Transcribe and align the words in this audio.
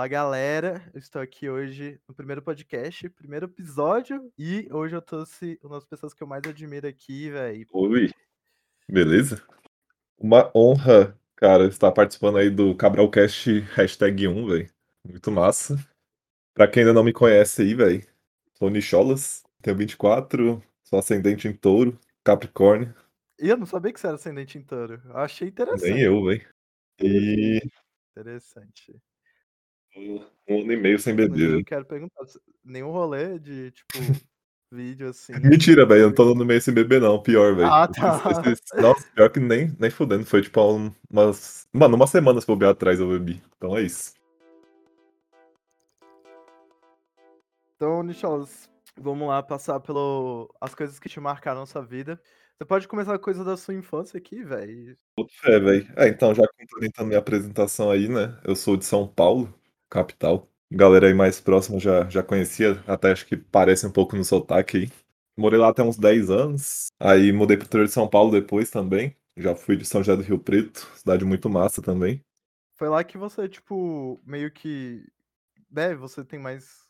Olá, 0.00 0.08
galera. 0.08 0.82
Eu 0.94 0.98
estou 0.98 1.20
aqui 1.20 1.50
hoje 1.50 2.00
no 2.08 2.14
primeiro 2.14 2.40
podcast, 2.40 3.06
primeiro 3.10 3.44
episódio, 3.44 4.32
e 4.38 4.66
hoje 4.72 4.96
eu 4.96 5.02
trouxe 5.02 5.60
uma 5.62 5.74
das 5.74 5.84
pessoas 5.84 6.14
que 6.14 6.22
eu 6.22 6.26
mais 6.26 6.42
admiro 6.48 6.88
aqui, 6.88 7.28
velho. 7.28 7.66
Oi, 7.70 8.10
beleza? 8.88 9.46
Uma 10.16 10.50
honra, 10.56 11.14
cara, 11.36 11.66
estar 11.66 11.92
participando 11.92 12.38
aí 12.38 12.48
do 12.48 12.74
Cabralcast 12.74 13.60
hashtag 13.74 14.26
1, 14.26 14.46
velho. 14.46 14.70
Muito 15.06 15.30
massa. 15.30 15.76
Pra 16.54 16.66
quem 16.66 16.80
ainda 16.80 16.94
não 16.94 17.04
me 17.04 17.12
conhece 17.12 17.60
aí, 17.60 17.74
velho, 17.74 18.02
sou 18.54 18.70
Nicholas, 18.70 19.44
tenho 19.60 19.76
24, 19.76 20.62
sou 20.82 20.98
ascendente 20.98 21.46
em 21.46 21.52
touro, 21.52 22.00
Capricórnio. 22.24 22.94
E 23.38 23.50
eu 23.50 23.56
não 23.58 23.66
sabia 23.66 23.92
que 23.92 24.00
você 24.00 24.06
era 24.06 24.16
ascendente 24.16 24.56
em 24.56 24.62
touro. 24.62 24.98
Eu 25.04 25.18
achei 25.18 25.48
interessante. 25.48 25.92
Nem 25.92 26.00
eu, 26.00 26.24
velho. 26.24 26.48
E 27.02 27.60
Interessante. 28.16 28.98
Um 29.96 30.20
ano 30.48 30.72
e 30.72 30.76
meio 30.76 30.98
sem 30.98 31.14
beber, 31.14 31.50
eu 31.50 31.64
quero 31.64 31.84
perguntar, 31.84 32.24
nenhum 32.64 32.90
rolê 32.90 33.38
de, 33.38 33.70
tipo, 33.72 33.88
vídeo 34.72 35.08
assim. 35.08 35.32
Mentira, 35.40 35.84
velho, 35.84 36.02
eu 36.02 36.06
não 36.08 36.14
tô 36.14 36.34
no 36.34 36.44
meio 36.44 36.60
sem 36.60 36.72
beber, 36.72 37.00
não. 37.00 37.20
Pior, 37.22 37.54
velho. 37.54 37.68
Ah, 37.68 37.88
tá. 37.88 38.22
Nossa, 38.80 39.08
pior 39.14 39.30
que 39.30 39.40
nem, 39.40 39.74
nem 39.78 39.90
fudendo. 39.90 40.24
Foi 40.24 40.42
tipo 40.42 40.60
um- 40.60 40.92
umas. 41.10 41.68
Mano, 41.72 41.96
uma 41.96 42.06
semana 42.06 42.40
se 42.40 42.46
bobear 42.46 42.72
atrás 42.72 43.00
eu 43.00 43.08
bebi. 43.08 43.42
Então 43.56 43.76
é 43.76 43.82
isso. 43.82 44.14
Então, 47.76 48.02
Nicholas, 48.02 48.70
vamos 49.00 49.26
lá 49.26 49.42
passar 49.42 49.80
pelo 49.80 50.54
as 50.60 50.74
coisas 50.74 50.98
que 50.98 51.08
te 51.08 51.18
marcaram 51.18 51.60
na 51.60 51.66
sua 51.66 51.82
vida. 51.82 52.20
Você 52.58 52.64
pode 52.66 52.86
começar 52.86 53.16
com 53.18 53.24
coisa 53.24 53.42
da 53.42 53.56
sua 53.56 53.72
infância 53.72 54.18
aqui, 54.18 54.44
velho. 54.44 54.94
Fé, 55.40 55.58
velho. 55.58 55.90
É, 55.96 56.08
então, 56.08 56.34
já 56.34 56.42
complementando 56.58 57.08
minha 57.08 57.18
apresentação 57.18 57.90
aí, 57.90 58.06
né? 58.06 58.38
Eu 58.44 58.54
sou 58.54 58.76
de 58.76 58.84
São 58.84 59.08
Paulo, 59.08 59.58
capital. 59.90 60.48
Galera 60.70 61.08
aí 61.08 61.14
mais 61.14 61.40
próxima 61.40 61.80
já, 61.80 62.08
já 62.08 62.22
conhecia, 62.22 62.82
até 62.86 63.10
acho 63.10 63.26
que 63.26 63.36
parece 63.36 63.86
um 63.86 63.90
pouco 63.90 64.16
no 64.16 64.24
sotaque 64.24 64.76
aí. 64.76 64.90
Morei 65.36 65.58
lá 65.58 65.68
até 65.68 65.82
uns 65.82 65.96
10 65.96 66.30
anos. 66.30 66.86
Aí 66.98 67.32
mudei 67.32 67.56
pro 67.56 67.66
interior 67.66 67.86
de 67.86 67.92
São 67.92 68.06
Paulo 68.08 68.30
depois 68.30 68.70
também. 68.70 69.16
Já 69.36 69.54
fui 69.54 69.76
de 69.76 69.84
São 69.84 70.02
José 70.02 70.16
do 70.16 70.22
Rio 70.22 70.38
Preto, 70.38 70.88
cidade 70.94 71.24
muito 71.24 71.48
massa 71.48 71.82
também. 71.82 72.22
Foi 72.76 72.88
lá 72.88 73.02
que 73.02 73.18
você, 73.18 73.48
tipo, 73.48 74.20
meio 74.24 74.50
que. 74.50 75.04
Né, 75.70 75.94
você 75.94 76.24
tem 76.24 76.38
mais 76.38 76.88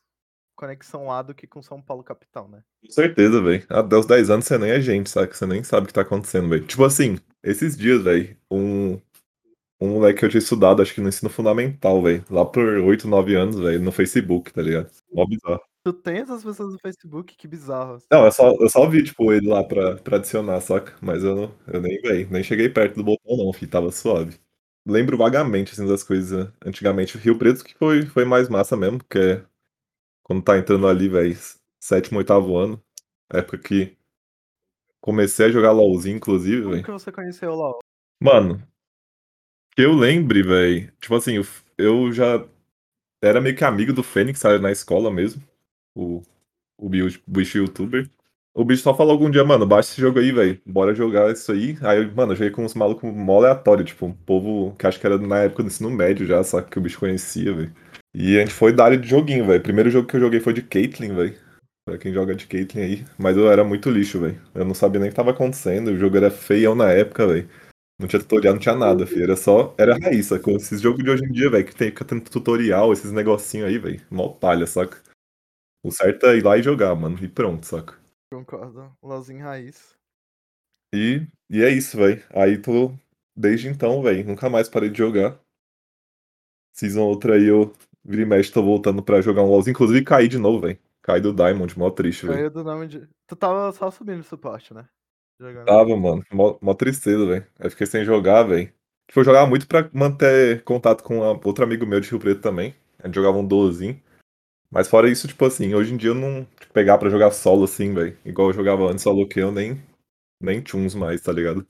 conexão 0.57 1.07
lá 1.07 1.23
do 1.23 1.35
que 1.35 1.47
com 1.47 1.63
São 1.63 1.81
Paulo 1.81 2.05
capital, 2.05 2.49
né? 2.49 2.63
Com 2.85 2.91
certeza, 2.91 3.41
velho. 3.41 3.65
Até 3.69 3.97
os 3.97 4.07
10 4.07 4.31
anos 4.31 4.47
você 4.47 4.59
nem 4.59 4.71
é 4.71 4.81
gente, 4.81 5.09
sabe? 5.09 5.35
Você 5.35 5.47
nem 5.47 5.65
sabe 5.65 5.85
o 5.85 5.87
que 5.87 5.95
tá 5.95 6.03
acontecendo, 6.03 6.49
velho. 6.49 6.67
Tipo 6.67 6.85
assim, 6.85 7.19
esses 7.43 7.77
dias, 7.77 8.03
velho, 8.03 8.37
um, 8.51 9.01
um 9.81 9.89
moleque 9.95 10.21
que 10.21 10.25
eu 10.27 10.29
tinha 10.31 10.39
estudado, 10.39 10.83
acho 10.83 10.95
que 10.95 11.01
no 11.01 11.09
ensino 11.09 11.31
fundamental, 11.31 12.03
velho. 12.03 12.25
Lá 12.31 12.45
por 12.45 12.65
8, 12.65 13.09
9 13.09 13.35
anos, 13.35 13.59
velho, 13.59 13.81
no 13.81 13.93
Facebook, 13.93 14.53
tá 14.53 14.63
ligado? 14.63 14.91
Mó 15.13 15.27
bizarro. 15.27 15.61
Tu 15.83 15.93
tem 15.95 16.19
essas 16.19 16.45
pessoas 16.45 16.73
no 16.75 16.79
Facebook, 16.79 17.35
que 17.37 17.49
bizarro. 17.49 17.99
Não, 18.13 18.27
eu 18.27 18.33
só, 18.33 18.51
eu 18.61 18.69
só 18.69 18.87
vi, 18.89 19.03
tipo, 19.03 19.33
ele 19.33 19.49
lá 19.49 19.65
pra, 19.65 19.97
pra 19.97 20.17
adicionar, 20.19 20.61
saca? 20.61 20.95
Mas 21.01 21.25
eu, 21.25 21.35
não- 21.35 21.55
eu 21.67 21.81
nem, 21.81 21.99
véi, 22.03 22.27
nem 22.31 22.43
cheguei 22.43 22.69
perto 22.69 22.97
do 22.97 23.05
botão, 23.05 23.37
não, 23.37 23.53
fi, 23.53 23.67
tava 23.67 23.91
suave. 23.91 24.39
Lembro 24.87 25.17
vagamente, 25.17 25.73
assim, 25.73 25.87
das 25.87 26.03
coisas. 26.03 26.47
né? 26.47 26.53
Antigamente, 26.67 27.17
Rio 27.19 27.39
Preto 27.39 27.65
que 27.65 27.75
foi, 27.79 28.03
foi 28.07 28.25
mais 28.27 28.49
massa 28.49 28.77
mesmo, 28.77 28.99
porque 28.99 29.43
quando 30.25 30.43
tá 30.43 30.59
entrando 30.59 30.89
ali, 30.89 31.09
véi, 31.09 31.37
sétimo, 31.83 32.19
oitavo 32.19 32.57
ano, 32.57 32.83
época 33.33 33.59
que 33.59 33.97
comecei 35.01 35.47
a 35.47 35.51
jogar 35.51 35.73
LOLzinho, 35.73 36.17
inclusive, 36.17 36.63
Como 36.63 36.75
véi. 36.75 36.83
que 36.85 36.91
você 36.91 37.13
conheceu 37.13 37.55
lá? 37.55 37.73
Mano, 38.23 38.63
que 39.75 39.83
eu 39.83 39.93
lembre, 39.95 40.43
véi, 40.43 40.91
tipo 41.01 41.15
assim, 41.15 41.43
eu, 41.79 42.13
já 42.13 42.45
era 43.23 43.41
meio 43.41 43.57
que 43.57 43.65
amigo 43.65 43.93
do 43.93 44.03
Fênix, 44.03 44.41
sabe, 44.41 44.59
na 44.59 44.73
escola 44.73 45.11
mesmo, 45.11 45.43
o, 45.95 46.23
o 46.79 46.89
bicho, 46.89 47.59
youtuber. 47.59 48.09
O 48.53 48.65
bicho 48.65 48.83
só 48.83 48.95
falou 48.95 49.13
algum 49.13 49.31
dia, 49.31 49.45
mano, 49.45 49.65
baixa 49.67 49.93
esse 49.93 50.01
jogo 50.01 50.19
aí, 50.19 50.33
velho. 50.33 50.61
Bora 50.67 50.95
jogar 50.95 51.33
isso 51.33 51.53
aí. 51.53 51.79
Aí, 51.83 52.05
mano, 52.11 52.33
eu 52.33 52.37
joguei 52.37 52.51
com 52.51 52.65
uns 52.65 52.75
malucos 52.75 53.13
mó 53.15 53.39
aleatório, 53.39 53.85
tipo, 53.85 54.07
um 54.07 54.13
povo 54.13 54.75
que 54.77 54.87
acho 54.87 54.99
que 54.99 55.07
era 55.07 55.17
na 55.19 55.45
época 55.45 55.63
do 55.63 55.69
ensino 55.69 55.89
médio 55.89 56.27
já, 56.27 56.43
só 56.43 56.61
que 56.61 56.79
o 56.79 56.83
bicho 56.83 56.99
conhecia, 56.99 57.55
velho. 57.55 57.73
E 58.13 58.37
a 58.37 58.41
gente 58.41 58.53
foi 58.53 58.73
da 58.73 58.85
área 58.85 58.99
de 58.99 59.09
joguinho, 59.09 59.47
velho. 59.47 59.63
Primeiro 59.63 59.91
jogo 59.91 60.09
que 60.09 60.17
eu 60.17 60.21
joguei 60.21 60.41
foi 60.41 60.53
de 60.53 60.63
Caitlyn, 60.63 61.15
velho. 61.15 61.35
Pra 61.85 61.97
quem 61.97 62.13
joga 62.13 62.35
de 62.35 62.47
Caitlyn 62.47 62.83
aí. 62.83 63.05
Mas 63.17 63.37
eu 63.37 63.51
era 63.51 63.63
muito 63.65 63.89
lixo, 63.89 64.21
velho. 64.21 64.41
Eu 64.55 64.65
não 64.65 64.75
sabia 64.75 65.01
nem 65.01 65.09
o 65.09 65.13
que 65.13 65.17
tava 65.17 65.31
acontecendo. 65.31 65.89
O 65.89 65.97
jogo 65.97 66.17
era 66.17 66.31
feião 66.31 66.75
na 66.75 66.91
época, 66.91 67.27
velho. 67.27 67.49
Não 68.01 68.09
tinha 68.09 68.21
tutorial, 68.21 68.55
não 68.55 68.61
tinha 68.61 68.75
nada, 68.75 69.07
filho. 69.07 69.25
Era 69.25 69.37
só. 69.37 69.75
Era 69.77 69.95
raiz, 69.99 70.27
sacou? 70.27 70.57
Esses 70.57 70.81
jogos 70.81 71.05
de 71.05 71.11
hoje 71.11 71.23
em 71.23 71.33
dia, 71.33 71.51
velho, 71.51 71.67
que 71.67 71.77
tem, 71.77 71.91
fica 71.91 72.03
tendo 72.03 72.23
tutorial, 72.23 72.95
esses 72.95 73.13
negocinhos 73.13 73.69
aí, 73.69 73.79
velho. 73.79 74.01
Mó 74.11 74.31
palha, 74.31 74.67
saca? 74.67 75.03
O 75.85 75.91
certo 75.91 76.25
é 76.27 76.39
ir 76.39 76.43
lá 76.43 76.57
e 76.57 76.63
jogar, 76.63 76.95
mano. 76.95 77.19
E 77.23 77.29
pronto, 77.29 77.67
saca? 77.67 77.99
Concordo. 78.33 78.91
LOLzinho 79.03 79.45
raiz. 79.45 79.95
E, 80.95 81.27
e 81.51 81.63
é 81.63 81.69
isso, 81.69 81.99
velho. 81.99 82.25
Aí 82.31 82.57
tô. 82.57 82.91
Desde 83.37 83.69
então, 83.69 84.03
velho. 84.03 84.27
Nunca 84.27 84.49
mais 84.49 84.67
parei 84.67 84.89
de 84.89 84.97
jogar. 84.97 85.39
Season 86.75 87.03
outra 87.03 87.35
aí 87.35 87.45
eu 87.45 87.71
vira 88.03 88.23
e 88.23 88.25
mexe, 88.25 88.51
tô 88.51 88.63
voltando 88.63 89.03
pra 89.03 89.21
jogar 89.21 89.43
um 89.43 89.51
LOLzinho. 89.51 89.73
Inclusive 89.73 90.03
caí 90.05 90.27
de 90.27 90.39
novo, 90.39 90.61
velho. 90.61 90.79
Caí 91.03 91.21
do 91.21 91.35
Diamond, 91.35 91.79
mó 91.79 91.91
triste, 91.91 92.25
velho. 92.27 92.39
Caiu 92.39 92.51
do 92.51 92.65
nome 92.65 92.87
de. 92.87 93.07
Tu 93.27 93.37
tava 93.37 93.71
só 93.73 93.91
subindo 93.91 94.23
suporte, 94.23 94.73
né? 94.73 94.89
Jogando. 95.41 95.65
Tava, 95.65 95.97
mano. 95.97 96.23
Mó, 96.31 96.59
mó 96.61 96.75
tristeza, 96.75 97.25
velho. 97.25 97.47
Aí 97.59 97.71
fiquei 97.71 97.87
sem 97.87 98.05
jogar, 98.05 98.43
velho. 98.43 98.67
Tipo, 99.09 99.21
eu 99.21 99.25
jogava 99.25 99.47
muito 99.49 99.67
pra 99.67 99.89
manter 99.93 100.63
contato 100.65 101.03
com 101.03 101.25
a- 101.25 101.33
outro 101.43 101.65
amigo 101.65 101.87
meu 101.87 101.99
de 101.99 102.11
Rio 102.11 102.21
Preto 102.21 102.43
também. 102.43 102.75
A 102.99 103.07
gente 103.07 103.15
jogava 103.15 103.39
um 103.39 103.47
duozinho. 103.47 104.01
Mas 104.71 104.87
fora 104.87 105.11
isso, 105.11 105.27
tipo 105.27 105.45
assim, 105.45 105.75
hoje 105.75 105.95
em 105.95 105.97
dia 105.97 106.11
eu 106.11 106.15
não 106.15 106.45
tipo, 106.61 106.73
pegar 106.73 106.99
pra 106.99 107.09
jogar 107.09 107.31
solo 107.33 107.65
assim, 107.65 107.93
velho. 107.95 108.17
Igual 108.25 108.49
eu 108.51 108.55
jogava 108.55 108.85
antes, 108.85 109.03
solo 109.03 109.27
que 109.27 109.41
eu 109.41 109.51
nem, 109.51 109.83
nem 110.41 110.61
tchuns 110.61 110.95
mais, 110.95 111.21
tá 111.23 111.33
ligado? 111.33 111.67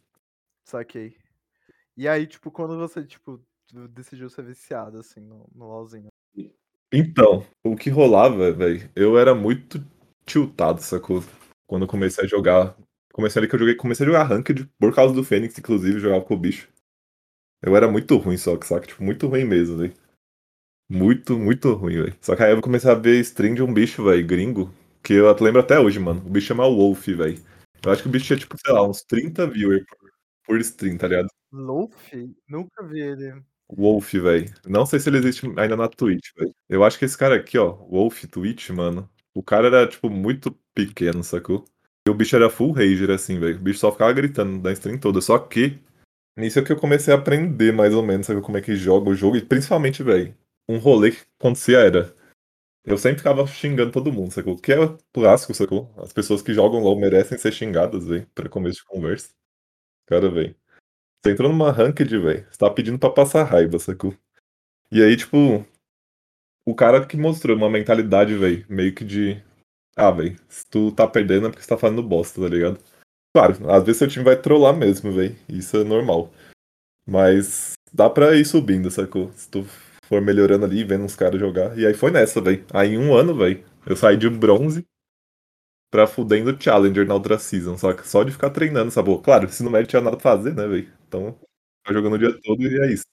Saquei. 0.69 1.16
E 1.97 2.08
aí, 2.08 2.26
tipo, 2.26 2.50
quando 2.50 2.76
você, 2.76 3.04
tipo, 3.04 3.41
decidiu 3.91 4.28
ser 4.28 4.42
viciado, 4.44 4.98
assim, 4.98 5.20
no, 5.20 5.48
no 5.54 5.66
LOLzinho. 5.66 6.08
Então, 6.92 7.47
o 7.64 7.76
que 7.76 7.88
rolava, 7.88 8.52
velho, 8.52 8.91
eu 8.97 9.16
era 9.19 9.34
muito 9.34 9.78
tiltado, 10.26 10.81
sacou? 10.82 11.22
Quando 11.66 11.82
eu 11.82 11.88
comecei 11.88 12.25
a 12.25 12.28
jogar. 12.28 12.76
Comecei 13.20 13.41
ali 13.41 13.48
que 13.48 13.54
eu 13.54 13.58
joguei, 13.58 13.75
comecei 13.75 14.06
a 14.06 14.06
jogar 14.06 14.22
Ranked 14.22 14.66
por 14.78 14.94
causa 14.94 15.12
do 15.12 15.22
Fênix, 15.22 15.58
inclusive, 15.58 16.00
jogava 16.00 16.25
com 16.25 16.32
o 16.32 16.38
bicho. 16.38 16.70
Eu 17.62 17.76
era 17.76 17.86
muito 17.86 18.16
ruim, 18.16 18.38
só 18.38 18.56
que, 18.56 18.66
saca? 18.66 18.86
Tipo, 18.86 19.04
muito 19.04 19.28
ruim 19.28 19.44
mesmo, 19.44 19.76
velho. 19.76 19.92
Muito, 20.88 21.38
muito 21.38 21.70
ruim, 21.75 22.03
velho. 22.03 22.16
Só 22.22 22.34
que 22.34 22.42
aí 22.42 22.53
eu 22.53 22.62
comecei 22.62 22.91
a 22.91 22.94
ver 22.94 23.20
stream 23.20 23.54
de 23.54 23.62
um 23.62 23.75
bicho, 23.75 24.03
velho, 24.03 24.26
gringo, 24.26 24.75
que 25.03 25.12
eu 25.12 25.31
lembro 25.38 25.60
até 25.60 25.78
hoje, 25.78 25.98
mano. 25.98 26.22
O 26.25 26.31
bicho 26.31 26.47
chama 26.47 26.64
Wolf, 26.64 27.08
velho. 27.08 27.38
Eu 27.84 27.92
acho 27.92 28.03
que 28.03 28.08
o 28.08 28.10
bicho 28.10 28.25
tinha, 28.25 28.38
tipo, 28.38 28.56
sei 28.58 28.72
lá, 28.72 28.88
uns 28.88 29.03
30 29.03 29.47
viewers 29.47 29.84
por, 29.84 30.10
por 30.47 30.60
stream, 30.60 30.97
tá 30.97 31.06
ligado? 31.06 31.28
Luffy? 31.52 32.34
Nunca 32.48 32.82
vi 32.82 33.00
ele. 33.00 33.42
Wolf, 33.69 34.14
velho. 34.14 34.50
Não 34.66 34.87
sei 34.87 34.98
se 34.98 35.10
ele 35.10 35.19
existe 35.19 35.44
ainda 35.58 35.76
na 35.76 35.88
Twitch, 35.88 36.31
velho. 36.38 36.54
Eu 36.70 36.82
acho 36.82 36.98
que 36.98 37.04
esse 37.04 37.19
cara 37.19 37.37
aqui, 37.37 37.58
ó, 37.58 37.70
Wolf 37.70 38.25
Twitch, 38.25 38.70
mano. 38.70 39.06
O 39.34 39.42
cara 39.42 39.66
era, 39.66 39.87
tipo, 39.87 40.08
muito 40.08 40.58
pequeno, 40.75 41.22
sacou? 41.22 41.66
O 42.10 42.15
bicho 42.15 42.37
era 42.37 42.50
full 42.50 42.72
rager, 42.72 43.10
assim, 43.10 43.38
velho. 43.38 43.56
O 43.56 43.62
bicho 43.62 43.78
só 43.78 43.93
ficava 43.93 44.12
gritando 44.12 44.60
da 44.60 44.72
stream 44.72 44.98
toda. 44.98 45.21
Só 45.21 45.38
que, 45.38 45.78
nisso 46.37 46.59
é 46.59 46.62
que 46.62 46.72
eu 46.72 46.76
comecei 46.76 47.12
a 47.15 47.16
aprender, 47.16 47.72
mais 47.72 47.94
ou 47.94 48.03
menos, 48.03 48.26
sabe, 48.26 48.41
como 48.41 48.59
é 48.59 48.60
que 48.62 48.76
joga 48.76 49.10
o 49.10 49.15
jogo. 49.15 49.37
E 49.37 49.44
principalmente, 49.44 50.03
velho, 50.03 50.34
um 50.69 50.78
rolê 50.78 51.12
que 51.12 51.22
acontecia 51.38 51.78
era. 51.78 52.15
Eu 52.84 52.97
sempre 52.97 53.19
ficava 53.19 53.47
xingando 53.47 53.93
todo 53.93 54.12
mundo, 54.12 54.32
sacou? 54.32 54.56
Que 54.56 54.72
é 54.72 54.76
clássico, 55.12 55.54
sacou? 55.54 55.93
As 55.99 56.12
pessoas 56.12 56.43
que 56.43 56.54
jogam 56.54 56.82
LOL 56.82 56.99
merecem 56.99 57.37
ser 57.38 57.53
xingadas, 57.53 58.06
velho, 58.06 58.26
pra 58.35 58.49
começo 58.49 58.79
de 58.79 58.85
conversa. 58.85 59.31
Cara, 60.06 60.31
velho. 60.31 60.56
Você 61.23 61.32
entrou 61.32 61.50
numa 61.50 61.70
ranked, 61.70 62.19
velho. 62.19 62.46
Você 62.50 62.58
tá 62.58 62.70
pedindo 62.70 62.99
pra 62.99 63.11
passar 63.11 63.44
raiva, 63.44 63.79
sacou? 63.79 64.14
E 64.90 65.02
aí, 65.02 65.17
tipo, 65.17 65.64
o 66.67 66.75
cara 66.75 67.05
que 67.06 67.17
mostrou 67.17 67.56
uma 67.56 67.69
mentalidade, 67.70 68.35
velho, 68.35 68.64
meio 68.69 68.94
que 68.94 69.05
de. 69.05 69.43
Ah, 69.96 70.10
velho, 70.10 70.37
se 70.48 70.64
tu 70.70 70.92
tá 70.92 71.06
perdendo 71.06 71.46
é 71.46 71.50
porque 71.50 71.62
você 71.62 71.69
tá 71.69 71.76
fazendo 71.76 72.02
bosta, 72.02 72.40
tá 72.40 72.48
ligado? 72.48 72.78
Claro, 73.34 73.70
às 73.70 73.84
vezes 73.84 73.98
seu 73.98 74.08
time 74.08 74.25
vai 74.25 74.40
trollar 74.40 74.75
mesmo, 74.76 75.12
velho. 75.12 75.37
Isso 75.48 75.76
é 75.76 75.84
normal. 75.84 76.32
Mas 77.06 77.75
dá 77.92 78.08
pra 78.08 78.34
ir 78.37 78.44
subindo, 78.44 78.90
sacou? 78.90 79.32
Se 79.32 79.48
tu 79.50 79.64
for 80.04 80.20
melhorando 80.20 80.64
ali, 80.64 80.84
vendo 80.84 81.04
uns 81.04 81.16
caras 81.16 81.40
jogar. 81.40 81.76
E 81.78 81.87
aí 81.87 81.94
foi 81.94 82.10
nessa, 82.10 82.40
velho. 82.40 82.64
Aí 82.72 82.90
em 82.90 82.98
um 82.98 83.14
ano, 83.14 83.34
velho, 83.34 83.64
eu 83.87 83.96
saí 83.96 84.16
de 84.16 84.28
bronze 84.28 84.84
pra 85.90 86.06
fudendo 86.06 86.60
Challenger 86.60 87.06
na 87.06 87.14
outra 87.14 87.38
season. 87.38 87.76
Que 87.76 88.08
só 88.08 88.22
de 88.25 88.32
ficar 88.32 88.50
treinando, 88.50 88.90
sabe? 88.90 89.16
Claro, 89.22 89.48
se 89.48 89.62
no 89.62 89.70
médio 89.70 89.88
tinha 89.88 90.02
nada 90.02 90.16
pra 90.16 90.22
fazer, 90.37 90.54
né, 90.54 90.66
velho? 90.66 90.92
Então, 91.06 91.38
tá 91.84 91.92
jogando 91.92 92.14
o 92.14 92.19
dia 92.19 92.37
todo 92.42 92.62
e 92.62 92.81
é 92.81 92.92
isso. 92.92 93.04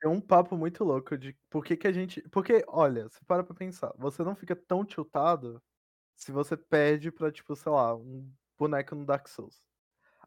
Tem 0.00 0.10
um 0.10 0.20
papo 0.20 0.56
muito 0.56 0.84
louco 0.84 1.16
de 1.16 1.34
por 1.50 1.64
que 1.64 1.76
que 1.76 1.88
a 1.88 1.92
gente... 1.92 2.20
Porque, 2.30 2.64
olha, 2.68 3.04
você 3.04 3.18
para 3.26 3.42
pra 3.42 3.54
pensar. 3.54 3.92
Você 3.98 4.22
não 4.22 4.36
fica 4.36 4.54
tão 4.54 4.84
tiltado 4.84 5.60
se 6.16 6.32
você 6.32 6.56
perde 6.56 7.12
pra, 7.12 7.30
tipo, 7.30 7.54
sei 7.54 7.70
lá, 7.70 7.94
um 7.94 8.28
boneco 8.58 8.94
no 8.96 9.04
Dark 9.04 9.28
Souls. 9.28 9.62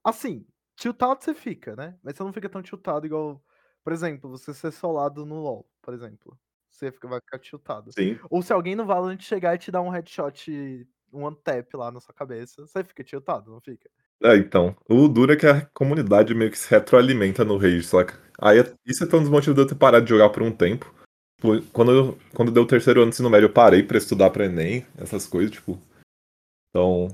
Assim, 0.03 0.45
tiltado 0.75 1.21
você 1.23 1.33
fica, 1.33 1.75
né? 1.75 1.97
Mas 2.03 2.15
você 2.15 2.23
não 2.23 2.31
fica 2.33 2.47
tão 2.49 2.61
tiltado 2.61 3.05
igual... 3.05 3.43
Por 3.83 3.93
exemplo, 3.93 4.29
você 4.29 4.53
ser 4.53 4.71
solado 4.71 5.25
no 5.25 5.41
LoL, 5.41 5.67
por 5.81 5.93
exemplo. 5.93 6.37
você 6.69 6.91
fica 6.91 7.07
vai 7.07 7.19
ficar 7.19 7.39
tiltado. 7.39 7.91
Sim. 7.91 8.19
Ou 8.29 8.41
se 8.41 8.53
alguém 8.53 8.75
no 8.75 8.85
Valorant 8.85 9.19
chegar 9.21 9.55
e 9.55 9.57
te 9.57 9.71
dar 9.71 9.81
um 9.81 9.89
headshot, 9.89 10.87
um 11.11 11.23
one 11.23 11.35
tap 11.43 11.73
lá 11.73 11.91
na 11.91 11.99
sua 11.99 12.13
cabeça, 12.13 12.65
você 12.65 12.83
fica 12.83 13.03
tiltado, 13.03 13.51
não 13.51 13.59
fica? 13.59 13.89
É, 14.21 14.35
então. 14.35 14.75
O 14.87 15.07
duro 15.07 15.31
é 15.33 15.35
que 15.35 15.47
a 15.47 15.65
comunidade 15.73 16.35
meio 16.35 16.51
que 16.51 16.57
se 16.57 16.69
retroalimenta 16.69 17.43
no 17.43 17.57
Rage, 17.57 17.83
saca? 17.83 18.19
Aí 18.39 18.59
é- 18.59 18.73
isso 18.85 19.03
é 19.03 19.07
um 19.15 19.21
dos 19.21 19.29
motivos 19.29 19.55
de 19.55 19.61
eu 19.61 19.67
ter 19.67 19.75
parado 19.75 20.05
de 20.05 20.09
jogar 20.09 20.29
por 20.29 20.43
um 20.43 20.51
tempo. 20.51 20.93
Tipo, 21.39 21.61
Quando, 21.71 21.91
eu, 21.91 22.19
quando 22.35 22.51
deu 22.51 22.63
o 22.63 22.67
terceiro 22.67 22.99
ano 22.99 23.09
do 23.09 23.13
ensino 23.13 23.29
médio, 23.29 23.45
eu 23.45 23.53
parei 23.53 23.81
pra 23.81 23.97
estudar 23.97 24.29
pra 24.29 24.45
Enem, 24.45 24.85
essas 24.97 25.25
coisas, 25.25 25.51
tipo. 25.51 25.79
Então, 26.69 27.07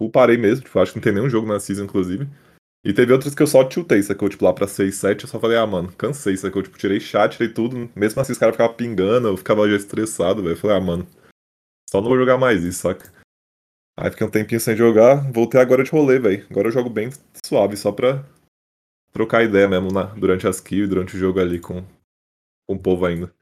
eu 0.00 0.10
parei 0.10 0.38
mesmo, 0.38 0.64
tipo, 0.64 0.78
acho 0.78 0.92
que 0.92 0.98
não 0.98 1.04
tem 1.04 1.12
nenhum 1.12 1.28
jogo 1.28 1.46
na 1.46 1.60
season, 1.60 1.84
inclusive. 1.84 2.26
E 2.82 2.92
teve 2.94 3.12
outras 3.12 3.34
que 3.34 3.42
eu 3.42 3.46
só 3.46 3.64
tiltei, 3.64 4.02
sacou? 4.02 4.28
Tipo, 4.28 4.44
lá 4.44 4.52
pra 4.52 4.66
6, 4.66 4.94
7, 4.94 5.24
eu 5.24 5.28
só 5.28 5.38
falei, 5.38 5.58
ah, 5.58 5.66
mano, 5.66 5.92
cansei, 5.92 6.36
sacou? 6.36 6.62
Tipo, 6.62 6.78
tirei 6.78 7.00
chat, 7.00 7.32
tirei 7.32 7.52
tudo. 7.52 7.90
Mesmo 7.94 8.20
assim, 8.20 8.32
os 8.32 8.38
caras 8.38 8.54
ficavam 8.54 8.76
pingando, 8.76 9.28
eu 9.28 9.36
ficava 9.36 9.68
já 9.68 9.76
estressado, 9.76 10.42
velho. 10.42 10.54
Eu 10.54 10.56
falei, 10.56 10.76
ah, 10.76 10.80
mano, 10.80 11.06
só 11.90 12.00
não 12.00 12.08
vou 12.08 12.18
jogar 12.18 12.38
mais 12.38 12.64
isso, 12.64 12.80
saca? 12.80 13.12
Aí 13.98 14.10
fiquei 14.10 14.26
um 14.26 14.30
tempinho 14.30 14.60
sem 14.60 14.76
jogar, 14.76 15.30
voltei 15.32 15.60
agora 15.60 15.82
de 15.82 15.90
rolê, 15.90 16.18
velho. 16.18 16.46
Agora 16.50 16.68
eu 16.68 16.72
jogo 16.72 16.88
bem 16.88 17.10
suave, 17.44 17.76
só 17.76 17.90
pra 17.90 18.24
trocar 19.12 19.42
ideia 19.42 19.66
mesmo 19.66 19.90
na, 19.90 20.04
durante 20.04 20.46
as 20.46 20.60
kills, 20.60 20.88
durante 20.88 21.16
o 21.16 21.18
jogo 21.18 21.40
ali 21.40 21.58
com, 21.58 21.82
com 22.68 22.74
o 22.74 22.78
povo 22.78 23.06
ainda. 23.06 23.32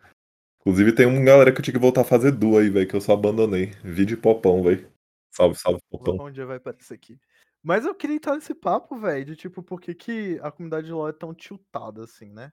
Inclusive 0.66 0.94
tem 0.94 1.04
uma 1.04 1.22
galera 1.22 1.52
que 1.52 1.58
eu 1.58 1.62
tinha 1.62 1.74
que 1.74 1.80
voltar 1.80 2.00
a 2.00 2.04
fazer 2.04 2.32
duo 2.32 2.56
aí, 2.56 2.70
velho, 2.70 2.88
que 2.88 2.96
eu 2.96 3.00
só 3.00 3.12
abandonei. 3.12 3.66
Vídeo 3.84 4.18
popão, 4.18 4.62
velho. 4.62 4.90
Salve, 5.30 5.56
salve, 5.56 5.80
popão. 5.90 6.26
Um 6.26 6.32
dia 6.32 6.46
vai 6.46 6.56
aparecer 6.56 6.94
aqui. 6.94 7.20
Mas 7.62 7.84
eu 7.84 7.94
queria 7.94 8.16
entrar 8.16 8.34
nesse 8.34 8.54
papo, 8.54 8.96
velho, 8.96 9.26
de 9.26 9.36
tipo, 9.36 9.62
por 9.62 9.78
que, 9.78 9.94
que 9.94 10.38
a 10.42 10.50
comunidade 10.50 10.86
de 10.86 10.92
LoL 10.92 11.08
é 11.10 11.12
tão 11.12 11.34
tiltada 11.34 12.04
assim, 12.04 12.30
né? 12.30 12.50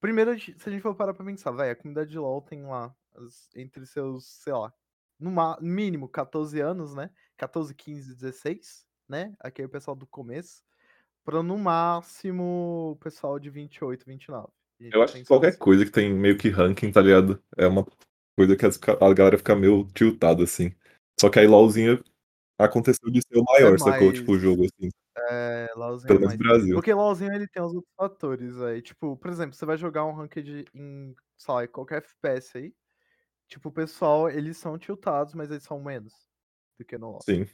Primeiro, 0.00 0.36
se 0.38 0.54
a 0.66 0.70
gente 0.70 0.82
for 0.82 0.96
parar 0.96 1.14
pra 1.14 1.24
pensar, 1.24 1.52
velho, 1.52 1.70
a 1.70 1.76
comunidade 1.76 2.10
de 2.10 2.18
LoL 2.18 2.42
tem 2.42 2.64
lá, 2.64 2.92
entre 3.54 3.86
seus, 3.86 4.26
sei 4.42 4.52
lá, 4.52 4.72
no 5.18 5.30
mínimo 5.60 6.08
14 6.08 6.60
anos, 6.60 6.92
né? 6.92 7.08
14, 7.36 7.72
15, 7.72 8.14
16, 8.14 8.84
né? 9.08 9.32
Aqui 9.38 9.62
é 9.62 9.66
o 9.66 9.68
pessoal 9.68 9.96
do 9.96 10.06
começo. 10.06 10.62
Pra 11.24 11.42
no 11.42 11.56
máximo 11.56 12.92
o 12.92 12.96
pessoal 12.96 13.38
de 13.38 13.48
28, 13.48 14.04
29. 14.04 14.48
Eu 14.80 14.90
tá 14.90 15.04
acho 15.04 15.14
que 15.14 15.24
qualquer 15.24 15.48
assim. 15.48 15.58
coisa 15.58 15.84
que 15.84 15.90
tem 15.90 16.12
meio 16.12 16.36
que 16.36 16.48
ranking, 16.48 16.90
tá 16.92 17.00
ligado? 17.00 17.42
É 17.56 17.66
uma 17.66 17.86
coisa 18.36 18.56
que 18.56 18.66
a 18.66 19.14
galera 19.14 19.38
fica 19.38 19.54
meio 19.54 19.86
tiltada, 19.94 20.42
assim. 20.44 20.74
Só 21.20 21.30
que 21.30 21.38
aí 21.38 21.46
LOLzinho 21.46 22.02
aconteceu 22.58 23.10
de 23.10 23.20
ser 23.22 23.38
o 23.38 23.44
maior, 23.44 23.78
sacou? 23.78 24.12
Tipo, 24.12 24.28
o 24.28 24.30
mais- 24.32 24.42
jogo, 24.42 24.64
assim. 24.64 24.90
É, 25.30 25.68
LoLzinho 25.76 26.08
Pelo 26.08 26.18
é 26.18 26.20
menos 26.22 26.36
mais. 26.36 26.38
Brasil. 26.38 26.74
Porque 26.74 26.92
LoLzinho 26.92 27.32
ele 27.32 27.46
tem 27.46 27.62
os 27.62 27.72
outros 27.72 27.92
fatores 27.96 28.60
aí. 28.60 28.82
Tipo, 28.82 29.16
por 29.16 29.30
exemplo, 29.30 29.54
você 29.54 29.64
vai 29.64 29.76
jogar 29.76 30.04
um 30.04 30.12
ranked 30.14 30.64
em, 30.74 31.14
sei 31.36 31.54
lá, 31.54 31.64
em 31.64 31.68
qualquer 31.68 31.98
FPS 31.98 32.58
aí. 32.58 32.74
Tipo, 33.46 33.68
o 33.68 33.72
pessoal, 33.72 34.28
eles 34.28 34.56
são 34.56 34.76
tiltados, 34.78 35.34
mas 35.34 35.50
eles 35.50 35.62
são 35.62 35.80
menos 35.80 36.12
do 36.78 36.84
que 36.84 36.98
no 36.98 37.10
LoL. 37.12 37.20
Sim. 37.22 37.46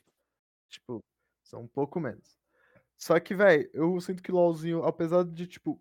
Tipo, 0.69 1.05
são 1.43 1.63
um 1.63 1.69
pouco 1.69 2.01
menos. 2.01 2.39
Só 2.97 3.19
que, 3.21 3.35
velho, 3.35 3.69
eu 3.75 4.01
sinto 4.01 4.23
que 4.23 4.33
LoLzinho, 4.33 4.83
apesar 4.85 5.25
de, 5.25 5.47
tipo. 5.47 5.81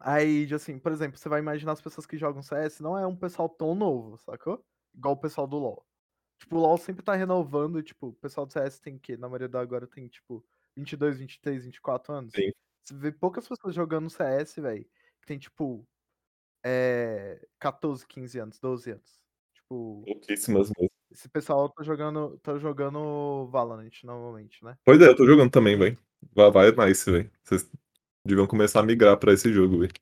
Aí, 0.00 0.46
de 0.46 0.54
assim, 0.54 0.78
por 0.78 0.90
exemplo, 0.90 1.18
você 1.18 1.28
vai 1.28 1.40
imaginar 1.40 1.72
as 1.72 1.80
pessoas 1.82 2.06
que 2.06 2.16
jogam 2.16 2.42
CS, 2.42 2.80
não 2.80 2.96
é 2.96 3.06
um 3.06 3.14
pessoal 3.14 3.50
tão 3.50 3.74
novo, 3.74 4.16
sacou? 4.16 4.64
Igual 4.94 5.14
o 5.14 5.20
pessoal 5.20 5.46
do 5.46 5.58
LoL. 5.58 5.86
Tipo, 6.38 6.56
o 6.56 6.60
LoL 6.60 6.78
sempre 6.78 7.04
tá 7.04 7.14
renovando, 7.14 7.82
tipo, 7.82 8.08
o 8.08 8.14
pessoal 8.14 8.46
do 8.46 8.52
CS 8.52 8.80
tem 8.80 8.98
que, 8.98 9.18
na 9.18 9.28
maioria 9.28 9.48
da 9.48 9.60
agora 9.60 9.86
tem, 9.86 10.08
tipo, 10.08 10.42
22, 10.74 11.18
23, 11.18 11.66
24 11.66 12.14
anos. 12.14 12.32
Sim. 12.34 12.50
Você 12.82 12.94
vê 12.94 13.12
poucas 13.12 13.46
pessoas 13.46 13.74
jogando 13.74 14.08
CS, 14.08 14.56
velho, 14.56 14.84
que 15.20 15.26
tem, 15.26 15.38
tipo, 15.38 15.86
é, 16.64 17.46
14, 17.58 18.06
15 18.06 18.38
anos, 18.38 18.58
12 18.58 18.92
anos. 18.92 19.20
Tipo, 19.52 20.02
Pouquíssimas 20.06 20.70
mesmo. 20.78 20.90
esse 21.10 21.28
pessoal 21.28 21.68
tá 21.68 21.82
jogando, 21.82 22.38
tá 22.38 22.56
jogando 22.56 23.46
Valorant 23.48 24.02
normalmente, 24.02 24.64
né? 24.64 24.78
Pois 24.82 24.98
é, 25.02 25.08
eu 25.08 25.16
tô 25.16 25.26
jogando 25.26 25.50
também, 25.50 25.76
velho. 25.76 25.98
Vai, 26.34 26.72
vai 26.72 26.88
nice, 26.88 27.10
velho. 27.10 27.30
Vocês 27.44 27.70
deviam 28.24 28.46
começar 28.46 28.80
a 28.80 28.82
migrar 28.82 29.18
pra 29.18 29.32
esse 29.32 29.52
jogo, 29.52 29.80
velho. 29.80 29.92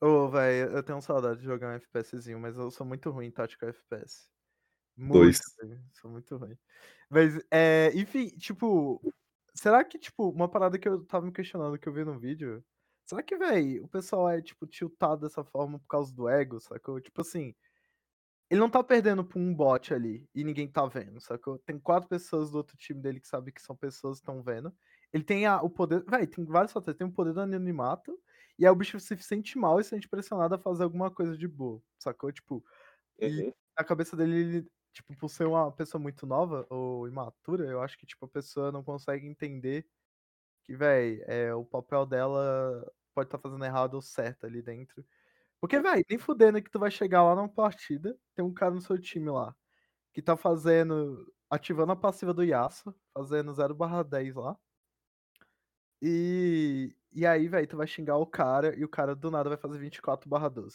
Ô, 0.00 0.28
velho, 0.28 0.72
eu 0.72 0.82
tenho 0.82 1.00
saudade 1.00 1.40
de 1.40 1.44
jogar 1.46 1.68
um 1.72 1.78
FPSzinho, 1.78 2.38
mas 2.40 2.56
eu 2.56 2.70
sou 2.70 2.84
muito 2.86 3.08
ruim 3.10 3.26
em 3.26 3.30
tática 3.30 3.68
FPS. 3.68 4.28
Dois. 4.96 5.38
Muito, 5.38 5.68
velho, 5.68 5.84
sou 5.92 6.10
muito 6.10 6.36
ruim. 6.36 6.58
Mas, 7.10 7.40
é, 7.50 7.92
enfim, 7.94 8.28
tipo, 8.28 9.00
será 9.54 9.84
que, 9.84 9.98
tipo, 9.98 10.28
uma 10.30 10.48
parada 10.48 10.78
que 10.78 10.88
eu 10.88 11.04
tava 11.06 11.26
me 11.26 11.32
questionando, 11.32 11.78
que 11.78 11.88
eu 11.88 11.92
vi 11.92 12.04
no 12.04 12.18
vídeo, 12.18 12.64
será 13.06 13.22
que, 13.22 13.36
velho, 13.36 13.84
o 13.84 13.88
pessoal 13.88 14.28
é, 14.30 14.42
tipo, 14.42 14.66
tiltado 14.66 15.22
dessa 15.22 15.44
forma 15.44 15.78
por 15.78 15.86
causa 15.88 16.14
do 16.14 16.28
ego, 16.28 16.60
sacou? 16.60 17.00
Tipo 17.00 17.20
assim, 17.22 17.54
ele 18.50 18.60
não 18.60 18.70
tá 18.70 18.84
perdendo 18.84 19.24
pra 19.24 19.38
um 19.40 19.54
bot 19.54 19.94
ali 19.94 20.28
e 20.34 20.44
ninguém 20.44 20.68
tá 20.70 20.86
vendo, 20.86 21.20
sacou? 21.20 21.58
Tem 21.58 21.78
quatro 21.78 22.08
pessoas 22.08 22.50
do 22.50 22.58
outro 22.58 22.76
time 22.76 23.00
dele 23.00 23.20
que 23.20 23.28
sabem 23.28 23.52
que 23.52 23.62
são 23.62 23.76
pessoas 23.76 24.18
que 24.18 24.22
estão 24.22 24.42
vendo. 24.42 24.74
Ele 25.12 25.24
tem 25.24 25.46
a- 25.46 25.62
o 25.62 25.70
poder, 25.70 26.04
velho, 26.04 26.26
tem 26.28 26.44
vários 26.44 26.72
fatores, 26.72 26.98
tem 26.98 27.06
o 27.06 27.12
poder 27.12 27.32
do 27.34 27.40
anonimato, 27.42 28.18
e 28.58 28.66
aí 28.66 28.72
o 28.72 28.76
bicho 28.76 28.98
se 29.00 29.16
sente 29.18 29.58
mal 29.58 29.80
e 29.80 29.84
se 29.84 29.90
sente 29.90 30.08
pressionado 30.08 30.54
a 30.54 30.58
fazer 30.58 30.84
alguma 30.84 31.10
coisa 31.10 31.36
de 31.36 31.48
boa, 31.48 31.82
sacou? 31.98 32.32
Tipo, 32.32 32.64
Uhum. 33.18 33.52
na 33.78 33.84
cabeça 33.84 34.16
dele, 34.16 34.36
ele, 34.40 34.70
tipo, 34.92 35.16
por 35.16 35.28
ser 35.28 35.46
uma 35.46 35.72
pessoa 35.72 36.00
muito 36.02 36.26
nova 36.26 36.66
ou 36.70 37.08
imatura, 37.08 37.64
eu 37.66 37.80
acho 37.82 37.98
que, 37.98 38.06
tipo, 38.06 38.24
a 38.26 38.28
pessoa 38.28 38.72
não 38.72 38.82
consegue 38.84 39.26
entender 39.26 39.86
que, 40.64 40.76
velho, 40.76 41.22
é, 41.28 41.54
o 41.54 41.64
papel 41.64 42.06
dela 42.06 42.90
pode 43.14 43.28
estar 43.28 43.38
fazendo 43.38 43.64
errado 43.64 43.94
ou 43.94 44.02
certo 44.02 44.46
ali 44.46 44.62
dentro. 44.62 45.04
Porque, 45.60 45.80
velho, 45.80 46.04
nem 46.10 46.18
fudendo 46.18 46.62
que 46.62 46.70
tu 46.70 46.78
vai 46.80 46.90
chegar 46.90 47.24
lá 47.24 47.34
numa 47.36 47.48
partida, 47.48 48.18
tem 48.34 48.44
um 48.44 48.54
cara 48.54 48.74
no 48.74 48.80
seu 48.82 48.98
time 49.00 49.30
lá, 49.30 49.54
que 50.14 50.22
tá 50.22 50.36
fazendo, 50.36 51.32
ativando 51.50 51.92
a 51.92 51.96
passiva 51.96 52.34
do 52.34 52.44
Yasuo, 52.44 52.94
fazendo 53.14 53.54
0/10 53.54 54.34
lá. 54.36 54.58
E, 56.02 56.92
e 57.14 57.24
aí, 57.24 57.46
velho, 57.46 57.66
tu 57.66 57.76
vai 57.76 57.86
xingar 57.86 58.16
o 58.16 58.26
cara 58.26 58.74
e 58.76 58.84
o 58.84 58.88
cara 58.88 59.14
do 59.14 59.30
nada 59.30 59.48
vai 59.48 59.56
fazer 59.56 59.78
24/12. 59.78 60.74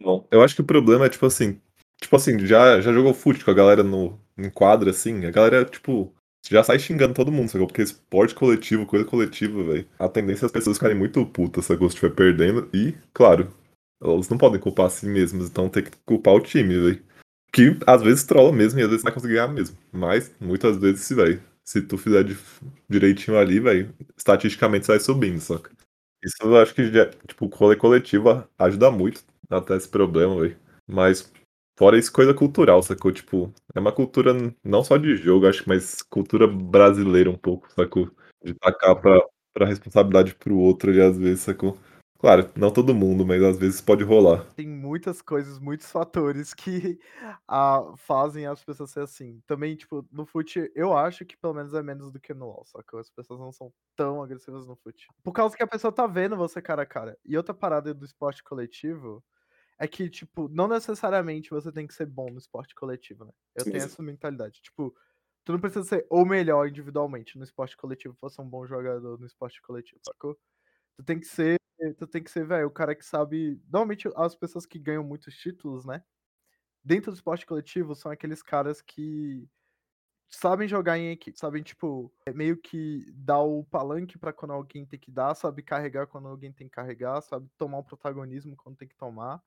Bom, 0.00 0.26
eu 0.30 0.42
acho 0.42 0.54
que 0.54 0.62
o 0.62 0.64
problema 0.64 1.04
é, 1.04 1.08
tipo 1.10 1.26
assim. 1.26 1.60
Tipo 2.00 2.16
assim, 2.16 2.38
já, 2.40 2.80
já 2.80 2.92
jogou 2.92 3.14
fute 3.14 3.44
com 3.44 3.50
a 3.50 3.54
galera 3.54 3.82
no, 3.84 4.18
em 4.36 4.50
quadra, 4.50 4.90
assim. 4.90 5.24
A 5.26 5.30
galera, 5.30 5.64
tipo, 5.64 6.12
já 6.50 6.64
sai 6.64 6.78
xingando 6.78 7.14
todo 7.14 7.30
mundo, 7.30 7.48
sacou? 7.48 7.66
Porque 7.66 7.82
esporte 7.82 8.34
coletivo, 8.34 8.86
coisa 8.86 9.04
coletiva, 9.04 9.62
velho. 9.62 9.86
A 9.98 10.08
tendência 10.08 10.44
é 10.44 10.46
as 10.46 10.52
pessoas 10.52 10.78
ficarem 10.78 10.96
muito 10.96 11.24
putas, 11.26 11.66
sacou? 11.66 11.88
Se 11.88 11.94
estiver 11.94 12.14
perdendo. 12.14 12.68
E, 12.74 12.94
claro, 13.12 13.54
elas 14.02 14.28
não 14.28 14.38
podem 14.38 14.60
culpar 14.60 14.86
a 14.86 14.90
si 14.90 15.06
mesmas, 15.06 15.48
então 15.48 15.68
tem 15.68 15.84
que 15.84 15.92
culpar 16.04 16.34
o 16.34 16.40
time, 16.40 16.74
velho. 16.74 17.02
Que 17.52 17.76
às 17.86 18.02
vezes 18.02 18.24
trola 18.24 18.52
mesmo 18.52 18.80
e 18.80 18.82
às 18.82 18.88
vezes 18.88 19.04
vai 19.04 19.12
conseguir 19.12 19.34
ganhar 19.34 19.48
mesmo. 19.48 19.76
Mas 19.92 20.34
muitas 20.40 20.76
vezes, 20.78 21.02
se, 21.02 21.14
velho. 21.14 21.40
Se 21.66 21.80
tu 21.82 21.96
fizer 21.96 22.24
direitinho 22.88 23.38
ali, 23.38 23.60
velho, 23.60 23.94
estatisticamente 24.16 24.86
vai 24.86 24.98
subindo, 24.98 25.40
saca? 25.40 25.70
Isso 26.24 26.36
eu 26.42 26.56
acho 26.58 26.74
que, 26.74 26.82
tipo, 27.28 27.46
o 27.46 27.48
rolê 27.48 27.76
coletivo 27.76 28.46
ajuda 28.58 28.90
muito 28.90 29.24
até 29.50 29.76
esse 29.76 29.88
problema, 29.88 30.40
velho. 30.40 30.58
Mas, 30.86 31.30
fora 31.78 31.98
isso, 31.98 32.12
coisa 32.12 32.34
cultural, 32.34 32.82
sacou? 32.82 33.12
Tipo, 33.12 33.52
é 33.74 33.80
uma 33.80 33.92
cultura 33.92 34.32
não 34.64 34.82
só 34.84 34.96
de 34.96 35.16
jogo, 35.16 35.46
acho 35.46 35.64
mas 35.68 36.02
cultura 36.02 36.46
brasileira 36.48 37.30
um 37.30 37.36
pouco, 37.38 37.70
sacou? 37.72 38.10
De 38.44 38.54
tacar 38.54 39.00
pra, 39.00 39.20
pra 39.54 39.66
responsabilidade 39.66 40.34
pro 40.34 40.56
outro 40.58 40.90
ali, 40.90 41.00
às 41.00 41.16
vezes, 41.18 41.40
sacou? 41.42 41.78
Claro, 42.22 42.50
não 42.56 42.72
todo 42.72 42.94
mundo, 42.94 43.26
mas 43.26 43.42
às 43.42 43.58
vezes 43.58 43.82
pode 43.82 44.02
rolar. 44.02 44.46
tem 44.54 44.68
muitas 44.68 45.22
coisas, 45.22 45.58
muitos 45.58 45.90
fatores 45.90 46.52
que 46.54 46.98
ah, 47.48 47.94
fazem 47.96 48.46
as 48.46 48.62
pessoas 48.64 48.90
ser 48.90 49.00
assim. 49.00 49.40
Também, 49.46 49.76
tipo, 49.76 50.06
no 50.12 50.26
fute, 50.26 50.70
eu 50.74 50.96
acho 50.96 51.24
que 51.24 51.36
pelo 51.36 51.54
menos 51.54 51.72
é 51.74 51.82
menos 51.82 52.12
do 52.12 52.20
que 52.20 52.34
no 52.34 52.46
LoL, 52.46 52.64
só 52.66 52.82
que 52.82 52.96
as 52.96 53.10
pessoas 53.10 53.40
não 53.40 53.52
são 53.52 53.72
tão 53.96 54.22
agressivas 54.22 54.66
no 54.66 54.76
fute. 54.76 55.10
Por 55.22 55.32
causa 55.32 55.56
que 55.56 55.62
a 55.62 55.66
pessoa 55.66 55.92
tá 55.92 56.06
vendo 56.06 56.36
você 56.36 56.60
cara 56.60 56.82
a 56.82 56.86
cara. 56.86 57.18
E 57.24 57.36
outra 57.36 57.54
parada 57.54 57.94
do 57.94 58.04
esporte 58.04 58.42
coletivo 58.42 59.24
é 59.78 59.88
que, 59.88 60.10
tipo, 60.10 60.48
não 60.48 60.68
necessariamente 60.68 61.50
você 61.50 61.72
tem 61.72 61.86
que 61.86 61.94
ser 61.94 62.06
bom 62.06 62.30
no 62.30 62.38
esporte 62.38 62.74
coletivo, 62.74 63.26
né? 63.26 63.32
Eu 63.54 63.64
Sim, 63.64 63.66
tenho 63.66 63.84
essa 63.84 64.02
mentalidade. 64.02 64.62
Tipo, 64.62 64.94
tu 65.44 65.52
não 65.52 65.60
precisa 65.60 65.84
ser 65.84 66.06
o 66.10 66.24
melhor 66.24 66.68
individualmente 66.68 67.38
no 67.38 67.44
esporte 67.44 67.76
coletivo 67.76 68.16
pra 68.16 68.30
ser 68.30 68.42
um 68.42 68.48
bom 68.50 68.66
jogador 68.66 69.18
no 69.20 69.26
esporte 69.26 69.62
coletivo, 69.62 70.00
sacou? 70.04 70.38
Tu 70.96 71.04
tem 71.04 71.20
que 71.20 71.26
ser, 71.26 71.56
tu 71.98 72.06
tem 72.06 72.22
que 72.22 72.30
ser, 72.30 72.44
velho, 72.46 72.66
o 72.68 72.70
cara 72.70 72.94
que 72.94 73.04
sabe. 73.04 73.60
Normalmente 73.66 74.08
as 74.16 74.34
pessoas 74.34 74.66
que 74.66 74.78
ganham 74.78 75.04
muitos 75.04 75.34
títulos, 75.36 75.84
né? 75.84 76.02
Dentro 76.84 77.12
do 77.12 77.16
esporte 77.16 77.46
coletivo 77.46 77.94
são 77.94 78.12
aqueles 78.12 78.42
caras 78.42 78.82
que 78.82 79.48
sabem 80.30 80.68
jogar 80.68 80.98
em 80.98 81.10
equipe, 81.12 81.38
sabem, 81.38 81.62
tipo, 81.62 82.12
é 82.26 82.32
meio 82.32 82.56
que 82.58 83.06
dar 83.14 83.40
o 83.42 83.64
palanque 83.64 84.18
pra 84.18 84.32
quando 84.32 84.52
alguém 84.52 84.86
tem 84.86 84.98
que 85.00 85.10
dar, 85.10 85.34
sabe 85.36 85.62
carregar 85.62 86.06
quando 86.08 86.28
alguém 86.28 86.52
tem 86.52 86.68
que 86.68 86.74
carregar, 86.74 87.20
sabe 87.22 87.48
tomar 87.58 87.78
o 87.78 87.84
protagonismo 87.84 88.56
quando 88.56 88.76
tem 88.78 88.88
que 88.88 88.96
tomar. 88.96 89.42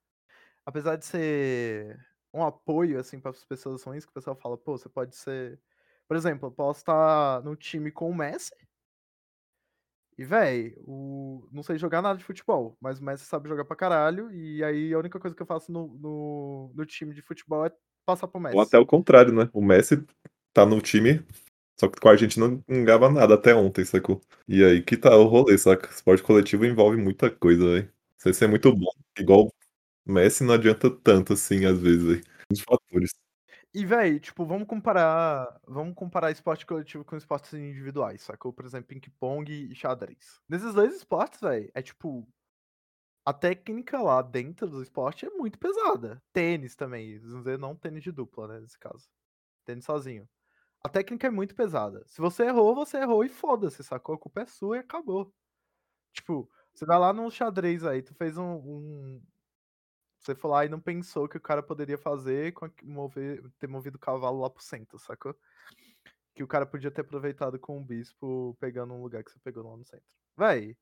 Apesar 0.65 0.95
de 0.97 1.05
ser 1.05 1.99
um 2.33 2.43
apoio, 2.43 2.99
assim, 2.99 3.19
para 3.19 3.31
as 3.31 3.45
pessoas 3.45 3.83
ruins, 3.83 4.05
que 4.05 4.11
o 4.11 4.13
pessoal 4.15 4.35
fala, 4.35 4.57
pô, 4.57 4.77
você 4.77 4.89
pode 4.89 5.15
ser. 5.15 5.61
Por 6.07 6.17
exemplo, 6.17 6.49
eu 6.49 6.53
posso 6.53 6.81
estar 6.81 7.43
no 7.43 7.55
time 7.55 7.91
com 7.91 8.09
o 8.09 8.15
Messi 8.15 8.53
E 10.17 10.23
véi, 10.23 10.73
o 10.79 11.45
não 11.51 11.61
sei 11.61 11.77
jogar 11.77 12.01
nada 12.01 12.17
de 12.17 12.23
futebol, 12.23 12.77
mas 12.79 12.99
o 12.99 13.03
Messi 13.03 13.25
sabe 13.25 13.49
jogar 13.49 13.65
pra 13.65 13.75
caralho, 13.75 14.31
e 14.31 14.63
aí 14.63 14.93
a 14.93 14.99
única 14.99 15.19
coisa 15.19 15.35
que 15.35 15.41
eu 15.41 15.45
faço 15.45 15.71
no 15.71 15.87
no 15.99 16.71
no 16.73 16.85
time 16.85 17.13
de 17.13 17.21
futebol 17.21 17.65
é 17.65 17.71
passar 18.05 18.27
para 18.27 18.39
o 18.39 18.41
Ou 18.51 18.59
Messi. 18.59 18.67
até 18.67 18.77
o 18.77 18.85
contrário, 18.85 19.33
né, 19.33 19.49
o 19.53 19.61
Messi 19.61 20.05
tá 20.53 20.65
no 20.65 20.81
time, 20.81 21.25
só 21.79 21.87
que 21.89 21.99
com 21.99 22.07
a 22.09 22.11
Argentina 22.11 22.47
não 22.47 22.85
ganhava 22.85 23.09
nada 23.11 23.35
até 23.35 23.55
ontem, 23.55 23.85
sacou. 23.85 24.21
E 24.47 24.63
aí 24.63 24.81
que 24.83 24.97
tá 24.97 25.15
o 25.17 25.25
rolê, 25.27 25.57
saca. 25.57 25.89
Esporte 25.91 26.23
coletivo 26.23 26.65
envolve 26.65 26.97
muita 26.97 27.29
coisa, 27.31 27.65
véi. 27.73 27.89
Você 28.17 28.33
ser 28.33 28.47
muito 28.47 28.73
bom, 28.75 28.91
igual 29.19 29.53
Messi 30.05 30.43
não 30.43 30.55
adianta 30.55 30.89
tanto 30.91 31.33
assim 31.33 31.65
às 31.65 31.79
vezes, 31.79 32.03
véi. 32.05 32.23
Muitos 32.51 32.63
fatores. 32.65 33.11
E 33.77 33.85
véi, 33.85 34.21
tipo, 34.21 34.45
vamos 34.45 34.65
comparar 34.69 35.59
vamos 35.67 35.95
comparar 35.95 36.31
esporte 36.31 36.65
coletivo 36.65 37.03
com 37.03 37.17
esportes 37.17 37.53
individuais, 37.53 38.21
sacou. 38.21 38.53
Por 38.53 38.63
exemplo, 38.65 38.87
pingue-pongue 38.87 39.69
e 39.69 39.75
xadrez. 39.75 40.39
Nesses 40.47 40.73
2 40.73 40.95
esportes, 40.95 41.41
véi, 41.41 41.69
é 41.75 41.81
tipo 41.81 42.25
a 43.25 43.33
técnica 43.33 43.99
lá 44.01 44.21
dentro 44.21 44.67
do 44.69 44.83
esporte 44.83 45.25
é 45.25 45.29
muito 45.31 45.57
pesada. 45.59 46.21
Tênis 46.31 46.75
também, 46.75 47.17
vamos 47.19 47.39
dizer, 47.45 47.57
não 47.59 47.75
tênis 47.75 48.03
de 48.03 48.11
dupla, 48.11 48.47
né, 48.47 48.59
nesse 48.61 48.77
caso. 48.79 49.09
Tênis 49.65 49.85
sozinho. 49.85 50.29
A 50.83 50.89
técnica 50.89 51.27
é 51.27 51.31
muito 51.31 51.55
pesada. 51.55 52.03
Se 52.07 52.21
você 52.21 52.45
errou, 52.45 52.75
você 52.75 52.97
errou 52.99 53.23
e 53.25 53.29
foda-se, 53.29 53.83
sacou. 53.83 54.15
A 54.15 54.19
culpa 54.19 54.41
é 54.41 54.45
sua 54.47 54.77
e 54.77 54.79
acabou. 54.81 55.33
Tipo, 56.13 56.49
você 56.73 56.85
vai 56.85 56.99
lá 56.99 57.13
no 57.13 57.29
xadrez 57.31 57.83
aí, 57.85 58.01
tu 58.03 58.13
fez 58.15 58.37
um 58.37 58.55
um 58.57 59.23
você 60.25 60.35
foi 60.35 60.51
lá 60.51 60.65
e 60.65 60.69
não 60.69 60.79
pensou 60.79 61.27
que 61.27 61.37
o 61.37 61.41
cara 61.41 61.61
poderia 61.63 61.97
fazer 61.97 62.53
com 62.53 62.69
mover 62.83 63.43
ter 63.59 63.67
movido 63.67 63.97
o 63.97 63.99
cavalo 63.99 64.41
lá 64.41 64.49
para 64.49 64.59
o 64.59 64.63
centro, 64.63 64.97
sacou. 64.99 65.35
Que 66.33 66.43
o 66.43 66.47
cara 66.47 66.65
podia 66.65 66.91
ter 66.91 67.01
aproveitado 67.01 67.59
com 67.59 67.77
o 67.77 67.83
bispo 67.83 68.55
pegando 68.59 68.93
um 68.93 69.01
lugar 69.01 69.23
que 69.23 69.31
você 69.31 69.39
pegou 69.39 69.63
lá 69.63 69.77
no 69.77 69.85
centro. 69.85 70.05
Véi 70.37 70.77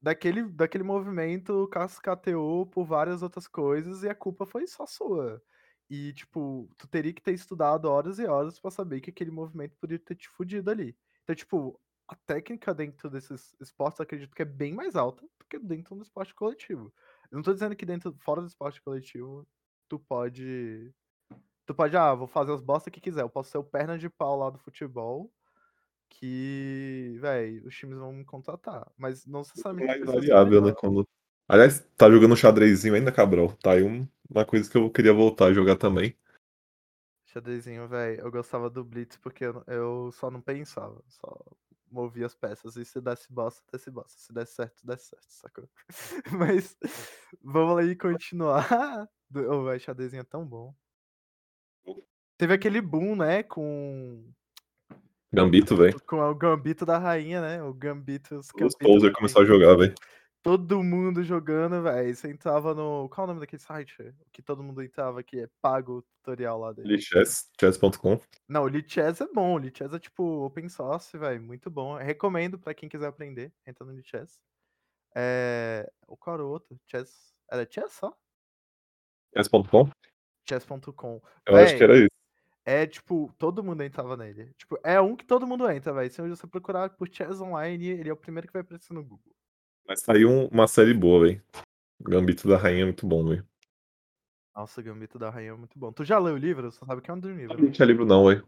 daquele 0.00 0.44
daquele 0.44 0.84
movimento 0.84 1.66
cascateou 1.68 2.66
por 2.66 2.84
várias 2.84 3.22
outras 3.22 3.48
coisas 3.48 4.02
e 4.02 4.08
a 4.08 4.14
culpa 4.14 4.46
foi 4.46 4.66
só 4.66 4.86
sua. 4.86 5.42
E, 5.88 6.12
tipo, 6.12 6.68
tu 6.76 6.88
teria 6.88 7.12
que 7.12 7.22
ter 7.22 7.32
estudado 7.32 7.86
horas 7.86 8.18
e 8.18 8.26
horas 8.26 8.58
pra 8.58 8.70
saber 8.70 9.00
que 9.00 9.10
aquele 9.10 9.30
movimento 9.30 9.76
podia 9.80 9.98
ter 9.98 10.16
te 10.16 10.28
fudido 10.28 10.70
ali. 10.70 10.96
Então, 11.22 11.34
tipo, 11.34 11.80
a 12.08 12.14
técnica 12.14 12.74
dentro 12.74 13.08
desses 13.08 13.54
esportes, 13.60 14.00
acredito 14.00 14.34
que 14.34 14.42
é 14.42 14.44
bem 14.44 14.74
mais 14.74 14.96
alta 14.96 15.22
do 15.22 15.44
que 15.48 15.58
dentro 15.58 15.94
do 15.94 16.02
esporte 16.02 16.34
coletivo. 16.34 16.92
Eu 17.30 17.36
não 17.36 17.42
tô 17.42 17.52
dizendo 17.52 17.76
que 17.76 17.86
dentro 17.86 18.14
fora 18.20 18.40
do 18.40 18.46
esporte 18.48 18.80
coletivo, 18.82 19.46
tu 19.88 19.98
pode 19.98 20.92
tu 21.66 21.74
pode: 21.74 21.96
"Ah, 21.96 22.14
vou 22.14 22.28
fazer 22.28 22.52
as 22.54 22.62
bosta 22.62 22.90
que 22.90 23.00
quiser, 23.00 23.22
eu 23.22 23.30
posso 23.30 23.50
ser 23.50 23.58
o 23.58 23.64
perna 23.64 23.98
de 23.98 24.10
pau 24.10 24.38
lá 24.38 24.50
do 24.50 24.58
futebol, 24.58 25.32
que, 26.10 27.16
véi, 27.20 27.60
os 27.66 27.74
times 27.76 27.98
vão 27.98 28.12
me 28.12 28.24
contratar", 28.24 28.90
mas 28.98 29.26
não 29.26 29.40
Muito 29.40 29.48
necessariamente 29.50 29.98
mais 29.98 30.00
ser 30.00 30.14
variável, 30.14 30.62
né, 30.62 30.72
quando 30.78 31.06
aliás, 31.48 31.80
tá 31.96 32.10
jogando 32.10 32.36
xadrezinho 32.36 32.94
ainda, 32.94 33.12
Cabral? 33.12 33.52
Tá 33.62 33.72
aí 33.72 33.82
um 33.82 34.06
uma 34.28 34.44
coisa 34.44 34.68
que 34.70 34.76
eu 34.76 34.90
queria 34.90 35.12
voltar 35.12 35.46
a 35.46 35.52
jogar 35.52 35.76
também. 35.76 36.16
Xadrezinho, 37.26 37.88
véi, 37.88 38.20
eu 38.20 38.30
gostava 38.30 38.70
do 38.70 38.84
blitz, 38.84 39.16
porque 39.18 39.44
eu 39.44 39.62
eu 39.66 40.10
só 40.12 40.30
não 40.30 40.40
pensava, 40.40 41.02
só 41.08 41.36
movia 41.90 42.26
as 42.26 42.34
peças 42.34 42.76
e 42.76 42.84
se 42.84 43.00
desse 43.00 43.32
bosta, 43.32 43.62
desse 43.72 43.90
bosta, 43.90 44.18
se 44.18 44.32
desse 44.32 44.54
certo, 44.54 44.86
desse 44.86 45.06
certo, 45.06 45.26
sacou. 45.28 45.68
Mas 46.32 46.76
vamos 47.42 47.78
aí 47.78 47.96
continuar. 47.96 48.66
Ô, 49.34 49.64
véi, 49.64 49.78
xadrezinho 49.78 50.20
é 50.20 50.24
tão 50.24 50.46
bom. 50.46 50.74
Teve 52.38 52.54
aquele 52.54 52.80
boom, 52.80 53.16
né, 53.16 53.42
com 53.42 54.30
Gambito, 55.32 55.76
véi. 55.76 55.92
com 56.06 56.20
o 56.20 56.34
gambito 56.34 56.86
da 56.86 56.98
rainha, 56.98 57.40
né, 57.40 57.62
o 57.62 57.72
gambito 57.74 58.36
os 58.36 58.48
os 58.60 58.74
poser 58.76 59.12
começou 59.12 59.42
a 59.42 59.44
jogar, 59.44 59.76
véi. 59.76 59.92
Todo 60.46 60.80
mundo 60.80 61.24
jogando, 61.24 61.82
véi, 61.82 62.14
você 62.14 62.30
entrava 62.30 62.72
no 62.72 63.08
qual 63.08 63.22
é 63.22 63.24
o 63.24 63.26
nome 63.26 63.40
daquele 63.40 63.60
site? 63.60 64.14
Que 64.30 64.40
todo 64.40 64.62
mundo 64.62 64.80
entrava, 64.80 65.20
que 65.20 65.40
é 65.40 65.48
pago 65.60 65.98
o 65.98 66.02
tutorial 66.02 66.60
lá 66.60 66.72
dele? 66.72 66.94
Lichess, 66.94 67.50
chess.com. 67.60 68.20
Não, 68.46 68.62
o 68.62 68.68
Lichess 68.68 69.20
é 69.20 69.26
bom, 69.26 69.54
o 69.54 69.58
Lichess 69.58 69.92
é 69.92 69.98
tipo 69.98 70.22
open 70.44 70.68
source, 70.68 71.18
véi, 71.18 71.40
muito 71.40 71.68
bom. 71.68 71.96
Recomendo 71.96 72.60
pra 72.60 72.72
quem 72.74 72.88
quiser 72.88 73.08
aprender, 73.08 73.52
entra 73.66 73.84
no 73.84 73.92
Lichess. 73.92 74.38
Eh, 75.16 75.84
o 76.06 76.16
qual 76.16 76.34
era 76.34 76.44
o 76.44 76.48
outro? 76.48 76.78
Chess 76.86 77.34
era 77.50 77.66
Chess 77.68 77.94
só? 77.94 78.16
Chess.com? 79.34 79.90
Chess.com. 80.48 81.20
Eu 81.44 81.56
acho 81.56 81.76
que 81.76 81.82
era 81.82 81.96
isso. 81.96 82.10
é 82.64 82.86
tipo, 82.86 83.34
todo 83.36 83.64
mundo 83.64 83.82
entrava 83.82 84.16
nele. 84.16 84.54
Tipo, 84.56 84.78
é 84.84 85.00
um 85.00 85.16
que 85.16 85.26
todo 85.26 85.44
mundo 85.44 85.68
entra, 85.68 85.92
véi, 85.92 86.08
se 86.08 86.22
você 86.22 86.46
procurar 86.46 86.90
por 86.90 87.08
chess 87.12 87.40
online, 87.40 87.88
ele 87.88 88.08
é 88.08 88.12
o 88.12 88.16
primeiro 88.16 88.46
que 88.46 88.52
vai 88.52 88.62
aparecer 88.62 88.94
no 88.94 89.02
Google. 89.02 89.34
Vai 89.86 89.96
sair 89.96 90.26
um 90.26 90.46
uma 90.48 90.66
série 90.66 90.94
boa, 90.94 91.26
véi. 91.26 91.42
Gambito 92.00 92.48
da 92.48 92.56
rainha 92.56 92.82
é 92.82 92.84
muito 92.84 93.06
bom, 93.06 93.28
véi. 93.28 93.42
Nossa, 94.54 94.82
Gambito 94.82 95.18
da 95.18 95.30
rainha 95.30 95.50
é 95.50 95.54
muito 95.54 95.78
bom. 95.78 95.92
Tu 95.92 96.04
já 96.04 96.18
leu 96.18 96.34
o 96.34 96.38
livro? 96.38 96.70
Você 96.70 96.84
sabe 96.84 97.02
que 97.02 97.10
é 97.10 97.14
um 97.14 97.16
Não 97.16 97.30
livro, 97.30 97.56
que 97.56 97.70
tinha 97.70 97.86
livro 97.86 98.04
não, 98.04 98.26
véi. 98.26 98.42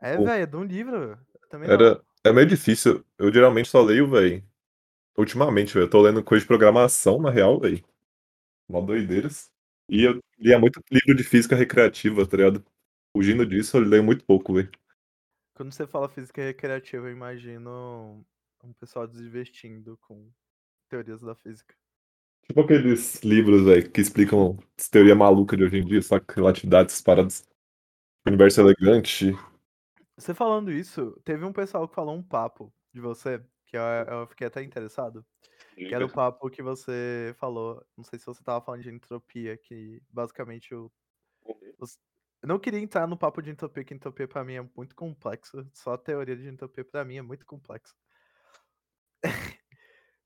É, 0.00 0.16
véi, 0.16 0.42
é 0.42 0.46
de 0.46 0.56
um 0.56 0.64
livro. 0.64 1.18
Também 1.48 1.70
Era 1.70 1.94
não. 1.94 2.02
é 2.24 2.32
meio 2.32 2.46
difícil, 2.46 3.04
eu 3.18 3.32
geralmente 3.32 3.68
só 3.68 3.82
leio, 3.82 4.08
véi 4.10 4.44
ultimamente, 5.16 5.74
véi, 5.74 5.84
eu 5.84 5.90
tô 5.90 6.00
lendo 6.02 6.22
coisa 6.22 6.42
de 6.42 6.48
programação, 6.48 7.20
na 7.20 7.30
real, 7.30 7.58
véi. 7.60 7.84
Mó 8.68 8.80
doideiras. 8.80 9.50
E 9.88 10.02
eu 10.02 10.20
lia 10.38 10.58
muito 10.58 10.82
livro 10.90 11.14
de 11.14 11.22
física 11.22 11.54
recreativa, 11.54 12.26
tá 12.26 12.36
ligado. 12.36 12.64
Fugindo 13.16 13.46
disso, 13.46 13.76
eu 13.76 13.82
leio 13.82 14.02
muito 14.02 14.24
pouco, 14.24 14.54
véi. 14.54 14.68
Quando 15.54 15.72
você 15.72 15.86
fala 15.86 16.08
física 16.08 16.42
recreativa, 16.42 17.06
eu 17.06 17.12
imagino 17.12 18.24
um 18.64 18.72
pessoal 18.72 19.06
se 19.08 19.16
divertindo 19.16 19.98
com 19.98 20.30
teorias 20.88 21.20
da 21.20 21.34
física. 21.34 21.74
Tipo 22.46 22.60
aqueles 22.60 23.22
livros, 23.22 23.64
véi, 23.64 23.88
que 23.88 24.00
explicam 24.00 24.58
teoria 24.90 25.14
maluca 25.14 25.56
de 25.56 25.64
hoje 25.64 25.78
em 25.78 25.84
dia, 25.84 26.02
saca, 26.02 26.34
relatividade, 26.34 26.90
essas 26.90 27.02
paradas. 27.02 27.48
Universo 28.26 28.60
elegante. 28.60 29.32
Você 30.16 30.34
falando 30.34 30.70
isso, 30.70 31.12
teve 31.24 31.44
um 31.44 31.52
pessoal 31.52 31.88
que 31.88 31.94
falou 31.94 32.14
um 32.14 32.22
papo 32.22 32.72
de 32.92 33.00
você, 33.00 33.42
que 33.66 33.76
eu 33.76 33.82
eu 33.82 34.26
fiquei 34.28 34.46
até 34.46 34.62
interessado, 34.62 35.24
que 35.74 35.94
era 35.94 36.04
o 36.04 36.12
papo 36.12 36.48
que 36.50 36.62
você 36.62 37.34
falou, 37.38 37.84
não 37.96 38.04
sei 38.04 38.18
se 38.18 38.26
você 38.26 38.40
estava 38.40 38.64
falando 38.64 38.82
de 38.82 38.90
entropia, 38.90 39.56
que 39.56 40.00
basicamente 40.10 40.74
o 40.74 40.90
Uhum. 41.46 41.56
os 41.78 41.98
eu 42.42 42.48
não 42.48 42.58
queria 42.58 42.78
entrar 42.78 43.06
no 43.06 43.16
papo 43.16 43.40
de 43.40 43.50
entropia, 43.50 43.82
que 43.84 43.94
entropia 43.94 44.28
pra 44.28 44.44
mim 44.44 44.56
é 44.56 44.70
muito 44.76 44.94
complexo, 44.94 45.66
só 45.72 45.94
a 45.94 45.98
teoria 45.98 46.36
de 46.36 46.46
entropia 46.46 46.84
pra 46.84 47.02
mim 47.02 47.16
é 47.16 47.22
muito 47.22 47.46
complexo. 47.46 47.94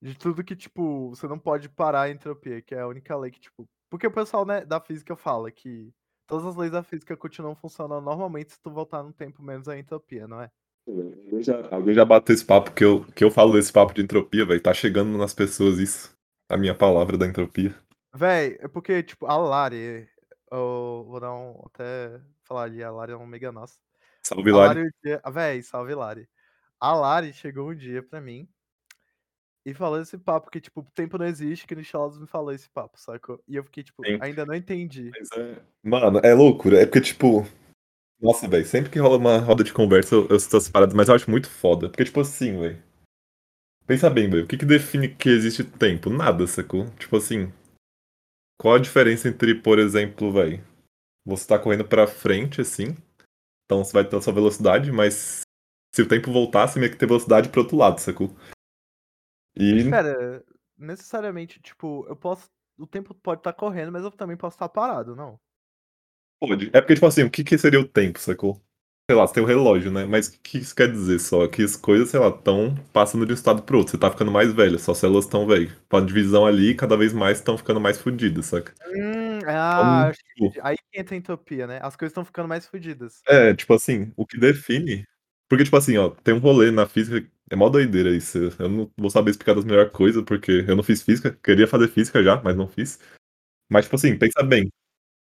De 0.00 0.16
tudo 0.16 0.44
que, 0.44 0.54
tipo, 0.54 1.10
você 1.10 1.26
não 1.26 1.38
pode 1.38 1.68
parar 1.68 2.02
a 2.02 2.10
entropia, 2.10 2.62
que 2.62 2.74
é 2.74 2.80
a 2.80 2.86
única 2.86 3.16
lei 3.16 3.30
que, 3.30 3.40
tipo 3.40 3.68
porque 3.90 4.06
o 4.06 4.12
pessoal, 4.12 4.44
né, 4.44 4.64
da 4.64 4.80
física 4.80 5.16
fala 5.16 5.50
que 5.50 5.92
todas 6.26 6.44
as 6.44 6.56
leis 6.56 6.70
da 6.70 6.82
física 6.82 7.16
continuam 7.16 7.54
funcionando 7.56 8.04
normalmente 8.04 8.52
se 8.52 8.60
tu 8.60 8.70
voltar 8.70 9.02
no 9.02 9.12
tempo 9.12 9.42
menos 9.42 9.68
a 9.68 9.78
entropia, 9.78 10.28
não 10.28 10.42
é? 10.42 10.50
Alguém 10.86 11.42
já 11.42 11.68
alguém 11.70 11.94
já 11.94 12.04
bateu 12.04 12.34
esse 12.34 12.44
papo 12.44 12.72
que 12.72 12.84
eu 12.84 13.04
que 13.14 13.24
eu 13.24 13.30
falo 13.30 13.52
desse 13.52 13.72
papo 13.72 13.94
de 13.94 14.02
entropia, 14.02 14.44
véi, 14.44 14.60
tá 14.60 14.72
chegando 14.72 15.16
nas 15.16 15.34
pessoas 15.34 15.78
isso, 15.78 16.14
a 16.48 16.56
minha 16.56 16.74
palavra 16.74 17.16
da 17.16 17.26
entropia. 17.26 17.74
Véi, 18.14 18.58
é 18.60 18.68
porque, 18.68 19.02
tipo, 19.02 19.26
a 19.26 19.36
Lari, 19.36 20.08
eu 20.50 21.04
vou 21.08 21.20
dar 21.20 21.34
um 21.34 21.62
até 21.66 22.20
falar 22.42 22.64
ali, 22.64 22.82
a 22.82 22.90
Lari 22.90 23.12
é 23.12 23.16
uma 23.16 23.24
amiga 23.24 23.52
nossa. 23.52 23.78
Salve, 24.22 24.50
A 24.50 24.56
Lari. 24.56 24.68
Lari 24.68 24.88
um 24.88 24.90
dia 25.02 25.22
véi, 25.30 25.62
salve 25.62 25.94
Lari. 25.94 26.28
A 26.80 26.94
Lari 26.94 27.32
chegou 27.32 27.70
um 27.70 27.74
dia 27.74 28.02
pra 28.02 28.20
mim 28.20 28.48
e 29.70 29.74
falou 29.74 30.00
esse 30.00 30.16
papo 30.18 30.50
que, 30.50 30.60
tipo, 30.60 30.80
o 30.80 30.84
tempo 30.94 31.18
não 31.18 31.26
existe, 31.26 31.66
que 31.66 31.74
Nicholas 31.74 32.18
me 32.18 32.26
falou 32.26 32.52
esse 32.52 32.68
papo, 32.70 32.98
sacou. 32.98 33.40
E 33.46 33.56
eu 33.56 33.64
fiquei 33.64 33.82
tipo, 33.82 34.04
Sim. 34.04 34.18
ainda 34.20 34.44
não 34.46 34.54
entendi. 34.54 35.10
É 35.34 35.56
mano, 35.82 36.20
é 36.22 36.34
loucura, 36.34 36.80
é 36.80 36.86
porque, 36.86 37.00
tipo 37.00 37.46
nossa, 38.20 38.48
véi, 38.48 38.64
sempre 38.64 38.90
que 38.90 38.98
rola 38.98 39.16
uma 39.16 39.38
roda 39.38 39.62
de 39.62 39.72
conversa 39.72 40.16
eu 40.16 40.26
eu 40.28 40.40
cito 40.40 40.72
paradas, 40.72 40.94
mas 40.94 41.08
eu 41.08 41.14
acho 41.14 41.30
muito 41.30 41.48
foda, 41.48 41.88
porque, 41.88 42.04
tipo 42.04 42.20
assim, 42.20 42.58
véi 42.58 42.76
pensa 43.86 44.10
bem, 44.10 44.28
véi, 44.28 44.42
o 44.42 44.46
que 44.46 44.58
que 44.58 44.66
define 44.66 45.08
que 45.08 45.30
existe 45.30 45.64
tempo? 45.64 46.10
Nada, 46.10 46.46
sacou. 46.46 46.90
Tipo 46.98 47.16
assim 47.16 47.50
qual 48.60 48.74
a 48.74 48.78
diferença 48.78 49.28
entre, 49.28 49.54
por 49.54 49.78
exemplo, 49.78 50.32
véi, 50.32 50.60
você 51.24 51.46
tá 51.46 51.58
correndo 51.58 51.86
pra 51.86 52.08
frente, 52.08 52.60
assim, 52.60 52.96
então 53.64 53.84
você 53.84 53.92
vai 53.92 54.04
ter 54.04 54.16
a 54.16 54.20
sua 54.20 54.32
velocidade, 54.32 54.90
mas 54.90 55.42
se 55.94 56.02
o 56.02 56.08
tempo 56.08 56.32
voltar, 56.32 56.66
você 56.66 56.80
meio 56.80 56.90
que 56.90 56.98
tem 56.98 57.06
velocidade 57.06 57.48
para 57.48 57.60
o 57.60 57.62
outro 57.62 57.76
lado, 57.76 58.00
sacou. 58.00 58.34
E 59.56 59.78
Espera, 59.78 60.44
necessariamente, 60.76 61.60
tipo, 61.60 62.06
eu 62.08 62.16
posso 62.16 62.48
o 62.78 62.86
tempo 62.86 63.12
pode 63.14 63.40
estar 63.40 63.52
correndo, 63.52 63.90
mas 63.90 64.04
eu 64.04 64.10
também 64.10 64.36
posso 64.36 64.54
estar 64.54 64.68
parado, 64.68 65.16
não? 65.16 65.38
Pode. 66.40 66.70
É 66.72 66.80
porque, 66.80 66.94
tipo 66.94 67.06
assim, 67.06 67.24
o 67.24 67.30
que 67.30 67.42
que 67.42 67.58
seria 67.58 67.80
o 67.80 67.88
tempo, 67.88 68.18
sacou. 68.20 68.62
Sei 69.10 69.16
lá, 69.16 69.26
você 69.26 69.34
tem 69.34 69.42
o 69.42 69.46
relógio, 69.46 69.90
né, 69.90 70.04
mas 70.04 70.28
o 70.28 70.38
que 70.40 70.58
isso 70.58 70.76
quer 70.76 70.92
dizer 70.92 71.18
só? 71.18 71.48
Que 71.48 71.62
as 71.62 71.74
coisas, 71.76 72.10
sei 72.10 72.20
lá, 72.20 72.28
estão 72.28 72.74
passando 72.92 73.24
de 73.24 73.32
um 73.32 73.34
estado 73.34 73.62
para 73.62 73.74
o 73.74 73.78
outro, 73.78 73.92
você 73.92 73.98
tá 73.98 74.10
ficando 74.10 74.30
mais 74.30 74.52
velho, 74.52 74.78
suas 74.78 74.98
células 74.98 75.24
estão, 75.24 75.46
véi, 75.46 75.72
com 75.88 75.96
a 75.96 76.00
divisão 76.02 76.44
ali, 76.44 76.74
cada 76.74 76.94
vez 76.94 77.14
mais 77.14 77.38
estão 77.38 77.56
ficando 77.56 77.80
mais 77.80 77.98
fudidas, 77.98 78.46
saca. 78.46 78.74
Hum, 78.86 79.38
ah, 79.46 80.12
Então. 80.36 80.62
Aí 80.62 80.76
que 80.76 81.00
entra 81.00 81.14
a 81.14 81.18
entropia, 81.18 81.66
né, 81.66 81.80
as 81.82 81.96
coisas 81.96 82.12
estão 82.12 82.24
ficando 82.24 82.48
mais 82.48 82.66
fudidas. 82.66 83.22
É, 83.26 83.54
tipo 83.54 83.72
assim, 83.72 84.12
o 84.14 84.26
que 84.26 84.38
define 84.38 85.06
porque, 85.48 85.64
tipo 85.64 85.76
assim, 85.76 85.96
ó, 85.96 86.10
tem 86.10 86.34
um 86.34 86.38
rolê 86.38 86.70
na 86.70 86.86
física 86.86 87.26
É 87.50 87.56
mó 87.56 87.68
doideira 87.68 88.10
isso. 88.10 88.38
Eu 88.58 88.68
não 88.68 88.90
vou 88.96 89.10
saber 89.10 89.30
explicar 89.30 89.54
das 89.54 89.64
melhores 89.64 89.92
coisas, 89.92 90.22
porque 90.24 90.64
eu 90.66 90.76
não 90.76 90.82
fiz 90.82 91.02
física. 91.02 91.32
Queria 91.42 91.66
fazer 91.66 91.88
física 91.88 92.22
já, 92.22 92.40
mas 92.42 92.56
não 92.56 92.68
fiz. 92.68 92.98
Mas, 93.70 93.86
tipo 93.86 93.96
assim, 93.96 94.18
pensa 94.18 94.42
bem. 94.42 94.70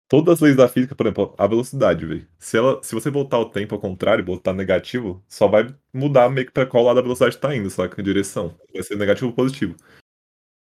Todas 0.09 0.35
as 0.35 0.41
leis 0.41 0.55
da 0.57 0.67
física, 0.69 0.95
por 0.95 1.05
exemplo, 1.05 1.35
a 1.37 1.47
velocidade, 1.47 2.05
velho. 2.05 2.27
Se, 2.39 2.57
ela, 2.57 2.81
se 2.83 2.95
você 2.95 3.11
voltar 3.11 3.39
o 3.39 3.49
tempo 3.49 3.75
ao 3.75 3.81
contrário, 3.81 4.25
botar 4.25 4.53
negativo, 4.53 5.23
só 5.29 5.47
vai 5.47 5.75
mudar 5.93 6.29
meio 6.29 6.47
que 6.47 6.53
pra 6.53 6.65
qual 6.65 6.83
lado 6.83 6.99
a 6.99 7.03
velocidade 7.03 7.37
tá 7.37 7.55
indo, 7.55 7.69
saca? 7.69 8.01
Direção. 8.03 8.57
Vai 8.73 8.83
ser 8.83 8.97
negativo 8.97 9.27
ou 9.27 9.33
positivo. 9.33 9.75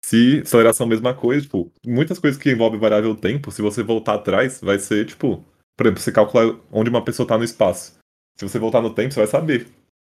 Se 0.04 0.40
aceleração 0.42 0.86
a 0.86 0.88
mesma 0.90 1.14
coisa, 1.14 1.42
tipo, 1.42 1.72
muitas 1.86 2.18
coisas 2.18 2.40
que 2.40 2.50
envolvem 2.50 2.80
variável 2.80 3.14
tempo, 3.14 3.50
se 3.50 3.62
você 3.62 3.82
voltar 3.82 4.14
atrás, 4.14 4.60
vai 4.60 4.78
ser, 4.78 5.06
tipo, 5.06 5.44
por 5.76 5.86
exemplo, 5.86 6.02
você 6.02 6.12
calcula 6.12 6.60
onde 6.72 6.90
uma 6.90 7.04
pessoa 7.04 7.26
tá 7.26 7.36
no 7.38 7.44
espaço. 7.44 7.98
Se 8.38 8.48
você 8.48 8.58
voltar 8.58 8.80
no 8.80 8.94
tempo, 8.94 9.12
você 9.12 9.20
vai 9.20 9.26
saber 9.26 9.66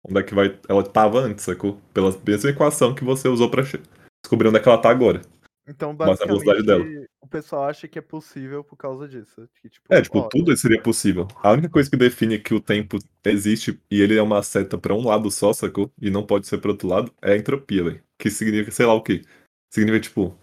onde 0.08 0.20
é 0.20 0.24
que 0.24 0.34
vai, 0.34 0.58
ela 0.70 0.84
tava 0.84 1.20
antes, 1.20 1.44
sacou? 1.44 1.80
Pela 1.94 2.16
mesma 2.26 2.50
equação 2.50 2.94
que 2.94 3.04
você 3.04 3.28
usou 3.28 3.50
pra 3.50 3.64
descobrir 4.24 4.48
onde 4.48 4.58
é 4.58 4.60
que 4.62 4.70
ela 4.70 4.78
tá 4.78 4.90
agora. 4.90 5.22
Então, 5.68 5.96
Mas 5.98 6.22
a 6.22 6.26
velocidade 6.26 6.64
dela. 6.64 6.80
basicamente, 6.84 7.10
o 7.22 7.28
pessoal 7.28 7.64
acha 7.64 7.88
que 7.88 7.98
é 7.98 8.02
possível 8.02 8.64
por 8.64 8.76
causa 8.76 9.08
disso. 9.08 9.50
Que, 9.60 9.68
tipo, 9.68 9.86
É, 9.90 10.02
tipo, 10.02 10.20
ó, 10.20 10.28
tudo 10.30 10.56
seria 10.56 10.80
possível. 10.82 11.28
A 11.42 11.52
única 11.52 11.70
coisa 11.70 11.90
que 11.90 11.98
define 11.98 12.38
que 12.38 12.54
o 12.54 12.62
tempo 12.62 13.00
existe 13.26 13.80
e 13.90 14.00
ele 14.00 14.16
é 14.16 14.22
uma 14.22 14.44
seta 14.44 14.78
pra 14.78 14.94
um 14.94 15.04
lado 15.04 15.32
só, 15.32 15.52
sacou? 15.54 15.92
E 16.00 16.12
não 16.12 16.24
pode 16.24 16.46
ser 16.46 16.60
pro 16.60 16.72
outro 16.72 16.88
lado, 16.88 17.12
é 17.20 17.34
a 17.34 17.38
entropia, 17.38 17.84
velho. 17.84 18.04
Que 18.20 18.30
significa, 18.30 18.72
sei 18.72 18.86
lá 18.86 18.94
o 18.94 19.02
quê. 19.02 19.24
Significa, 19.74 20.04
tipo, 20.04 20.40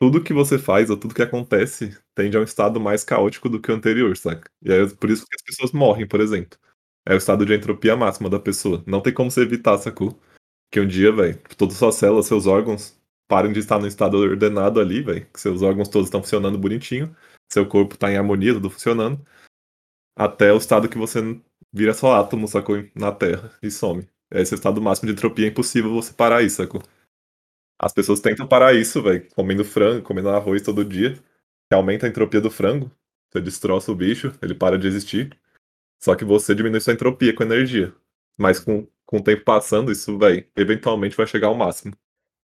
tudo 0.00 0.22
que 0.22 0.32
você 0.32 0.58
faz 0.58 0.90
ou 0.90 0.96
tudo 0.96 1.14
que 1.14 1.22
acontece 1.22 1.96
tende 2.14 2.36
a 2.36 2.40
um 2.40 2.44
estado 2.44 2.80
mais 2.80 3.04
caótico 3.04 3.48
do 3.48 3.60
que 3.60 3.70
o 3.70 3.74
anterior, 3.74 4.16
saca? 4.16 4.50
E 4.62 4.72
aí, 4.72 4.96
por 4.96 5.10
isso 5.10 5.24
que 5.26 5.36
as 5.36 5.42
pessoas 5.42 5.70
morrem, 5.70 6.08
por 6.08 6.20
exemplo. 6.20 6.58
É 7.06 7.14
o 7.14 7.16
estado 7.16 7.46
de 7.46 7.54
entropia 7.54 7.96
máxima 7.96 8.28
da 8.28 8.38
pessoa. 8.38 8.82
Não 8.86 9.00
tem 9.00 9.12
como 9.12 9.30
você 9.30 9.42
evitar, 9.42 9.78
sacou? 9.78 10.18
Que 10.70 10.80
um 10.80 10.86
dia, 10.86 11.12
velho, 11.12 11.38
todas 11.56 11.74
as 11.74 11.78
suas 11.78 11.94
células, 11.96 12.26
seus 12.26 12.46
órgãos 12.46 12.98
parem 13.28 13.52
de 13.52 13.60
estar 13.60 13.78
no 13.78 13.86
estado 13.86 14.16
ordenado 14.18 14.80
ali, 14.80 15.02
velho. 15.02 15.26
Que 15.32 15.40
seus 15.40 15.62
órgãos 15.62 15.88
todos 15.88 16.08
estão 16.08 16.22
funcionando 16.22 16.58
bonitinho. 16.58 17.14
Seu 17.52 17.66
corpo 17.66 17.96
tá 17.96 18.10
em 18.10 18.16
harmonia, 18.16 18.54
tudo 18.54 18.70
funcionando. 18.70 19.24
Até 20.16 20.52
o 20.52 20.58
estado 20.58 20.88
que 20.88 20.98
você 20.98 21.20
vira 21.72 21.94
só 21.94 22.14
átomo, 22.14 22.46
sacou? 22.46 22.84
Na 22.94 23.12
Terra 23.12 23.52
e 23.62 23.70
some. 23.70 24.06
Esse 24.30 24.54
é 24.54 24.56
estado 24.56 24.80
máximo 24.80 25.08
de 25.08 25.12
entropia, 25.14 25.46
é 25.46 25.48
impossível 25.48 25.92
você 25.92 26.12
parar 26.12 26.42
isso, 26.42 26.56
sacou? 26.56 26.82
As 27.78 27.92
pessoas 27.92 28.20
tentam 28.20 28.46
parar 28.46 28.74
isso, 28.74 29.02
velho, 29.02 29.26
comendo 29.34 29.64
frango, 29.64 30.02
comendo 30.02 30.28
arroz 30.28 30.62
todo 30.62 30.84
dia, 30.84 31.14
que 31.14 31.74
aumenta 31.74 32.06
a 32.06 32.08
entropia 32.08 32.40
do 32.40 32.50
frango. 32.50 32.90
Você 33.32 33.40
destroça 33.40 33.90
o 33.90 33.94
bicho, 33.94 34.32
ele 34.42 34.54
para 34.54 34.78
de 34.78 34.86
existir. 34.86 35.36
Só 36.02 36.14
que 36.16 36.24
você 36.24 36.54
diminui 36.54 36.80
sua 36.80 36.92
entropia 36.94 37.34
com 37.34 37.42
energia. 37.42 37.94
Mas 38.38 38.58
com, 38.60 38.86
com 39.06 39.18
o 39.18 39.22
tempo 39.24 39.44
passando, 39.44 39.92
isso, 39.92 40.18
velho, 40.18 40.46
eventualmente 40.56 41.16
vai 41.16 41.26
chegar 41.26 41.48
ao 41.48 41.54
máximo. 41.54 41.94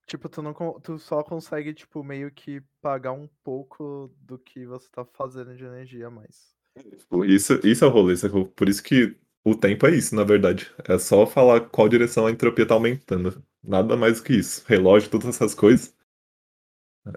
Tipo, 0.06 0.28
tu, 0.28 0.40
não, 0.42 0.54
tu 0.80 0.98
só 0.98 1.22
consegue, 1.22 1.74
tipo, 1.74 2.02
meio 2.02 2.30
que 2.32 2.60
pagar 2.80 3.12
um 3.12 3.28
pouco 3.42 4.08
do 4.20 4.38
que 4.38 4.64
você 4.64 4.88
tá 4.90 5.04
fazendo 5.04 5.54
de 5.56 5.64
energia 5.64 6.06
a 6.06 6.10
mais. 6.10 6.56
Tipo, 6.98 7.24
Isso, 7.24 7.60
isso 7.64 7.84
é 7.84 7.88
o 7.88 7.90
rolê, 7.90 8.16
sacou? 8.16 8.46
Por 8.48 8.68
isso 8.68 8.82
que 8.82 9.16
o 9.44 9.54
tempo 9.54 9.86
é 9.86 9.90
isso, 9.96 10.14
na 10.14 10.24
verdade. 10.24 10.70
É 10.88 10.98
só 10.98 11.26
falar 11.26 11.60
qual 11.70 11.88
direção 11.88 12.26
a 12.26 12.30
entropia 12.30 12.66
tá 12.66 12.74
aumentando. 12.74 13.42
Nada 13.62 13.96
mais 13.96 14.18
do 14.18 14.24
que 14.24 14.34
isso. 14.34 14.62
Relógio, 14.66 15.10
todas 15.10 15.28
essas 15.28 15.54
coisas. 15.54 15.94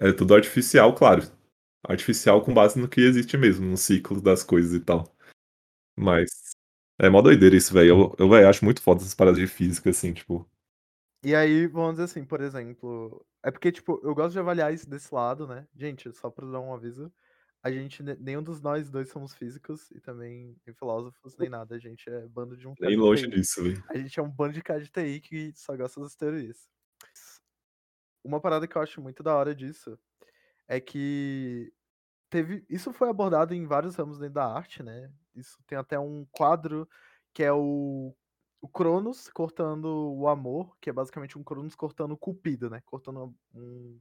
É 0.02 0.12
tudo 0.12 0.36
artificial, 0.36 0.94
claro. 0.94 1.24
Artificial 1.88 2.42
com 2.44 2.54
base 2.54 2.80
no 2.80 2.88
que 2.90 3.02
existe 3.02 3.38
mesmo, 3.38 3.66
no 3.66 3.78
ciclo 3.78 4.22
das 4.22 4.44
coisas 4.44 4.74
e 4.74 4.80
tal. 4.80 5.16
Mas 6.00 6.30
é 7.00 7.10
mó 7.10 7.22
doideira 7.22 7.56
isso, 7.56 7.74
velho. 7.74 7.90
Eu, 7.90 8.16
eu 8.18 8.30
véi, 8.30 8.46
acho 8.46 8.64
muito 8.64 8.82
foda 8.82 9.02
essas 9.02 9.16
paradas 9.16 9.40
de 9.40 9.48
física, 9.48 9.90
assim, 9.90 10.14
tipo. 10.14 10.50
E 11.24 11.36
aí, 11.36 11.68
vamos 11.68 11.92
dizer 11.94 12.04
assim, 12.04 12.24
por 12.24 12.42
exemplo. 12.42 13.26
É 13.44 13.52
porque, 13.52 13.72
tipo, 13.72 14.00
eu 14.04 14.16
gosto 14.16 14.32
de 14.32 14.40
avaliar 14.40 14.74
isso 14.74 14.90
desse 14.90 15.14
lado, 15.14 15.48
né? 15.48 15.68
Gente, 15.76 16.12
só 16.14 16.30
pra 16.30 16.46
dar 16.50 16.60
um 16.60 16.74
aviso. 16.74 17.12
A 17.62 17.70
gente, 17.70 18.02
ne- 18.02 18.16
nenhum 18.16 18.42
dos 18.42 18.62
nós 18.62 18.90
dois 18.90 19.10
somos 19.10 19.34
físicos 19.34 19.92
e 19.92 20.00
também 20.00 20.56
nem 20.66 20.74
filósofos, 20.74 21.36
nem 21.38 21.50
nada. 21.50 21.76
A 21.76 21.80
gente 21.80 22.10
é 22.10 22.26
bando 22.28 22.56
de 22.56 22.66
um 22.68 22.74
Nem 22.80 22.96
longe 22.96 23.28
disso, 23.28 23.62
velho. 23.64 23.84
A 23.90 23.98
gente 23.98 24.18
é 24.18 24.24
um 24.24 24.30
bando 24.30 24.54
de 24.54 24.62
cara 24.62 24.82
de 24.82 24.90
TI 24.90 25.20
que 25.20 25.52
só 25.56 25.76
gosta 25.76 26.00
das 26.00 26.16
teorias. 26.16 26.70
Uma 28.24 28.40
parada 28.40 28.66
que 28.68 28.78
eu 28.78 28.82
acho 28.82 29.02
muito 29.02 29.22
da 29.22 29.36
hora 29.36 29.54
disso 29.54 30.00
é 30.68 30.80
que 30.80 31.74
teve. 32.30 32.66
Isso 32.70 32.94
foi 32.94 33.10
abordado 33.10 33.54
em 33.54 33.66
vários 33.66 33.96
ramos 33.96 34.20
dentro 34.20 34.36
da 34.36 34.46
arte, 34.46 34.84
né? 34.84 35.12
Isso 35.36 35.58
tem 35.68 35.78
até 35.78 36.00
um 36.00 36.26
quadro 36.32 36.88
que 37.34 37.44
é 37.44 37.52
o, 37.54 38.16
o 38.62 38.68
Cronos 38.70 39.30
cortando 39.30 39.86
o 40.16 40.28
amor, 40.28 40.78
que 40.82 40.90
é 40.90 40.94
basicamente 40.94 41.38
um 41.38 41.44
Cronos 41.44 41.76
cortando 41.76 42.14
o 42.14 42.18
Cupido, 42.18 42.70
né? 42.70 42.82
Cortando 42.86 43.36
um, 43.54 44.00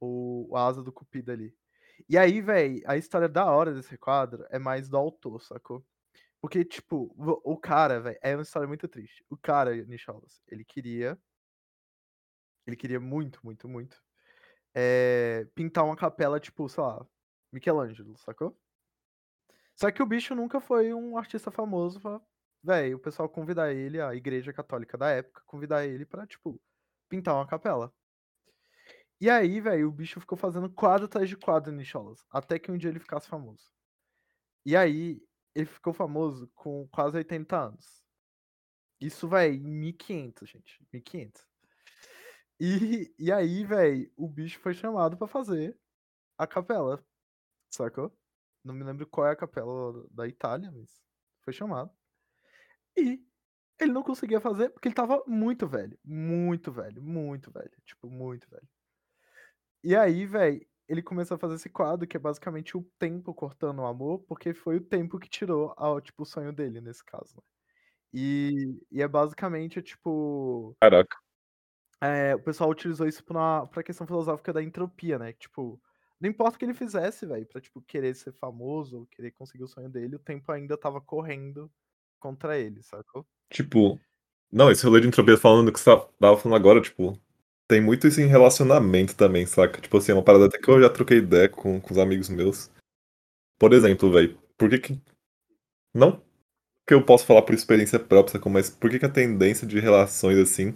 o, 0.00 0.50
a 0.56 0.66
asa 0.66 0.82
do 0.82 0.92
Cupido 0.92 1.32
ali. 1.32 1.54
E 2.08 2.18
aí, 2.18 2.40
velho, 2.40 2.82
a 2.86 2.96
história 2.96 3.28
da 3.28 3.46
hora 3.50 3.72
desse 3.74 3.96
quadro 3.98 4.46
é 4.50 4.58
mais 4.58 4.88
do 4.88 4.96
autor, 4.96 5.42
sacou? 5.42 5.84
Porque, 6.40 6.64
tipo, 6.64 7.14
o 7.44 7.58
cara, 7.58 8.00
velho, 8.00 8.18
é 8.22 8.36
uma 8.36 8.42
história 8.42 8.68
muito 8.68 8.88
triste. 8.88 9.24
O 9.30 9.36
cara, 9.36 9.74
Nicholas, 9.86 10.42
ele 10.48 10.64
queria. 10.64 11.18
Ele 12.66 12.76
queria 12.76 13.00
muito, 13.00 13.40
muito, 13.44 13.68
muito. 13.68 14.02
eh, 14.74 15.46
pintar 15.54 15.84
uma 15.84 15.96
capela, 15.96 16.40
tipo, 16.40 16.68
sei 16.68 16.82
lá, 16.84 17.06
Michelangelo, 17.52 18.16
sacou? 18.18 18.58
Só 19.82 19.90
que 19.90 20.00
o 20.00 20.06
bicho 20.06 20.32
nunca 20.32 20.60
foi 20.60 20.94
um 20.94 21.16
artista 21.16 21.50
famoso 21.50 22.00
pra, 22.00 22.20
velho, 22.62 22.98
o 22.98 23.00
pessoal 23.00 23.28
convidar 23.28 23.72
ele, 23.72 24.00
a 24.00 24.14
igreja 24.14 24.52
católica 24.52 24.96
da 24.96 25.10
época, 25.10 25.42
convidar 25.44 25.84
ele 25.84 26.06
pra, 26.06 26.24
tipo, 26.24 26.62
pintar 27.08 27.34
uma 27.34 27.48
capela. 27.48 27.92
E 29.20 29.28
aí, 29.28 29.60
velho, 29.60 29.88
o 29.88 29.92
bicho 29.92 30.20
ficou 30.20 30.38
fazendo 30.38 30.70
quadro 30.70 31.06
atrás 31.06 31.28
de 31.28 31.36
quadro 31.36 31.72
Nicholas, 31.72 32.24
até 32.30 32.60
que 32.60 32.70
um 32.70 32.78
dia 32.78 32.90
ele 32.90 33.00
ficasse 33.00 33.26
famoso. 33.26 33.72
E 34.64 34.76
aí, 34.76 35.20
ele 35.52 35.66
ficou 35.66 35.92
famoso 35.92 36.48
com 36.54 36.86
quase 36.86 37.16
80 37.16 37.58
anos. 37.58 38.04
Isso, 39.00 39.26
velho, 39.26 39.56
em 39.56 39.68
1500, 39.80 40.48
gente. 40.48 40.86
1500. 40.92 41.44
E, 42.60 43.12
e 43.18 43.32
aí, 43.32 43.64
velho, 43.64 44.12
o 44.16 44.28
bicho 44.28 44.60
foi 44.60 44.74
chamado 44.74 45.16
pra 45.16 45.26
fazer 45.26 45.76
a 46.38 46.46
capela. 46.46 47.04
Sacou? 47.68 48.16
Não 48.64 48.74
me 48.74 48.84
lembro 48.84 49.06
qual 49.06 49.26
é 49.26 49.32
a 49.32 49.36
capela 49.36 50.06
da 50.10 50.26
Itália, 50.28 50.70
mas 50.72 51.02
foi 51.42 51.52
chamado. 51.52 51.90
E 52.96 53.20
ele 53.80 53.92
não 53.92 54.02
conseguia 54.02 54.40
fazer 54.40 54.70
porque 54.70 54.88
ele 54.88 54.94
tava 54.94 55.22
muito 55.26 55.66
velho. 55.66 55.98
Muito 56.04 56.70
velho, 56.72 57.02
muito 57.02 57.50
velho. 57.50 57.72
Tipo, 57.84 58.08
muito 58.10 58.48
velho. 58.50 58.68
E 59.84 59.96
aí, 59.96 60.26
velho, 60.26 60.64
ele 60.88 61.02
começou 61.02 61.34
a 61.36 61.38
fazer 61.38 61.54
esse 61.56 61.68
quadro 61.70 62.06
que 62.06 62.16
é 62.16 62.20
basicamente 62.20 62.76
o 62.76 62.82
tempo 62.98 63.34
cortando 63.34 63.80
o 63.80 63.86
amor, 63.86 64.20
porque 64.28 64.54
foi 64.54 64.76
o 64.76 64.84
tempo 64.84 65.18
que 65.18 65.28
tirou 65.28 65.74
a, 65.76 66.00
tipo, 66.00 66.22
o 66.22 66.26
sonho 66.26 66.52
dele, 66.52 66.80
nesse 66.80 67.04
caso. 67.04 67.34
né? 67.36 67.42
E, 68.14 68.78
e 68.90 69.02
é 69.02 69.08
basicamente, 69.08 69.82
tipo. 69.82 70.76
Caraca. 70.80 71.16
é, 72.00 72.34
o 72.34 72.42
pessoal 72.42 72.70
utilizou 72.70 73.06
isso 73.06 73.24
pra, 73.24 73.66
pra 73.66 73.82
questão 73.82 74.06
filosófica 74.06 74.52
da 74.52 74.62
entropia, 74.62 75.18
né? 75.18 75.32
Tipo, 75.32 75.80
não 76.22 76.30
importa 76.30 76.54
o 76.54 76.58
que 76.58 76.64
ele 76.64 76.72
fizesse, 76.72 77.26
velho, 77.26 77.44
pra, 77.44 77.60
tipo, 77.60 77.82
querer 77.82 78.14
ser 78.14 78.32
famoso 78.32 79.00
ou 79.00 79.06
querer 79.06 79.32
conseguir 79.32 79.64
o 79.64 79.68
sonho 79.68 79.88
dele, 79.88 80.14
o 80.14 80.20
tempo 80.20 80.52
ainda 80.52 80.78
tava 80.78 81.00
correndo 81.00 81.68
contra 82.20 82.56
ele, 82.56 82.80
sacou? 82.82 83.26
Tipo. 83.50 84.00
Não, 84.50 84.70
esse 84.70 84.84
rolê 84.84 85.00
de 85.00 85.08
entropia 85.08 85.36
falando 85.36 85.72
que 85.72 85.80
você 85.80 85.90
tava 86.20 86.38
falando 86.38 86.56
agora, 86.56 86.80
tipo. 86.80 87.18
Tem 87.68 87.80
muito 87.80 88.06
isso 88.06 88.20
em 88.20 88.26
relacionamento 88.26 89.16
também, 89.16 89.46
saca? 89.46 89.80
Tipo 89.80 89.96
assim, 89.96 90.12
é 90.12 90.14
uma 90.14 90.22
parada 90.22 90.46
até 90.46 90.58
que 90.58 90.70
eu 90.70 90.80
já 90.80 90.88
troquei 90.88 91.18
ideia 91.18 91.48
com, 91.48 91.80
com 91.80 91.92
os 91.92 91.98
amigos 91.98 92.28
meus. 92.28 92.70
Por 93.58 93.72
exemplo, 93.72 94.12
velho, 94.12 94.38
por 94.56 94.70
que 94.70 94.78
que. 94.78 95.02
Não 95.92 96.22
que 96.86 96.94
eu 96.94 97.04
posso 97.04 97.24
falar 97.24 97.42
por 97.42 97.54
experiência 97.54 97.98
própria, 97.98 98.32
sacou? 98.32 98.50
mas 98.50 98.68
por 98.68 98.90
que 98.90 98.98
que 98.98 99.06
a 99.06 99.10
tendência 99.10 99.66
de 99.66 99.78
relações 99.78 100.36
assim 100.38 100.74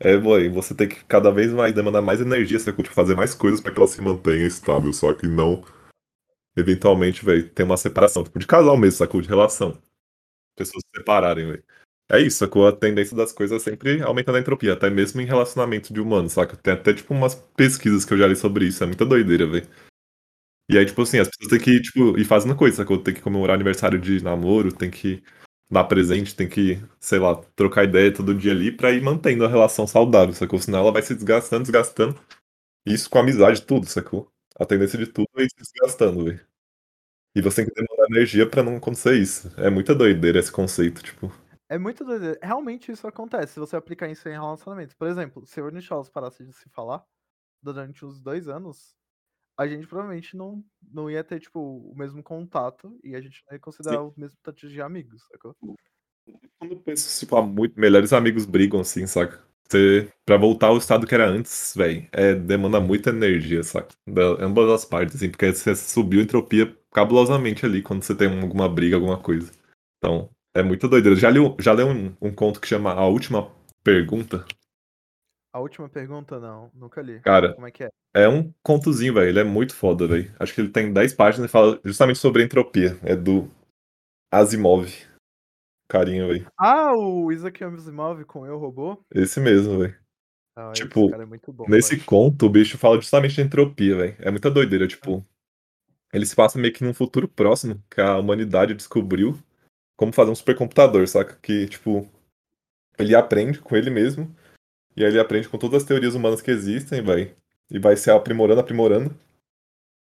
é, 0.00 0.16
véi, 0.16 0.48
você 0.48 0.74
ter 0.74 0.86
que 0.86 1.04
cada 1.04 1.30
vez 1.30 1.52
mais 1.52 1.74
demandar 1.74 2.02
mais 2.02 2.20
energia, 2.20 2.58
sacou? 2.58 2.82
Tipo, 2.84 2.94
fazer 2.94 3.16
mais 3.16 3.34
coisas 3.34 3.60
pra 3.60 3.72
que 3.72 3.78
ela 3.78 3.88
se 3.88 4.00
mantenha 4.00 4.46
estável, 4.46 4.92
só 4.92 5.12
que 5.12 5.26
não. 5.26 5.64
Eventualmente, 6.56 7.24
velho, 7.24 7.48
tem 7.50 7.66
uma 7.66 7.76
separação, 7.76 8.24
tipo, 8.24 8.38
de 8.38 8.46
casal 8.46 8.76
mesmo, 8.76 8.98
sacou? 8.98 9.20
De 9.20 9.28
relação. 9.28 9.80
Pessoas 10.56 10.82
se 10.84 10.98
separarem, 10.98 11.46
velho. 11.46 11.64
É 12.10 12.20
isso, 12.20 12.38
sacou? 12.38 12.66
A 12.66 12.72
tendência 12.72 13.16
das 13.16 13.32
coisas 13.32 13.60
é 13.60 13.70
sempre 13.70 14.00
aumentando 14.02 14.36
a 14.36 14.40
entropia, 14.40 14.72
até 14.72 14.88
mesmo 14.88 15.20
em 15.20 15.26
relacionamento 15.26 15.92
de 15.92 16.00
humanos, 16.00 16.32
saca? 16.32 16.56
Tem 16.56 16.74
até, 16.74 16.94
tipo, 16.94 17.12
umas 17.14 17.34
pesquisas 17.34 18.04
que 18.04 18.14
eu 18.14 18.18
já 18.18 18.26
li 18.26 18.36
sobre 18.36 18.66
isso, 18.66 18.82
é 18.82 18.86
muita 18.86 19.04
doideira, 19.04 19.46
velho. 19.46 19.68
E 20.70 20.76
aí, 20.78 20.84
tipo 20.86 21.02
assim, 21.02 21.18
as 21.18 21.28
pessoas 21.28 21.50
têm 21.50 21.60
que, 21.60 21.82
tipo, 21.82 22.18
ir 22.18 22.24
fazendo 22.24 22.56
coisa, 22.56 22.76
sacou? 22.76 22.98
Tem 23.02 23.14
que 23.14 23.22
comemorar 23.22 23.54
aniversário 23.54 23.98
de 23.98 24.22
namoro, 24.22 24.72
tem 24.72 24.90
que 24.90 25.22
dar 25.70 25.84
presente, 25.84 26.34
tem 26.34 26.48
que, 26.48 26.82
sei 26.98 27.18
lá, 27.18 27.36
trocar 27.54 27.84
ideia 27.84 28.12
todo 28.12 28.34
dia 28.34 28.52
ali 28.52 28.72
pra 28.72 28.90
ir 28.90 29.02
mantendo 29.02 29.44
a 29.44 29.48
relação 29.48 29.86
saudável, 29.86 30.34
sacou? 30.34 30.58
Senão 30.60 30.80
ela 30.80 30.92
vai 30.92 31.02
se 31.02 31.14
desgastando, 31.14 31.64
desgastando. 31.64 32.18
Isso 32.86 33.10
com 33.10 33.18
amizade, 33.18 33.62
tudo, 33.62 33.86
sacou? 33.86 34.30
A 34.58 34.64
tendência 34.66 34.98
de 34.98 35.06
tudo 35.06 35.28
é 35.36 35.42
ir 35.42 35.50
se 35.50 35.56
desgastando, 35.62 36.24
velho. 36.24 36.40
E 37.34 37.42
você 37.42 37.64
tem 37.64 37.72
que 37.72 37.80
demandar 37.80 38.06
energia 38.10 38.48
pra 38.48 38.62
não 38.62 38.76
acontecer 38.76 39.14
isso. 39.14 39.52
É 39.56 39.70
muita 39.70 39.94
doideira 39.94 40.38
esse 40.38 40.50
conceito, 40.50 41.02
tipo. 41.02 41.32
É 41.68 41.78
muito 41.78 42.04
doideira. 42.04 42.38
Realmente 42.42 42.90
isso 42.90 43.06
acontece, 43.06 43.54
se 43.54 43.60
você 43.60 43.76
aplicar 43.76 44.08
isso 44.08 44.28
em 44.28 44.32
relacionamentos. 44.32 44.94
Por 44.94 45.06
exemplo, 45.06 45.44
se 45.46 45.60
o 45.60 45.70
Nicholas 45.70 46.08
parasse 46.08 46.44
de 46.44 46.52
se 46.52 46.68
falar 46.70 47.04
durante 47.62 48.04
uns 48.04 48.20
dois 48.20 48.48
anos, 48.48 48.94
a 49.58 49.66
gente 49.66 49.88
provavelmente 49.88 50.36
não, 50.36 50.62
não 50.92 51.10
ia 51.10 51.24
ter, 51.24 51.40
tipo, 51.40 51.60
o 51.60 51.94
mesmo 51.96 52.22
contato 52.22 52.96
e 53.02 53.16
a 53.16 53.20
gente 53.20 53.42
não 53.46 53.56
ia 53.56 53.58
considerar 53.60 53.98
Sim. 53.98 54.04
o 54.04 54.14
mesmo 54.16 54.36
status 54.38 54.70
de 54.70 54.80
amigos, 54.80 55.20
sacou? 55.32 55.56
Quando 56.58 56.72
eu 56.72 56.76
penso, 56.78 57.18
tipo, 57.18 57.36
ah, 57.36 57.42
muito 57.42 57.78
melhores 57.78 58.12
amigos 58.12 58.46
brigam 58.46 58.80
assim, 58.80 59.04
saca? 59.06 59.42
Você, 59.68 60.10
pra 60.24 60.36
voltar 60.36 60.68
ao 60.68 60.78
estado 60.78 61.06
que 61.06 61.14
era 61.14 61.28
antes, 61.28 61.74
velho, 61.76 62.08
é, 62.12 62.34
demanda 62.34 62.80
muita 62.80 63.10
energia, 63.10 63.62
saca? 63.64 63.94
Da, 64.06 64.22
ambas 64.42 64.70
as 64.70 64.84
partes, 64.84 65.16
assim, 65.16 65.28
porque 65.28 65.52
você 65.52 65.74
subiu 65.74 66.20
a 66.20 66.22
entropia 66.22 66.74
cabulosamente 66.92 67.66
ali 67.66 67.82
quando 67.82 68.02
você 68.04 68.14
tem 68.14 68.40
alguma 68.40 68.68
briga, 68.68 68.94
alguma 68.94 69.18
coisa. 69.18 69.50
Então, 69.98 70.30
é 70.54 70.62
muito 70.62 70.88
doideira. 70.88 71.18
Já 71.18 71.28
leu, 71.28 71.56
já 71.58 71.72
leu 71.72 71.88
um, 71.88 72.14
um 72.22 72.32
conto 72.32 72.60
que 72.60 72.68
chama 72.68 72.92
A 72.92 73.06
Última 73.06 73.50
Pergunta? 73.82 74.44
A 75.52 75.60
última 75.60 75.88
pergunta, 75.88 76.38
não, 76.38 76.70
nunca 76.74 77.00
li. 77.00 77.20
Cara, 77.20 77.54
Como 77.54 77.66
é 77.66 77.70
que 77.70 77.84
é? 77.84 77.88
é 78.14 78.28
um 78.28 78.52
contozinho, 78.62 79.14
velho. 79.14 79.28
Ele 79.28 79.40
é 79.40 79.44
muito 79.44 79.74
foda, 79.74 80.06
velho. 80.06 80.32
Acho 80.38 80.54
que 80.54 80.60
ele 80.60 80.70
tem 80.70 80.92
10 80.92 81.14
páginas 81.14 81.48
e 81.48 81.52
fala 81.52 81.80
justamente 81.84 82.18
sobre 82.18 82.42
entropia. 82.44 82.98
É 83.02 83.16
do 83.16 83.50
Asimov. 84.32 84.88
Carinho, 85.90 86.28
velho. 86.28 86.46
Ah, 86.58 86.94
o 86.94 87.32
Isaac 87.32 87.64
Asimov 87.64 88.24
com 88.24 88.44
Eu 88.46 88.58
Robô? 88.58 89.02
Esse 89.14 89.40
mesmo, 89.40 89.78
velho. 89.78 89.96
Ah, 90.54 90.72
Tipo, 90.72 91.14
é 91.14 91.24
muito 91.24 91.52
bom, 91.52 91.64
Nesse 91.68 91.94
velho. 91.94 92.04
conto, 92.04 92.44
o 92.46 92.50
bicho 92.50 92.76
fala 92.76 92.96
justamente 92.96 93.34
de 93.36 93.40
entropia, 93.42 93.96
velho. 93.96 94.16
É 94.18 94.30
muita 94.30 94.50
doideira, 94.50 94.86
tipo. 94.86 95.24
Ele 96.12 96.26
se 96.26 96.34
passa 96.36 96.58
meio 96.58 96.72
que 96.74 96.84
num 96.84 96.94
futuro 96.94 97.28
próximo 97.28 97.82
que 97.90 98.00
a 98.00 98.16
humanidade 98.18 98.74
descobriu 98.74 99.38
como 99.96 100.12
fazer 100.12 100.30
um 100.30 100.34
supercomputador, 100.34 101.06
saca? 101.06 101.36
Que, 101.42 101.66
tipo, 101.66 102.08
ele 102.98 103.14
aprende 103.14 103.60
com 103.60 103.76
ele 103.76 103.90
mesmo. 103.90 104.34
E 104.96 105.04
aí 105.04 105.10
ele 105.10 105.20
aprende 105.20 105.48
com 105.48 105.58
todas 105.58 105.82
as 105.82 105.88
teorias 105.88 106.14
humanas 106.14 106.40
que 106.42 106.50
existem, 106.50 107.02
vai. 107.02 107.34
E 107.70 107.78
vai 107.78 107.96
se 107.96 108.10
aprimorando, 108.10 108.60
aprimorando. 108.60 109.14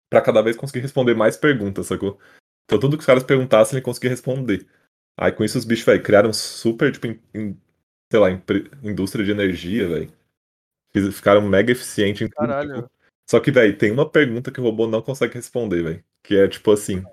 Pra 0.09 0.21
cada 0.21 0.41
vez 0.41 0.57
conseguir 0.57 0.81
responder 0.81 1.13
mais 1.15 1.37
perguntas, 1.37 1.87
sacou? 1.87 2.19
Então 2.65 2.79
tudo 2.79 2.97
que 2.97 3.01
os 3.01 3.05
caras 3.05 3.23
perguntassem, 3.23 3.77
ele 3.77 3.85
conseguia 3.85 4.09
responder. 4.09 4.67
Aí 5.17 5.31
com 5.31 5.43
isso 5.43 5.57
os 5.57 5.65
bichos, 5.65 5.85
velho, 5.85 6.03
criaram 6.03 6.33
super, 6.33 6.91
tipo, 6.91 7.07
em, 7.07 7.19
em, 7.33 7.61
sei 8.11 8.19
lá, 8.19 8.31
empre- 8.31 8.69
indústria 8.83 9.23
de 9.23 9.31
energia, 9.31 9.87
velho. 9.87 10.11
Ficaram 11.13 11.41
mega 11.41 11.71
eficientes 11.71 12.21
em 12.21 12.25
tudo, 12.25 12.35
Caralho. 12.47 12.75
tipo. 12.75 12.91
Só 13.29 13.39
que, 13.39 13.51
velho, 13.51 13.77
tem 13.77 13.91
uma 13.91 14.09
pergunta 14.09 14.51
que 14.51 14.59
o 14.59 14.63
robô 14.63 14.87
não 14.87 15.01
consegue 15.01 15.35
responder, 15.35 15.83
velho. 15.83 16.03
Que 16.21 16.35
é 16.35 16.47
tipo 16.47 16.71
assim: 16.71 17.03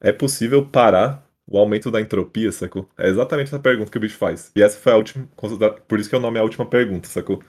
é 0.00 0.12
possível 0.12 0.68
parar 0.68 1.25
o 1.46 1.58
aumento 1.58 1.90
da 1.90 2.00
entropia, 2.00 2.50
sacou? 2.50 2.88
É 2.98 3.08
exatamente 3.08 3.48
essa 3.48 3.58
pergunta 3.58 3.90
que 3.90 3.98
o 3.98 4.00
bicho 4.00 4.18
faz. 4.18 4.50
E 4.56 4.62
essa 4.62 4.78
foi 4.78 4.92
a 4.92 4.96
última. 4.96 5.26
Por 5.86 6.00
isso 6.00 6.10
que 6.10 6.16
o 6.16 6.20
nome 6.20 6.38
é 6.38 6.40
a 6.40 6.44
última 6.44 6.68
pergunta, 6.68 7.08
sacou? 7.08 7.42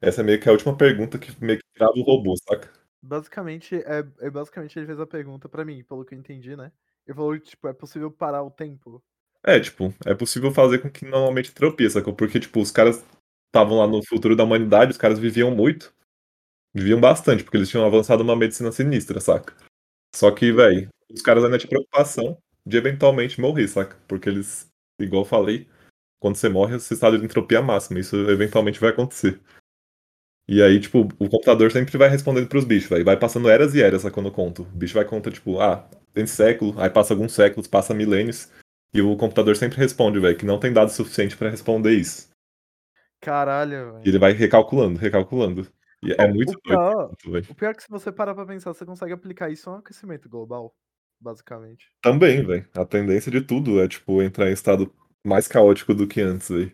Essa 0.00 0.22
é 0.22 0.24
meio 0.24 0.40
que 0.40 0.48
a 0.48 0.52
última 0.52 0.76
pergunta 0.76 1.18
que 1.18 1.32
meio 1.42 1.58
que 1.58 1.64
trava 1.74 1.92
o 1.96 2.02
robô, 2.02 2.34
saca? 2.36 2.70
Basicamente, 3.00 3.76
é, 3.76 4.04
é 4.20 4.30
basicamente 4.30 4.78
ele 4.78 4.86
fez 4.86 4.98
a 4.98 5.06
pergunta 5.06 5.48
pra 5.48 5.64
mim, 5.64 5.84
pelo 5.84 6.04
que 6.04 6.14
eu 6.14 6.18
entendi, 6.18 6.56
né? 6.56 6.72
Ele 7.06 7.14
falou, 7.14 7.38
tipo, 7.38 7.68
é 7.68 7.72
possível 7.72 8.10
parar 8.10 8.42
o 8.42 8.50
tempo? 8.50 9.02
É, 9.42 9.58
tipo, 9.58 9.94
é 10.04 10.14
possível 10.14 10.52
fazer 10.52 10.80
com 10.80 10.90
que 10.90 11.06
a 11.06 11.40
entropia, 11.40 11.88
sacou? 11.88 12.14
Porque, 12.14 12.40
tipo, 12.40 12.60
os 12.60 12.72
caras 12.72 13.04
estavam 13.46 13.78
lá 13.78 13.86
no 13.86 14.04
futuro 14.04 14.36
da 14.36 14.44
humanidade, 14.44 14.92
os 14.92 14.98
caras 14.98 15.18
viviam 15.18 15.50
muito. 15.54 15.94
Viviam 16.74 17.00
bastante, 17.00 17.42
porque 17.42 17.56
eles 17.56 17.68
tinham 17.68 17.86
avançado 17.86 18.22
uma 18.22 18.36
medicina 18.36 18.70
sinistra, 18.72 19.20
saca? 19.20 19.54
Só 20.14 20.30
que, 20.32 20.52
velho, 20.52 20.88
os 21.10 21.22
caras 21.22 21.44
ainda 21.44 21.58
tinham 21.58 21.70
preocupação 21.70 22.36
de 22.68 22.76
eventualmente 22.76 23.40
morrer, 23.40 23.66
saca? 23.66 23.96
Porque 24.06 24.28
eles, 24.28 24.70
igual 25.00 25.22
eu 25.22 25.28
falei, 25.28 25.66
quando 26.20 26.36
você 26.36 26.48
morre, 26.48 26.78
você 26.78 26.94
está 26.94 27.08
em 27.08 27.24
entropia 27.24 27.62
máxima. 27.62 27.98
Isso 27.98 28.16
eventualmente 28.30 28.78
vai 28.78 28.90
acontecer. 28.90 29.40
E 30.46 30.62
aí, 30.62 30.80
tipo, 30.80 31.00
o 31.18 31.28
computador 31.28 31.70
sempre 31.70 31.96
vai 31.98 32.08
respondendo 32.08 32.48
pros 32.48 32.64
bichos, 32.64 32.88
velho. 32.88 33.04
Vai 33.04 33.18
passando 33.18 33.48
eras 33.50 33.74
e 33.74 33.82
eras, 33.82 34.02
sacando 34.02 34.30
conto. 34.32 34.62
O 34.62 34.64
bicho 34.66 34.94
vai 34.94 35.04
contar, 35.04 35.30
tipo, 35.30 35.60
ah, 35.60 35.88
tem 36.14 36.26
século, 36.26 36.74
aí 36.80 36.88
passa 36.88 37.12
alguns 37.12 37.32
séculos, 37.32 37.66
passa 37.66 37.92
milênios. 37.94 38.50
E 38.92 39.02
o 39.02 39.14
computador 39.16 39.56
sempre 39.56 39.76
responde, 39.76 40.18
velho, 40.18 40.36
que 40.38 40.46
não 40.46 40.58
tem 40.58 40.72
dado 40.72 40.90
suficiente 40.90 41.36
pra 41.36 41.50
responder 41.50 41.92
isso. 41.92 42.30
Caralho, 43.20 43.72
E 43.74 43.92
velho. 43.92 44.02
ele 44.06 44.18
vai 44.18 44.32
recalculando, 44.32 44.98
recalculando. 44.98 45.66
E 46.02 46.12
é 46.12 46.26
muito 46.28 46.50
o 46.50 46.60
doido, 46.62 46.62
pior- 46.62 47.14
velho. 47.26 47.46
O 47.50 47.54
pior 47.54 47.70
é 47.70 47.74
que 47.74 47.82
se 47.82 47.90
você 47.90 48.10
parar 48.10 48.34
pra 48.34 48.46
pensar, 48.46 48.72
você 48.72 48.86
consegue 48.86 49.12
aplicar 49.12 49.50
isso 49.50 49.68
a 49.68 49.74
um 49.74 49.78
aquecimento 49.78 50.28
global, 50.28 50.74
basicamente. 51.20 51.90
Também, 52.02 52.44
velho. 52.44 52.68
A 52.76 52.84
tendência 52.84 53.30
de 53.30 53.40
tudo 53.40 53.80
é, 53.80 53.88
tipo, 53.88 54.22
entrar 54.22 54.48
em 54.48 54.52
estado 54.52 54.92
mais 55.26 55.48
caótico 55.48 55.94
do 55.94 56.06
que 56.06 56.20
antes, 56.20 56.48
velho. 56.48 56.72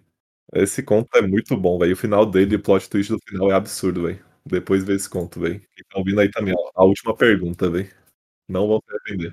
Esse 0.55 0.83
conto 0.83 1.09
é 1.17 1.23
muito 1.23 1.57
bom, 1.57 1.79
velho. 1.79 1.95
O 1.95 1.97
final 1.97 2.27
dele, 2.27 2.57
o 2.57 2.63
plot 2.63 2.89
twist 2.91 3.13
do 3.13 3.19
final 3.29 3.51
é 3.51 3.55
absurdo, 3.55 4.03
velho. 4.05 4.25
Depois 4.47 4.85
vê 4.85 4.95
esse 4.95 5.09
conto, 5.11 5.41
velho. 5.41 5.61
Quem 5.61 5.85
tá 5.91 5.99
ouvindo 5.99 6.21
aí 6.21 6.31
também, 6.31 6.55
ó. 6.57 6.71
A 6.83 6.85
última 6.85 7.17
pergunta, 7.17 7.71
velho. 7.71 7.91
Não 8.49 8.69
vão 8.69 8.81
se 8.81 8.95
arrepender. 8.95 9.33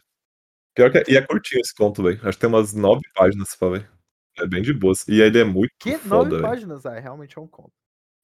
Pior 0.76 0.92
que 0.92 1.00
é, 1.00 1.04
e 1.10 1.18
é 1.18 1.22
curtinho 1.26 1.62
esse 1.62 1.76
conto, 1.76 2.04
velho. 2.04 2.18
Acho 2.28 2.38
que 2.38 2.42
tem 2.42 2.50
umas 2.50 2.74
nove 2.74 3.02
páginas 3.16 3.56
pra 3.58 3.70
ver. 3.72 3.92
É 4.40 4.48
bem 4.48 4.62
de 4.64 4.74
boas. 4.74 5.08
E 5.08 5.22
ele 5.22 5.40
é 5.40 5.44
muito 5.46 5.74
Que 5.80 5.98
foda, 5.98 6.16
nove 6.16 6.32
velho. 6.32 6.44
páginas? 6.44 6.86
Ah, 6.86 7.00
realmente 7.00 7.38
é 7.38 7.42
um 7.42 7.48
conto. 7.48 7.74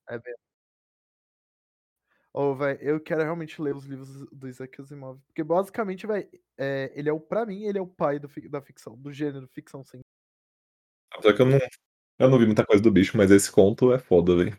É 0.10 0.19
bem. 0.19 0.34
Ô, 2.39 2.54
velho, 2.54 2.80
eu 2.84 3.00
quero 3.00 3.23
realmente 3.23 3.60
ler 3.60 3.76
os 3.76 3.86
livros 3.86 4.28
do 4.32 4.47
Isaac 4.47 4.80
Asimov. 4.80 5.19
Porque 5.26 5.43
basicamente, 5.43 6.06
velho, 6.06 6.30
é, 6.56 6.91
ele 6.93 7.10
é 7.10 7.12
o, 7.12 7.19
pra 7.19 7.47
mim, 7.47 7.63
ele 7.63 7.80
é 7.80 7.82
o 7.82 7.88
pai 7.88 8.19
do 8.19 8.30
da 8.47 8.62
ficção, 8.62 8.95
do 8.95 9.12
gênero 9.12 9.47
ficção 9.47 9.84
científica. 9.84 10.15
Apesar 11.12 11.34
que 11.34 11.41
eu 11.41 11.47
não, 11.47 11.58
eu 12.19 12.30
não 12.30 12.38
vi 12.38 12.45
muita 12.45 12.63
coisa 12.63 12.84
do 12.84 12.91
bicho, 12.91 13.17
mas 13.17 13.32
esse 13.32 13.52
conto 13.52 13.91
é 13.91 13.97
foda, 13.97 14.36
velho. 14.36 14.56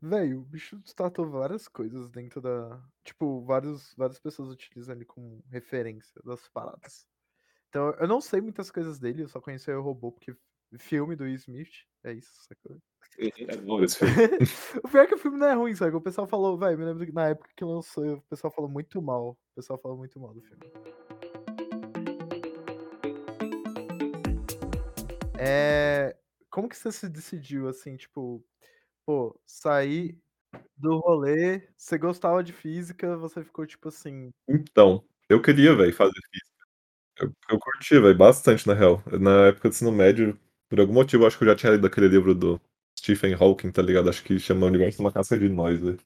Velho, 0.00 0.42
o 0.42 0.44
bicho 0.44 0.80
tratou 0.94 1.28
várias 1.28 1.66
coisas 1.66 2.08
dentro 2.08 2.40
da. 2.40 2.80
Tipo, 3.02 3.42
vários, 3.42 3.92
várias 3.96 4.20
pessoas 4.20 4.50
utilizam 4.50 4.94
ele 4.94 5.04
como 5.04 5.42
referência 5.48 6.22
das 6.24 6.48
paradas. 6.50 7.04
Então, 7.68 7.90
eu 7.98 8.06
não 8.06 8.20
sei 8.20 8.40
muitas 8.40 8.70
coisas 8.70 9.00
dele, 9.00 9.24
eu 9.24 9.28
só 9.28 9.40
conheci 9.40 9.72
o 9.72 9.82
robô 9.82 10.12
porque 10.12 10.36
filme 10.78 11.16
do 11.16 11.24
Will 11.24 11.34
Smith, 11.34 11.72
é 12.04 12.12
isso, 12.12 12.30
sacou? 12.48 12.80
É 13.18 13.56
bom 13.56 13.82
esse 13.82 13.98
filme. 13.98 14.14
o 14.82 14.88
pior 14.88 15.02
é 15.02 15.06
que 15.06 15.14
o 15.14 15.18
filme 15.18 15.38
não 15.38 15.46
é 15.46 15.54
ruim, 15.54 15.74
sabe? 15.74 15.94
O 15.94 16.00
pessoal 16.00 16.26
falou, 16.26 16.56
velho, 16.56 16.78
me 16.78 16.84
lembro 16.84 17.04
que 17.04 17.12
na 17.12 17.28
época 17.28 17.50
que 17.54 17.64
lançou, 17.64 18.14
o 18.14 18.22
pessoal 18.22 18.50
falou 18.50 18.70
muito 18.70 19.02
mal. 19.02 19.30
O 19.30 19.54
pessoal 19.54 19.78
falou 19.78 19.98
muito 19.98 20.18
mal 20.18 20.32
do 20.32 20.40
filme. 20.40 20.62
É. 25.38 26.16
Como 26.50 26.68
que 26.68 26.76
você 26.76 26.92
se 26.92 27.08
decidiu, 27.08 27.68
assim, 27.68 27.96
tipo, 27.96 28.44
pô, 29.04 29.38
sair 29.46 30.18
do 30.76 30.98
rolê, 30.98 31.68
você 31.76 31.96
gostava 31.98 32.42
de 32.42 32.52
física, 32.52 33.16
você 33.16 33.42
ficou 33.42 33.66
tipo 33.66 33.88
assim. 33.88 34.30
Então, 34.48 35.04
eu 35.28 35.40
queria, 35.40 35.74
velho, 35.74 35.94
fazer 35.94 36.20
física. 36.30 36.66
Eu, 37.18 37.32
eu 37.50 37.58
curti, 37.58 37.98
velho, 37.98 38.16
bastante, 38.16 38.66
na 38.66 38.74
real. 38.74 39.02
Na 39.20 39.46
época 39.48 39.68
do 39.68 39.72
ensino 39.72 39.92
médio, 39.92 40.38
por 40.72 40.80
algum 40.80 40.94
motivo, 40.94 41.24
eu 41.24 41.26
acho 41.26 41.36
que 41.36 41.44
eu 41.44 41.48
já 41.48 41.54
tinha 41.54 41.72
lido 41.72 41.86
aquele 41.86 42.08
livro 42.08 42.34
do 42.34 42.58
Stephen 42.98 43.34
Hawking, 43.34 43.70
tá 43.70 43.82
ligado? 43.82 44.08
Acho 44.08 44.24
que 44.24 44.38
chama 44.38 44.64
O 44.64 44.68
Universo 44.70 45.02
uma 45.02 45.12
Casca 45.12 45.38
de 45.38 45.46
Nós, 45.46 45.78
velho. 45.78 45.98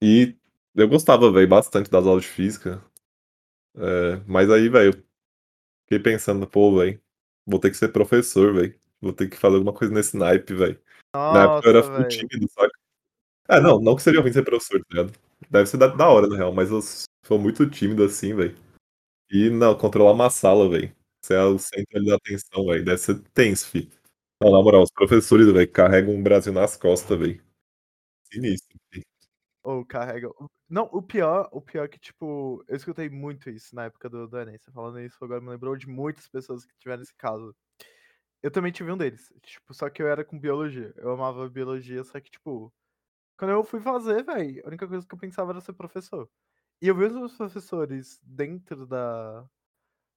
E 0.00 0.36
eu 0.72 0.88
gostava, 0.88 1.28
velho, 1.32 1.48
bastante 1.48 1.90
das 1.90 2.06
aulas 2.06 2.22
de 2.22 2.28
física. 2.28 2.80
É, 3.76 4.22
mas 4.24 4.48
aí, 4.48 4.68
velho, 4.68 4.94
eu 4.94 5.02
fiquei 5.82 5.98
pensando, 5.98 6.46
pô, 6.46 6.78
velho, 6.78 7.02
vou 7.44 7.58
ter 7.58 7.70
que 7.70 7.76
ser 7.76 7.88
professor, 7.88 8.54
velho. 8.54 8.78
Vou 9.00 9.12
ter 9.12 9.28
que 9.28 9.36
fazer 9.36 9.56
alguma 9.56 9.74
coisa 9.74 9.92
nesse 9.92 10.16
naipe, 10.16 10.54
velho. 10.54 10.80
Na 11.12 11.42
época 11.42 11.66
eu 11.66 11.76
era 11.76 11.82
velho. 11.82 12.08
tímido, 12.08 12.48
saca? 12.52 12.78
É, 13.48 13.60
não, 13.60 13.80
não 13.80 13.96
que 13.96 14.02
seria 14.02 14.20
ruim 14.20 14.32
ser 14.32 14.44
professor, 14.44 14.78
tá 14.78 14.86
ligado? 14.90 15.18
Deve 15.50 15.68
ser 15.68 15.76
da, 15.76 15.88
da 15.88 16.08
hora, 16.08 16.28
na 16.28 16.36
real, 16.36 16.52
mas 16.52 16.70
eu 16.70 16.80
sou 17.26 17.36
muito 17.36 17.68
tímido 17.68 18.04
assim, 18.04 18.32
velho. 18.36 18.56
E 19.28 19.50
não, 19.50 19.76
controlar 19.76 20.12
uma 20.12 20.30
sala, 20.30 20.68
velho. 20.68 20.96
Você 21.28 21.34
é 21.34 21.42
o 21.42 21.58
centro 21.58 22.02
da 22.06 22.14
atenção, 22.14 22.64
velho. 22.64 22.82
Deve 22.82 22.96
ser 22.96 23.20
tenso, 23.34 23.68
fi. 23.68 23.90
Não, 24.42 24.50
na 24.50 24.62
moral, 24.62 24.82
os 24.82 24.90
professores, 24.90 25.52
velho, 25.52 25.70
carregam 25.70 26.18
o 26.18 26.22
Brasil 26.22 26.54
nas 26.54 26.74
costas, 26.74 27.18
velho. 27.18 27.44
Sinistro. 28.32 28.78
Ou 29.62 29.84
carrega. 29.84 30.30
Não, 30.70 30.84
o 30.84 31.02
pior, 31.02 31.46
o 31.52 31.60
pior 31.60 31.84
é 31.84 31.88
que, 31.88 31.98
tipo, 31.98 32.64
eu 32.66 32.74
escutei 32.74 33.10
muito 33.10 33.50
isso 33.50 33.74
na 33.74 33.84
época 33.84 34.08
do, 34.08 34.26
do 34.26 34.38
Enem. 34.38 34.56
Você 34.56 34.72
falando 34.72 35.00
isso 35.00 35.22
agora 35.22 35.38
me 35.38 35.50
lembrou 35.50 35.76
de 35.76 35.86
muitas 35.86 36.26
pessoas 36.26 36.64
que 36.64 36.72
tiveram 36.78 37.02
esse 37.02 37.14
caso. 37.14 37.54
Eu 38.42 38.50
também 38.50 38.72
tive 38.72 38.90
um 38.90 38.96
deles. 38.96 39.30
Tipo, 39.42 39.74
só 39.74 39.90
que 39.90 40.02
eu 40.02 40.08
era 40.08 40.24
com 40.24 40.40
biologia. 40.40 40.94
Eu 40.96 41.10
amava 41.10 41.46
biologia, 41.50 42.02
só 42.04 42.18
que, 42.18 42.30
tipo, 42.30 42.72
quando 43.36 43.50
eu 43.50 43.62
fui 43.62 43.80
fazer, 43.80 44.24
velho, 44.24 44.62
a 44.64 44.68
única 44.68 44.88
coisa 44.88 45.06
que 45.06 45.14
eu 45.14 45.18
pensava 45.18 45.52
era 45.52 45.60
ser 45.60 45.74
professor. 45.74 46.26
E 46.80 46.88
eu 46.88 46.94
vi 46.94 47.04
os 47.04 47.12
meus 47.12 47.36
professores 47.36 48.18
dentro 48.22 48.86
da, 48.86 49.46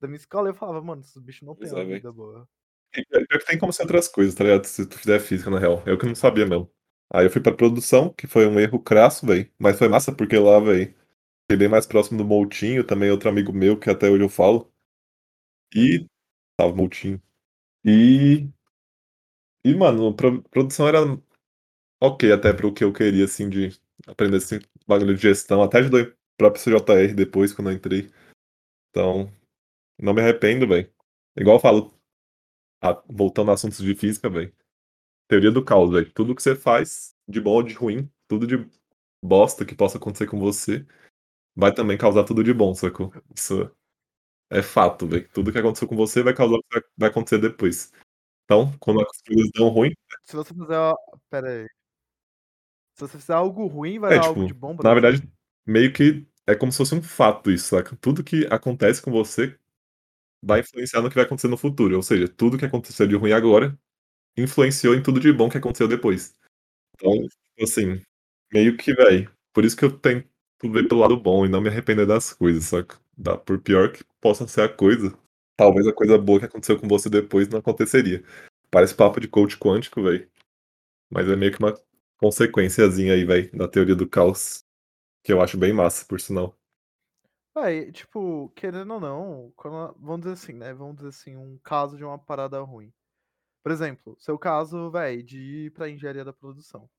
da 0.01 0.07
minha 0.07 0.17
escola 0.17 0.49
e 0.49 0.51
eu 0.51 0.55
falava, 0.55 0.81
mano, 0.81 1.01
esses 1.01 1.21
bichos 1.21 1.43
não 1.47 1.55
têm 1.55 1.69
uma 1.69 1.79
é, 1.79 1.83
velho. 1.83 1.95
vida 1.95 2.11
boa. 2.11 2.47
E 2.95 3.05
Pior 3.05 3.39
que 3.39 3.45
tem 3.45 3.57
como 3.57 3.71
ser 3.71 3.83
outras 3.83 4.07
coisas, 4.07 4.35
tá 4.35 4.43
ligado? 4.43 4.65
Se 4.65 4.85
tu 4.85 4.97
fizer 4.97 5.19
física, 5.19 5.49
na 5.49 5.59
real. 5.59 5.81
Eu 5.85 5.97
que 5.97 6.05
não 6.05 6.15
sabia 6.15 6.45
mesmo. 6.45 6.69
Aí 7.13 7.25
eu 7.25 7.29
fui 7.29 7.41
pra 7.41 7.53
produção, 7.53 8.11
que 8.13 8.27
foi 8.27 8.47
um 8.47 8.59
erro 8.59 8.79
crasso, 8.81 9.25
velho. 9.25 9.49
Mas 9.57 9.77
foi 9.77 9.87
massa 9.87 10.13
porque 10.13 10.37
lá, 10.37 10.59
velho, 10.59 10.87
fiquei 11.43 11.57
bem 11.57 11.69
mais 11.69 11.85
próximo 11.85 12.17
do 12.17 12.25
Moutinho, 12.25 12.83
também 12.85 13.11
outro 13.11 13.29
amigo 13.29 13.53
meu, 13.53 13.79
que 13.79 13.89
até 13.89 14.09
hoje 14.09 14.23
eu 14.23 14.29
falo. 14.29 14.71
E. 15.73 16.05
Salve, 16.59 16.75
Moutinho. 16.77 17.21
E 17.85 18.49
e 19.63 19.75
mano, 19.75 20.13
pro 20.15 20.41
produção 20.43 20.87
era 20.87 20.99
ok 22.01 22.31
até 22.31 22.51
para 22.53 22.67
o 22.67 22.73
que 22.73 22.83
eu 22.83 22.91
queria, 22.91 23.25
assim, 23.25 23.47
de 23.49 23.69
aprender 24.07 24.37
esse 24.37 24.59
bagulho 24.87 25.15
de 25.15 25.21
gestão, 25.21 25.61
até 25.61 25.79
ajudou 25.79 26.01
o 26.01 26.13
próprio 26.37 26.63
CJR 26.63 27.13
depois 27.13 27.53
quando 27.53 27.69
eu 27.69 27.75
entrei. 27.75 28.11
Então, 28.89 29.31
não 30.01 30.13
me 30.13 30.21
arrependo, 30.21 30.67
velho. 30.67 30.91
Igual 31.37 31.57
eu 31.57 31.61
falo, 31.61 31.93
ah, 32.81 33.01
voltando 33.09 33.51
a 33.51 33.55
assuntos 33.55 33.79
de 33.79 33.95
física, 33.95 34.29
velho, 34.29 34.53
teoria 35.27 35.51
do 35.51 35.63
caos, 35.63 35.91
velho. 35.91 36.11
Tudo 36.13 36.35
que 36.35 36.43
você 36.43 36.55
faz, 36.55 37.15
de 37.27 37.41
bom 37.41 37.51
ou 37.53 37.63
de 37.63 37.73
ruim, 37.75 38.11
tudo 38.27 38.47
de 38.47 38.69
bosta 39.23 39.65
que 39.65 39.75
possa 39.75 39.97
acontecer 39.97 40.27
com 40.27 40.39
você, 40.39 40.85
vai 41.55 41.73
também 41.73 41.97
causar 41.97 42.23
tudo 42.25 42.43
de 42.43 42.53
bom, 42.53 42.73
sacou? 42.75 43.13
Isso 43.35 43.71
é 44.51 44.61
fato, 44.63 45.07
velho. 45.07 45.29
Tudo 45.33 45.51
que 45.51 45.57
aconteceu 45.59 45.87
com 45.87 45.95
você 45.95 46.23
vai 46.23 46.33
causar 46.35 46.55
o 46.57 46.63
que 46.63 46.81
vai 46.97 47.09
acontecer 47.09 47.39
depois. 47.39 47.91
Então, 48.45 48.73
quando 48.79 49.01
as 49.01 49.21
coisas 49.21 49.49
dão 49.55 49.69
ruim 49.69 49.93
Se 50.25 50.35
você 50.35 50.53
fizer 50.53 50.75
a 50.75 50.95
espera 51.15 51.49
aí. 51.49 51.67
Se 52.95 53.07
você 53.07 53.17
fizer 53.17 53.33
algo 53.33 53.67
ruim, 53.67 53.99
vai 53.99 54.13
É, 54.13 54.19
dar 54.19 54.27
algo 54.27 54.41
tipo, 54.41 54.47
de 54.47 54.53
bom 54.53 54.75
pra 54.75 54.89
na 54.89 54.93
verdade, 54.99 55.27
meio 55.65 55.93
que 55.93 56.27
é 56.47 56.55
como 56.55 56.71
se 56.71 56.77
fosse 56.79 56.95
um 56.95 57.01
fato 57.01 57.51
isso, 57.51 57.69
saca? 57.69 57.95
Tudo 57.97 58.23
que 58.23 58.45
acontece 58.47 59.01
com 59.01 59.11
você 59.11 59.57
vai 60.43 60.61
influenciar 60.61 61.01
no 61.01 61.09
que 61.09 61.15
vai 61.15 61.25
acontecer 61.25 61.47
no 61.47 61.57
futuro, 61.57 61.95
ou 61.97 62.03
seja, 62.03 62.27
tudo 62.27 62.57
que 62.57 62.65
aconteceu 62.65 63.07
de 63.07 63.15
ruim 63.15 63.31
agora, 63.33 63.77
influenciou 64.37 64.95
em 64.95 65.03
tudo 65.03 65.19
de 65.19 65.33
bom 65.33 65.49
que 65.49 65.57
aconteceu 65.57 65.87
depois. 65.87 66.35
Então, 66.95 67.13
tipo 67.13 67.63
assim, 67.63 68.01
meio 68.53 68.77
que, 68.77 68.93
véi, 68.93 69.27
por 69.53 69.65
isso 69.65 69.77
que 69.77 69.85
eu 69.85 69.97
tento 69.97 70.27
ver 70.65 70.87
pelo 70.87 71.01
lado 71.01 71.17
bom 71.17 71.45
e 71.45 71.49
não 71.49 71.61
me 71.61 71.69
arrepender 71.69 72.05
das 72.07 72.33
coisas, 72.33 72.65
saca? 72.65 72.99
Dá 73.17 73.37
por 73.37 73.59
pior 73.61 73.91
que 73.91 74.03
possa 74.21 74.47
ser 74.47 74.61
a 74.63 74.69
coisa, 74.69 75.17
talvez 75.57 75.87
a 75.87 75.93
coisa 75.93 76.17
boa 76.17 76.39
que 76.39 76.45
aconteceu 76.45 76.79
com 76.79 76.87
você 76.87 77.09
depois 77.09 77.47
não 77.49 77.59
aconteceria. 77.59 78.23
Parece 78.71 78.95
papo 78.95 79.19
de 79.19 79.27
coach 79.27 79.57
quântico, 79.57 80.01
véi, 80.03 80.27
mas 81.11 81.27
é 81.29 81.35
meio 81.35 81.51
que 81.53 81.59
uma 81.59 81.73
consequenciazinha 82.17 83.13
aí, 83.13 83.25
véi, 83.25 83.49
da 83.51 83.67
teoria 83.67 83.95
do 83.95 84.07
caos, 84.09 84.63
que 85.23 85.33
eu 85.33 85.41
acho 85.41 85.57
bem 85.57 85.73
massa, 85.73 86.05
por 86.05 86.19
sinal. 86.21 86.57
Véi, 87.55 87.91
tipo, 87.91 88.49
querendo 88.55 88.93
ou 88.93 88.99
não, 89.01 89.51
quando 89.57 89.93
vamos 89.99 90.21
dizer 90.21 90.33
assim, 90.33 90.53
né, 90.53 90.73
vamos 90.73 90.95
dizer 90.95 91.09
assim, 91.09 91.35
um 91.35 91.59
caso 91.61 91.97
de 91.97 92.03
uma 92.03 92.17
parada 92.17 92.61
ruim. 92.61 92.93
Por 93.63 93.71
exemplo, 93.71 94.15
seu 94.19 94.39
caso, 94.39 94.91
véi, 94.91 95.23
de 95.23 95.39
ir 95.67 95.71
pra 95.73 95.89
engenharia 95.89 96.25
da 96.25 96.33
produção. 96.33 96.89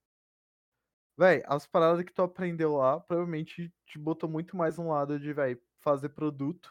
Véi, 1.18 1.42
as 1.46 1.66
paradas 1.66 2.02
que 2.04 2.12
tu 2.12 2.22
aprendeu 2.22 2.74
lá, 2.76 2.98
provavelmente 3.00 3.70
te 3.86 3.98
botou 3.98 4.28
muito 4.30 4.56
mais 4.56 4.78
um 4.78 4.88
lado 4.88 5.18
de, 5.20 5.32
véi, 5.32 5.60
fazer 5.80 6.08
produto 6.10 6.70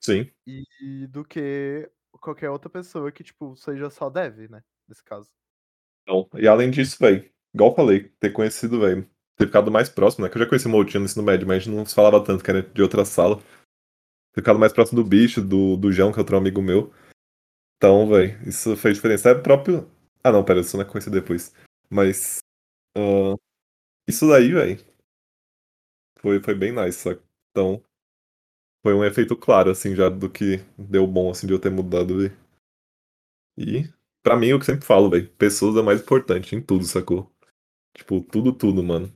Sim. 0.00 0.32
e 0.46 1.06
do 1.08 1.24
que 1.24 1.90
qualquer 2.20 2.50
outra 2.50 2.70
pessoa 2.70 3.12
que, 3.12 3.24
tipo, 3.24 3.56
seja 3.56 3.90
só 3.90 4.10
dev, 4.10 4.48
né, 4.50 4.62
nesse 4.88 5.04
caso. 5.04 5.30
Então, 6.02 6.28
e 6.34 6.48
além 6.48 6.70
disso, 6.70 6.96
véi, 7.00 7.30
igual 7.54 7.70
eu 7.70 7.76
falei, 7.76 8.08
ter 8.20 8.30
conhecido, 8.32 8.80
véi, 8.80 9.06
ter 9.42 9.46
ficado 9.46 9.70
mais 9.70 9.88
próximo, 9.88 10.24
né, 10.24 10.30
que 10.30 10.36
eu 10.36 10.42
já 10.42 10.48
conheci 10.48 10.66
o 10.66 10.70
Moutinho 10.70 11.00
no 11.00 11.06
ensino 11.06 11.24
médio, 11.24 11.46
mas 11.46 11.56
a 11.56 11.58
gente 11.60 11.74
não 11.74 11.84
se 11.84 11.94
falava 11.94 12.22
tanto, 12.24 12.44
que 12.44 12.50
era 12.50 12.62
de 12.62 12.82
outra 12.82 13.04
sala. 13.04 13.36
Ter 14.32 14.40
ficado 14.40 14.58
mais 14.58 14.72
próximo 14.72 15.02
do 15.02 15.08
bicho, 15.08 15.42
do, 15.42 15.76
do 15.76 15.92
João, 15.92 16.12
que 16.12 16.18
é 16.18 16.22
outro 16.22 16.36
amigo 16.36 16.62
meu. 16.62 16.92
Então, 17.76 18.08
véi, 18.08 18.38
isso 18.46 18.76
fez 18.76 18.96
diferença. 18.96 19.30
É 19.30 19.34
próprio. 19.34 19.90
Ah, 20.22 20.30
não, 20.30 20.44
pera, 20.44 20.60
isso 20.60 20.76
não 20.76 20.84
é 20.84 20.88
conheci 20.88 21.10
depois. 21.10 21.52
Mas. 21.90 22.38
ah, 22.96 23.34
isso 24.08 24.28
daí, 24.28 24.52
véi. 24.52 24.78
Foi, 26.20 26.40
foi 26.40 26.54
bem 26.54 26.72
nice, 26.72 26.98
saca? 26.98 27.22
Então. 27.50 27.82
Foi 28.84 28.94
um 28.94 29.04
efeito 29.04 29.36
claro, 29.36 29.70
assim, 29.70 29.94
já 29.94 30.08
do 30.08 30.30
que 30.30 30.58
deu 30.76 31.06
bom, 31.06 31.30
assim, 31.30 31.46
de 31.46 31.52
eu 31.52 31.60
ter 31.60 31.70
mudado, 31.70 32.18
véi. 32.18 32.32
E, 33.56 33.88
pra 34.22 34.36
mim, 34.36 34.48
é 34.48 34.54
o 34.54 34.58
que 34.58 34.66
sempre 34.66 34.86
falo, 34.86 35.10
véi, 35.10 35.26
pessoas 35.26 35.76
é 35.76 35.82
mais 35.82 36.00
importante 36.00 36.56
em 36.56 36.62
tudo, 36.62 36.84
sacou? 36.84 37.30
Tipo, 37.94 38.22
tudo, 38.22 38.52
tudo, 38.52 38.82
mano. 38.82 39.12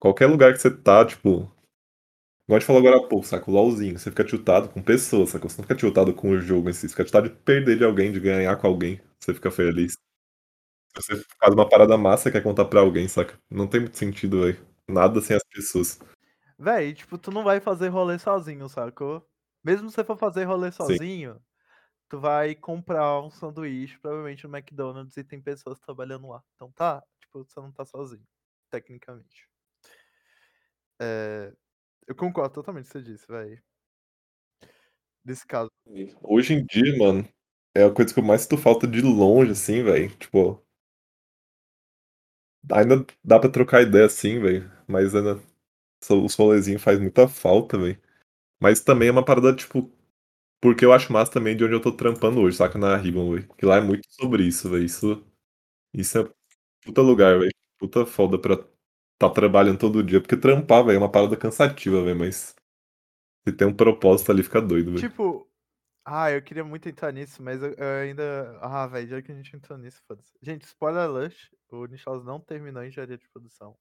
Qualquer 0.00 0.26
lugar 0.26 0.52
que 0.54 0.58
você 0.58 0.70
tá, 0.70 1.04
tipo. 1.04 1.52
Igual 2.48 2.56
a 2.56 2.58
gente 2.58 2.66
falou 2.66 2.80
agora 2.80 2.96
há 2.96 3.08
pouco, 3.08 3.26
saca? 3.26 3.48
O 3.50 3.54
LOLzinho, 3.54 3.98
você 3.98 4.10
fica 4.10 4.24
tiltado 4.24 4.68
com 4.70 4.82
pessoas, 4.82 5.28
sacou? 5.30 5.48
Você 5.48 5.58
não 5.58 5.64
fica 5.64 5.76
tiltado 5.76 6.12
com 6.14 6.30
o 6.30 6.40
jogo 6.40 6.68
em 6.70 6.72
si, 6.72 6.80
você 6.80 6.88
fica 6.88 7.04
tiltado 7.04 7.28
de 7.28 7.36
perder 7.36 7.78
de 7.78 7.84
alguém, 7.84 8.10
de 8.10 8.18
ganhar 8.18 8.56
com 8.56 8.66
alguém. 8.66 9.00
Você 9.20 9.34
fica 9.34 9.50
feliz. 9.50 9.92
Se 10.96 11.02
você 11.02 11.24
faz 11.38 11.54
uma 11.54 11.68
parada 11.68 11.96
massa 11.98 12.28
e 12.28 12.32
quer 12.32 12.42
contar 12.42 12.64
pra 12.64 12.80
alguém, 12.80 13.06
saca? 13.06 13.38
Não 13.50 13.66
tem 13.66 13.80
muito 13.82 13.96
sentido, 13.96 14.42
véi. 14.42 14.58
Nada 14.88 15.20
sem 15.20 15.36
as 15.36 15.44
pessoas. 15.44 16.00
Véi, 16.58 16.94
tipo, 16.94 17.18
tu 17.18 17.30
não 17.30 17.44
vai 17.44 17.60
fazer 17.60 17.88
rolê 17.88 18.18
sozinho, 18.18 18.68
sacou? 18.68 19.26
Mesmo 19.62 19.88
se 19.90 19.96
você 19.96 20.04
for 20.04 20.16
fazer 20.16 20.44
rolê 20.44 20.72
Sim. 20.72 20.76
sozinho, 20.76 21.40
tu 22.08 22.20
vai 22.20 22.54
comprar 22.54 23.20
um 23.20 23.30
sanduíche, 23.30 23.98
provavelmente 23.98 24.46
no 24.46 24.56
McDonald's, 24.56 25.16
e 25.16 25.24
tem 25.24 25.40
pessoas 25.40 25.78
trabalhando 25.80 26.28
lá. 26.28 26.42
Então 26.56 26.72
tá, 26.72 27.02
tipo, 27.20 27.44
você 27.44 27.60
não 27.60 27.72
tá 27.72 27.84
sozinho, 27.84 28.26
tecnicamente. 28.70 29.49
É, 31.00 31.52
eu 32.08 32.14
concordo 32.16 32.54
totalmente 32.54 32.90
com 32.92 32.98
o 32.98 33.02
que 33.02 33.08
você 33.08 33.12
disse, 33.14 33.26
véi. 33.28 33.60
Nesse 35.24 35.46
caso. 35.46 35.70
Hoje 36.22 36.54
em 36.54 36.64
dia, 36.64 36.96
mano, 36.98 37.26
é 37.74 37.84
a 37.84 37.90
coisa 37.92 38.12
que 38.14 38.20
eu 38.20 38.24
mais 38.24 38.42
sinto 38.42 38.56
falta 38.58 38.86
de 38.86 39.00
longe, 39.02 39.52
assim, 39.52 39.82
véi. 39.82 40.08
Tipo. 40.16 40.62
Ainda 42.72 43.04
dá 43.24 43.38
pra 43.38 43.48
trocar 43.50 43.82
ideia 43.82 44.06
assim, 44.06 44.38
velho. 44.40 44.70
Mas 44.86 45.14
ainda. 45.14 45.40
Os 46.10 46.34
rolezinhos 46.34 46.82
faz 46.82 46.98
muita 47.00 47.28
falta, 47.28 47.78
velho. 47.78 48.00
Mas 48.60 48.80
também 48.82 49.08
é 49.08 49.12
uma 49.12 49.24
parada, 49.24 49.54
tipo. 49.56 49.92
Porque 50.62 50.84
eu 50.84 50.92
acho 50.92 51.12
massa 51.12 51.32
também 51.32 51.56
de 51.56 51.64
onde 51.64 51.74
eu 51.74 51.82
tô 51.82 51.92
trampando 51.92 52.40
hoje, 52.40 52.56
saca? 52.58 52.78
Na 52.78 52.96
Ribbon, 52.96 53.32
velho. 53.34 53.48
Que 53.58 53.66
lá 53.66 53.76
é 53.78 53.80
muito 53.82 54.06
sobre 54.10 54.44
isso, 54.44 54.70
velho. 54.70 54.84
Isso. 54.84 55.24
Isso 55.94 56.18
é 56.18 56.30
puta 56.84 57.02
lugar, 57.02 57.38
velho. 57.40 57.52
Puta 57.78 58.06
foda 58.06 58.38
pra 58.40 58.56
tá 59.20 59.28
trabalhando 59.28 59.78
todo 59.78 60.02
dia. 60.02 60.20
Porque 60.20 60.36
trampar, 60.36 60.84
velho, 60.84 60.96
é 60.96 60.98
uma 60.98 61.10
parada 61.12 61.36
cansativa, 61.36 62.02
velho. 62.02 62.18
Mas. 62.18 62.56
Se 63.46 63.52
tem 63.54 63.66
um 63.68 63.74
propósito 63.74 64.32
ali, 64.32 64.42
fica 64.42 64.60
doido, 64.60 64.92
velho. 64.92 65.08
Tipo. 65.08 65.46
Ah, 66.02 66.30
eu 66.32 66.42
queria 66.42 66.64
muito 66.64 66.88
entrar 66.88 67.12
nisso, 67.12 67.42
mas 67.42 67.62
eu, 67.62 67.72
eu 67.74 68.02
ainda. 68.02 68.58
Ah, 68.62 68.86
velho, 68.86 69.06
já 69.06 69.22
que 69.22 69.30
a 69.30 69.34
gente 69.34 69.54
entrou 69.54 69.78
nisso, 69.78 70.02
foda-se. 70.08 70.32
Gente, 70.42 70.62
spoiler 70.64 71.02
alert: 71.02 71.36
o 71.70 71.84
Nicholas 71.86 72.24
não 72.24 72.40
terminou 72.40 72.82
engenharia 72.82 73.18
de 73.18 73.28
produção. 73.28 73.76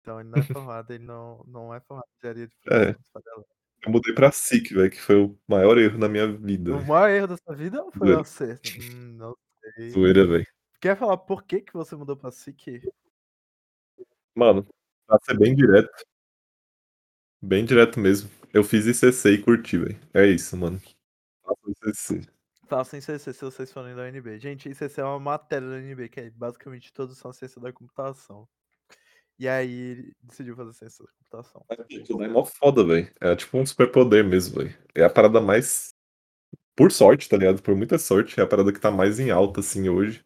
Então 0.00 0.20
ele 0.20 0.28
não 0.30 0.38
é 0.38 0.42
formado, 0.66 0.90
ele 0.92 1.04
não, 1.04 1.44
não 1.46 1.74
é 1.74 1.80
formado 1.80 2.06
em 2.14 2.18
engenharia 2.18 2.46
de 2.46 2.54
É. 2.68 2.92
produção. 2.92 3.32
alert. 3.34 3.48
Eu 3.84 3.90
mudei 3.90 4.14
pra 4.14 4.30
SIC, 4.30 4.72
velho, 4.72 4.90
que 4.90 5.00
foi 5.00 5.16
o 5.16 5.36
maior 5.48 5.76
erro 5.76 5.98
da 5.98 6.08
minha 6.08 6.30
vida. 6.32 6.76
O 6.76 6.86
maior 6.86 7.10
erro 7.10 7.26
da 7.26 7.36
sua 7.36 7.56
vida 7.56 7.82
ou 7.82 7.90
foi 7.90 8.14
o 8.14 8.20
acerto? 8.20 8.70
Hum, 8.80 9.16
não 9.18 9.36
sei. 9.76 9.90
Zoeira, 9.90 10.24
velho. 10.24 10.46
Quer 10.80 10.96
falar 10.96 11.16
por 11.16 11.42
que, 11.42 11.60
que 11.60 11.72
você 11.72 11.96
mudou 11.96 12.16
pra 12.16 12.30
SIC? 12.30 12.80
Mano, 14.34 14.66
pra 15.06 15.18
ser 15.22 15.38
bem 15.38 15.54
direto. 15.54 15.90
Bem 17.40 17.64
direto 17.64 17.98
mesmo. 17.98 18.30
Eu 18.52 18.62
fiz 18.62 18.86
ICC 18.86 19.30
e 19.30 19.42
curti, 19.42 19.76
velho. 19.76 20.00
É 20.14 20.26
isso, 20.26 20.56
mano. 20.56 20.80
Faça 21.42 21.70
ICC. 21.70 22.28
Façam 22.66 22.98
ICC 22.98 23.32
se 23.32 23.44
vocês 23.44 23.72
forem 23.72 23.94
da 23.94 24.02
UNB. 24.02 24.38
Gente, 24.38 24.68
ICC 24.68 25.00
é 25.00 25.04
uma 25.04 25.18
matéria 25.18 25.68
da 25.68 25.76
UNB, 25.76 26.08
que 26.08 26.20
é 26.20 26.30
basicamente 26.30 26.92
todos 26.92 27.18
são 27.18 27.32
ciência 27.32 27.60
da 27.60 27.72
computação. 27.72 28.48
E 29.38 29.48
aí 29.48 29.70
ele 29.70 30.16
decidiu 30.22 30.54
fazer 30.54 30.72
ciência 30.72 31.04
da 31.04 31.10
computação. 31.12 31.66
Aquilo 31.68 32.22
é 32.22 32.28
mó 32.28 32.44
foda, 32.44 32.84
velho. 32.84 33.12
É 33.20 33.34
tipo 33.34 33.58
um 33.58 33.66
superpoder 33.66 34.24
mesmo, 34.24 34.60
velho. 34.60 34.78
É 34.94 35.04
a 35.04 35.10
parada 35.10 35.40
mais. 35.40 35.94
Por 36.74 36.90
sorte, 36.90 37.28
tá 37.28 37.36
ligado? 37.36 37.60
Por 37.60 37.74
muita 37.74 37.98
sorte, 37.98 38.38
é 38.40 38.42
a 38.42 38.46
parada 38.46 38.72
que 38.72 38.80
tá 38.80 38.90
mais 38.90 39.18
em 39.18 39.30
alta, 39.30 39.60
assim, 39.60 39.88
hoje. 39.88 40.24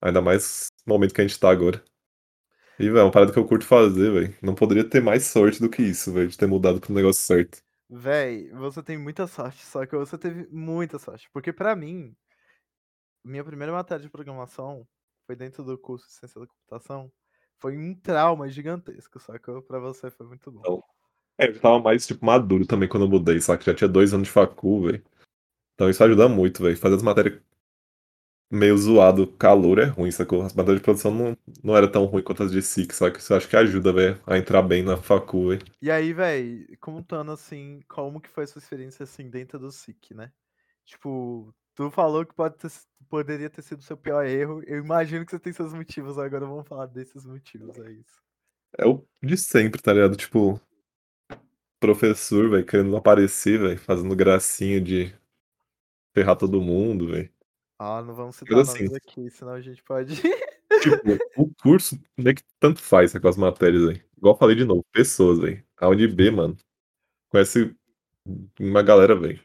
Ainda 0.00 0.20
mais 0.20 0.68
no 0.86 0.94
momento 0.94 1.14
que 1.14 1.20
a 1.20 1.26
gente 1.26 1.38
tá 1.38 1.50
agora. 1.50 1.84
E, 2.78 2.84
velho, 2.84 2.98
é 2.98 3.02
uma 3.02 3.10
parada 3.10 3.32
que 3.32 3.38
eu 3.38 3.46
curto 3.46 3.66
fazer, 3.66 4.12
velho. 4.12 4.36
Não 4.40 4.54
poderia 4.54 4.88
ter 4.88 5.02
mais 5.02 5.26
sorte 5.26 5.60
do 5.60 5.68
que 5.68 5.82
isso, 5.82 6.12
velho, 6.12 6.28
de 6.28 6.38
ter 6.38 6.46
mudado 6.46 6.80
pro 6.80 6.94
negócio 6.94 7.22
certo. 7.22 7.60
Véi, 7.90 8.50
você 8.50 8.82
tem 8.82 8.96
muita 8.96 9.26
sorte, 9.26 9.64
só 9.64 9.84
que 9.84 9.96
você 9.96 10.16
teve 10.16 10.46
muita 10.50 10.98
sorte. 10.98 11.28
Porque 11.32 11.52
pra 11.52 11.74
mim, 11.74 12.14
minha 13.24 13.42
primeira 13.42 13.72
matéria 13.72 14.02
de 14.02 14.10
programação 14.10 14.86
foi 15.26 15.34
dentro 15.34 15.64
do 15.64 15.76
curso 15.76 16.06
de 16.06 16.12
ciência 16.12 16.40
da 16.40 16.46
computação. 16.46 17.10
Foi 17.58 17.76
um 17.76 17.94
trauma 17.94 18.48
gigantesco, 18.48 19.18
só 19.18 19.36
que 19.38 19.62
pra 19.62 19.80
você 19.80 20.10
foi 20.10 20.26
muito 20.26 20.52
bom. 20.52 20.60
Então, 20.60 20.82
é, 21.36 21.48
eu 21.48 21.60
tava 21.60 21.80
mais, 21.80 22.06
tipo, 22.06 22.24
maduro 22.24 22.66
também 22.66 22.88
quando 22.88 23.06
eu 23.06 23.10
mudei, 23.10 23.40
saca? 23.40 23.64
Já 23.64 23.74
tinha 23.74 23.88
dois 23.88 24.14
anos 24.14 24.28
de 24.28 24.32
facul, 24.32 24.82
velho. 24.86 25.04
Então 25.74 25.88
isso 25.88 26.02
ajuda 26.04 26.28
muito, 26.28 26.62
velho. 26.62 26.76
Fazer 26.76 26.96
as 26.96 27.02
matérias 27.02 27.40
meio 28.50 28.76
zoado, 28.78 29.26
calor 29.26 29.78
é 29.78 29.84
ruim, 29.84 30.10
sacou? 30.10 30.42
As 30.42 30.54
matérias 30.54 30.80
de 30.80 30.84
produção 30.84 31.12
não, 31.12 31.36
não 31.62 31.76
era 31.76 31.90
tão 31.90 32.04
ruim 32.06 32.22
quanto 32.22 32.42
as 32.42 32.50
de 32.50 32.62
SIC, 32.62 32.92
só 32.92 33.10
que 33.10 33.18
isso 33.18 33.34
acho 33.34 33.48
que 33.48 33.56
ajuda, 33.56 33.92
velho, 33.92 34.20
a 34.26 34.38
entrar 34.38 34.62
bem 34.62 34.82
na 34.82 34.96
facul, 34.96 35.50
velho. 35.50 35.64
E 35.82 35.90
aí, 35.90 36.12
véi, 36.12 36.66
contando 36.80 37.30
assim, 37.30 37.80
como 37.88 38.20
que 38.20 38.28
foi 38.28 38.44
a 38.44 38.46
sua 38.46 38.60
experiência 38.60 39.02
assim 39.02 39.28
dentro 39.28 39.58
do 39.58 39.70
SIC, 39.70 40.14
né? 40.14 40.32
Tipo, 40.84 41.54
tu 41.74 41.90
falou 41.90 42.24
que 42.24 42.34
pode 42.34 42.56
ter, 42.56 42.70
poderia 43.08 43.50
ter 43.50 43.62
sido 43.62 43.80
o 43.80 43.84
seu 43.84 43.96
pior 43.96 44.24
erro. 44.24 44.62
Eu 44.66 44.78
imagino 44.78 45.24
que 45.24 45.30
você 45.30 45.38
tem 45.38 45.52
seus 45.52 45.74
motivos, 45.74 46.18
agora 46.18 46.46
vamos 46.46 46.66
falar 46.66 46.86
desses 46.86 47.26
motivos, 47.26 47.78
é 47.78 47.92
isso. 47.92 48.22
É 48.78 48.86
o 48.86 49.04
de 49.22 49.36
sempre, 49.36 49.80
tá 49.80 49.92
ligado? 49.92 50.16
Tipo, 50.16 50.60
professor, 51.78 52.48
velho, 52.50 52.66
querendo 52.66 52.96
aparecer, 52.96 53.58
velho, 53.58 53.78
fazendo 53.78 54.16
gracinha 54.16 54.80
de 54.80 55.14
ferrar 56.14 56.36
todo 56.36 56.60
mundo, 56.60 57.08
velho. 57.08 57.30
Ah, 57.80 58.02
não 58.02 58.12
vamos 58.14 58.34
citar 58.36 58.58
Mas 58.58 58.66
nomes 58.66 58.90
assim 58.90 58.94
aqui, 58.94 59.30
senão 59.30 59.52
a 59.52 59.60
gente 59.60 59.82
pode 59.84 60.14
Tipo, 60.80 61.18
o 61.36 61.52
curso 61.62 61.98
meio 62.16 62.36
que 62.36 62.42
tanto 62.60 62.80
faz, 62.82 63.12
né, 63.14 63.20
com 63.20 63.28
as 63.28 63.36
matérias, 63.36 63.82
velho. 63.84 64.04
Igual 64.16 64.34
eu 64.34 64.38
falei 64.38 64.56
de 64.56 64.64
novo, 64.64 64.84
pessoas, 64.92 65.38
velho. 65.38 65.64
A 65.78 65.88
UNB, 65.88 66.30
mano, 66.30 66.56
conhece 67.30 67.74
uma 68.60 68.82
galera, 68.82 69.16
velho. 69.16 69.40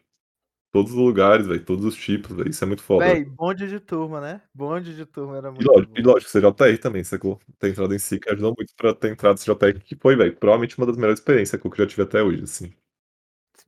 Todos 0.72 0.92
os 0.94 0.98
lugares, 0.98 1.48
velho, 1.48 1.64
todos 1.66 1.86
os 1.86 1.96
tipos, 1.96 2.36
velho. 2.36 2.50
Isso 2.52 2.64
é 2.64 2.68
muito 2.68 2.84
foda. 2.84 3.06
Véi, 3.06 3.26
bonde 3.26 3.68
de 3.68 3.80
turma, 3.80 4.22
né? 4.22 4.42
Bonde 4.54 4.96
de 4.96 5.06
turma 5.06 5.38
era 5.38 5.52
E 5.60 5.64
muito 5.64 5.66
lógico, 5.66 5.92
e 5.96 6.02
bom. 6.02 6.04
lógico, 6.04 6.32
CJR 6.32 6.78
também, 6.80 7.04
sacou? 7.04 7.40
Ter 7.60 7.70
entrado 7.70 7.94
em 7.94 8.00
SIC 8.00 8.28
ajudou 8.30 8.54
muito 8.58 8.74
pra 8.76 8.94
ter 8.94 9.12
entrado 9.12 9.36
em 9.38 9.42
CJR, 9.44 9.80
que 9.84 9.96
foi, 9.96 10.16
velho, 10.16 10.36
provavelmente 10.36 10.78
uma 10.78 10.88
das 10.88 10.96
melhores 10.98 11.20
experiências 11.20 11.62
que 11.62 11.68
eu 11.68 11.76
já 11.76 11.86
tive 11.88 12.02
até 12.04 12.24
hoje, 12.24 12.44
assim. 12.44 12.74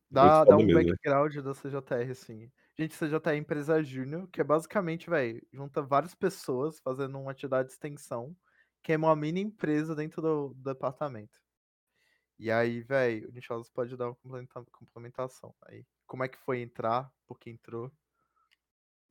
Dá 0.10 0.46
dá 0.46 0.58
um 0.58 0.66
mesmo, 0.66 0.84
velho. 0.84 0.98
background 1.04 1.36
da 1.38 1.54
CJR, 1.54 2.12
assim. 2.12 2.52
Gente, 2.78 2.94
CJR 2.94 3.30
é 3.30 3.38
empresa 3.38 3.82
júnior, 3.82 4.28
que 4.28 4.42
é 4.42 4.44
basicamente, 4.44 5.10
véi, 5.10 5.42
junta 5.54 5.82
várias 5.82 6.14
pessoas 6.14 6.78
fazendo 6.80 7.18
uma 7.18 7.32
atividade 7.32 7.70
de 7.70 7.74
extensão, 7.74 8.36
que 8.84 8.92
é 8.92 8.98
uma 8.98 9.16
mini 9.16 9.40
empresa 9.40 9.96
dentro 9.96 10.22
do 10.22 10.50
do 10.50 10.74
departamento. 10.74 11.40
E 12.38 12.52
aí, 12.52 12.82
véi, 12.82 13.26
o 13.26 13.32
Nicholas 13.32 13.70
pode 13.70 13.96
dar 13.96 14.08
uma 14.08 14.16
complementa 14.16 14.66
complementação. 14.74 15.56
Aí, 15.62 15.86
como 16.06 16.24
é 16.26 16.28
que 16.28 16.38
foi 16.38 16.60
entrar? 16.62 17.10
Por 17.26 17.40
que 17.40 17.50
entrou? 17.50 17.90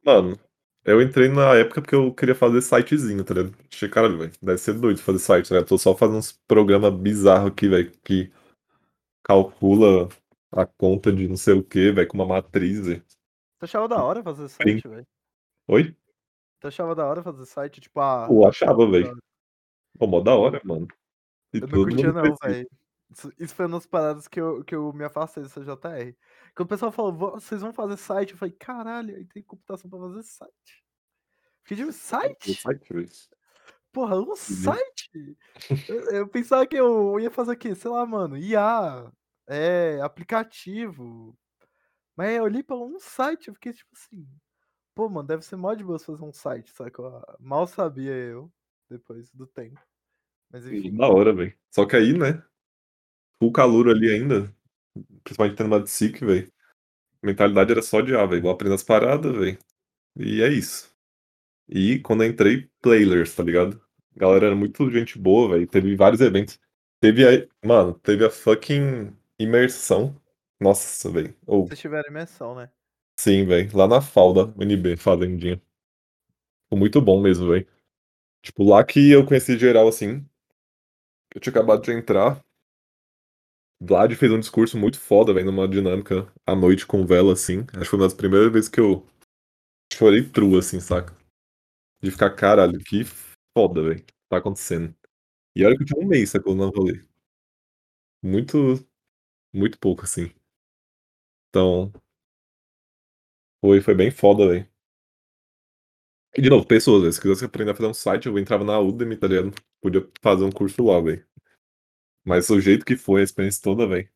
Mano, 0.05 0.39
eu 0.85 1.01
entrei 1.01 1.31
na 1.31 1.55
época 1.55 1.81
porque 1.81 1.95
eu 1.95 2.15
queria 2.15 2.35
fazer 2.35 2.61
sitezinho, 2.61 3.25
tá 3.25 3.33
ligado? 3.33 3.57
Achei, 3.73 3.89
caralho, 3.89 4.19
velho, 4.19 4.33
deve 4.43 4.59
ser 4.59 4.75
doido 4.75 5.01
fazer 5.01 5.19
site, 5.21 5.49
tá 5.49 5.55
ligado? 5.55 5.69
Tô 5.69 5.79
só 5.79 5.97
fazendo 5.97 6.19
uns 6.19 6.33
programa 6.47 6.91
bizarro 6.91 7.49
aqui, 7.49 7.67
velho, 7.67 7.91
que 8.05 8.31
calcula 9.25 10.09
a 10.53 10.67
conta 10.67 11.11
de 11.13 11.27
não 11.27 11.37
sei 11.37 11.55
o 11.55 11.65
que, 11.65 11.91
velho, 11.93 12.07
com 12.09 12.19
uma 12.19 12.27
matriz, 12.27 12.87
velho. 12.87 13.03
Você 13.65 13.77
achava 13.79 13.89
da 13.89 14.03
hora 14.05 14.23
fazer 14.23 14.47
site, 14.49 14.87
véi? 14.87 15.07
Oi? 15.69 15.97
Você 16.61 16.67
achava 16.69 16.95
da 16.95 17.07
hora 17.07 17.23
fazer 17.23 17.47
site? 17.47 17.81
Tipo, 17.81 18.01
ah, 18.01 18.29
Pô, 18.29 18.47
achava, 18.47 18.87
velho. 18.91 19.17
Pô, 19.99 20.07
mó 20.07 20.21
da 20.21 20.35
hora, 20.37 20.61
mano. 20.65 20.89
E 21.55 21.61
Eu 21.61 21.69
não 21.69 21.79
curtia 21.81 22.13
não, 22.13 22.37
fez 22.39 22.39
isso. 22.47 23.55
foi 23.55 23.67
uma 23.67 23.79
das 23.79 23.87
paradas 23.87 24.29
que 24.29 24.41
eu 24.41 24.65
que 24.65 24.75
eu 24.75 24.93
me 24.93 25.05
afastei 25.05 25.43
do 25.43 25.49
CJR. 25.49 26.17
Quando 26.57 26.67
o 26.67 26.69
pessoal 26.69 26.93
falou: 26.93 27.13
"Vo 27.13 27.31
vocês 27.33 27.61
vão 27.63 27.73
fazer 27.73 27.97
site?" 27.97 28.33
Eu 28.33 28.39
falei: 28.39 28.55
"Caralho, 28.59 29.17
aí 29.17 29.25
tem 29.27 29.43
computação 29.43 29.89
pra 29.91 29.99
fazer 30.01 30.23
site?" 30.25 30.85
Fiquei 31.65 31.79
tipo: 31.79 31.93
"Site? 31.93 32.95
velho. 32.95 33.11
Porra, 33.93 34.17
um 34.21 34.35
Uhum. 34.49 34.81
site?" 34.81 35.37
Eu 35.89 36.11
eu 36.13 36.29
pensava 36.29 36.67
que 36.67 36.77
eu 36.77 37.21
ia 37.21 37.31
fazer 37.31 37.53
o 37.53 37.59
quê? 37.59 37.75
Sei 37.75 37.91
lá, 37.91 38.07
mano, 38.07 38.37
IA, 38.39 39.13
eh, 39.49 40.01
aplicativo. 40.03 41.37
Mas 42.17 42.37
eu 42.37 42.45
olhei 42.45 42.63
pra 42.63 42.77
um 42.77 42.99
site, 43.01 43.49
eu 43.49 43.55
fiquei 43.55 43.73
tipo 43.73 43.91
assim: 43.95 44.27
"Pô, 44.95 45.09
mano, 45.11 45.29
deve 45.29 45.45
ser 45.45 45.57
mó 45.57 45.75
de 45.75 45.85
boas 45.85 46.05
fazer 46.05 46.25
um 46.25 46.33
site", 46.33 46.71
sacou? 46.73 47.23
Mal 47.41 47.67
sabia 47.69 48.13
eu, 48.15 48.53
depois 48.91 49.33
do 49.33 49.47
tempo. 49.47 49.81
Mas 50.51 50.67
enfim. 50.67 50.97
da 50.97 51.09
hora, 51.09 51.33
velho. 51.35 51.55
Só 51.73 51.87
que 51.87 51.97
aí, 51.97 52.17
né, 52.19 52.43
full 53.41 53.53
calouro 53.53 53.91
ali 53.93 54.11
ainda, 54.11 54.53
principalmente 55.25 55.57
tendo 55.59 55.69
uma 55.69 55.83
de 55.83 55.91
SIC, 55.91 56.25
velho, 56.25 56.53
mentalidade 57.23 57.73
era 57.73 57.83
só 57.83 58.01
de: 58.03 58.15
"Ah, 58.17 58.27
velho, 58.27 58.43
vou 58.43 58.53
aprender 58.53 58.75
as 58.77 58.85
paradas, 58.85 59.33
velho, 59.37 59.59
e 60.17 60.43
é 60.43 60.49
isso". 60.51 60.93
E 61.69 62.01
quando 62.01 62.25
eu 62.25 62.31
entrei, 62.31 62.71
playlers, 62.83 63.35
tá 63.37 63.43
ligado? 63.45 63.81
A 64.17 64.21
galera 64.21 64.47
era 64.49 64.57
muito 64.57 64.91
gente 64.91 65.19
boa, 65.19 65.51
velho, 65.51 65.67
teve 65.69 65.97
vários 65.97 66.21
eventos. 66.23 66.59
Teve 67.01 67.25
a 67.29 67.49
mano, 67.67 67.95
teve 68.03 68.25
a 68.27 68.31
fucking 68.31 69.13
imersão. 69.39 70.17
Nossa, 70.65 71.11
velho, 71.11 71.37
ô 71.47 71.67
Vocês 71.67 71.79
tiveram 71.79 72.09
imersão, 72.09 72.55
né? 72.55 72.71
Sim, 73.21 73.45
velho, 73.45 73.77
lá 73.77 73.87
na 73.87 74.01
FAU 74.01 74.33
da 74.33 74.45
UNB, 74.45 74.97
fazendinha. 74.97 75.61
Foi 76.71 76.79
muito 76.79 77.03
bom 77.03 77.21
mesmo, 77.21 77.51
velho. 77.51 77.69
Tipo, 78.43 78.65
lá 78.65 78.83
que 78.83 79.11
eu 79.11 79.27
conheci 79.27 79.59
geral, 79.59 79.87
assim. 79.87 80.27
Eu 81.35 81.39
tinha 81.39 81.51
acabado 81.51 81.83
de 81.83 81.93
entrar. 81.93 82.43
Vlad 83.79 84.15
fez 84.15 84.33
um 84.33 84.41
discurso 84.41 84.79
muito 84.79 84.99
foda, 84.99 85.35
velho, 85.35 85.45
numa 85.45 85.69
dinâmica 85.69 86.33
à 86.47 86.57
noite 86.57 86.87
com 86.87 87.05
vela, 87.05 87.35
assim. 87.35 87.67
Acho 87.75 87.81
que 87.81 87.85
foi 87.85 87.99
uma 87.99 88.07
das 88.07 88.15
primeiras 88.15 88.51
vezes 88.51 88.71
que 88.71 88.81
eu 88.81 89.07
chorei 89.93 90.27
true, 90.31 90.59
assim, 90.59 90.81
saca? 90.81 91.15
De 92.03 92.11
ficar, 92.11 92.31
caralho, 92.31 92.79
que 92.79 93.05
foda, 93.55 93.83
velho, 93.83 94.03
tá 94.31 94.39
acontecendo. 94.39 94.97
E 95.55 95.63
olha 95.63 95.77
que 95.77 95.83
eu 95.83 95.87
tinha 95.87 96.03
um 96.03 96.09
mês, 96.09 96.31
sacou, 96.31 96.55
no 96.55 96.71
rolê. 96.71 97.05
Muito, 98.23 98.57
muito 99.53 99.79
pouco, 99.79 100.05
assim. 100.05 100.33
Então 101.55 101.93
foi 103.61 103.81
foi 103.81 103.95
bem 103.95 104.11
foda, 104.11 104.49
velho. 104.49 104.69
E 106.37 106.43
de 106.43 106.51
novo, 106.51 106.67
pessoas, 106.67 107.03
velho, 107.03 107.13
se 107.13 107.21
quisesse 107.21 107.45
aprender 107.45 107.71
a 107.71 107.75
fazer 107.77 107.89
um 107.89 107.95
site, 107.95 108.27
eu 108.27 108.37
entrava 108.37 108.65
na 108.65 108.81
Udemy, 108.81 109.17
tá 109.17 109.29
ligado? 109.29 109.53
Podia 109.81 110.05
fazer 110.21 110.43
um 110.43 110.51
curso 110.51 110.83
lá, 110.85 111.01
velho. 111.01 111.25
Mas 112.25 112.51
o 112.51 112.61
jeito 112.61 112.85
que 112.85 112.97
foi 112.97 113.21
a 113.21 113.25
experiência 113.25 113.63
toda, 113.63 113.87
velho. 113.87 114.09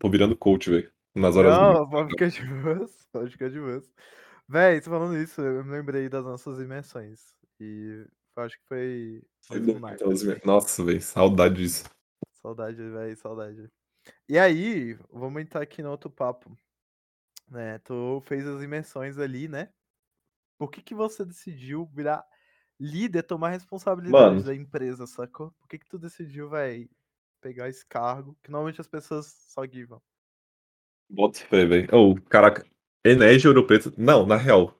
Tô 0.00 0.10
virando 0.10 0.36
coach, 0.36 0.68
velho, 0.68 0.92
nas 1.14 1.36
horas. 1.36 1.56
Não, 1.56 1.88
pode 1.88 2.10
ficar 2.10 2.28
de 2.28 2.44
boas, 2.44 3.06
pode 3.12 3.30
ficar 3.30 3.48
de 3.48 3.60
boas. 3.60 3.88
Véi, 4.48 4.80
você 4.80 4.90
falando 4.90 5.16
isso, 5.16 5.40
eu 5.40 5.64
me 5.64 5.70
lembrei 5.70 6.08
das 6.08 6.24
nossas 6.24 6.58
imersões. 6.58 7.20
E 7.60 8.04
eu 8.36 8.42
acho 8.42 8.58
que 8.58 8.66
foi 8.66 9.22
Foi 9.42 9.58
imer 9.58 10.44
nossa, 10.44 10.82
velho, 10.82 11.00
saudade 11.00 11.54
disso. 11.54 11.84
Saudade, 12.42 12.82
véi, 12.82 13.14
saudade. 13.14 13.70
E 14.28 14.38
aí, 14.38 14.98
vamos 15.10 15.40
entrar 15.40 15.62
aqui 15.62 15.82
no 15.82 15.90
outro 15.90 16.10
papo. 16.10 16.56
Né, 17.48 17.78
tu 17.78 18.20
fez 18.26 18.46
as 18.46 18.62
imersões 18.62 19.18
ali, 19.18 19.46
né. 19.46 19.68
Por 20.58 20.70
que 20.70 20.82
que 20.82 20.94
você 20.94 21.24
decidiu 21.24 21.86
virar 21.94 22.24
líder, 22.78 23.22
tomar 23.22 23.50
responsabilidade 23.50 24.42
da 24.42 24.54
empresa, 24.54 25.06
sacou? 25.06 25.52
Por 25.52 25.68
que 25.68 25.78
que 25.78 25.88
tu 25.88 25.98
decidiu, 25.98 26.48
véi, 26.48 26.90
pegar 27.40 27.68
esse 27.68 27.86
cargo, 27.86 28.36
que 28.42 28.50
normalmente 28.50 28.80
as 28.80 28.88
pessoas 28.88 29.26
só 29.48 29.66
givam? 29.66 30.02
Boto 31.08 31.38
fé, 31.38 31.64
velho. 31.64 31.88
Ô, 31.94 32.20
caraca, 32.22 32.66
Enege 33.04 33.46
Ouro 33.46 33.66
Preto 33.66 33.92
não, 33.96 34.26
na 34.26 34.36
real, 34.36 34.76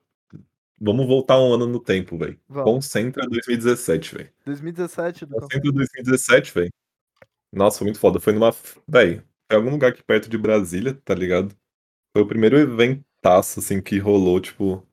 vamos 0.79 1.07
voltar 1.07 1.39
um 1.39 1.53
ano 1.53 1.65
no 1.65 1.79
tempo, 1.79 2.17
velho. 2.17 2.39
Concentra 2.49 3.25
2017, 3.27 4.15
velho. 4.15 4.33
2017 4.45 5.25
do 5.25 5.35
Concentra 5.35 5.71
2017, 5.71 6.53
velho. 6.53 6.71
Nossa, 7.53 7.79
foi 7.79 7.85
muito 7.85 7.99
foda. 7.99 8.19
Foi 8.19 8.33
numa 8.33 8.51
velho, 8.87 9.23
foi 9.51 9.57
algum 9.57 9.69
lugar 9.71 9.91
aqui 9.91 10.03
perto 10.03 10.29
de 10.29 10.37
Brasília, 10.37 10.93
tá 11.05 11.15
ligado? 11.15 11.55
Foi 12.15 12.23
o 12.23 12.27
primeiro 12.27 12.57
eventaço, 12.57 13.59
assim, 13.59 13.81
que 13.81 13.99
rolou, 13.99 14.39
tipo, 14.41 14.85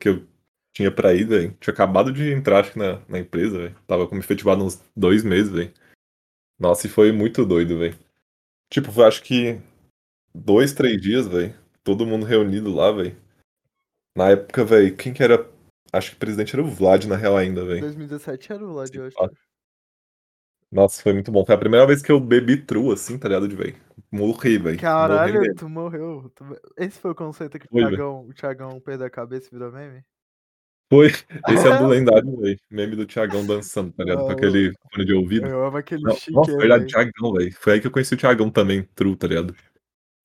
que 0.00 0.08
eu 0.10 0.26
tinha 0.74 0.92
pra 0.92 1.14
ir, 1.14 1.26
velho. 1.26 1.56
Tinha 1.60 1.74
acabado 1.74 2.12
de 2.12 2.32
entrar, 2.32 2.60
acho 2.60 2.72
que 2.72 2.78
na 2.78 3.00
na 3.08 3.18
empresa, 3.20 3.58
velho. 3.58 3.76
Estava 3.80 4.08
como 4.08 4.20
efetivado 4.20 4.64
uns 4.64 4.82
2 4.96 5.24
meses, 5.24 5.52
velho. 5.52 5.72
Nossa, 6.58 6.86
e 6.88 6.90
foi 6.90 7.12
muito 7.12 7.44
doido, 7.46 7.78
velho. 7.78 7.98
Tipo, 8.70 8.92
foi 8.92 9.06
acho 9.06 9.22
que 9.22 9.60
2, 10.34 10.72
3 10.74 11.00
dias, 11.00 11.28
velho, 11.28 11.54
todo 11.84 12.06
mundo 12.06 12.26
reunido 12.26 12.74
lá, 12.74 12.92
velho. 12.92 13.16
Na 14.16 14.30
época, 14.30 14.64
velho, 14.64 14.96
quem 14.96 15.12
que 15.14 15.22
era 15.22 15.48
acho 15.92 16.10
que 16.10 16.16
o 16.16 16.20
presidente 16.20 16.54
era 16.54 16.62
o 16.64 16.68
Vlad, 16.68 17.06
na 17.06 17.16
real, 17.16 17.36
ainda, 17.36 17.64
velho. 17.64 17.80
2017 17.82 18.52
era 18.52 18.64
o 18.64 18.72
Vlad, 18.74 18.94
eu 18.94 19.06
acho. 19.06 19.16
Nossa, 20.70 21.02
foi 21.02 21.12
muito 21.12 21.30
bom. 21.30 21.44
Foi 21.44 21.54
a 21.54 21.58
primeira 21.58 21.86
vez 21.86 22.02
que 22.02 22.10
eu 22.10 22.20
bebi 22.20 22.56
true, 22.56 22.92
assim, 22.92 23.18
tá 23.18 23.28
ligado, 23.28 23.48
de 23.48 23.54
velho. 23.54 23.76
Morri, 24.10 24.58
velho. 24.58 24.64
Morri 24.64 24.78
Caralho, 24.78 25.40
mesmo. 25.40 25.54
tu 25.54 25.68
morreu. 25.68 26.32
Esse 26.76 26.98
foi 26.98 27.12
o 27.12 27.14
conceito 27.14 27.58
que 27.58 27.66
o 27.66 27.70
Foi. 27.70 27.82
Thiagão 27.82 28.26
o 28.26 28.34
Thiagão 28.34 28.80
perdeu 28.80 29.06
a 29.06 29.10
cabeça 29.10 29.48
e 29.48 29.50
virou 29.50 29.72
meme? 29.72 30.02
Foi. 30.90 31.08
Esse 31.48 31.68
é 31.68 31.78
do 31.78 31.86
lendário, 31.86 32.36
velho. 32.40 32.58
Meme 32.70 32.96
do 32.96 33.06
Thiagão 33.06 33.46
dançando, 33.46 33.92
tá 33.92 34.04
ligado, 34.04 34.24
com 34.26 34.30
aquele 34.32 34.72
fone 34.92 35.04
de 35.04 35.12
ouvido. 35.12 35.46
Eu 35.46 35.64
amo 35.66 35.76
aquele 35.76 36.02
Não, 36.02 36.14
chique, 36.14 36.32
nossa, 36.32 36.56
verdade, 36.56 36.84
velho. 36.84 36.88
Thiagão, 36.88 37.32
velho. 37.32 37.56
Foi 37.58 37.72
aí 37.74 37.80
que 37.80 37.86
eu 37.86 37.90
conheci 37.90 38.14
o 38.14 38.18
Thiagão 38.18 38.50
também, 38.50 38.82
true, 38.94 39.16
tá 39.16 39.26
ligado. 39.26 39.54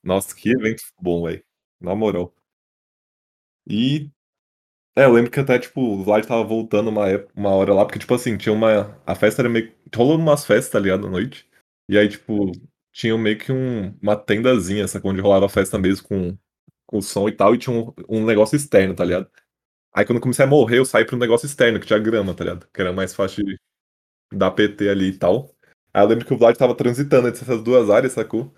Nossa, 0.03 0.35
que 0.35 0.49
evento 0.49 0.83
bom, 0.99 1.25
velho. 1.25 1.43
Na 1.79 1.95
moral. 1.95 2.33
E 3.67 4.09
é, 4.95 5.05
eu 5.05 5.11
lembro 5.13 5.31
que 5.31 5.39
até, 5.39 5.57
tipo, 5.59 5.81
o 5.81 6.03
Vlad 6.03 6.21
estava 6.23 6.43
voltando 6.43 6.89
uma 6.89 7.07
época 7.07 7.31
uma 7.35 7.49
hora 7.51 7.73
lá, 7.73 7.85
porque, 7.85 7.99
tipo 7.99 8.13
assim, 8.13 8.37
tinha 8.37 8.53
uma 8.53 8.99
a 9.05 9.15
festa 9.15 9.41
era 9.41 9.49
meio 9.49 9.73
rolou 9.95 10.17
umas 10.17 10.45
festas, 10.45 10.71
tá 10.71 10.79
ligado, 10.79 11.07
à 11.07 11.09
noite. 11.09 11.47
E 11.89 11.97
aí, 11.97 12.07
tipo, 12.09 12.51
tinha 12.91 13.17
meio 13.17 13.37
que 13.37 13.51
um 13.51 13.95
uma 14.01 14.15
tendazinha, 14.15 14.87
sacou, 14.87 15.11
onde 15.11 15.21
rolava 15.21 15.45
a 15.45 15.49
festa 15.49 15.77
mesmo 15.77 16.07
com 16.07 16.37
com 16.87 17.01
som 17.01 17.29
e 17.29 17.33
tal, 17.33 17.55
e 17.55 17.57
tinha 17.57 17.75
um 17.75 17.93
um 18.09 18.25
negócio 18.25 18.55
externo, 18.57 18.95
tá 18.95 19.05
ligado. 19.05 19.29
Aí 19.95 20.05
quando 20.05 20.21
comecei 20.21 20.45
a 20.45 20.47
morrer, 20.49 20.79
eu 20.79 20.85
saí 20.85 21.05
para 21.05 21.15
um 21.15 21.19
negócio 21.19 21.45
externo, 21.47 21.79
que 21.79 21.87
tinha 21.87 21.99
grama, 21.99 22.33
tá 22.35 22.43
ligado, 22.45 22.67
que 22.73 22.81
era 22.81 22.93
mais 22.93 23.13
fácil 23.15 23.45
de 23.45 23.57
dar 24.33 24.51
PT 24.51 24.89
ali 24.89 25.09
e 25.09 25.17
tal. 25.19 25.51
Aí 25.93 26.03
eu 26.03 26.07
lembro 26.09 26.25
que 26.25 26.33
o 26.33 26.37
Vlad 26.39 26.53
estava 26.55 26.75
transitando 26.75 27.27
entre 27.29 27.41
essas 27.43 27.63
2 27.63 27.89
áreas, 27.91 28.13
sacou. 28.13 28.53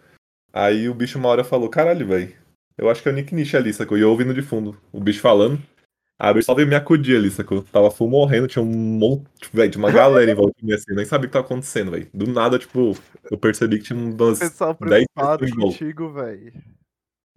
Aí 0.54 0.90
o 0.90 0.96
bicho 0.96 1.20
uma 1.20 1.30
hora 1.30 1.44
falou: 1.46 1.70
"Caralho, 1.70 2.08
velho, 2.08 2.34
eu 2.78 2.90
acho 2.90 3.04
que 3.04 3.10
é 3.10 3.12
o 3.14 3.16
Nick 3.16 3.36
Niche 3.36 3.58
ali", 3.58 3.74
sacou. 3.74 3.98
E 3.98 4.02
eu 4.02 4.12
ouvindo 4.12 4.34
de 4.36 4.42
fundo 4.44 4.80
o 4.94 5.00
bicho 5.02 5.22
falando. 5.22 5.62
Aí 6.24 6.34
bicho 6.34 6.46
só 6.46 6.56
veio 6.56 6.70
me 6.70 6.74
acudir 6.74 7.18
ali, 7.18 7.30
sacou. 7.30 7.62
Tava 7.64 7.92
full 7.92 8.10
morrendo, 8.10 8.48
tinha 8.48 8.64
um 8.64 8.66
monte 8.66 9.50
velho, 9.52 9.70
tinha 9.70 9.84
uma 9.84 9.92
galera 9.92 10.32
em 10.32 10.34
volta 10.34 10.54
de 10.58 10.66
mim, 10.66 10.72
assim, 10.72 10.94
nem 10.96 11.04
sabia 11.04 11.28
o 11.28 11.30
que 11.30 11.38
estava 11.38 11.46
acontecendo, 11.46 11.92
velho. 11.92 12.10
Do 12.14 12.28
nada, 12.28 12.58
tipo, 12.58 12.98
eu 13.30 13.38
percebi 13.38 13.78
que 13.78 13.84
tinha 13.84 14.00
umas 14.00 14.40
pessoal 14.40 14.74
10 14.74 15.06
preocupado 15.14 15.40
pessoas 15.40 15.74
contigo, 15.74 16.14
velho. 16.14 16.54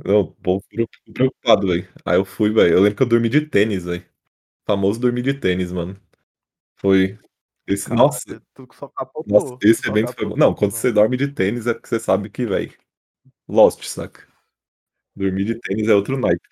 Não, 0.04 0.32
ficou 0.70 0.88
preocupado, 1.12 1.66
velho. 1.66 1.88
Aí 2.04 2.16
eu 2.16 2.24
fui, 2.24 2.52
velho. 2.52 2.74
Eu 2.74 2.80
lembro 2.80 2.96
que 2.96 3.02
eu 3.02 3.08
dormi 3.08 3.28
de 3.28 3.40
tênis, 3.40 3.86
velho. 3.86 4.06
Famoso 4.64 5.00
dormir 5.00 5.22
de 5.22 5.34
tênis, 5.34 5.72
mano. 5.72 5.96
Foi 6.76 7.18
esse 7.66 7.92
nossa, 7.92 8.20
só 8.56 8.62
nossa, 8.62 8.92
capotou, 8.94 9.58
tu 9.58 9.66
esse 9.66 9.88
evento 9.88 10.12
foi 10.12 10.26
bom. 10.26 10.36
Não, 10.36 10.54
quando 10.54 10.70
você 10.70 10.92
dorme 10.92 11.16
de 11.16 11.26
tênis 11.26 11.66
é 11.66 11.74
porque 11.74 11.88
você 11.88 11.98
sabe 11.98 12.30
que, 12.30 12.46
velho, 12.46 12.72
lost, 13.48 13.82
saca. 13.82 14.24
Dormir 15.16 15.44
de 15.44 15.56
tênis 15.56 15.88
é 15.88 15.94
outro 15.94 16.16
naipe. 16.16 16.48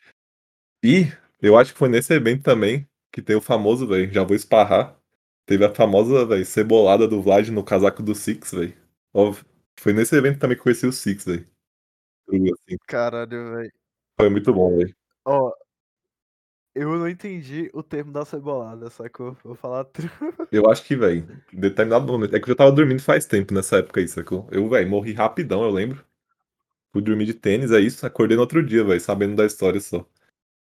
E 0.83 1.07
eu 1.47 1.57
acho 1.57 1.73
que 1.73 1.79
foi 1.79 1.89
nesse 1.89 2.13
evento 2.13 2.43
também 2.43 2.89
que 3.13 3.23
tem 3.23 3.37
o 3.37 3.41
famoso, 3.41 3.87
velho, 3.87 4.13
já 4.13 4.25
vou 4.25 4.35
esparrar, 4.35 4.99
teve 5.47 5.65
a 5.65 5.73
famosa, 5.73 6.27
velho, 6.27 6.45
cebolada 6.45 7.07
do 7.07 7.23
Vlad 7.23 7.49
no 7.51 7.63
casaco 7.63 8.03
do 8.03 8.15
Six, 8.15 8.53
velho. 8.53 8.75
Foi 9.79 9.93
nesse 9.93 10.17
evento 10.17 10.39
também 10.41 10.57
que 10.57 10.63
conheci 10.63 10.87
o 10.87 10.93
Six, 10.93 11.25
velho. 11.25 11.47
Assim. 12.29 12.77
Caralho, 12.87 13.55
velho. 13.55 13.73
Foi 14.19 14.29
muito 14.29 14.53
bom, 14.53 14.77
velho. 14.77 14.95
Ó 15.25 15.53
eu 16.75 16.99
não 16.99 17.09
entendi 17.09 17.71
o 17.73 17.83
termo 17.83 18.11
da 18.11 18.25
cebolada, 18.25 18.91
sacou? 18.91 19.37
Vou 19.45 19.55
falar 19.55 19.87
Eu 20.51 20.69
acho 20.69 20.85
que, 20.85 20.97
velho, 20.97 21.41
determinado 21.53 22.05
momento 22.05 22.35
é 22.35 22.41
que 22.41 22.45
eu 22.45 22.49
já 22.49 22.53
estava 22.55 22.73
dormindo 22.73 23.01
faz 23.01 23.27
tempo 23.27 23.55
nessa 23.55 23.77
época 23.77 24.01
aí, 24.01 24.09
sacou. 24.09 24.49
Eu, 24.51 24.69
velho, 24.69 24.91
morri 24.91 25.13
rapidão, 25.13 25.63
eu 25.63 25.71
lembro. 25.71 26.05
Fui 26.93 27.01
dormir 27.01 27.27
de 27.27 27.35
tênis, 27.35 27.71
é 27.71 27.79
isso, 27.81 28.05
acordei 28.05 28.37
no 28.37 28.43
outro 28.43 28.65
dia, 28.65 28.83
velho, 28.83 29.01
sabendo 29.01 29.37
da 29.37 29.47
história 29.47 29.81
só. 29.81 30.05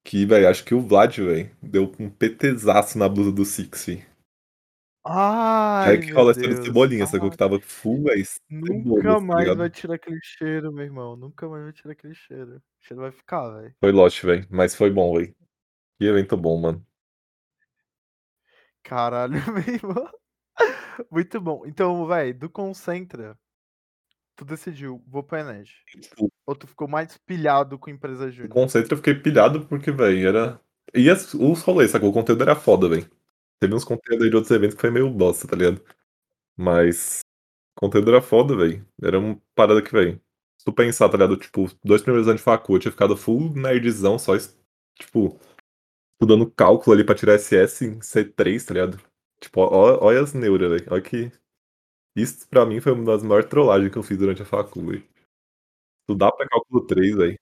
Que, 0.05 0.25
velho, 0.25 0.49
acho 0.49 0.65
que 0.65 0.75
o 0.75 0.81
Vlad, 0.81 1.19
velho, 1.19 1.51
deu 1.61 1.93
um 1.99 2.09
PTzaço 2.09 2.97
na 2.99 3.09
blusa 3.09 3.33
do 3.33 3.45
Six, 3.45 3.85
fi. 3.85 4.05
É 5.85 5.91
aí 5.91 5.97
Ai, 5.97 5.99
que 5.99 6.13
meu 6.13 6.17
rola 6.17 6.31
a 6.31 6.33
história 6.33 6.55
da 6.57 6.63
Deus. 6.63 6.67
cebolinha, 6.67 7.07
sacou, 7.07 7.29
Ai. 7.29 7.31
que 7.31 7.35
estava 7.35 7.61
full, 7.61 8.05
velho, 8.05 8.25
Nunca 8.49 9.19
tá 9.19 9.21
mais 9.21 9.53
vai 9.55 9.69
ligado. 9.69 9.71
tirar 9.71 9.95
aquele 9.97 10.21
cheiro, 10.23 10.73
meu 10.73 10.85
irmão, 10.85 11.17
nunca 11.17 11.49
mais 11.49 11.65
vai 11.65 11.73
tirar 11.73 11.93
aquele 11.93 12.15
cheiro. 12.15 12.57
O 12.59 12.63
cheiro 12.87 13.01
vai 13.03 13.11
ficar, 13.13 13.49
velho. 13.51 13.75
Foi 13.81 13.93
lost, 13.93 14.23
velho, 14.25 14.47
mas 14.51 14.75
foi 14.75 14.91
bom, 14.91 15.15
velho. 15.15 15.35
Que 15.99 16.07
evento 16.07 16.37
bom, 16.37 16.59
mano. 16.61 16.87
Caralho, 18.83 19.33
meu 19.53 19.75
irmão. 19.75 20.11
Muito 21.11 21.41
bom. 21.41 21.65
Então, 21.67 22.07
velho, 22.07 22.39
do 22.39 22.51
Concentra, 22.51 23.39
tu 24.37 24.45
decidiu, 24.45 25.03
vou 25.07 25.23
para 25.23 25.41
Energy. 25.41 25.75
Tipo 26.01 26.31
Ou 26.47 26.55
tu 26.55 26.67
ficou 26.67 26.89
mais 26.89 27.17
pilhado 27.19 27.79
com 27.79 27.91
Empresa 27.91 28.31
Júnior? 28.31 28.53
Concentra 28.53 28.95
eu 28.95 28.99
fiquei 28.99 29.15
pilhado 29.15 29.67
porque, 29.67 29.91
velho, 29.91 30.29
era 30.29 30.61
e 30.95 31.09
as 31.09 31.33
os 31.35 31.63
rolês, 31.63 31.91
sacou, 31.91 32.11
o 32.11 32.13
conteúdo 32.13 32.43
era 32.43 32.55
foda, 32.55 32.89
velho. 32.89 33.09
Teve 33.61 33.75
uns 33.75 33.85
conteúdo 33.85 34.25
aí 34.25 34.31
de 34.31 34.37
outros 34.37 34.51
eventos 34.51 34.75
que 34.75 34.81
foi 34.81 34.91
meio 34.91 35.09
bosta, 35.09 35.47
tá 35.47 35.57
ligado. 35.57 35.81
Mas 36.57 37.21
o 37.77 37.81
conteúdo 37.81 38.11
era 38.11 38.21
foda, 38.21 38.57
velho. 38.57 38.87
Era 39.03 39.19
uma 39.19 39.41
parada 39.55 39.81
que, 39.81 39.93
velho, 39.93 40.21
se 40.59 40.65
tu 40.65 40.73
pensar, 40.73 41.09
tá 41.09 41.17
ligado, 41.17 41.37
tipo, 41.37 41.71
2 41.85 42.03
primeiros 42.03 42.29
anos 42.29 42.41
de 42.41 42.45
facu 42.45 42.75
eu 42.75 42.79
tinha 42.79 42.93
ficado 42.93 43.17
full 43.17 43.55
nerdzão, 43.55 44.19
só 44.19 44.33
tipo, 44.99 45.39
estudando 46.15 46.51
cálculo 46.51 46.95
ali 46.95 47.05
pra 47.05 47.15
tirar 47.15 47.35
SS 47.39 47.85
em 47.85 47.99
C3, 48.01 48.65
tá 48.67 48.75
ligado. 48.75 49.01
Tipo, 49.41 49.61
olha 49.61 50.21
as 50.21 50.35
neura, 50.35 50.69
velho, 50.69 50.87
olha 50.91 51.03
que 51.03 51.33
isso 52.17 52.49
pra 52.49 52.67
mim 52.67 52.81
foi 52.81 52.93
uma 52.93 53.05
das 53.05 53.23
maiores 53.23 53.49
trollagem 53.51 53.91
que 53.91 53.99
eu 53.99 54.03
fiz 54.03 54.19
durante 54.19 54.43
a 54.43 54.45
facu, 54.47 54.85
velho. 54.87 55.05
Estudar 56.03 56.33
pra 56.33 56.49
cálculo 56.49 56.87
3, 56.87 57.15
velho, 57.17 57.39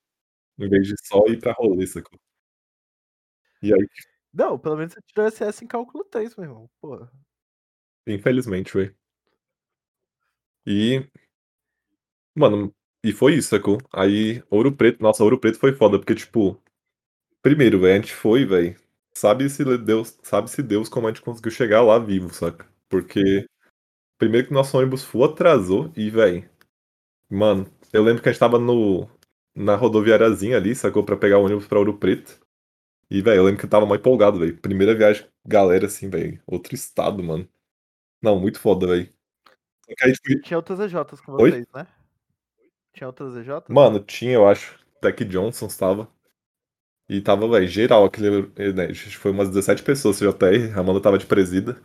em 0.59 0.69
vez 0.71 0.89
de 0.89 0.95
só 1.07 1.25
ir 1.29 1.41
pra 1.41 1.53
rolê, 1.55 1.87
sacou. 1.87 2.19
E 3.63 3.73
aí 3.75 3.87
que 3.89 4.03
Não, 4.33 4.59
pelo 4.59 4.77
menos 4.77 4.93
você 4.95 5.01
tirou 5.07 5.27
SS 5.27 5.65
em 5.65 5.67
cálculo 5.69 6.05
3, 6.05 6.35
meu 6.37 6.45
irmão, 6.47 6.71
porra. 6.81 7.11
Infelizmente, 8.07 8.73
velho. 8.77 8.95
E 10.67 11.11
mano, 12.37 12.73
e 13.05 13.13
foi 13.13 13.35
isso, 13.35 13.49
sacou. 13.51 13.79
Aí 13.93 14.43
Ouro 14.51 14.73
Preto 14.75 15.03
nossa, 15.03 15.23
Ouro 15.25 15.39
Preto 15.39 15.59
foi 15.59 15.73
foda, 15.73 15.99
porque, 15.99 16.15
tipo, 16.15 16.61
primeiro, 17.43 17.81
velho, 17.81 17.95
a 17.95 17.97
gente 18.03 18.15
foi, 18.15 18.47
velho, 18.47 18.77
sabe-se 19.15 19.65
le 19.65 19.79
Deus 19.79 20.19
sabe-se 20.23 20.63
Deus 20.63 20.89
como 20.89 21.09
a 21.09 21.11
gente 21.13 21.23
conseguiu 21.23 21.53
chegar 21.53 21.83
lá 21.83 21.99
vivo, 21.99 22.33
saca. 22.35 22.67
Porque 22.89 23.47
primeiro 24.21 24.47
que 24.47 24.53
nosso 24.53 24.77
ônibus 24.79 25.03
full 25.03 25.25
atrasou 25.25 25.91
e, 25.97 26.11
velho, 26.11 26.49
mano, 27.29 27.67
eu 27.91 28.03
lembro 28.05 28.23
que 28.23 28.29
a 28.29 28.33
gente 28.33 28.37
estava 28.37 28.59
no 28.59 29.09
na 29.53 29.75
rodoviariazinha 29.75 30.57
ali, 30.57 30.75
sacou, 30.75 31.03
pra 31.03 31.17
pegar 31.17 31.39
o 31.39 31.45
ônibus 31.45 31.67
pra 31.67 31.79
Ouro 31.79 31.99
Preto. 31.99 32.39
E, 33.11 33.21
velho, 33.21 33.39
eu 33.39 33.45
lembro 33.45 33.59
que 33.59 33.65
eu 33.65 33.69
estava 33.69 33.85
mó 33.85 33.97
empolgado, 33.97 34.39
velho. 34.39 34.57
Primeira 34.59 34.95
viagem 34.95 35.27
galera, 35.45 35.87
assim, 35.87 36.09
velho, 36.09 36.41
outro 36.47 36.75
estado, 36.75 37.23
mano. 37.23 37.49
Não, 38.23 38.39
muito 38.39 38.61
foda, 38.61 38.87
velho. 38.87 39.09
Foi 39.99 40.13
Tinha 40.43 40.59
outras 40.59 40.79
EJs 40.79 41.21
com 41.21 41.33
Oi? 41.33 41.51
vocês, 41.51 41.67
né? 41.75 41.87
Tinha 42.93 43.09
outras 43.09 43.35
EJs? 43.35 43.65
Mano, 43.69 43.99
tinha, 44.01 44.35
eu 44.35 44.47
acho. 44.47 44.79
Tech 45.01 45.25
Johnson 45.25 45.67
estava. 45.67 46.09
E 47.09 47.19
estava, 47.19 47.49
velho, 47.49 47.67
geral 47.67 48.05
aquele. 48.05 48.43
Né, 48.73 48.95
foi 48.95 49.33
umas 49.33 49.49
17 49.49 49.83
pessoas 49.83 50.19
CJR, 50.19 50.73
a 50.77 50.81
Amanda 50.81 51.01
tava 51.01 51.19
de 51.19 51.27
presida. 51.27 51.81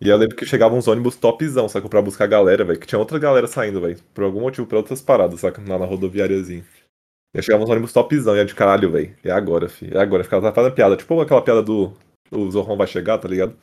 E 0.00 0.08
eu 0.08 0.16
lembro 0.16 0.36
que 0.36 0.44
chegavam 0.44 0.78
uns 0.78 0.88
ônibus 0.88 1.16
topzão, 1.16 1.68
saca? 1.68 1.88
Pra 1.88 2.02
buscar 2.02 2.24
a 2.24 2.28
galera, 2.28 2.64
velho. 2.64 2.78
Que 2.78 2.86
tinha 2.86 2.98
outra 2.98 3.18
galera 3.18 3.46
saindo, 3.46 3.80
velho. 3.80 3.98
Por 4.12 4.24
algum 4.24 4.40
motivo, 4.40 4.66
pra 4.66 4.76
outras 4.78 5.00
paradas, 5.00 5.40
saca? 5.40 5.62
Lá 5.66 5.78
na 5.78 5.86
rodoviáriazinha. 5.86 6.64
E 7.34 7.38
aí 7.38 7.42
chegavam 7.42 7.64
uns 7.64 7.70
ônibus 7.70 7.92
topzão, 7.92 8.36
e 8.36 8.44
de 8.44 8.54
caralho, 8.54 8.90
velho. 8.90 9.14
É 9.24 9.30
agora, 9.30 9.68
fi. 9.68 9.94
É 9.94 9.98
agora. 9.98 10.22
Ficava 10.24 10.52
fazendo 10.52 10.74
piada. 10.74 10.96
Tipo 10.96 11.20
aquela 11.20 11.42
piada 11.42 11.62
do. 11.62 11.92
O 12.30 12.50
Zorron 12.50 12.76
vai 12.76 12.86
chegar, 12.86 13.18
tá 13.18 13.28
ligado? 13.28 13.56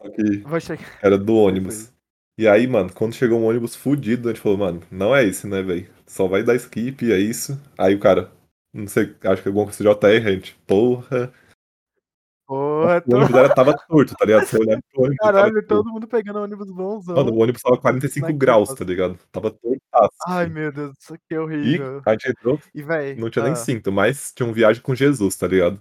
Só 0.00 0.10
que 0.10 0.38
Vai 0.38 0.60
chegar. 0.60 0.98
era 1.02 1.18
do 1.18 1.34
ônibus. 1.34 1.90
E 2.38 2.46
aí, 2.46 2.66
mano, 2.68 2.92
quando 2.92 3.14
chegou 3.14 3.40
um 3.40 3.46
ônibus 3.46 3.74
fudido, 3.74 4.28
a 4.28 4.32
gente 4.32 4.40
falou, 4.40 4.58
mano, 4.58 4.82
não 4.90 5.14
é 5.14 5.24
esse, 5.24 5.46
né, 5.46 5.60
velho? 5.60 5.88
Só 6.06 6.28
vai 6.28 6.42
dar 6.44 6.54
skip, 6.54 7.10
é 7.12 7.18
isso. 7.18 7.60
Aí 7.76 7.96
o 7.96 7.98
cara, 7.98 8.30
não 8.72 8.86
sei, 8.86 9.12
acho 9.24 9.42
que 9.42 9.48
alguma 9.48 9.64
coisa 9.64 9.82
JR, 9.82 10.26
a 10.28 10.30
gente, 10.30 10.54
porra. 10.66 11.32
Porra, 12.48 13.04
O 13.06 13.14
ônibus 13.14 13.36
era, 13.36 13.54
tava 13.54 13.76
torto, 13.86 14.14
tá 14.16 14.24
ligado? 14.24 14.46
Você 14.46 14.56
olhava 14.56 14.80
pro 14.90 15.02
ônibus, 15.02 15.18
tava, 15.18 15.32
Caralho, 15.32 15.66
todo 15.66 15.90
mundo 15.90 16.08
pegando 16.08 16.38
ônibus 16.38 16.70
bonzão. 16.72 17.14
mano, 17.14 17.30
o 17.30 17.42
ônibus 17.42 17.60
tava 17.60 17.76
45 17.76 18.24
Como 18.24 18.30
é 18.30 18.32
que 18.32 18.38
graus, 18.38 18.72
tá 18.72 18.84
ligado? 18.86 19.18
Tava 19.30 19.50
tortaço, 19.50 20.16
Ai, 20.26 20.44
assim. 20.46 20.54
meu 20.54 20.72
Deus, 20.72 20.94
isso 20.98 21.12
aqui 21.12 21.24
é 21.32 21.34
E 21.34 21.38
horrível. 21.38 22.02
a 22.06 22.12
gente 22.12 22.30
entrou, 22.30 22.58
E, 22.74 22.82
véi, 22.82 23.14
não 23.16 23.28
tinha 23.28 23.42
nem 23.44 23.52
ah, 23.52 23.56
cinto, 23.56 23.92
mas 23.92 24.32
tinha 24.32 24.48
um 24.48 24.52
viagem 24.54 24.80
com 24.82 24.94
Jesus, 24.94 25.36
tá 25.36 25.46
ligado? 25.46 25.78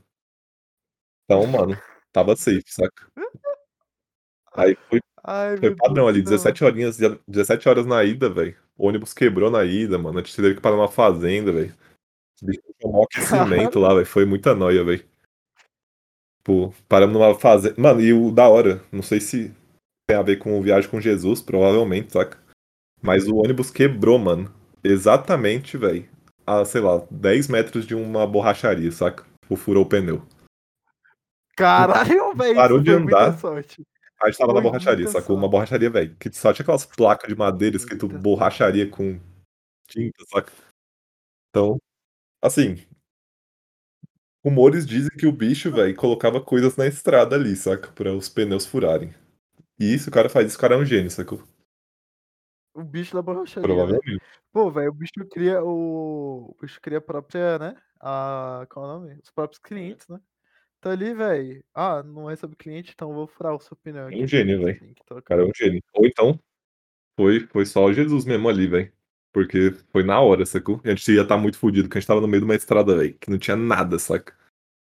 Então, 1.24 1.48
mano, 1.48 1.78
tava 2.12 2.36
safe, 2.36 2.64
saca? 2.68 3.08
Aí 4.54 4.78
foi, 4.90 5.00
ai, 5.24 5.56
foi 5.58 5.74
padrão 5.74 6.06
Deus 6.06 6.10
ali, 6.10 6.22
do 6.22 6.28
céu. 6.28 6.38
17 6.38 6.64
horinhas, 6.66 6.98
17 7.26 7.70
horas 7.70 7.86
na 7.86 8.04
ida, 8.04 8.30
velho. 8.30 8.58
O 8.78 8.88
ônibus 8.90 9.14
quebrou 9.14 9.50
na 9.50 9.64
ida, 9.64 9.98
mano. 9.98 10.20
A 10.20 10.22
gente 10.22 10.36
teve 10.36 10.56
que 10.56 10.62
parar 10.62 10.76
numa 10.76 10.90
fazenda, 10.90 11.50
velho. 11.54 11.74
Bicho 12.42 12.62
tinha 12.78 12.92
um 12.92 13.04
aquecimento 13.70 13.80
lá, 13.80 13.94
velho. 13.94 14.06
Foi 14.06 14.26
muita 14.26 14.54
noia, 14.54 14.84
velho. 14.84 15.08
Tipo, 16.48 16.74
paramos 16.88 17.14
numa 17.14 17.36
fazenda. 17.36 17.76
Mano, 17.78 18.00
e 18.00 18.14
o 18.14 18.32
da 18.32 18.48
hora, 18.48 18.82
não 18.90 19.02
sei 19.04 19.20
se 19.20 19.54
tem 20.08 20.16
a 20.18 20.22
ver 20.22 20.38
com 20.38 20.62
viagem 20.62 20.90
com 20.90 21.02
Jesus, 21.02 21.42
provavelmente, 21.42 22.14
saca? 22.14 22.38
Mas 23.02 23.28
o 23.28 23.36
ônibus 23.36 23.70
quebrou, 23.70 24.18
mano. 24.18 24.50
Exatamente, 24.82 25.76
velho. 25.76 26.08
A, 26.46 26.64
sei 26.64 26.80
lá, 26.80 27.06
10 27.12 27.50
metros 27.50 27.86
de 27.86 27.94
uma 27.94 28.26
borracharia, 28.26 28.90
saca? 28.94 29.26
Tipo, 29.42 29.58
furou 29.58 29.84
o 29.84 29.90
pneu. 29.90 30.26
Caralho, 31.58 32.34
véi, 32.34 32.56
Parou 32.56 32.80
de 32.80 32.92
andar. 32.94 33.38
sorte. 33.38 33.84
A 34.24 34.28
gente 34.28 34.38
tava 34.38 34.54
na 34.54 34.62
Foi 34.62 34.70
borracharia, 34.70 35.04
muita 35.04 35.20
sacou? 35.20 35.36
Uma 35.36 35.42
sorte. 35.42 35.52
borracharia, 35.52 35.90
velho, 35.90 36.16
que 36.18 36.32
só 36.32 36.54
tinha 36.54 36.64
aquelas 36.64 36.86
placas 36.86 37.28
de 37.28 37.36
madeira 37.36 37.76
escrito 37.76 38.08
borracharia 38.08 38.90
com 38.90 39.20
tinta, 39.86 40.24
saca? 40.30 40.54
Então, 41.50 41.78
assim. 42.42 42.87
Rumores 44.44 44.86
dizem 44.86 45.10
que 45.18 45.26
o 45.26 45.32
bicho, 45.32 45.72
velho, 45.72 45.96
colocava 45.96 46.40
coisas 46.40 46.76
na 46.78 46.88
estrada 46.88 47.36
ali, 47.36 47.56
saca? 47.56 47.92
Pra 47.92 48.14
os 48.14 48.30
pneus 48.30 48.66
furarem. 48.66 49.14
E 49.80 49.94
isso, 49.94 50.10
o 50.10 50.14
cara 50.14 50.30
faz 50.30 50.48
isso, 50.48 50.58
o 50.58 50.62
cara 50.62 50.76
é 50.76 50.78
um 50.78 50.86
gênio, 50.86 51.12
sacou? 51.12 51.44
O 52.74 52.84
bicho 52.84 53.16
da 53.16 53.22
borracharia, 53.22 53.68
né? 53.68 53.76
Provavelmente. 53.76 54.24
Pô, 54.52 54.72
velho, 54.72 54.92
o 54.92 54.94
bicho 54.94 55.14
cria 55.32 55.64
o... 55.64 56.52
o 56.52 56.58
bicho 56.62 56.80
cria 56.82 57.00
a 57.00 57.02
própria, 57.02 57.58
né? 57.58 57.76
A... 58.00 58.66
Qual 58.70 58.86
é 58.86 58.88
o 58.88 59.00
nome? 59.00 59.20
Os 59.24 59.32
próprios 59.32 59.60
clientes, 59.60 60.08
né? 60.08 60.20
Tá 60.80 60.92
ali, 60.92 61.14
velho. 61.14 61.64
Ah, 61.74 62.04
não 62.04 62.26
recebe 62.26 62.56
cliente, 62.56 62.92
então 62.94 63.10
eu 63.10 63.16
vou 63.16 63.28
furar 63.28 63.56
o 63.56 63.60
seu 63.60 63.76
pneu 63.76 64.10
É 64.10 64.16
um 64.16 64.28
gênio, 64.28 64.64
velho. 64.64 64.96
O 65.10 65.22
cara 65.22 65.42
é 65.42 65.46
um 65.46 65.52
gênio. 65.56 65.82
Ou 65.94 66.06
então, 66.06 66.40
foi, 67.20 67.48
foi 67.48 67.66
só 67.66 67.92
Jesus 67.92 68.26
mesmo 68.26 68.48
ali, 68.48 68.68
velho. 68.68 68.94
Porque 69.34 69.72
foi 69.92 70.04
na 70.04 70.20
hora, 70.20 70.46
sacou? 70.46 70.82
E 70.84 70.90
a 70.90 70.96
gente 70.96 71.12
ia 71.12 71.22
estar 71.22 71.38
muito 71.38 71.58
fudido, 71.58 71.88
porque 71.88 71.98
a 71.98 72.02
gente 72.02 72.08
tava 72.08 72.22
no 72.22 72.28
meio 72.28 72.42
de 72.42 72.46
uma 72.46 72.56
estrada, 72.56 72.96
velho, 72.96 73.16
que 73.20 73.30
não 73.30 73.38
tinha 73.38 73.56
nada, 73.56 74.00
saca? 74.00 74.34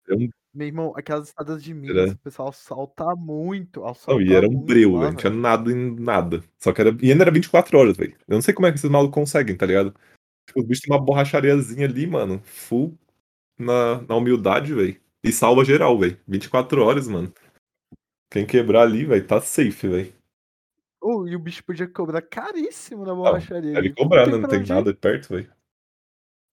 Era 0.07 0.19
um, 0.19 0.29
Meu 0.53 0.67
irmão, 0.67 0.93
aquelas 0.97 1.29
estradas 1.29 1.63
de 1.63 1.73
Minas, 1.73 1.97
era, 1.97 2.13
o 2.13 2.19
pessoal 2.19 2.53
salta 2.53 3.15
muito, 3.17 3.81
não, 3.81 3.89
e 3.89 3.91
assalta 3.91 4.33
era 4.33 4.49
um 4.49 4.61
breu, 4.61 4.99
velho. 4.99 5.13
Não 5.13 5.17
tinha 5.17 5.33
nada 5.33 5.73
em 5.73 5.95
nada. 5.99 6.45
Só 6.59 6.73
que 6.73 6.81
era. 6.81 6.97
E 7.01 7.11
ainda 7.11 7.25
era 7.25 7.31
24 7.31 7.79
horas, 7.79 7.97
velho. 7.97 8.17
Eu 8.29 8.35
não 8.35 8.43
sei 8.43 8.53
como 8.53 8.67
é 8.67 8.71
que 8.71 8.79
esses 8.79 8.91
malucos 8.91 9.15
conseguem, 9.15 9.57
tá 9.57 9.65
ligado? 9.65 9.95
Tipo, 10.47 10.61
os 10.61 10.67
bichos 10.67 10.85
têm 10.85 10.95
uma 10.95 11.03
borrachariazinha 11.03 11.87
ali, 11.87 12.07
mano. 12.07 12.41
Full 12.45 12.97
na, 13.59 14.03
na 14.03 14.17
humildade, 14.17 14.75
velho. 14.75 15.01
E 15.23 15.33
salva 15.33 15.65
geral, 15.65 15.99
velho. 15.99 16.19
24 16.29 16.83
horas, 16.83 17.09
mano. 17.09 17.33
Quem 18.31 18.45
quebrar 18.47 18.83
ali, 18.83 19.05
velho, 19.05 19.27
tá 19.27 19.41
safe, 19.41 19.89
velho. 19.89 20.13
Oh, 21.07 21.29
e 21.29 21.37
o 21.37 21.39
bicho 21.39 21.63
podia 21.63 21.87
cobrar 21.87 22.23
caríssimo 22.23 23.05
na 23.05 23.15
borracharia 23.15 23.75
deve 23.75 23.89
ali. 23.89 23.95
Não 23.99 24.09
tem 24.09 24.27
né? 24.27 24.39
Não 24.39 24.49
tem 24.49 24.59
onde 24.61 24.73
ir. 24.73 24.75
nada 24.75 24.95
perto, 24.95 25.29
velho. 25.29 25.53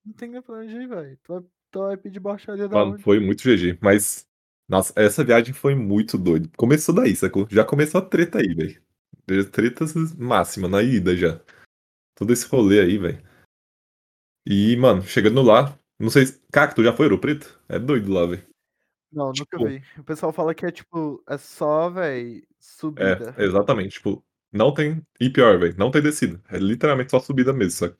Não 0.05 0.13
tem 0.13 0.29
nem 0.29 0.41
pra 0.41 0.55
onde 0.55 0.75
ir, 0.75 0.87
velho. 0.87 1.17
Tu 1.23 1.33
vai 1.33 1.43
tu 1.71 1.79
vai 1.79 1.95
pedir 1.95 2.19
baixaria 2.19 2.67
da 2.67 2.75
Mano, 2.75 2.93
onde? 2.93 3.03
foi 3.03 3.17
muito 3.19 3.43
GG, 3.43 3.79
mas 3.81 4.27
nossa, 4.67 4.93
essa 4.97 5.23
viagem 5.23 5.53
foi 5.53 5.73
muito 5.73 6.17
doido. 6.17 6.49
Começou 6.57 6.93
daí, 6.93 7.15
sacou? 7.15 7.47
Já 7.49 7.63
começou 7.63 7.99
a 8.01 8.05
treta 8.05 8.39
aí, 8.39 8.53
velho. 8.53 8.81
Tretas 9.51 9.93
máxima 10.17 10.67
na 10.67 10.81
ida 10.81 11.15
já. 11.15 11.39
Todo 12.15 12.33
esse 12.33 12.45
rolê 12.47 12.81
aí, 12.81 12.97
velho. 12.97 13.23
E, 14.45 14.75
mano, 14.75 15.01
chegando 15.03 15.41
lá, 15.41 15.79
não 15.97 16.09
sei 16.09 16.25
se. 16.25 16.41
Cara, 16.51 16.73
tu 16.73 16.83
já 16.83 16.91
foi 16.91 17.05
Ouro 17.05 17.19
Preto? 17.19 17.57
É 17.69 17.79
doido 17.79 18.11
lá, 18.11 18.25
velho. 18.25 18.45
Não, 19.11 19.27
nunca 19.27 19.57
Tipo, 19.57 19.65
vi. 19.65 19.83
O 19.97 20.03
pessoal 20.03 20.33
fala 20.33 20.53
que 20.55 20.65
é 20.65 20.71
tipo, 20.71 21.23
é 21.29 21.37
só, 21.37 21.89
velho, 21.89 22.37
é, 22.39 22.41
subida. 22.59 23.35
exatamente. 23.37 23.93
Tipo, 23.93 24.23
não 24.51 24.73
tem. 24.73 25.05
E 25.19 25.29
pior, 25.29 25.59
velho, 25.59 25.75
não 25.77 25.91
tem 25.91 26.01
descida. 26.01 26.41
É 26.49 26.57
literalmente 26.57 27.11
só 27.11 27.19
subida 27.19 27.53
mesmo, 27.53 27.71
saca? 27.71 27.97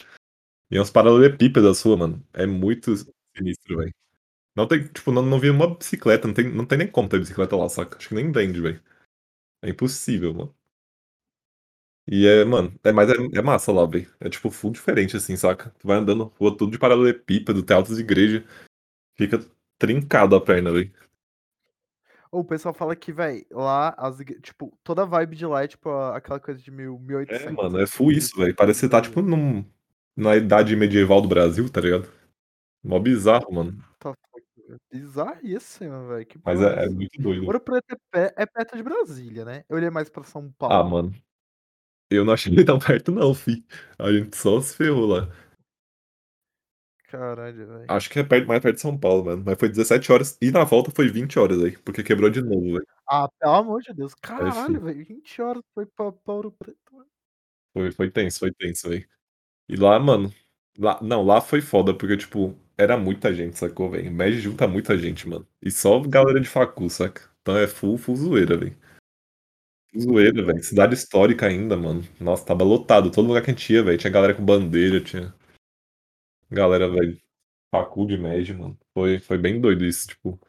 E 0.71 0.77
é 0.77 0.81
uns 0.81 0.91
paralelepípedos 0.91 1.79
sua, 1.79 1.97
mano. 1.97 2.25
É 2.33 2.45
muito 2.45 2.95
sinistro, 3.37 3.77
velho. 3.77 3.93
Não 4.55 4.67
tem, 4.67 4.87
tipo, 4.87 5.11
não, 5.11 5.23
não 5.23 5.39
vi 5.39 5.49
uma 5.49 5.75
bicicleta, 5.75 6.27
não 6.27 6.35
tem, 6.35 6.51
não 6.53 6.65
tem 6.65 6.77
nem 6.79 6.91
como 6.91 7.09
ter 7.09 7.19
bicicleta 7.19 7.55
lá, 7.57 7.69
saca? 7.69 7.97
Acho 7.97 8.09
que 8.09 8.15
nem 8.15 8.31
vende, 8.31 8.61
velho. 8.61 8.81
É 9.63 9.69
impossível, 9.69 10.33
mano. 10.33 10.55
E 12.07 12.25
é, 12.27 12.43
mano, 12.43 12.77
é, 12.83 12.91
mas 12.91 13.09
é, 13.09 13.13
é 13.33 13.41
massa 13.41 13.71
lá, 13.71 13.85
velho. 13.85 14.11
É 14.19 14.29
tipo 14.29 14.49
full 14.49 14.71
diferente, 14.71 15.15
assim, 15.15 15.37
saca? 15.37 15.69
Tu 15.79 15.87
vai 15.87 15.97
andando, 15.97 16.25
rua 16.39 16.55
tudo 16.57 16.71
de 16.71 16.79
paralelepípedo, 16.79 17.63
tem 17.63 17.75
altas 17.77 17.99
igrejas. 17.99 18.43
Fica 19.17 19.39
trincado 19.79 20.35
a 20.35 20.41
perna, 20.41 20.71
velho. 20.71 20.93
O 22.31 22.43
pessoal 22.45 22.73
fala 22.73 22.95
que, 22.95 23.11
velho, 23.11 23.45
lá, 23.51 23.93
as, 23.97 24.17
tipo, 24.41 24.71
toda 24.83 25.01
a 25.03 25.05
vibe 25.05 25.35
de 25.35 25.45
lá 25.45 25.63
é 25.63 25.67
tipo 25.67 25.89
aquela 25.89 26.39
coisa 26.39 26.61
de 26.61 26.71
mil, 26.71 26.95
É, 26.95 26.99
1800. 27.07 27.51
mano, 27.53 27.79
é 27.81 27.85
full 27.85 28.11
isso, 28.11 28.37
velho. 28.37 28.53
1600, 28.53 28.55
Parece 28.55 28.79
que 28.79 28.85
você 28.85 28.89
tá, 28.89 29.01
tipo, 29.01 29.21
num, 29.21 29.65
na 30.15 30.35
idade 30.37 30.75
medieval 30.75 31.21
do 31.21 31.27
Brasil, 31.27 31.69
tá 31.69 31.81
ligado? 31.81 32.07
Mó 32.83 32.99
bizarro, 32.99 33.51
mano. 33.53 33.77
Tá- 33.99 34.13
tá- 34.13 34.77
Bizarríssimo, 34.91 36.07
velho. 36.07 36.25
Que 36.25 36.39
Mas 36.45 36.61
é 36.61 36.83
é, 36.83 36.85
é 36.85 36.89
muito 36.89 37.21
doido. 37.21 37.45
Ouro 37.45 37.59
Preto 37.59 37.97
é, 38.15 38.33
é 38.37 38.45
perto 38.45 38.77
de 38.77 38.83
Brasília, 38.83 39.43
né? 39.43 39.63
Eu 39.67 39.75
olhei 39.75 39.89
mais 39.89 40.09
pra 40.09 40.23
São 40.23 40.47
Ah, 40.47 40.53
Paulo. 40.57 40.89
mano. 40.89 41.15
Eu 42.09 42.23
não 42.23 42.33
achei 42.33 42.53
tão 42.69 42.79
perto, 42.79 43.11
não, 43.11 43.33
fi. 43.33 43.65
A 43.99 44.11
gente 44.11 44.35
só 44.37 44.61
se 44.61 44.75
ferrou 44.75 45.05
lá. 45.07 45.29
Caralho, 47.11 47.67
velho. 47.67 47.85
Acho 47.89 48.09
que 48.09 48.19
é 48.19 48.23
perto, 48.23 48.47
mais 48.47 48.61
perto 48.61 48.75
de 48.75 48.81
São 48.81 48.97
Paulo, 48.97 49.25
mano. 49.25 49.43
Mas 49.45 49.59
foi 49.59 49.67
17 49.67 50.09
horas. 50.13 50.37
E 50.41 50.49
na 50.49 50.63
volta 50.63 50.91
foi 50.91 51.09
20 51.09 51.37
horas 51.37 51.61
aí. 51.61 51.77
Porque 51.79 52.03
quebrou 52.03 52.29
de 52.29 52.41
novo, 52.41 52.61
velho. 52.61 52.87
Ah, 53.05 53.27
pelo 53.37 53.53
amor 53.53 53.81
de 53.81 53.93
Deus. 53.93 54.13
É, 54.13 54.15
Caralho, 54.21 54.79
fi. 54.79 54.85
velho. 54.85 55.05
20 55.05 55.41
horas 55.41 55.63
foi 55.73 55.85
pra, 55.85 56.09
pra 56.13 56.33
Ouro 56.33 56.51
Preto, 56.57 56.77
mano. 56.93 57.05
Foi, 57.73 57.91
foi 57.91 58.09
tenso, 58.09 58.39
foi 58.39 58.53
tenso, 58.53 58.87
velho. 58.87 59.05
E 59.67 59.75
lá, 59.75 59.99
mano. 59.99 60.33
Lá, 60.79 60.99
não, 61.01 61.21
lá 61.21 61.41
foi 61.41 61.59
foda, 61.59 61.93
porque, 61.93 62.15
tipo, 62.15 62.57
era 62.77 62.95
muita 62.97 63.33
gente, 63.33 63.57
sacou, 63.57 63.89
velho? 63.89 64.09
O 64.09 64.13
MED 64.13 64.39
junta 64.39 64.65
muita 64.65 64.97
gente, 64.97 65.27
mano. 65.27 65.45
E 65.61 65.69
só 65.69 65.99
galera 65.99 66.39
de 66.39 66.47
facu, 66.47 66.89
saca? 66.89 67.29
Então 67.41 67.57
é 67.57 67.67
full, 67.67 67.97
full 67.97 68.15
zoeira, 68.15 68.55
velho. 68.55 68.77
Zoeira, 69.99 70.45
velho. 70.45 70.63
Cidade 70.63 70.93
histórica 70.93 71.45
ainda, 71.45 71.75
mano. 71.75 72.01
Nossa, 72.21 72.45
tava 72.45 72.63
lotado. 72.63 73.11
Todo 73.11 73.27
lugar 73.27 73.43
que 73.43 73.51
a 73.51 73.53
gente 73.53 73.73
ia, 73.73 73.83
velho. 73.83 73.97
Tinha 73.97 74.11
galera 74.11 74.33
com 74.33 74.45
bandeira, 74.45 75.01
tinha 75.01 75.33
galera, 76.51 76.89
velho. 76.89 77.19
Facu 77.73 78.05
de 78.05 78.17
MED, 78.17 78.53
mano. 78.53 78.77
Foi, 78.93 79.19
foi 79.19 79.37
bem 79.37 79.59
doido 79.59 79.85
isso, 79.85 80.07
tipo. 80.07 80.39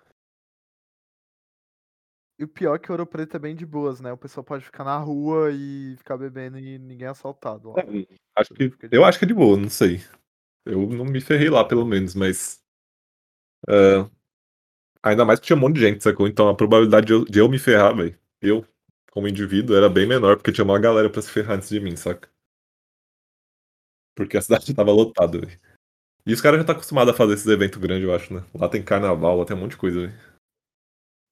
E 2.38 2.44
o 2.44 2.48
pior 2.48 2.74
é 2.74 2.78
que 2.78 2.90
Ouro 2.90 3.06
Preto 3.06 3.36
é 3.36 3.38
bem 3.38 3.54
de 3.54 3.64
boas, 3.64 4.00
né? 4.00 4.12
O 4.12 4.16
pessoal 4.18 4.42
pode 4.42 4.64
ficar 4.64 4.82
na 4.82 4.98
rua 4.98 5.50
e 5.52 5.94
ficar 5.98 6.16
bebendo 6.16 6.58
e 6.58 6.78
ninguém 6.78 7.06
é 7.06 7.10
assaltado 7.10 7.70
lá. 7.70 7.82
é, 7.82 8.06
acho 8.36 8.52
que, 8.52 8.72
eu 8.90 9.04
acho 9.04 9.18
que 9.18 9.24
é 9.24 9.28
de 9.28 9.34
boa, 9.34 9.56
não 9.56 9.68
sei. 9.68 10.00
Eu 10.64 10.88
não 10.88 11.04
me 11.04 11.20
ferrei 11.20 11.48
lá, 11.48 11.64
pelo 11.64 11.84
menos, 11.84 12.14
mas. 12.14 12.60
é, 13.68 14.08
ainda 15.02 15.24
mais 15.24 15.38
que 15.40 15.46
tinha 15.46 15.56
um 15.56 15.60
monte 15.60 15.74
de 15.76 15.80
gente, 15.82 16.02
sacou? 16.02 16.26
Então 16.26 16.48
a 16.48 16.54
probabilidade 16.56 17.06
de 17.06 17.12
eu, 17.12 17.24
de 17.24 17.38
eu 17.38 17.48
me 17.48 17.58
ferrar, 17.58 17.94
velho, 17.96 18.18
eu, 18.40 18.66
como 19.12 19.28
indivíduo, 19.28 19.76
era 19.76 19.88
bem 19.88 20.06
menor, 20.06 20.36
porque 20.36 20.52
tinha 20.52 20.64
uma 20.64 20.78
galera 20.80 21.10
pra 21.10 21.22
se 21.22 21.30
ferrar 21.30 21.56
antes 21.56 21.68
de 21.68 21.80
mim, 21.80 21.96
saca? 21.96 22.28
Porque 24.14 24.36
a 24.36 24.42
cidade 24.42 24.72
tava 24.74 24.92
lotada, 24.92 25.38
velho. 25.38 25.60
E 26.24 26.32
os 26.32 26.40
caras 26.40 26.60
já 26.60 26.66
tá 26.66 26.72
acostumado 26.72 27.10
a 27.10 27.14
fazer 27.14 27.34
esses 27.34 27.46
eventos 27.46 27.78
grandes, 27.78 28.06
eu 28.06 28.14
acho, 28.14 28.32
né? 28.32 28.44
Lá 28.54 28.68
tem 28.68 28.82
carnaval, 28.82 29.38
lá 29.38 29.44
tem 29.44 29.56
um 29.56 29.60
monte 29.60 29.72
de 29.72 29.76
coisa, 29.76 30.06
velho. 30.06 30.32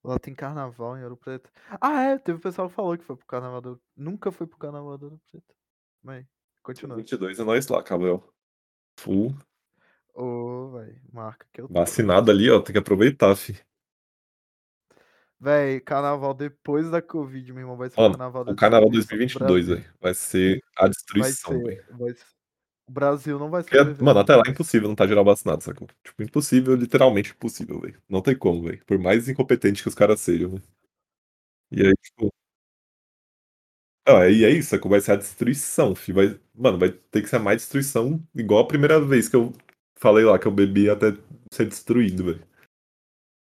Lá 0.03 0.18
tem 0.18 0.34
carnaval 0.34 0.97
em 0.97 1.05
Ouro 1.05 1.16
Preto. 1.16 1.51
Ah, 1.80 2.03
é, 2.03 2.18
teve 2.18 2.38
o 2.38 2.41
pessoal 2.41 2.68
que 2.68 2.74
falou 2.74 2.97
que 2.97 3.05
foi 3.05 3.16
pro 3.16 3.26
carnaval 3.26 3.61
do... 3.61 3.80
Nunca 3.95 4.32
foi 4.32 4.47
pro 4.47 4.57
carnaval 4.57 4.97
do 4.97 5.05
Ouro 5.07 5.20
Preto. 5.30 5.55
Mas, 6.03 6.26
continua. 6.62 6.97
22 6.97 7.38
é 7.38 7.45
nós 7.45 7.68
lá, 7.68 7.82
Cabel. 7.82 8.26
Full. 8.99 9.36
Ô, 10.14 10.70
velho, 10.72 11.01
marca 11.12 11.47
que 11.53 11.61
eu 11.61 11.68
tô. 11.68 11.74
Vacinado 11.74 12.30
ali, 12.30 12.51
ó, 12.51 12.61
tem 12.61 12.72
que 12.72 12.78
aproveitar, 12.78 13.36
fi. 13.36 13.61
Véi, 15.38 15.80
carnaval 15.80 16.34
depois 16.34 16.91
da 16.91 17.01
Covid, 17.01 17.53
meu 17.53 17.62
irmão, 17.62 17.76
vai 17.76 17.88
ser 17.88 17.99
o 17.99 18.03
Mano, 18.03 18.18
carnaval 18.18 18.43
o 18.43 18.57
carnaval 18.57 18.91
destruição 18.91 19.41
do 19.41 19.47
2022, 19.47 19.66
Brasil. 19.66 19.84
velho, 19.84 19.99
vai 20.01 20.14
ser 20.14 20.61
a 20.76 20.88
destruição, 20.88 21.62
velho. 21.62 21.84
vai 21.97 22.12
ser. 22.12 22.39
O 22.91 22.93
Brasil 22.93 23.38
não 23.38 23.49
vai 23.49 23.62
sobreviver. 23.62 24.03
mano, 24.03 24.18
até 24.18 24.34
lá 24.34 24.43
é 24.45 24.51
impossível 24.51 24.88
não 24.88 24.97
tá 24.97 25.07
geral 25.07 25.24
vacinado, 25.24 25.62
sacou? 25.62 25.86
Tipo, 26.03 26.24
impossível, 26.24 26.74
literalmente 26.74 27.30
impossível, 27.30 27.80
velho. 27.80 28.03
Não 28.09 28.20
tem 28.20 28.36
como, 28.36 28.64
velho. 28.64 28.84
Por 28.84 28.99
mais 28.99 29.28
incompetente 29.28 29.80
que 29.80 29.88
os 29.88 29.95
caras 29.95 30.20
sejam, 30.20 30.51
velho. 30.51 30.62
E 31.70 31.86
aí, 31.86 31.95
tipo. 32.03 32.34
Ah, 34.05 34.28
e 34.28 34.45
é 34.45 34.51
isso, 34.51 34.70
sacou? 34.70 34.91
Vai 34.91 35.01
ser 35.01 35.12
a 35.12 35.16
destruição, 35.16 35.95
fi. 35.95 36.12
Vai... 36.12 36.41
Mano, 36.53 36.80
vai 36.80 36.91
ter 36.91 37.22
que 37.22 37.28
ser 37.28 37.38
mais 37.38 37.59
destruição, 37.59 38.20
igual 38.34 38.64
a 38.64 38.66
primeira 38.66 39.01
vez 39.01 39.28
que 39.28 39.36
eu 39.36 39.53
falei 39.95 40.24
lá 40.24 40.36
que 40.36 40.49
eu 40.49 40.53
bebi 40.53 40.91
até 40.91 41.12
ser 41.53 41.66
destruído, 41.66 42.24
velho. 42.24 42.45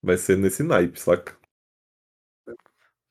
Vai 0.03 0.16
ser 0.16 0.39
nesse 0.39 0.62
naipe, 0.62 0.99
saca? 0.99 1.39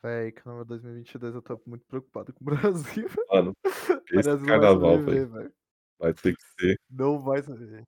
Véi, 0.01 0.32
carnaval 0.32 0.65
2022 0.65 1.36
eu 1.36 1.41
tô 1.43 1.61
muito 1.67 1.86
preocupado 1.86 2.34
com 2.34 2.41
o 2.41 2.45
Brasil. 2.45 3.07
Mano, 3.30 3.53
esse 4.11 4.23
Brasil 4.23 4.47
carnaval, 4.47 5.03
velho. 5.03 5.53
Vai 6.00 6.14
ter 6.14 6.36
que 6.36 6.43
ser 6.60 6.80
Não 6.89 7.20
vai 7.22 7.41
sobreviver. 7.43 7.84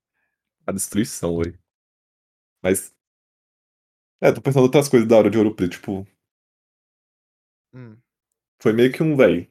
a 0.66 0.72
destruição, 0.72 1.38
velho. 1.38 1.58
Mas. 2.62 2.92
É, 4.20 4.30
tô 4.32 4.40
pensando 4.40 4.62
outras 4.64 4.88
coisas 4.88 5.08
da 5.08 5.16
hora 5.16 5.30
de 5.30 5.38
Ouro 5.38 5.54
Preto, 5.54 5.72
tipo, 5.72 6.06
Hum. 7.72 7.96
foi 8.62 8.72
meio 8.72 8.92
que 8.92 9.02
um, 9.02 9.16
velho. 9.16 9.48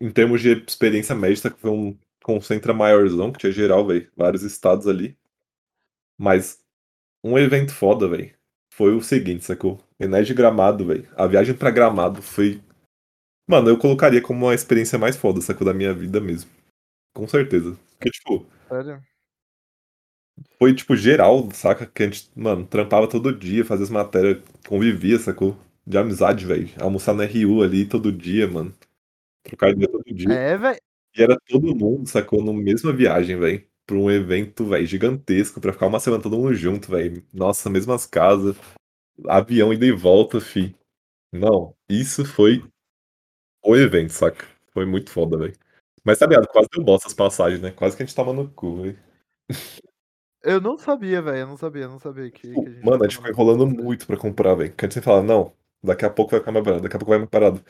Em 0.00 0.10
termos 0.12 0.40
de 0.42 0.52
experiência 0.66 1.14
médica, 1.14 1.50
foi 1.58 1.70
um 1.70 1.98
concentra 2.24 2.74
maiorzão, 2.74 3.32
que 3.32 3.38
tinha 3.40 3.52
geral, 3.52 3.86
velho. 3.86 4.10
Vários 4.16 4.42
estados 4.42 4.86
ali. 4.88 5.16
Mas 6.18 6.62
um 7.24 7.38
evento 7.38 7.72
foda, 7.74 8.08
velho. 8.08 8.34
Foi 8.72 8.94
o 8.94 9.02
seguinte, 9.02 9.44
sacou? 9.44 9.80
Enéas 10.00 10.26
de 10.26 10.34
Gramado, 10.34 10.86
velho. 10.86 11.08
A 11.16 11.26
viagem 11.26 11.56
pra 11.56 11.70
Gramado 11.72 12.22
foi. 12.22 12.62
Mano, 13.48 13.68
eu 13.70 13.78
colocaria 13.78 14.22
como 14.22 14.46
uma 14.46 14.54
experiência 14.54 14.98
mais 14.98 15.16
foda, 15.16 15.40
sacou? 15.40 15.66
Da 15.66 15.74
minha 15.74 15.94
vida 15.94 16.20
mesmo. 16.20 16.50
Com 17.14 17.26
certeza. 17.26 17.76
Porque, 17.98 18.10
tipo, 18.10 18.46
Sério? 18.68 19.02
foi, 20.58 20.74
tipo, 20.74 20.96
geral, 20.96 21.50
saca? 21.52 21.86
Que 21.86 22.02
a 22.02 22.06
gente, 22.06 22.30
mano, 22.36 22.66
trampava 22.66 23.08
todo 23.08 23.36
dia, 23.36 23.64
fazia 23.64 23.84
as 23.84 23.90
matérias, 23.90 24.42
convivia, 24.68 25.18
sacou? 25.18 25.56
De 25.86 25.98
amizade, 25.98 26.46
velho. 26.46 26.68
Almoçar 26.80 27.14
na 27.14 27.24
RU 27.24 27.62
ali 27.62 27.86
todo 27.86 28.12
dia, 28.12 28.46
mano. 28.46 28.72
Trocar 29.44 29.70
ideia 29.70 29.88
todo 29.90 30.04
dia. 30.04 30.32
É, 30.32 30.58
velho. 30.58 30.80
E 31.16 31.22
era 31.22 31.36
todo 31.48 31.74
mundo, 31.76 32.08
sacou? 32.08 32.44
Na 32.44 32.52
mesma 32.52 32.92
viagem, 32.92 33.38
velho. 33.38 33.64
Pra 33.86 33.96
um 33.96 34.10
evento, 34.10 34.66
velho, 34.66 34.86
gigantesco, 34.86 35.60
pra 35.60 35.72
ficar 35.72 35.86
uma 35.88 36.00
semana 36.00 36.22
todo 36.22 36.38
mundo 36.38 36.54
junto, 36.54 36.90
velho. 36.90 37.24
Nossa, 37.34 37.70
mesmas 37.70 38.06
casas. 38.06 38.56
Avião 39.28 39.72
ida 39.72 39.86
e 39.86 39.92
volta, 39.92 40.40
fi. 40.40 40.74
Não, 41.32 41.74
isso 41.88 42.24
foi 42.24 42.64
o 43.64 43.76
evento, 43.76 44.10
saca? 44.12 44.46
Foi 44.72 44.86
muito 44.86 45.10
foda, 45.10 45.38
velho. 45.38 45.54
Mas 46.04 46.18
tá 46.18 46.26
ligado, 46.26 46.46
quase 46.48 46.68
deu 46.72 46.82
bosta 46.84 47.08
as 47.08 47.14
passagens, 47.14 47.60
né? 47.60 47.70
Quase 47.70 47.96
que 47.96 48.02
a 48.02 48.06
gente 48.06 48.14
tava 48.14 48.32
no 48.32 48.48
cu, 48.50 48.82
velho. 48.82 48.98
Eu 50.42 50.60
não 50.60 50.78
sabia, 50.78 51.20
velho. 51.20 51.38
Eu 51.38 51.46
não 51.46 51.56
sabia, 51.56 51.82
eu 51.82 51.90
não 51.90 51.98
sabia 51.98 52.30
que, 52.30 52.52
que 52.52 52.58
a 52.58 52.70
gente 52.70 52.84
Mano, 52.84 53.04
a 53.04 53.06
gente 53.08 53.16
ficou 53.16 53.30
enrolando 53.30 53.66
muito 53.66 54.06
pra 54.06 54.16
comprar, 54.16 54.54
velho. 54.54 54.70
Gente 54.70 54.94
sempre 54.94 55.02
falava, 55.04 55.26
não, 55.26 55.52
daqui 55.82 56.04
a 56.04 56.10
pouco 56.10 56.30
vai 56.30 56.40
ficar 56.40 56.52
mais 56.52 56.64
barato, 56.64 56.82
daqui 56.82 56.96
a 56.96 56.98
pouco 56.98 57.10
vai 57.10 57.18
mais 57.18 57.30
parado. 57.30 57.62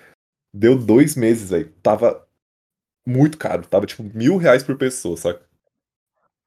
Deu 0.54 0.76
dois 0.78 1.16
meses, 1.16 1.50
velho. 1.50 1.72
Tava 1.82 2.26
muito 3.06 3.36
caro. 3.38 3.66
Tava 3.66 3.86
tipo 3.86 4.02
mil 4.04 4.36
reais 4.36 4.62
por 4.62 4.76
pessoa, 4.78 5.16
saca? 5.16 5.48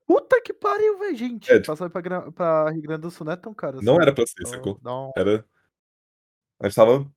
Puta 0.06 0.42
que 0.42 0.54
pariu, 0.54 1.00
velho, 1.00 1.16
gente. 1.16 1.52
É, 1.52 1.56
tipo- 1.56 1.68
Passar 1.68 1.90
pra, 1.90 2.02
Gra- 2.02 2.32
pra 2.32 2.70
Rio 2.70 2.82
Grande 2.82 3.02
do 3.02 3.12
Sul 3.12 3.26
não 3.26 3.34
é 3.34 3.38
tão 3.38 3.54
caro 3.54 3.82
Não 3.82 3.94
assim. 3.94 4.02
era 4.04 4.14
pra 4.14 4.26
ser, 4.26 4.46
Só 4.46 4.54
sacou? 4.54 4.80
Um... 4.86 5.12
Era. 5.18 5.46
A 6.62 6.68
gente 6.68 6.76
tava 6.76 7.12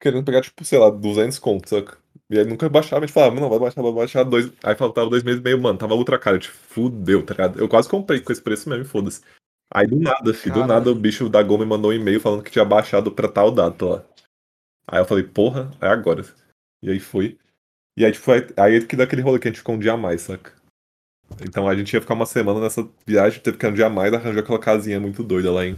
querendo 0.00 0.24
pegar, 0.24 0.40
tipo, 0.42 0.64
sei 0.64 0.78
lá, 0.78 0.90
200 0.90 1.38
contos, 1.38 1.70
saca? 1.70 1.98
E 2.30 2.38
aí 2.38 2.44
nunca 2.44 2.68
baixava, 2.68 3.02
a 3.02 3.06
gente 3.06 3.12
falava, 3.12 3.40
não, 3.40 3.50
vai 3.50 3.58
baixar, 3.58 3.82
vai 3.82 3.92
baixar 3.92 4.22
dois. 4.22 4.52
Aí 4.62 4.76
faltava 4.76 5.10
dois 5.10 5.24
meses 5.24 5.40
e 5.40 5.42
meio, 5.42 5.60
mano, 5.60 5.76
tava 5.76 5.94
ultra 5.94 6.16
caro, 6.16 6.38
tipo, 6.38 6.54
fudeu, 6.54 7.26
tá 7.26 7.34
ligado? 7.34 7.58
Eu 7.58 7.68
quase 7.68 7.88
comprei 7.88 8.20
com 8.20 8.30
esse 8.30 8.40
preço 8.40 8.68
mesmo, 8.68 8.84
foda-se. 8.84 9.20
Aí 9.72 9.86
do 9.86 9.96
nada, 9.96 10.32
filho, 10.32 10.54
do 10.54 10.66
nada 10.66 10.90
o 10.90 10.94
bicho 10.94 11.28
da 11.28 11.42
Gol 11.42 11.58
me 11.58 11.64
mandou 11.64 11.90
um 11.90 11.94
e-mail 11.94 12.20
falando 12.20 12.42
que 12.44 12.50
tinha 12.50 12.64
baixado 12.64 13.10
pra 13.10 13.28
tal 13.28 13.50
data 13.50 13.84
lá. 13.84 14.04
Aí 14.86 15.00
eu 15.00 15.04
falei, 15.04 15.24
porra, 15.24 15.72
é 15.80 15.88
agora. 15.88 16.24
E 16.80 16.90
aí 16.90 17.00
foi. 17.00 17.36
E 17.96 18.04
aí, 18.04 18.12
tipo, 18.12 18.30
aí, 18.30 18.46
aí 18.56 18.86
que 18.86 18.96
dá 18.96 19.04
aquele 19.04 19.22
rolê 19.22 19.40
que 19.40 19.48
a 19.48 19.50
gente 19.50 19.58
ficou 19.58 19.74
um 19.74 19.78
dia 19.78 19.92
a 19.92 19.96
mais, 19.96 20.22
saca? 20.22 20.52
Então 21.42 21.68
a 21.68 21.74
gente 21.74 21.92
ia 21.92 22.00
ficar 22.00 22.14
uma 22.14 22.26
semana 22.26 22.60
nessa 22.60 22.88
viagem, 23.04 23.40
teve 23.40 23.58
que 23.58 23.66
um 23.66 23.74
dia 23.74 23.86
a 23.86 23.90
mais 23.90 24.12
arranjar 24.12 24.40
aquela 24.40 24.58
casinha 24.58 25.00
muito 25.00 25.22
doida 25.22 25.50
lá 25.50 25.66
em. 25.66 25.76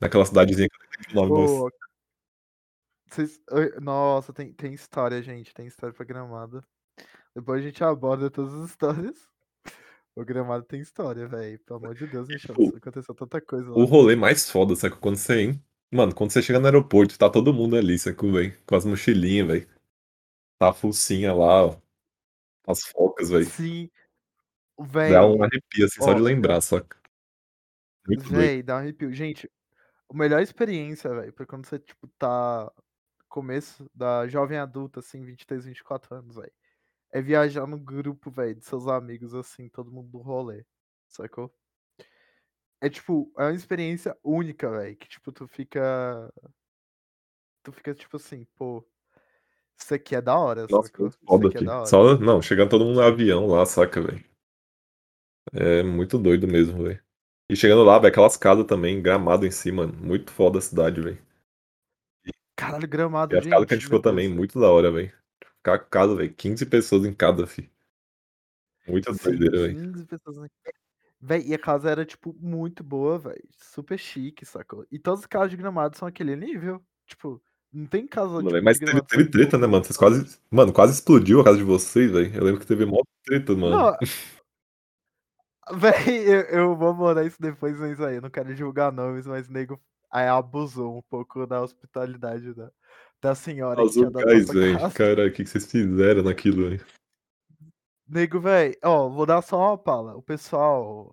Naquela 0.00 0.24
cidadezinha 0.24 0.68
que 0.68 1.16
eu 1.16 1.22
o 1.22 1.28
nome, 1.28 1.42
mas. 1.42 1.85
Vocês- 3.16 3.40
Nossa, 3.80 4.32
tem, 4.32 4.52
tem 4.52 4.72
história, 4.74 5.22
gente. 5.22 5.54
Tem 5.54 5.66
história 5.66 5.94
pra 5.94 6.04
Gramado. 6.04 6.62
Depois 7.34 7.60
a 7.62 7.66
gente 7.66 7.82
aborda 7.82 8.30
todas 8.30 8.54
as 8.54 8.70
histórias. 8.70 9.28
O 10.14 10.24
Gramado 10.24 10.64
tem 10.64 10.80
história, 10.80 11.26
velho. 11.28 11.58
Pelo 11.60 11.78
amor 11.78 11.94
de 11.94 12.06
Deus, 12.06 12.28
Michel. 12.28 12.54
tipo, 12.54 12.76
Aconteceu 12.76 13.14
tanta 13.14 13.40
coisa 13.40 13.70
O 13.70 13.80
lá. 13.80 13.86
rolê 13.86 14.16
mais 14.16 14.48
foda, 14.50 14.74
saca? 14.74 14.96
Quando 14.96 15.16
você. 15.16 15.40
Hein? 15.42 15.62
Mano, 15.92 16.14
quando 16.14 16.30
você 16.32 16.42
chega 16.42 16.58
no 16.58 16.64
aeroporto, 16.66 17.18
tá 17.18 17.28
todo 17.30 17.52
mundo 17.52 17.76
ali, 17.76 17.98
saca, 17.98 18.26
velho? 18.30 18.56
Com 18.66 18.74
as 18.76 18.84
mochilinhas, 18.86 19.46
velho. 19.46 19.68
Tá 20.58 20.70
a 20.70 20.72
Fulcinha 20.72 21.34
lá, 21.34 21.66
ó. 21.66 21.76
As 22.66 22.82
focas, 22.84 23.28
velho. 23.30 23.44
Sim, 23.44 23.90
Dá 24.78 24.82
um 24.82 24.86
velho. 24.86 25.42
arrepio, 25.44 25.84
assim, 25.86 26.02
só 26.02 26.12
de 26.14 26.20
Ó, 26.20 26.24
lembrar, 26.24 26.60
saca? 26.60 26.96
Muito 28.06 28.22
doido. 28.24 28.36
Véi, 28.36 28.62
dá 28.62 28.76
um 28.76 28.78
arrepio. 28.78 29.12
Gente, 29.12 29.50
a 30.10 30.16
melhor 30.16 30.40
experiência, 30.40 31.10
velho, 31.14 31.32
pra 31.32 31.44
quando 31.46 31.66
você, 31.66 31.78
tipo, 31.78 32.08
tá 32.18 32.72
começo 33.28 33.90
da 33.94 34.26
jovem 34.28 34.58
adulta, 34.58 35.00
assim, 35.00 35.24
23, 35.24 35.64
24 35.64 36.14
anos, 36.16 36.36
velho. 36.36 36.52
É 37.12 37.20
viajar 37.20 37.66
no 37.66 37.78
grupo, 37.78 38.30
velho, 38.30 38.54
de 38.56 38.64
seus 38.64 38.86
amigos, 38.86 39.34
assim, 39.34 39.68
todo 39.68 39.92
mundo 39.92 40.08
do 40.10 40.18
rolê. 40.18 40.64
Sacou? 41.08 41.52
É 42.80 42.90
tipo, 42.90 43.32
é 43.38 43.44
uma 43.44 43.54
experiência 43.54 44.16
única, 44.22 44.70
velho. 44.70 44.96
Que, 44.96 45.08
tipo, 45.08 45.32
tu 45.32 45.46
fica. 45.48 46.32
Tu 47.62 47.72
fica, 47.72 47.94
tipo 47.94 48.16
assim, 48.16 48.46
pô. 48.56 48.86
Isso 49.78 49.94
aqui 49.94 50.16
é 50.16 50.22
da 50.22 50.38
hora, 50.38 50.66
Nossa, 50.70 50.88
sacou? 50.88 51.10
foda, 51.26 51.48
aqui 51.48 51.58
é 51.58 51.62
da 51.62 51.76
hora. 51.78 51.86
Só, 51.86 52.18
não, 52.18 52.40
chegando 52.40 52.70
todo 52.70 52.84
mundo 52.84 52.96
no 52.96 53.02
avião 53.02 53.46
lá, 53.46 53.64
saca, 53.66 54.00
velho? 54.00 54.24
É 55.52 55.82
muito 55.82 56.18
doido 56.18 56.46
mesmo, 56.48 56.82
velho. 56.84 57.02
E 57.50 57.56
chegando 57.56 57.84
lá, 57.84 57.98
velho, 57.98 58.10
aquelas 58.10 58.36
casas 58.36 58.66
também, 58.66 59.00
gramado 59.02 59.46
em 59.46 59.50
cima, 59.50 59.86
mano. 59.86 59.98
Muito 59.98 60.32
foda 60.32 60.58
a 60.58 60.62
cidade, 60.62 61.00
velho. 61.00 61.18
Caralho, 62.66 62.84
E 62.84 62.86
gramado, 62.86 63.36
as 63.36 63.46
casas 63.46 63.66
que 63.66 63.74
a 63.74 63.76
gente. 63.76 63.84
ficou 63.84 64.00
também, 64.00 64.28
muito 64.28 64.58
da 64.60 64.70
hora, 64.70 64.90
velho. 64.90 65.12
Ficar 65.58 65.78
com 65.78 65.88
casa, 65.90 66.14
velho. 66.14 66.32
15 66.34 66.66
pessoas 66.66 67.04
em 67.04 67.12
cada, 67.12 67.46
fi. 67.46 67.70
Muita 68.86 69.12
doideira, 69.12 69.58
velho. 69.62 69.74
15 69.92 70.04
pessoas. 70.06 70.36
na- 70.36 70.48
Véi, 71.18 71.42
e 71.46 71.54
a 71.54 71.58
casa 71.58 71.90
era, 71.90 72.04
tipo, 72.04 72.36
muito 72.38 72.84
boa, 72.84 73.18
velho. 73.18 73.42
Super 73.58 73.98
chique, 73.98 74.44
sacou? 74.44 74.86
E 74.92 74.98
todas 74.98 75.20
as 75.20 75.26
casas 75.26 75.50
de 75.50 75.56
gramado 75.56 75.96
são 75.96 76.06
aquele 76.06 76.36
nível. 76.36 76.80
Tipo, 77.06 77.42
não 77.72 77.86
tem 77.86 78.06
casa, 78.06 78.28
Mano, 78.34 78.42
tipo, 78.42 78.52
velho, 78.52 78.60
de 78.60 78.64
Mas 78.64 78.78
teve, 78.78 79.02
teve 79.02 79.30
treta, 79.30 79.58
né, 79.58 79.66
mano? 79.66 79.82
Vocês 79.84 79.96
quase. 79.96 80.38
Mano, 80.50 80.72
quase 80.72 80.92
explodiu 80.92 81.40
a 81.40 81.44
casa 81.44 81.56
de 81.58 81.64
vocês, 81.64 82.10
velho. 82.12 82.34
Eu 82.34 82.44
lembro 82.44 82.60
que 82.60 82.66
teve 82.66 82.84
mó 82.84 83.02
treta, 83.24 83.54
mano. 83.56 83.76
Não, 83.76 83.96
Véi, 85.74 86.20
eu, 86.28 86.40
eu 86.42 86.76
vou 86.76 86.90
abordar 86.90 87.26
isso 87.26 87.40
depois, 87.40 87.76
mas 87.80 88.00
aí, 88.00 88.16
eu 88.16 88.22
não 88.22 88.30
quero 88.30 88.54
julgar 88.54 88.92
nomes, 88.92 89.26
mas 89.26 89.48
nego 89.48 89.80
abusou 90.10 90.96
um 90.96 91.02
pouco 91.02 91.46
da 91.46 91.62
hospitalidade 91.62 92.54
da, 92.54 92.70
da 93.20 93.34
senhora 93.34 93.82
Os 93.82 93.96
locais, 93.96 94.48
velho. 94.48 94.78
Cara, 94.92 95.26
o 95.26 95.32
que 95.32 95.44
que 95.44 95.50
vocês 95.50 95.70
fizeram 95.70 96.22
naquilo, 96.22 96.68
velho? 96.68 96.86
Nego, 98.08 98.40
véi, 98.40 98.76
ó, 98.84 99.08
vou 99.08 99.26
dar 99.26 99.42
só 99.42 99.58
uma 99.58 99.78
pala. 99.78 100.16
O 100.16 100.22
pessoal. 100.22 101.12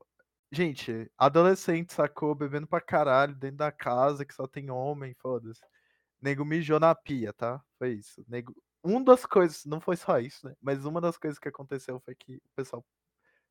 Gente, 0.51 1.11
adolescente 1.17 1.91
sacou 1.93 2.35
bebendo 2.35 2.67
pra 2.67 2.79
caralho 2.79 3.35
dentro 3.35 3.57
da 3.57 3.71
casa 3.71 4.23
que 4.23 4.35
só 4.35 4.45
tem 4.47 4.69
homem, 4.69 5.15
foda-se. 5.15 5.59
Nego 6.21 6.45
mijou 6.45 6.79
na 6.79 6.93
pia, 6.93 7.33
tá? 7.33 7.61
Foi 7.79 7.93
isso. 7.93 8.23
Nego. 8.27 8.55
Uma 8.83 9.03
das 9.03 9.25
coisas, 9.25 9.65
não 9.65 9.81
foi 9.81 9.95
só 9.95 10.19
isso, 10.19 10.45
né? 10.45 10.53
Mas 10.61 10.85
uma 10.85 11.01
das 11.01 11.17
coisas 11.17 11.39
que 11.39 11.47
aconteceu 11.47 11.99
foi 12.01 12.13
que 12.13 12.35
o 12.35 12.41
pessoal 12.55 12.85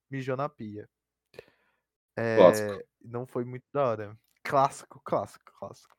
mijou 0.08 0.36
na 0.36 0.48
pia. 0.48 0.88
É, 2.16 2.36
não 3.02 3.26
foi 3.26 3.44
muito 3.44 3.64
da 3.72 3.84
hora. 3.84 4.18
Clássico, 4.44 5.00
clássico, 5.04 5.52
clássico. 5.58 5.96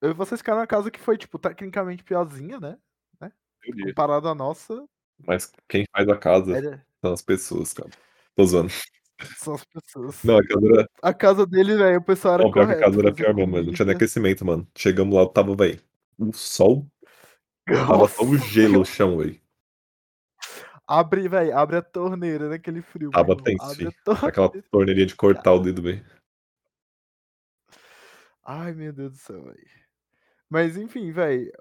Eu 0.00 0.10
e 0.10 0.14
vocês 0.14 0.40
ficaram 0.40 0.60
na 0.60 0.66
casa 0.66 0.90
que 0.90 1.00
foi, 1.00 1.16
tipo, 1.16 1.38
tecnicamente 1.38 2.04
piorzinha, 2.04 2.60
né? 2.60 2.78
Entendi. 3.64 3.88
Comparado 3.88 4.28
à 4.28 4.34
nossa, 4.34 4.86
Mas 5.26 5.52
quem 5.68 5.84
faz 5.92 6.08
a 6.08 6.16
casa 6.16 6.56
era... 6.56 6.86
são 7.00 7.12
as 7.12 7.22
pessoas, 7.22 7.72
cara. 7.72 7.90
Tô 8.34 8.44
zoando. 8.44 8.70
são 9.36 9.54
as 9.54 9.64
pessoas. 9.64 10.22
Não, 10.22 10.38
a 10.38 10.46
casa 10.46 10.66
era. 10.66 10.90
A 11.02 11.14
casa 11.14 11.46
dele, 11.46 11.76
velho, 11.76 11.98
o 11.98 12.04
pessoal 12.04 12.34
era 12.34 12.44
Não, 12.44 12.52
pior 12.52 12.66
que 12.66 12.72
a 12.72 12.74
correto. 12.74 12.90
casa 12.90 13.06
era 13.06 13.14
pior 13.14 13.34
mesmo, 13.34 13.52
mano. 13.52 13.66
Não 13.66 13.72
tinha 13.74 13.86
nem 13.86 13.96
aquecimento, 13.96 14.44
mano. 14.44 14.66
Chegamos 14.76 15.14
lá, 15.14 15.26
tava, 15.28 15.54
velho. 15.54 15.80
O 16.18 16.32
sol. 16.32 16.86
Tava 17.66 17.98
Nossa, 17.98 18.16
só 18.16 18.24
o 18.24 18.38
gelo 18.38 18.80
o 18.80 18.84
chão, 18.84 19.18
velho. 19.18 19.40
Abre, 20.86 21.28
velho, 21.28 21.56
abre 21.56 21.76
a 21.76 21.82
torneira 21.82 22.48
naquele 22.48 22.80
frio, 22.80 23.10
Tava 23.10 23.36
tenso. 23.36 23.92
Aquela 24.26 24.50
torneirinha 24.70 25.06
de 25.06 25.14
cortar 25.14 25.52
o 25.52 25.58
dedo, 25.58 25.82
velho. 25.82 26.02
Ai, 28.50 28.72
meu 28.72 28.94
Deus 28.94 29.12
do 29.12 29.18
céu, 29.18 29.42
velho. 29.44 29.58
Mas 30.48 30.78
enfim, 30.78 31.12
velho, 31.12 31.52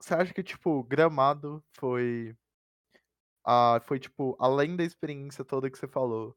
você 0.00 0.14
acha 0.14 0.32
que, 0.32 0.42
tipo, 0.42 0.84
Gramado 0.84 1.64
foi. 1.72 2.36
Ah, 3.44 3.80
foi, 3.82 3.98
tipo, 3.98 4.36
além 4.38 4.76
da 4.76 4.84
experiência 4.84 5.44
toda 5.44 5.68
que 5.68 5.76
você 5.76 5.88
falou, 5.88 6.36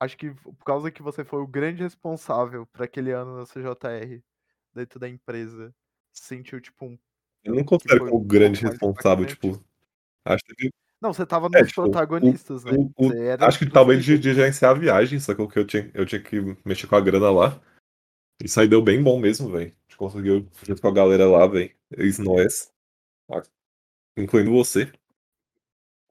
acho 0.00 0.16
que 0.16 0.32
por 0.34 0.64
causa 0.64 0.90
que 0.90 1.00
você 1.00 1.24
foi 1.24 1.40
o 1.40 1.46
grande 1.46 1.84
responsável 1.84 2.66
para 2.66 2.86
aquele 2.86 3.12
ano 3.12 3.36
na 3.36 3.46
CJR, 3.46 4.20
dentro 4.74 4.98
da 4.98 5.08
empresa, 5.08 5.72
sentiu, 6.12 6.60
tipo, 6.60 6.86
um. 6.86 6.98
Eu 7.44 7.54
não 7.54 7.64
considero 7.64 8.00
como 8.06 8.16
um 8.20 8.26
grande 8.26 8.60
pouco 8.62 8.64
mais 8.64 8.80
responsável, 8.80 9.26
tipo. 9.26 9.64
Acho 10.24 10.42
que. 10.56 10.70
Não, 11.00 11.12
você 11.12 11.24
tava 11.24 11.46
É, 11.54 11.60
nos 11.60 11.68
tipo, 11.68 11.82
o, 11.82 11.84
protagonistas, 11.84 12.64
né? 12.64 12.72
o, 12.72 12.90
o- 12.96 13.44
acho 13.46 13.60
que 13.60 13.64
dos 13.66 13.74
talvez 13.74 14.04
de, 14.04 14.18
de 14.18 14.34
gerenciar 14.34 14.72
a 14.72 14.78
viagem, 14.78 15.20
só 15.20 15.34
que 15.34 15.40
eu 15.56 15.64
tinha, 15.64 15.88
eu 15.94 16.04
tinha 16.04 16.20
que 16.20 16.40
mexer 16.64 16.88
com 16.88 16.96
a 16.96 17.00
grana 17.00 17.30
lá. 17.30 17.60
Isso 18.42 18.60
aí 18.60 18.68
deu 18.68 18.82
bem 18.82 19.02
bom 19.02 19.18
mesmo, 19.18 19.50
velho. 19.50 19.68
A 19.70 19.82
gente 19.90 19.96
conseguiu, 19.96 20.46
junto 20.62 20.80
com 20.80 20.88
a 20.88 20.92
galera 20.92 21.28
lá, 21.28 21.46
velho. 21.46 21.70
Eles 21.90 22.18
nós, 22.18 22.70
a- 23.30 23.42
incluindo 24.16 24.52
você, 24.52 24.92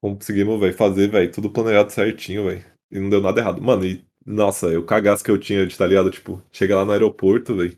conseguimos, 0.00 0.58
velho, 0.60 0.74
fazer, 0.76 1.10
velho, 1.10 1.30
tudo 1.30 1.50
planejado 1.50 1.92
certinho, 1.92 2.44
velho. 2.44 2.64
E 2.90 2.98
não 2.98 3.10
deu 3.10 3.20
nada 3.20 3.40
errado. 3.40 3.60
Mano, 3.62 3.84
e, 3.84 4.04
nossa, 4.24 4.66
o 4.78 4.84
cagaço 4.84 5.24
que 5.24 5.30
eu 5.30 5.38
tinha 5.38 5.66
de, 5.66 5.76
tá 5.76 5.86
ligado? 5.86 6.10
Tipo, 6.10 6.42
chega 6.52 6.76
lá 6.76 6.84
no 6.84 6.92
aeroporto, 6.92 7.56
velho. 7.56 7.76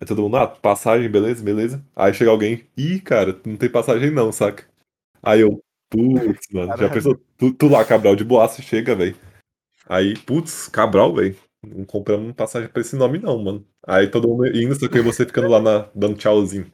Aí 0.00 0.06
todo 0.06 0.22
mundo, 0.22 0.36
ah, 0.36 0.46
passagem, 0.46 1.10
beleza, 1.10 1.42
beleza. 1.42 1.84
Aí 1.94 2.12
chega 2.14 2.30
alguém, 2.30 2.66
ih, 2.76 3.00
cara, 3.00 3.38
não 3.44 3.56
tem 3.56 3.70
passagem 3.70 4.10
não, 4.10 4.32
saca? 4.32 4.66
Aí 5.22 5.40
eu, 5.40 5.62
putz, 5.90 6.48
mano, 6.52 6.76
já 6.76 6.88
pensou? 6.90 7.16
Tu, 7.38 7.54
tu 7.54 7.68
lá, 7.68 7.84
Cabral, 7.84 8.16
de 8.16 8.24
boaço, 8.24 8.62
chega, 8.62 8.96
velho. 8.96 9.16
Aí, 9.88 10.18
putz, 10.20 10.68
Cabral, 10.68 11.14
velho. 11.14 11.36
Não 11.62 11.84
compramos 11.84 12.34
passagem 12.34 12.68
pra 12.68 12.80
esse 12.80 12.96
nome, 12.96 13.18
não, 13.18 13.38
mano. 13.42 13.66
Aí 13.86 14.10
todo 14.10 14.28
mundo 14.28 14.46
indo, 14.46 14.74
só 14.74 14.88
que 14.88 14.96
aí 14.96 15.04
você 15.04 15.26
ficando 15.26 15.48
lá 15.48 15.60
na, 15.60 15.90
dando 15.94 16.16
tchauzinho. 16.16 16.72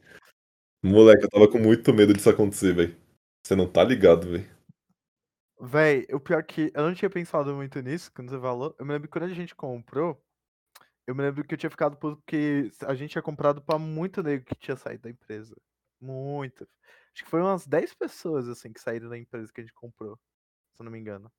Moleque, 0.83 1.25
eu 1.25 1.29
tava 1.29 1.49
com 1.51 1.59
muito 1.59 1.93
medo 1.93 2.13
disso 2.13 2.31
acontecer, 2.31 2.73
velho. 2.73 2.97
Você 3.45 3.57
não 3.57 3.71
tá 3.71 3.83
ligado, 3.83 4.31
velho. 4.31 4.49
Véi, 5.61 6.07
o 6.13 6.21
pior 6.21 6.45
que 6.45 6.71
eu 6.75 6.83
não 6.83 6.95
tinha 6.95 7.11
pensado 7.11 7.55
muito 7.55 7.81
nisso 7.81 8.13
quando 8.15 8.31
você 8.31 8.39
falou. 8.39 8.75
Eu 8.79 8.87
me 8.87 8.93
lembro 8.93 9.09
que 9.09 9.13
quando 9.13 9.25
a 9.31 9.35
gente 9.35 9.55
comprou, 9.55 10.23
eu 11.07 11.15
me 11.15 11.23
lembro 11.23 11.43
que 11.45 11.55
eu 11.55 11.59
tinha 11.59 11.71
ficado 11.71 11.97
puto 11.97 12.17
porque 12.19 12.71
a 12.87 12.95
gente 12.95 13.11
tinha 13.11 13.23
comprado 13.23 13.63
pra 13.63 13.79
muito 13.79 14.23
nego 14.23 14.45
que 14.45 14.55
tinha 14.57 14.77
saído 14.77 15.05
da 15.05 15.11
empresa. 15.11 15.57
Muito. 16.01 16.69
Acho 17.15 17.25
que 17.25 17.31
foi 17.31 17.41
umas 17.41 17.67
10 17.67 17.95
pessoas, 17.95 18.49
assim, 18.49 18.73
que 18.73 18.81
saíram 18.81 19.09
da 19.09 19.19
empresa 19.19 19.53
que 19.53 19.61
a 19.61 19.65
gente 19.65 19.73
comprou, 19.73 20.19
se 20.75 20.83
eu 20.83 20.85
não 20.85 20.93
me 20.93 20.99
engano. 20.99 21.33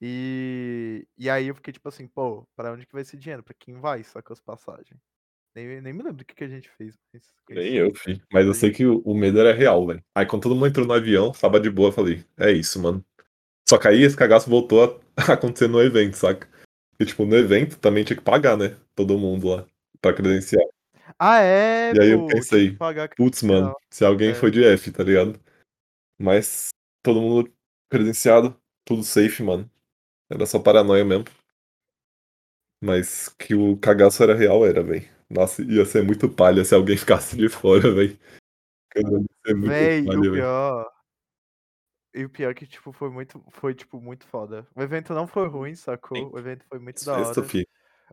E, 0.00 1.06
e 1.16 1.30
aí 1.30 1.46
eu 1.48 1.54
fiquei 1.54 1.72
tipo 1.72 1.88
assim, 1.88 2.06
pô, 2.06 2.46
pra 2.56 2.72
onde 2.72 2.86
que 2.86 2.92
vai 2.92 3.02
esse 3.02 3.16
dinheiro? 3.16 3.42
Pra 3.42 3.54
quem 3.54 3.74
vai, 3.74 4.02
com 4.02 4.32
as 4.32 4.40
passagens? 4.40 5.00
Nem, 5.54 5.80
nem 5.80 5.92
me 5.92 6.02
lembro 6.02 6.18
do 6.18 6.24
que, 6.24 6.34
que 6.34 6.44
a 6.44 6.48
gente 6.48 6.68
fez. 6.70 6.98
Mas 7.12 7.22
Nem 7.48 7.74
eu, 7.74 7.94
filho. 7.94 8.20
Mas 8.32 8.46
eu 8.46 8.54
sei 8.54 8.72
que 8.72 8.84
o, 8.84 9.00
o 9.04 9.14
medo 9.14 9.38
era 9.38 9.52
real, 9.52 9.86
velho. 9.86 10.04
Aí 10.14 10.26
quando 10.26 10.42
todo 10.42 10.54
mundo 10.54 10.66
entrou 10.66 10.86
no 10.86 10.92
avião, 10.92 11.30
tava 11.30 11.60
de 11.60 11.70
boa, 11.70 11.88
eu 11.88 11.92
falei, 11.92 12.24
é 12.36 12.50
isso, 12.50 12.80
mano. 12.80 13.04
Só 13.68 13.78
que 13.78 13.88
aí 13.88 14.02
esse 14.02 14.16
cagaço 14.16 14.50
voltou 14.50 15.00
a 15.16 15.22
acontecer 15.32 15.68
no 15.68 15.80
evento, 15.80 16.14
saca? 16.16 16.48
E 16.98 17.04
tipo, 17.04 17.24
no 17.24 17.36
evento 17.36 17.78
também 17.78 18.04
tinha 18.04 18.16
que 18.16 18.22
pagar, 18.22 18.56
né? 18.56 18.76
Todo 18.94 19.18
mundo 19.18 19.48
lá. 19.48 19.66
Pra 20.00 20.12
credenciar. 20.12 20.64
Ah, 21.18 21.40
é, 21.40 21.92
E 21.94 22.00
aí 22.00 22.10
eu 22.10 22.26
pensei, 22.26 22.76
Putz, 23.16 23.42
mano, 23.42 23.74
se 23.90 24.04
alguém 24.04 24.30
É. 24.30 24.34
foi 24.34 24.50
de 24.50 24.64
F, 24.64 24.90
tá 24.90 25.04
ligado? 25.04 25.40
Mas 26.18 26.68
todo 27.02 27.20
mundo 27.20 27.52
credenciado, 27.88 28.56
tudo 28.84 29.02
safe, 29.02 29.42
mano. 29.42 29.70
Era 30.30 30.46
só 30.46 30.58
paranoia 30.58 31.04
mesmo. 31.04 31.24
Mas 32.82 33.28
que 33.28 33.54
o 33.54 33.76
cagaço 33.78 34.22
era 34.22 34.34
real, 34.34 34.66
era, 34.66 34.82
velho. 34.82 35.08
Nossa, 35.30 35.62
ia 35.62 35.84
ser 35.84 36.02
muito 36.02 36.28
palha 36.28 36.64
se 36.64 36.74
alguém 36.74 36.96
ficasse 36.98 37.36
de 37.36 37.48
fora, 37.48 37.92
velho. 37.92 38.18
Véi, 39.44 40.06
o 40.06 40.32
pior. 40.32 40.90
E 42.14 42.24
o 42.24 42.30
pior 42.30 42.50
é 42.50 42.54
que, 42.54 42.66
tipo, 42.66 42.92
foi 42.92 43.10
muito. 43.10 43.42
Foi, 43.50 43.74
tipo, 43.74 44.00
muito 44.00 44.26
foda. 44.26 44.66
O 44.74 44.80
evento 44.80 45.12
não 45.12 45.26
foi 45.26 45.48
ruim, 45.48 45.74
sacou? 45.74 46.16
Sim. 46.16 46.30
O 46.32 46.38
evento 46.38 46.64
foi 46.68 46.78
muito 46.78 47.04
da 47.04 47.18
hora. 47.18 47.42
fi. 47.42 47.66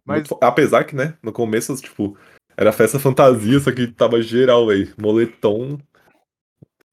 Mas 0.04 0.30
Muito 0.30 0.44
Apesar 0.44 0.84
que, 0.86 0.96
né, 0.96 1.18
no 1.22 1.32
começo, 1.32 1.76
tipo, 1.76 2.18
era 2.58 2.72
festa 2.72 2.98
fantasia, 2.98 3.60
só 3.60 3.72
que 3.72 3.88
tava 3.92 4.22
geral, 4.22 4.68
velho. 4.68 4.92
Moletom, 5.00 5.78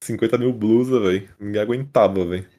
50 0.03 0.37
mil 0.37 0.53
blusa, 0.53 0.99
velho. 0.99 1.33
Ninguém 1.39 1.61
aguentava, 1.61 2.25
velho. 2.25 2.58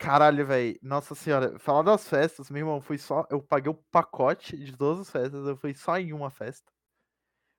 Caralho, 0.00 0.46
velho. 0.46 0.78
Nossa 0.82 1.14
senhora. 1.14 1.58
Falar 1.58 1.82
das 1.82 2.08
festas, 2.08 2.48
meu 2.50 2.60
irmão, 2.60 2.80
foi 2.80 2.96
só. 2.96 3.26
Eu 3.30 3.42
paguei 3.42 3.70
o 3.70 3.74
pacote 3.92 4.56
de 4.56 4.74
todas 4.74 5.00
as 5.00 5.10
festas. 5.10 5.46
Eu 5.46 5.58
fui 5.58 5.74
só 5.74 5.98
em 5.98 6.14
uma 6.14 6.30
festa. 6.30 6.72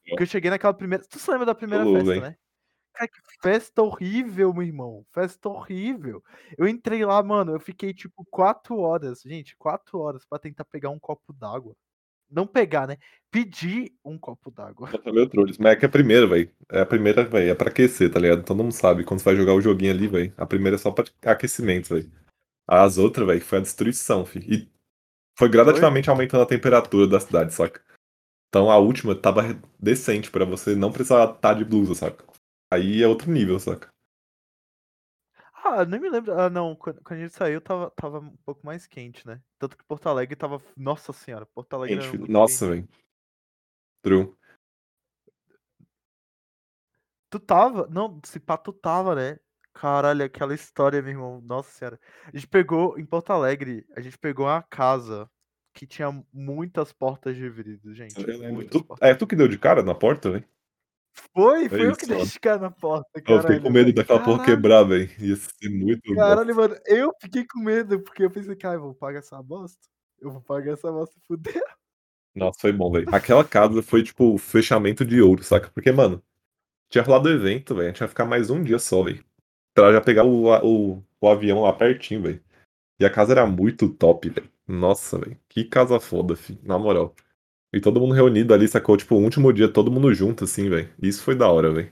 Porque 0.09 0.23
eu 0.23 0.27
cheguei 0.27 0.49
naquela 0.49 0.73
primeira. 0.73 1.05
Tu 1.07 1.19
se 1.19 1.29
lembra 1.29 1.45
da 1.45 1.53
primeira 1.53 1.85
Ô, 1.87 1.93
festa, 1.93 2.19
né? 2.19 2.35
Cara, 2.95 3.07
que 3.07 3.21
festa 3.43 3.83
horrível, 3.83 4.51
meu 4.51 4.63
irmão. 4.63 5.05
Festa 5.11 5.49
horrível. 5.49 6.23
Eu 6.57 6.67
entrei 6.67 7.05
lá, 7.05 7.21
mano. 7.21 7.53
Eu 7.53 7.59
fiquei 7.59 7.93
tipo 7.93 8.25
quatro 8.31 8.79
horas, 8.79 9.21
gente, 9.21 9.55
quatro 9.55 9.99
horas 9.99 10.25
pra 10.25 10.39
tentar 10.39 10.65
pegar 10.65 10.89
um 10.89 10.99
copo 10.99 11.31
d'água. 11.33 11.75
Não 12.27 12.47
pegar, 12.47 12.87
né? 12.87 12.97
Pedir 13.29 13.93
um 14.03 14.17
copo 14.17 14.49
d'água. 14.49 14.89
Meio 15.05 15.29
trolls. 15.29 15.61
Mas 15.61 15.73
é 15.73 15.75
que 15.75 15.85
a 15.85 15.89
primeira, 15.89 16.25
velho. 16.25 16.51
É 16.71 16.81
a 16.81 16.85
primeira, 16.87 17.23
velho. 17.23 17.51
É 17.51 17.53
pra 17.53 17.69
aquecer, 17.69 18.11
tá 18.11 18.19
ligado? 18.19 18.43
Todo 18.43 18.63
mundo 18.63 18.73
sabe. 18.73 19.03
Quando 19.03 19.19
você 19.19 19.25
vai 19.25 19.35
jogar 19.35 19.53
o 19.53 19.61
joguinho 19.61 19.91
ali, 19.91 20.07
velho. 20.07 20.33
A 20.37 20.45
primeira 20.47 20.75
é 20.75 20.79
só 20.79 20.89
pra 20.89 21.05
aquecimento, 21.23 21.93
velho. 21.93 22.20
As 22.73 22.97
outras, 22.97 23.27
velho, 23.27 23.41
foi 23.41 23.57
a 23.57 23.61
destruição, 23.61 24.25
filho. 24.25 24.53
E 24.53 24.71
foi 25.37 25.49
gradativamente 25.49 26.09
aumentando 26.09 26.43
a 26.43 26.47
temperatura 26.47 27.05
da 27.05 27.19
cidade, 27.19 27.53
saca? 27.53 27.83
Então 28.47 28.71
a 28.71 28.77
última 28.77 29.13
tava 29.13 29.41
decente 29.77 30.31
pra 30.31 30.45
você 30.45 30.73
não 30.73 30.89
precisar 30.89 31.33
estar 31.33 31.53
de 31.53 31.65
blusa, 31.65 31.93
saca? 31.93 32.25
Aí 32.71 33.03
é 33.03 33.07
outro 33.07 33.29
nível, 33.29 33.59
saca? 33.59 33.89
Ah, 35.53 35.83
nem 35.83 35.99
me 35.99 36.09
lembro. 36.09 36.31
Ah, 36.39 36.49
não. 36.49 36.73
Quando, 36.73 37.01
quando 37.03 37.19
a 37.19 37.23
gente 37.23 37.35
saiu, 37.35 37.59
tava, 37.59 37.91
tava 37.91 38.19
um 38.19 38.37
pouco 38.45 38.65
mais 38.65 38.87
quente, 38.87 39.27
né? 39.27 39.41
Tanto 39.59 39.77
que 39.77 39.83
Porto 39.83 40.07
Alegre 40.07 40.37
tava. 40.37 40.61
Nossa 40.77 41.11
senhora, 41.11 41.45
Porto 41.45 41.73
Alegre 41.73 42.01
filho. 42.01 42.19
muito 42.19 42.31
Nossa, 42.31 42.67
quente. 42.67 42.87
velho. 42.87 42.89
True. 44.01 44.33
Tu 47.29 47.39
tava? 47.39 47.87
Não, 47.87 48.19
se 48.23 48.39
pá, 48.39 48.57
tu 48.57 48.71
tava, 48.71 49.13
né? 49.13 49.39
Caralho, 49.73 50.23
aquela 50.23 50.53
história, 50.53 51.01
meu 51.01 51.11
irmão. 51.11 51.41
Nossa 51.41 51.71
senhora. 51.71 51.99
A 52.25 52.35
gente 52.35 52.47
pegou, 52.47 52.97
em 52.99 53.05
Porto 53.05 53.31
Alegre, 53.31 53.85
a 53.95 54.01
gente 54.01 54.17
pegou 54.17 54.45
uma 54.45 54.61
casa 54.63 55.29
que 55.73 55.87
tinha 55.87 56.11
muitas 56.33 56.91
portas 56.91 57.35
de 57.35 57.49
vidro, 57.49 57.93
gente. 57.93 58.15
Tu- 58.69 58.85
é 59.01 59.15
tu 59.15 59.25
que 59.25 59.35
deu 59.35 59.47
de 59.47 59.57
cara 59.57 59.81
na 59.81 59.95
porta, 59.95 60.31
velho? 60.31 60.45
Foi, 61.33 61.65
É 61.65 61.69
foi 61.69 61.87
eu 61.87 61.95
que 61.95 62.05
dei 62.05 62.19
esse 62.21 62.39
cara 62.39 62.59
na 62.59 62.71
porta, 62.71 63.09
Eu 63.25 63.41
fiquei 63.41 63.59
com 63.59 63.69
medo 63.69 63.93
daquela 63.93 64.19
porra 64.19 64.37
Caralho, 64.37 64.55
quebrar, 64.55 64.83
velho. 64.83 65.09
Ia 65.19 65.35
ser 65.35 65.69
muito. 65.69 66.15
caralho, 66.15 66.55
mano. 66.55 66.75
Eu 66.85 67.13
fiquei 67.21 67.45
com 67.45 67.59
medo, 67.59 68.01
porque 68.01 68.23
eu 68.23 68.31
pensei, 68.31 68.55
cara, 68.55 68.75
eu 68.75 68.81
vou 68.81 68.95
pagar 68.95 69.19
essa 69.19 69.41
bosta. 69.41 69.79
Eu 70.19 70.31
vou 70.31 70.41
pagar 70.41 70.73
essa 70.73 70.91
bosta 70.91 71.15
e 71.17 71.21
fuder. 71.27 71.63
Nossa, 72.35 72.59
foi 72.59 72.71
bom, 72.71 72.91
velho. 72.91 73.13
Aquela 73.13 73.43
casa 73.43 73.81
foi, 73.83 74.03
tipo, 74.03 74.37
fechamento 74.37 75.03
de 75.03 75.21
ouro, 75.21 75.43
saca? 75.43 75.69
Porque, 75.71 75.91
mano, 75.91 76.23
tinha 76.89 77.03
rolado 77.03 77.29
o 77.29 77.31
evento, 77.31 77.75
velho. 77.75 77.87
A 77.87 77.91
gente 77.91 78.01
ia 78.01 78.07
ficar 78.07 78.25
mais 78.25 78.49
um 78.49 78.63
dia 78.63 78.79
só, 78.79 79.03
velho. 79.03 79.23
Pra 79.73 79.91
já 79.93 80.01
pegar 80.01 80.25
o, 80.25 80.47
o, 80.47 81.03
o 81.19 81.27
avião 81.27 81.61
lá 81.61 81.73
pertinho, 81.73 82.21
velho. 82.23 82.43
E 82.99 83.05
a 83.05 83.09
casa 83.09 83.31
era 83.33 83.45
muito 83.45 83.89
top, 83.89 84.29
velho. 84.29 84.49
Nossa, 84.67 85.17
velho. 85.17 85.39
Que 85.49 85.63
casa 85.63 85.99
foda, 85.99 86.35
filho. 86.35 86.59
Na 86.63 86.77
moral. 86.77 87.15
E 87.73 87.79
todo 87.79 87.99
mundo 87.99 88.13
reunido 88.13 88.53
ali, 88.53 88.67
sacou? 88.67 88.97
Tipo, 88.97 89.15
o 89.15 89.23
último 89.23 89.51
dia, 89.53 89.71
todo 89.71 89.91
mundo 89.91 90.13
junto, 90.13 90.43
assim, 90.43 90.69
velho. 90.69 90.93
Isso 91.01 91.23
foi 91.23 91.35
da 91.35 91.49
hora, 91.49 91.71
velho. 91.71 91.91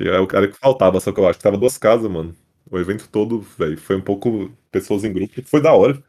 É 0.00 0.18
o 0.18 0.26
cara 0.26 0.48
que 0.48 0.58
faltava, 0.58 0.98
só 0.98 1.12
que 1.12 1.20
eu 1.20 1.28
acho 1.28 1.38
que 1.38 1.42
tava 1.44 1.58
duas 1.58 1.78
casas, 1.78 2.10
mano. 2.10 2.34
O 2.70 2.78
evento 2.78 3.08
todo, 3.08 3.40
velho, 3.40 3.78
foi 3.78 3.96
um 3.96 4.02
pouco 4.02 4.50
pessoas 4.70 5.04
em 5.04 5.12
grupo. 5.12 5.42
Foi 5.42 5.60
da 5.60 5.72
hora. 5.72 6.02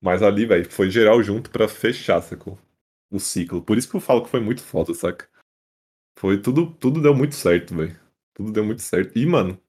Mas 0.00 0.22
ali, 0.22 0.46
velho, 0.46 0.70
foi 0.70 0.90
geral 0.90 1.22
junto 1.22 1.50
pra 1.50 1.68
fechar, 1.68 2.22
sacou? 2.22 2.58
O 3.10 3.18
ciclo. 3.18 3.62
Por 3.62 3.76
isso 3.76 3.90
que 3.90 3.96
eu 3.96 4.00
falo 4.00 4.22
que 4.22 4.30
foi 4.30 4.40
muito 4.40 4.62
foda, 4.62 4.94
saca? 4.94 5.28
Foi 6.18 6.40
tudo, 6.40 6.72
tudo 6.74 7.02
deu 7.02 7.14
muito 7.14 7.34
certo, 7.34 7.74
velho. 7.74 7.98
Tudo 8.40 8.52
deu 8.52 8.64
muito 8.64 8.80
certo. 8.80 9.18
E, 9.18 9.26
mano, 9.26 9.60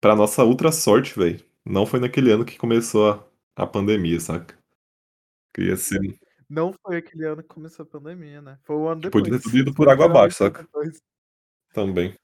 pra 0.00 0.16
nossa 0.16 0.42
ultra 0.42 0.72
sorte, 0.72 1.18
velho, 1.18 1.44
não 1.66 1.84
foi 1.84 2.00
naquele 2.00 2.32
ano 2.32 2.46
que 2.46 2.56
começou 2.56 3.10
a, 3.10 3.28
a 3.54 3.66
pandemia, 3.66 4.18
saca? 4.18 4.58
Que 5.54 5.64
ia 5.64 5.76
ser. 5.76 6.00
Não 6.48 6.72
foi 6.72 6.96
aquele 6.96 7.26
ano 7.26 7.42
que 7.42 7.48
começou 7.50 7.82
a 7.82 7.86
pandemia, 7.86 8.40
né? 8.40 8.58
Foi 8.62 8.74
o 8.74 8.88
ano 8.88 9.02
depois. 9.02 9.22
podia 9.22 9.36
ter 9.38 9.42
tudo 9.44 9.58
ido 9.58 9.74
por 9.74 9.86
água 9.90 10.06
abaixo, 10.06 10.38
saca? 10.38 10.62
depois. 10.62 11.02
Também. 11.74 12.14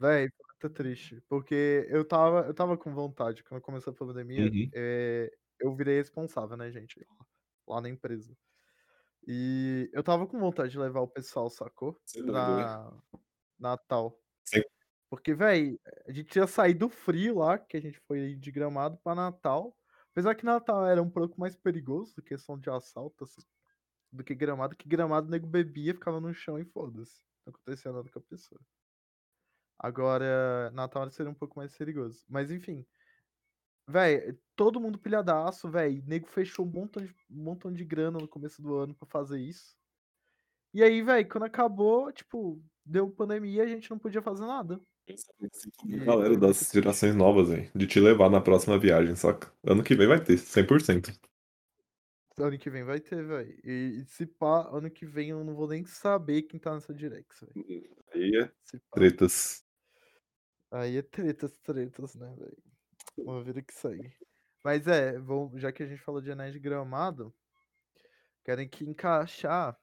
Véi, 0.00 0.28
muito 0.50 0.74
triste. 0.74 1.22
Porque 1.28 1.86
eu 1.88 2.04
tava, 2.04 2.40
eu 2.40 2.52
tava 2.52 2.76
com 2.76 2.92
vontade, 2.92 3.44
quando 3.44 3.60
começou 3.60 3.92
a 3.92 3.96
pandemia, 3.96 4.50
Uhum. 4.50 4.68
eh, 4.74 5.30
eu 5.60 5.72
virei 5.76 5.98
responsável, 5.98 6.56
né, 6.56 6.68
gente? 6.72 7.06
Lá 7.68 7.80
na 7.80 7.88
empresa. 7.88 8.36
E 9.24 9.88
eu 9.92 10.02
tava 10.02 10.26
com 10.26 10.40
vontade 10.40 10.72
de 10.72 10.78
levar 10.80 11.00
o 11.00 11.06
pessoal, 11.08 11.48
sacou? 11.48 11.96
É 12.16 12.18
doido, 12.18 12.32
Pra 12.32 12.92
Natal. 13.56 14.18
Sim. 14.44 14.62
Porque, 15.12 15.34
véi, 15.34 15.78
a 16.08 16.10
gente 16.10 16.34
ia 16.36 16.46
sair 16.46 16.72
do 16.72 16.88
frio 16.88 17.34
lá, 17.40 17.58
que 17.58 17.76
a 17.76 17.80
gente 17.82 18.00
foi 18.08 18.34
de 18.34 18.50
Gramado 18.50 18.96
pra 19.04 19.14
Natal. 19.14 19.76
Apesar 20.10 20.34
que 20.34 20.42
Natal 20.42 20.86
era 20.86 21.02
um 21.02 21.10
pouco 21.10 21.38
mais 21.38 21.54
perigoso, 21.54 22.22
questão 22.22 22.58
de 22.58 22.70
assalto, 22.70 23.24
assim, 23.24 23.42
do 24.10 24.24
que 24.24 24.34
Gramado, 24.34 24.74
que 24.74 24.88
Gramado 24.88 25.26
o 25.26 25.30
nego 25.30 25.46
bebia, 25.46 25.92
ficava 25.92 26.18
no 26.18 26.32
chão 26.32 26.58
e 26.58 26.64
foda-se. 26.64 27.22
Não 27.44 27.52
acontecia 27.52 27.92
nada 27.92 28.08
com 28.08 28.18
a 28.20 28.22
pessoa. 28.22 28.58
Agora, 29.78 30.70
Natal 30.70 31.10
seria 31.10 31.30
um 31.30 31.34
pouco 31.34 31.58
mais 31.58 31.76
perigoso. 31.76 32.24
Mas 32.26 32.50
enfim. 32.50 32.86
Véi, 33.86 34.34
todo 34.56 34.80
mundo 34.80 34.98
pilhadaço, 34.98 35.70
véi. 35.70 36.00
Nego 36.06 36.26
fechou 36.26 36.64
um 36.64 36.70
montão, 36.70 37.04
de, 37.04 37.14
um 37.30 37.42
montão 37.44 37.70
de 37.70 37.84
grana 37.84 38.18
no 38.18 38.28
começo 38.28 38.62
do 38.62 38.74
ano 38.76 38.94
pra 38.94 39.06
fazer 39.06 39.38
isso. 39.38 39.76
E 40.72 40.82
aí, 40.82 41.02
véi, 41.02 41.22
quando 41.26 41.44
acabou, 41.44 42.10
tipo, 42.10 42.64
deu 42.82 43.10
pandemia 43.10 43.62
a 43.62 43.66
gente 43.66 43.90
não 43.90 43.98
podia 43.98 44.22
fazer 44.22 44.46
nada. 44.46 44.80
E 45.08 45.98
Galera 45.98 46.30
foi 46.30 46.40
das 46.40 46.70
gerações 46.72 47.14
novas, 47.14 47.48
velho, 47.48 47.70
de 47.74 47.86
te 47.86 48.00
levar 48.00 48.30
na 48.30 48.40
próxima 48.40 48.78
viagem, 48.78 49.16
saca? 49.16 49.52
Ano 49.64 49.82
que 49.82 49.94
vem 49.94 50.06
vai 50.06 50.22
ter, 50.22 50.36
100%. 50.36 51.18
Ano 52.38 52.58
que 52.58 52.70
vem 52.70 52.84
vai 52.84 53.00
ter, 53.00 53.24
véi. 53.24 53.58
E, 53.64 54.00
e 54.00 54.04
se 54.06 54.26
pá, 54.26 54.68
ano 54.70 54.90
que 54.90 55.04
vem 55.04 55.30
eu 55.30 55.44
não 55.44 55.54
vou 55.54 55.68
nem 55.68 55.84
saber 55.84 56.42
quem 56.42 56.58
tá 56.58 56.72
nessa 56.72 56.94
Direx, 56.94 57.44
véi. 57.54 57.90
Aí 58.14 58.36
é 58.36 58.50
tretas. 58.92 59.64
Aí 60.70 60.96
é 60.96 61.02
tretas, 61.02 61.58
tretas, 61.58 62.14
né, 62.14 62.34
velho? 62.38 63.44
Ver 63.44 63.58
o 63.58 63.64
que 63.64 63.74
sair. 63.74 64.16
Mas 64.64 64.86
é, 64.86 65.18
vamos, 65.18 65.60
já 65.60 65.72
que 65.72 65.82
a 65.82 65.86
gente 65.86 66.00
falou 66.00 66.20
de 66.20 66.30
Anéis 66.30 66.52
de 66.52 66.60
Gramado, 66.60 67.34
querem 68.44 68.68
que 68.68 68.84
encaixar, 68.84 69.78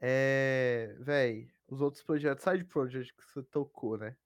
é, 0.00 0.96
véi, 0.98 1.50
os 1.70 1.80
outros 1.80 2.02
projetos, 2.02 2.44
side 2.44 2.64
project 2.64 3.14
que 3.14 3.22
você 3.24 3.42
tocou, 3.44 3.96
né? 3.96 4.16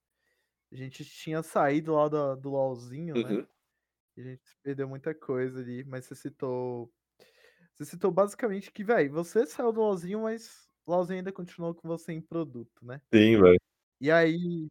A 0.73 0.77
gente 0.77 1.05
tinha 1.05 1.43
saído 1.43 1.95
lá 1.95 2.09
do, 2.09 2.37
do 2.37 2.51
LOLzinho, 2.51 3.15
né? 3.15 3.35
Uhum. 3.35 3.47
E 4.17 4.21
a 4.21 4.25
gente 4.25 4.43
perdeu 4.63 4.89
muita 4.89 5.15
coisa 5.15 5.61
ali, 5.61 5.85
mas 5.85 6.07
você 6.07 6.15
citou. 6.15 6.93
Você 7.75 7.85
citou 7.85 8.11
basicamente 8.11 8.73
que, 8.73 8.83
véi, 8.83 9.09
você 9.09 9.47
saiu 9.47 9.73
do 9.73 9.81
LOLzinho, 9.81 10.23
mas 10.23 10.69
o 10.87 10.93
LOLzinho 10.93 11.19
ainda 11.19 11.33
continuou 11.33 11.75
com 11.75 11.87
você 11.87 12.13
em 12.13 12.21
produto, 12.21 12.85
né? 12.85 13.01
Sim, 13.13 13.41
velho. 13.41 13.61
E 14.01 14.11
aí, 14.11 14.69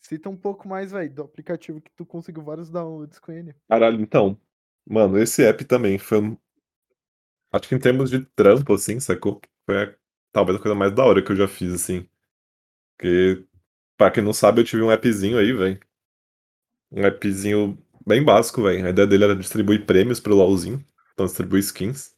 cita 0.00 0.28
um 0.28 0.36
pouco 0.36 0.68
mais, 0.68 0.92
velho, 0.92 1.12
do 1.12 1.22
aplicativo 1.22 1.80
que 1.80 1.90
tu 1.92 2.04
conseguiu 2.04 2.42
vários 2.42 2.70
downloads 2.70 3.18
com 3.18 3.32
ele. 3.32 3.54
Caralho, 3.68 4.00
então. 4.00 4.40
Mano, 4.86 5.18
esse 5.18 5.44
app 5.44 5.64
também 5.64 5.98
foi. 5.98 6.20
um- 6.20 6.36
Acho 7.52 7.68
que 7.68 7.74
em 7.74 7.78
termos 7.78 8.10
de 8.10 8.24
trampo, 8.34 8.74
assim, 8.74 9.00
sacou? 9.00 9.40
Foi 9.64 9.84
a- 9.84 9.98
talvez 10.38 10.56
a 10.56 10.62
coisa 10.62 10.74
mais 10.74 10.92
da 10.92 11.04
hora 11.04 11.20
que 11.20 11.32
eu 11.32 11.36
já 11.36 11.48
fiz, 11.48 11.72
assim. 11.72 12.08
Porque, 12.96 13.44
pra 13.96 14.10
quem 14.10 14.22
não 14.22 14.32
sabe, 14.32 14.60
eu 14.60 14.64
tive 14.64 14.82
um 14.82 14.90
appzinho 14.90 15.36
aí, 15.36 15.52
velho. 15.52 15.80
Um 16.92 17.04
appzinho 17.04 17.76
bem 18.06 18.22
básico, 18.24 18.62
velho. 18.62 18.86
A 18.86 18.90
ideia 18.90 19.06
dele 19.06 19.24
era 19.24 19.36
distribuir 19.36 19.84
prêmios 19.84 20.20
pro 20.20 20.36
LOLzinho. 20.36 20.84
Então, 21.12 21.26
distribuir 21.26 21.60
skins. 21.60 22.14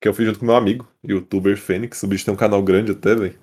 Que 0.00 0.08
eu 0.08 0.14
fiz 0.14 0.26
junto 0.26 0.40
com 0.40 0.46
meu 0.46 0.56
amigo, 0.56 0.86
youtuber 1.02 1.56
Fênix. 1.56 2.02
O 2.02 2.06
bicho 2.06 2.24
tem 2.24 2.34
um 2.34 2.36
canal 2.36 2.62
grande 2.62 2.92
até, 2.92 3.14
velho. 3.14 3.38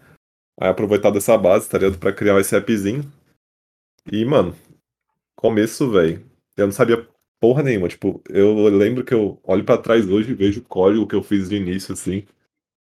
Aí 0.59 0.69
aproveitar 0.69 1.09
dessa 1.09 1.37
base, 1.37 1.67
tá 1.67 1.77
ligado? 1.77 1.97
Pra 1.97 2.13
criar 2.13 2.39
esse 2.39 2.55
appzinho. 2.55 3.11
E, 4.11 4.23
mano, 4.23 4.55
começo, 5.35 5.89
velho. 5.89 6.23
Eu 6.55 6.67
não 6.67 6.73
sabia 6.73 7.07
porra 7.39 7.63
nenhuma. 7.63 7.87
Tipo, 7.87 8.21
eu 8.29 8.67
lembro 8.69 9.03
que 9.03 9.13
eu 9.13 9.39
olho 9.43 9.63
pra 9.63 9.77
trás 9.77 10.07
hoje 10.07 10.31
e 10.31 10.35
vejo 10.35 10.59
o 10.61 10.65
código 10.65 11.07
que 11.07 11.15
eu 11.15 11.23
fiz 11.23 11.49
de 11.49 11.55
início, 11.55 11.93
assim. 11.93 12.27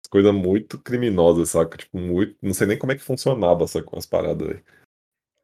Coisa 0.09 0.33
muito 0.33 0.79
criminosa, 0.79 1.45
saca? 1.45 1.77
Tipo, 1.77 1.97
muito. 1.99 2.35
Não 2.41 2.53
sei 2.53 2.67
nem 2.67 2.77
como 2.77 2.91
é 2.91 2.95
que 2.95 3.03
funcionava 3.03 3.63
essa 3.63 3.83
com 3.83 3.97
as 3.97 4.05
paradas, 4.05 4.47
velho. 4.47 4.63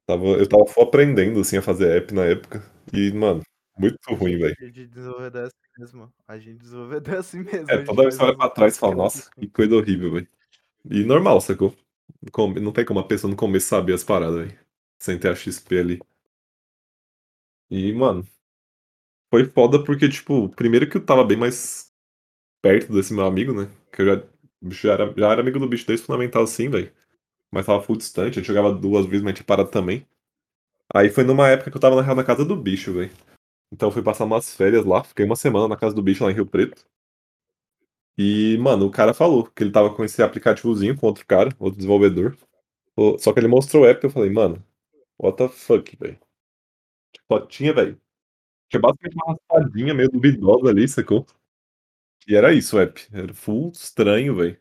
Tava, 0.08 0.26
eu 0.26 0.48
tava 0.48 0.66
só 0.68 0.82
aprendendo, 0.82 1.40
assim, 1.40 1.58
a 1.58 1.62
fazer 1.62 1.98
app 1.98 2.14
na 2.14 2.26
época. 2.26 2.64
E, 2.94 3.12
mano, 3.12 3.42
muito 3.78 3.98
ruim, 4.14 4.38
velho. 4.38 4.56
A 4.60 4.66
gente 4.66 4.88
desenvolvedor 4.88 5.42
é 5.42 5.46
assim 5.46 5.80
mesmo. 5.80 6.14
A 6.28 6.38
gente 6.38 6.58
desenvolvedor 6.60 7.14
é 7.14 7.18
assim 7.18 7.40
mesmo. 7.40 7.72
É, 7.72 7.84
toda 7.84 8.04
vez 8.04 8.16
que 8.16 8.22
você 8.22 8.28
olha 8.28 8.38
pra 8.38 8.50
trás 8.50 8.76
e 8.76 8.80
fala, 8.80 8.96
nossa, 8.96 9.30
que 9.32 9.48
coisa 9.48 9.76
horrível, 9.76 10.14
velho. 10.14 10.28
E 10.90 11.04
normal, 11.04 11.42
sacou? 11.42 11.76
Não 12.62 12.72
tem 12.72 12.86
como 12.86 13.00
a 13.00 13.08
pessoa 13.08 13.30
no 13.30 13.38
começo 13.38 13.68
saber 13.68 13.94
as 13.94 14.04
paradas, 14.04 14.48
velho. 14.48 14.60
Sem 15.00 15.20
ter 15.20 15.30
a 15.30 15.36
XP 15.36 15.78
ali. 15.78 16.00
E, 17.70 17.92
mano, 17.94 18.26
foi 19.30 19.46
foda 19.46 19.84
porque, 19.84 20.08
tipo, 20.08 20.50
primeiro 20.50 20.90
que 20.90 20.98
eu 20.98 21.06
tava 21.06 21.24
bem 21.24 21.38
mais 21.38 21.92
perto 22.62 22.94
desse 22.94 23.14
meu 23.14 23.26
amigo, 23.26 23.54
né? 23.54 23.70
Que 23.92 24.02
eu 24.04 24.06
já, 24.06 24.24
bicho 24.70 24.88
já, 24.88 24.94
era, 24.94 25.14
já 25.16 25.32
era 25.32 25.42
amigo 25.42 25.60
do 25.60 25.68
bicho 25.68 25.88
desde 25.88 26.06
fundamental, 26.06 26.44
assim, 26.44 26.70
velho. 26.70 26.92
Mas 27.52 27.66
tava 27.66 27.82
full 27.82 27.98
distante, 27.98 28.40
a 28.40 28.42
gente 28.42 28.48
jogava 28.48 28.74
duas 28.74 29.06
vezes, 29.06 29.24
mas 29.24 29.34
tinha 29.34 29.46
parado 29.46 29.70
também. 29.70 30.06
Aí 30.94 31.10
foi 31.10 31.24
numa 31.24 31.50
época 31.50 31.72
que 31.72 31.78
eu 31.78 31.80
estava 31.80 31.96
na 31.96 32.02
real 32.02 32.16
na 32.16 32.24
casa 32.24 32.46
do 32.46 32.56
bicho, 32.56 32.94
velho. 32.94 33.12
Então 33.72 33.90
eu 33.90 33.94
fui 33.94 34.04
passar 34.04 34.26
umas 34.26 34.54
férias 34.56 34.86
lá, 34.86 35.04
fiquei 35.04 35.26
uma 35.26 35.36
semana 35.36 35.68
na 35.68 35.78
casa 35.78 35.96
do 35.96 36.04
bicho 36.04 36.24
lá 36.24 36.32
em 36.32 36.34
Rio 36.36 36.46
Preto. 36.46 36.86
E, 38.18 38.58
mano, 38.60 38.86
o 38.86 38.92
cara 38.92 39.14
falou 39.14 39.46
que 39.46 39.62
ele 39.64 39.70
estava 39.70 39.94
com 39.94 40.04
esse 40.04 40.22
aplicativozinho 40.24 40.96
com 40.96 41.08
outro 41.08 41.26
cara, 41.26 41.50
outro 41.60 41.78
desenvolvedor. 41.78 42.38
Só 43.20 43.34
que 43.34 43.40
ele 43.40 43.48
mostrou 43.48 43.84
o 43.84 43.86
app 43.86 44.06
e 44.06 44.08
eu 44.08 44.12
falei, 44.12 44.30
mano, 44.30 44.64
what 45.20 45.38
the 45.38 45.50
fuck, 45.50 45.98
velho. 45.98 46.18
Só 47.30 47.46
tinha, 47.46 47.74
velho. 47.74 48.00
Tinha 48.70 48.80
basicamente 48.80 49.16
uma 49.16 49.34
raspadinha 49.34 49.94
meio 49.94 50.10
duvidosa 50.10 50.70
ali, 50.70 50.88
sacou? 50.88 51.26
E 52.28 52.36
era 52.36 52.54
isso 52.54 52.80
app. 52.80 53.08
Era 53.14 53.34
full 53.34 53.72
estranho, 53.72 54.36
velho. 54.36 54.58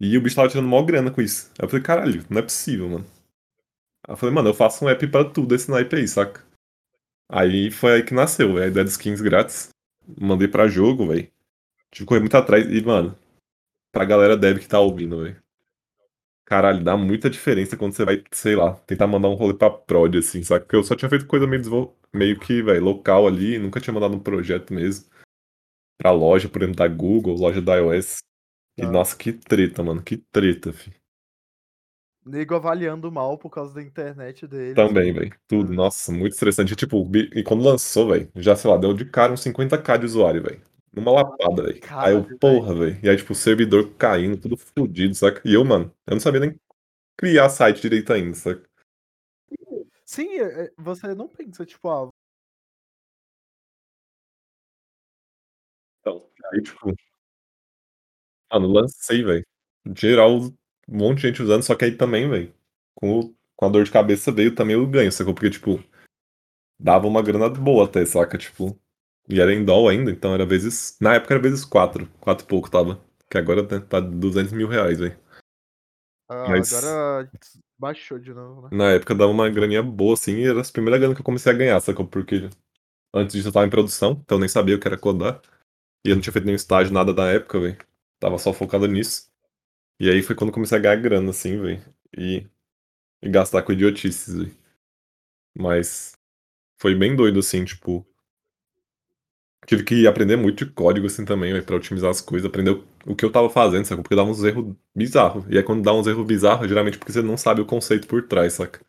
E 0.00 0.16
o 0.16 0.22
bicho 0.22 0.36
tava 0.36 0.48
tirando 0.48 0.68
mó 0.68 0.82
grana 0.82 1.10
com 1.10 1.20
isso. 1.20 1.50
Aí 1.58 1.64
eu 1.64 1.68
falei, 1.68 1.82
caralho, 1.82 2.24
não 2.30 2.38
é 2.38 2.42
possível, 2.42 2.88
mano. 2.88 3.06
Aí 4.06 4.12
eu 4.14 4.16
falei, 4.16 4.34
mano, 4.34 4.48
eu 4.48 4.54
faço 4.54 4.84
um 4.84 4.88
app 4.88 5.06
pra 5.08 5.24
tudo 5.24 5.54
esse 5.54 5.70
naipe 5.70 5.96
aí, 5.96 6.08
saca? 6.08 6.42
Aí 7.28 7.70
foi 7.70 7.94
aí 7.94 8.02
que 8.02 8.14
nasceu, 8.14 8.54
velho. 8.54 8.72
De 8.72 8.82
skins 8.90 9.20
grátis. 9.20 9.68
Mandei 10.18 10.48
pra 10.48 10.68
jogo, 10.68 11.06
velho. 11.08 11.30
Tive 11.90 12.04
que 12.04 12.04
correr 12.06 12.20
muito 12.20 12.36
atrás. 12.36 12.66
E, 12.66 12.82
mano, 12.82 13.16
pra 13.92 14.04
galera 14.04 14.36
dev 14.36 14.58
que 14.58 14.68
tá 14.68 14.80
ouvindo, 14.80 15.22
velho. 15.22 15.36
Caralho, 16.44 16.82
dá 16.82 16.96
muita 16.96 17.30
diferença 17.30 17.76
quando 17.76 17.92
você 17.92 18.04
vai, 18.04 18.24
sei 18.32 18.56
lá, 18.56 18.74
tentar 18.86 19.06
mandar 19.06 19.28
um 19.28 19.34
rolê 19.34 19.54
pra 19.54 19.70
prod, 19.70 20.16
assim, 20.16 20.42
saca? 20.42 20.64
Porque 20.64 20.76
eu 20.76 20.82
só 20.82 20.96
tinha 20.96 21.08
feito 21.08 21.26
coisa 21.26 21.46
meio, 21.46 21.62
meio 22.12 22.40
que, 22.40 22.60
velho, 22.62 22.82
local 22.82 23.28
ali, 23.28 23.56
nunca 23.58 23.80
tinha 23.80 23.94
mandado 23.94 24.16
um 24.16 24.18
projeto 24.18 24.74
mesmo. 24.74 25.06
Pra 26.00 26.12
loja, 26.12 26.48
por 26.48 26.62
exemplo, 26.62 26.78
da 26.78 26.88
Google, 26.88 27.36
loja 27.36 27.60
da 27.60 27.76
iOS. 27.76 28.20
E, 28.78 28.80
Tá. 28.82 28.90
nossa, 28.90 29.14
que 29.14 29.34
treta, 29.34 29.82
mano, 29.82 30.02
que 30.02 30.16
treta, 30.16 30.72
fi. 30.72 30.90
Nego 32.24 32.54
avaliando 32.54 33.12
mal 33.12 33.36
por 33.36 33.50
causa 33.50 33.74
da 33.74 33.82
internet 33.82 34.46
dele. 34.46 34.74
Também, 34.74 35.12
velho. 35.12 35.34
Tudo, 35.46 35.72
É. 35.74 35.76
nossa, 35.76 36.10
muito 36.10 36.32
estressante. 36.32 36.72
E, 36.72 36.76
Tipo, 36.76 37.06
e 37.14 37.42
quando 37.42 37.62
lançou, 37.62 38.08
velho, 38.08 38.30
já, 38.36 38.56
sei 38.56 38.70
lá, 38.70 38.78
deu 38.78 38.94
de 38.94 39.04
cara 39.04 39.30
uns 39.32 39.42
50k 39.42 39.98
de 39.98 40.06
usuário, 40.06 40.42
velho. 40.42 40.62
Numa 40.90 41.12
lapada, 41.12 41.64
velho. 41.64 41.80
Aí 41.90 42.14
eu, 42.14 42.38
porra, 42.38 42.74
velho. 42.74 42.98
E 43.02 43.08
aí, 43.10 43.16
tipo, 43.18 43.32
o 43.32 43.36
servidor 43.36 43.92
caindo, 43.98 44.38
tudo 44.38 44.56
fodido, 44.56 45.14
saca? 45.14 45.42
E 45.44 45.52
eu, 45.52 45.62
mano, 45.64 45.92
eu 46.06 46.14
não 46.14 46.20
sabia 46.20 46.40
nem 46.40 46.58
criar 47.18 47.50
site 47.50 47.82
direito 47.82 48.10
ainda, 48.10 48.34
saca? 48.34 48.66
Sim, 50.06 50.28
é- 50.38 50.64
é- 50.64 50.72
você 50.78 51.14
não 51.14 51.28
pensa, 51.28 51.64
tipo, 51.66 51.88
ah, 51.90 52.08
Então, 56.00 56.26
aí, 56.52 56.62
tipo, 56.62 56.94
mano, 58.52 58.68
lancei, 58.72 59.22
velho. 59.22 59.44
Geral, 59.96 60.38
um 60.40 60.52
monte 60.88 61.22
de 61.22 61.28
gente 61.28 61.42
usando, 61.42 61.62
só 61.62 61.74
que 61.74 61.84
aí 61.84 61.96
também, 61.96 62.28
velho, 62.28 62.54
com, 62.94 63.20
o- 63.20 63.34
com 63.56 63.66
a 63.66 63.68
dor 63.68 63.84
de 63.84 63.90
cabeça 63.90 64.32
veio 64.32 64.54
também 64.54 64.76
o 64.76 64.86
ganho, 64.86 65.10
sacou? 65.12 65.34
Porque, 65.34 65.50
tipo, 65.50 65.82
dava 66.78 67.06
uma 67.06 67.22
grana 67.22 67.48
boa 67.48 67.84
até, 67.84 68.04
saca? 68.04 68.36
Tipo, 68.38 68.78
e 69.28 69.40
era 69.40 69.52
em 69.54 69.64
dólar 69.64 69.92
ainda, 69.92 70.10
então 70.10 70.34
era 70.34 70.44
vezes. 70.46 70.96
Na 71.00 71.14
época 71.14 71.34
era 71.34 71.42
vezes 71.42 71.64
4, 71.64 72.06
4 72.20 72.44
e 72.44 72.48
pouco 72.48 72.70
tava. 72.70 73.00
Que 73.30 73.38
agora 73.38 73.64
tá, 73.66 73.80
tá 73.80 74.00
200 74.00 74.52
mil 74.52 74.66
reais, 74.66 74.98
velho. 74.98 75.16
ah, 76.28 76.48
Mas- 76.48 76.72
agora 76.72 77.30
baixou 77.78 78.18
de 78.18 78.34
novo, 78.34 78.62
né? 78.62 78.68
Na 78.72 78.90
época 78.92 79.14
dava 79.14 79.30
uma 79.30 79.48
graninha 79.48 79.82
boa, 79.82 80.14
assim, 80.14 80.32
e 80.38 80.46
era 80.46 80.60
a 80.60 80.64
primeira 80.64 80.98
grana 80.98 81.14
que 81.14 81.20
eu 81.20 81.24
comecei 81.24 81.52
a 81.52 81.54
ganhar, 81.54 81.80
sacou? 81.80 82.06
Porque 82.06 82.48
antes 83.14 83.34
disso 83.36 83.48
eu 83.48 83.52
tava 83.52 83.66
em 83.66 83.70
produção, 83.70 84.20
então 84.24 84.36
eu 84.36 84.40
nem 84.40 84.48
sabia 84.48 84.74
o 84.74 84.80
que 84.80 84.88
era 84.88 84.98
codar. 84.98 85.40
E 86.04 86.10
eu 86.10 86.14
não 86.16 86.22
tinha 86.22 86.32
feito 86.32 86.44
nenhum 86.44 86.56
estágio, 86.56 86.92
nada 86.92 87.12
da 87.12 87.26
época, 87.30 87.60
velho. 87.60 87.78
Tava 88.18 88.38
só 88.38 88.52
focado 88.52 88.86
nisso. 88.86 89.30
E 90.00 90.10
aí 90.10 90.22
foi 90.22 90.36
quando 90.36 90.52
comecei 90.52 90.78
a 90.78 90.82
ganhar 90.82 90.96
grana, 90.96 91.30
assim, 91.30 91.60
velho. 91.60 91.84
E, 92.18 92.46
e 93.22 93.30
gastar 93.30 93.62
com 93.62 93.72
idiotices, 93.72 94.34
velho. 94.36 94.56
Mas 95.56 96.16
foi 96.80 96.94
bem 96.94 97.16
doido, 97.16 97.40
assim, 97.40 97.64
tipo. 97.64 98.06
Tive 99.66 99.84
que 99.84 100.06
aprender 100.06 100.36
muito 100.36 100.64
de 100.64 100.72
código, 100.72 101.06
assim, 101.06 101.24
também, 101.24 101.52
velho, 101.52 101.64
pra 101.64 101.76
otimizar 101.76 102.10
as 102.10 102.20
coisas, 102.20 102.46
aprender 102.48 102.82
o, 103.06 103.14
que 103.14 103.24
eu 103.24 103.30
tava 103.30 103.48
fazendo, 103.50 103.84
saca? 103.84 104.02
Porque 104.02 104.16
dava 104.16 104.28
uns 104.30 104.42
erros 104.42 104.74
bizarros. 104.94 105.44
E 105.48 105.56
aí 105.58 105.62
quando 105.62 105.82
dá 105.84 105.92
uns 105.92 106.06
erros 106.06 106.26
bizarros, 106.26 106.68
geralmente 106.68 106.98
porque 106.98 107.12
você 107.12 107.22
não 107.22 107.36
sabe 107.36 107.60
o 107.60 107.66
conceito 107.66 108.06
por 108.08 108.26
trás, 108.26 108.54
saca? 108.54 108.80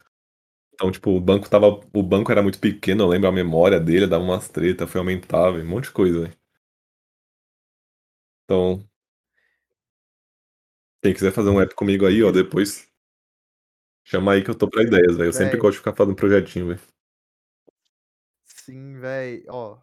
Então, 0.74 0.92
tipo, 0.92 1.12
o 1.12 1.22
banco 1.22 1.50
tava. 1.50 1.68
O 1.94 2.04
banco 2.04 2.32
era 2.32 2.44
muito 2.44 2.60
pequeno, 2.60 3.04
eu 3.06 3.10
lembro 3.10 3.30
a 3.30 3.34
memória 3.34 3.80
dele, 3.80 4.08
dava 4.08 4.24
umas 4.24 4.50
treta, 4.50 4.88
foi 4.88 5.00
aumentar. 5.00 5.52
Um 5.54 5.66
monte 5.68 5.86
de 5.86 5.92
coisa, 5.92 6.22
velho. 6.22 6.34
Então. 8.52 8.86
Quem 11.02 11.14
quiser 11.14 11.32
fazer 11.32 11.50
um 11.50 11.62
app 11.62 11.74
comigo 11.74 12.06
aí, 12.06 12.22
ó, 12.22 12.32
depois. 12.32 12.92
Chama 14.04 14.34
aí 14.34 14.44
que 14.44 14.50
eu 14.50 14.58
tô 14.58 14.70
pra 14.70 14.84
ideias, 14.84 15.16
velho. 15.16 15.30
Eu 15.30 15.34
sempre 15.34 15.54
Véi. 15.54 15.62
gosto 15.62 15.74
de 15.74 15.78
ficar 15.78 15.96
fazendo 15.96 16.18
projetinho, 16.18 16.68
velho. 16.68 16.82
Sim, 18.44 19.00
véi. 19.00 19.46
Ó, 19.48 19.80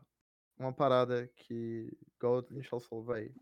uma 0.59 0.71
parada 0.71 1.27
que, 1.35 1.97
igual 2.17 2.41
o 2.41 2.53
Michel 2.53 2.79
falou, 2.81 3.07
véi. 3.07 3.33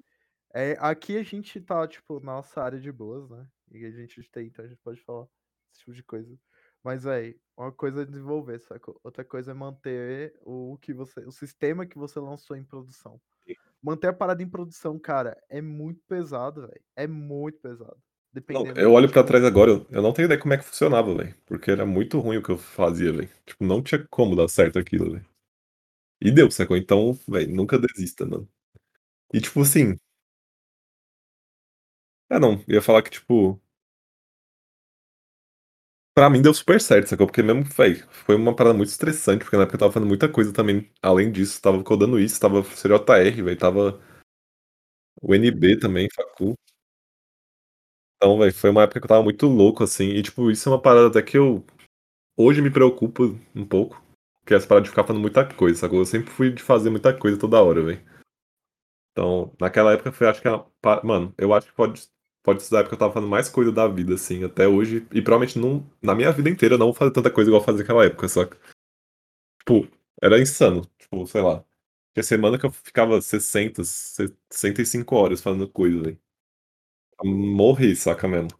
É, 0.55 0.77
aqui 0.79 1.19
a 1.19 1.25
gente 1.25 1.61
tá, 1.61 1.89
tipo, 1.89 2.21
na 2.21 2.35
nossa 2.35 2.63
área 2.63 2.79
de 2.79 2.93
boas, 2.93 3.29
né? 3.29 3.49
E 3.73 3.85
a 3.85 3.91
gente 3.91 4.23
tem, 4.31 4.47
então 4.47 4.65
a 4.65 4.69
gente 4.69 4.81
pode 4.81 5.01
falar 5.01 5.27
esse 5.73 5.81
tipo 5.81 5.93
de 5.93 6.05
coisa. 6.05 6.39
Mas, 6.85 7.03
véi, 7.03 7.37
uma 7.57 7.73
coisa 7.73 8.03
é 8.03 8.05
desenvolver, 8.05 8.61
sacou? 8.61 9.01
Outra 9.03 9.25
coisa 9.25 9.51
é 9.51 9.55
manter 9.55 10.39
o 10.43 10.79
que 10.81 10.95
você. 10.95 11.21
o 11.27 11.33
sistema 11.33 11.85
que 11.85 11.99
você 11.99 12.21
lançou 12.21 12.57
em 12.57 12.65
produção. 12.65 13.21
Manter 13.87 14.09
a 14.09 14.13
parada 14.13 14.43
em 14.43 14.49
produção, 14.49 14.99
cara, 14.99 15.41
é 15.49 15.63
muito 15.63 16.01
pesado, 16.09 16.63
velho. 16.63 16.81
É 16.97 17.07
muito 17.07 17.61
pesado. 17.61 17.95
Não, 17.95 18.65
Dependendo. 18.65 18.81
eu 18.81 18.93
olho 18.93 19.09
pra 19.09 19.23
tipo, 19.23 19.29
trás 19.29 19.45
agora, 19.45 19.71
eu, 19.71 19.87
eu 19.91 20.03
não 20.03 20.13
tenho 20.13 20.27
ideia 20.27 20.41
como 20.41 20.53
é 20.53 20.59
que 20.59 20.65
funcionava, 20.65 21.15
velho. 21.15 21.33
Porque 21.47 21.71
era 21.71 21.87
muito 21.87 22.19
ruim 22.19 22.39
o 22.39 22.43
que 22.43 22.51
eu 22.51 22.59
fazia, 22.59 23.13
velho. 23.13 23.31
Tipo, 23.47 23.65
não 23.65 23.81
tinha 23.81 24.05
como 24.11 24.35
dar 24.35 24.49
certo 24.49 24.77
aquilo, 24.81 25.13
velho. 25.13 25.25
E 26.21 26.33
deu, 26.33 26.51
sacou? 26.51 26.77
Então, 26.77 27.13
velho, 27.29 27.55
nunca 27.55 27.79
desista, 27.79 28.27
mano. 28.27 28.49
E 29.33 29.41
tipo 29.41 29.61
assim. 29.61 29.97
É, 32.29 32.39
não, 32.41 32.55
eu 32.67 32.75
ia 32.75 32.83
falar 32.83 33.03
que, 33.03 33.11
tipo. 33.11 33.61
Pra 36.17 36.31
mim 36.31 36.41
deu 36.41 36.55
super 36.55 36.81
certo, 36.81 37.09
sacou? 37.09 37.27
Porque 37.27 37.43
mesmo, 37.43 37.63
velho, 37.63 38.09
foi 38.11 38.37
uma 38.37 38.57
parada 38.57 38.75
muito 38.75 38.89
estressante, 38.89 39.45
porque 39.45 39.55
na 39.55 39.65
época 39.65 39.77
eu 39.77 39.81
tava 39.81 39.93
fazendo 39.93 40.09
muita 40.09 40.27
coisa 40.31 40.51
também. 40.51 40.91
Além 41.03 41.31
disso, 41.31 41.61
tava 41.61 41.85
codando 41.85 42.19
isso, 42.19 42.41
tava 42.41 42.63
CJR, 42.65 43.43
velho, 43.43 43.59
tava. 43.59 44.01
O 45.21 45.35
NB 45.35 45.79
também, 45.79 46.09
facu. 46.15 46.55
Então, 48.17 48.39
velho, 48.39 48.55
foi 48.55 48.71
uma 48.71 48.83
época 48.83 48.99
que 49.01 49.05
eu 49.05 49.09
tava 49.09 49.23
muito 49.23 49.47
louco, 49.47 49.85
assim. 49.85 50.07
E, 50.09 50.23
tipo, 50.23 50.51
isso 50.51 50.67
é 50.69 50.73
uma 50.73 50.81
parada 50.81 51.09
até 51.09 51.23
que 51.23 51.37
eu. 51.37 51.63
Hoje 52.37 52.63
me 52.63 52.71
preocupa 52.71 53.25
um 53.55 53.67
pouco. 53.67 54.03
Que 54.47 54.55
é 54.55 54.57
essa 54.59 54.67
parada 54.69 54.85
de 54.85 54.91
ficar 54.91 55.05
fazendo 55.05 55.23
muita 55.23 55.45
coisa, 55.47 55.81
sacou? 55.81 55.99
Eu 56.01 56.07
sempre 56.07 56.31
fui 56.31 56.51
de 56.53 56.63
fazer 56.63 56.91
muita 56.91 57.13
coisa 57.17 57.39
toda 57.39 57.63
hora, 57.63 57.83
velho. 57.83 58.03
Então, 59.13 59.55
naquela 59.61 59.93
época 59.93 60.13
foi, 60.13 60.29
acho 60.29 60.43
que 60.43 60.49
a. 60.49 60.65
Mano, 61.05 61.35
eu 61.39 61.53
acho 61.55 61.69
que 61.69 61.75
pode, 61.75 62.03
pode 62.47 62.63
ser 62.63 62.77
a 62.77 62.79
época 62.81 62.91
que 62.91 62.95
eu 62.95 62.99
tava 63.01 63.13
fazendo 63.13 63.29
mais 63.29 63.49
coisa 63.49 63.73
da 63.73 63.89
vida, 63.89 64.15
assim, 64.15 64.45
até 64.45 64.69
hoje. 64.69 65.07
E 65.13 65.21
provavelmente 65.21 65.59
não, 65.59 65.85
na 66.01 66.15
minha 66.15 66.31
vida 66.31 66.49
inteira 66.49 66.79
não 66.79 66.87
vou 66.87 66.95
fazer 66.95 67.11
tanta 67.11 67.31
coisa 67.31 67.51
igual 67.51 67.63
fazia 67.63 67.81
naquela 67.81 68.05
época, 68.05 68.29
saca? 68.29 68.57
Tipo, 69.59 69.89
era 70.23 70.41
insano. 70.41 70.83
Tipo, 70.99 71.27
sei 71.27 71.43
lá. 71.43 71.65
Tinha 72.15 72.23
semana 72.25 72.59
que 72.59 72.67
eu 72.67 72.71
ficava 72.73 73.21
60, 73.21 73.83
65 73.85 75.17
horas 75.17 75.41
fazendo 75.43 75.69
coisa, 75.69 76.01
velho. 76.03 76.21
Morri, 77.25 77.97
saca 77.97 78.29
mesmo? 78.29 78.51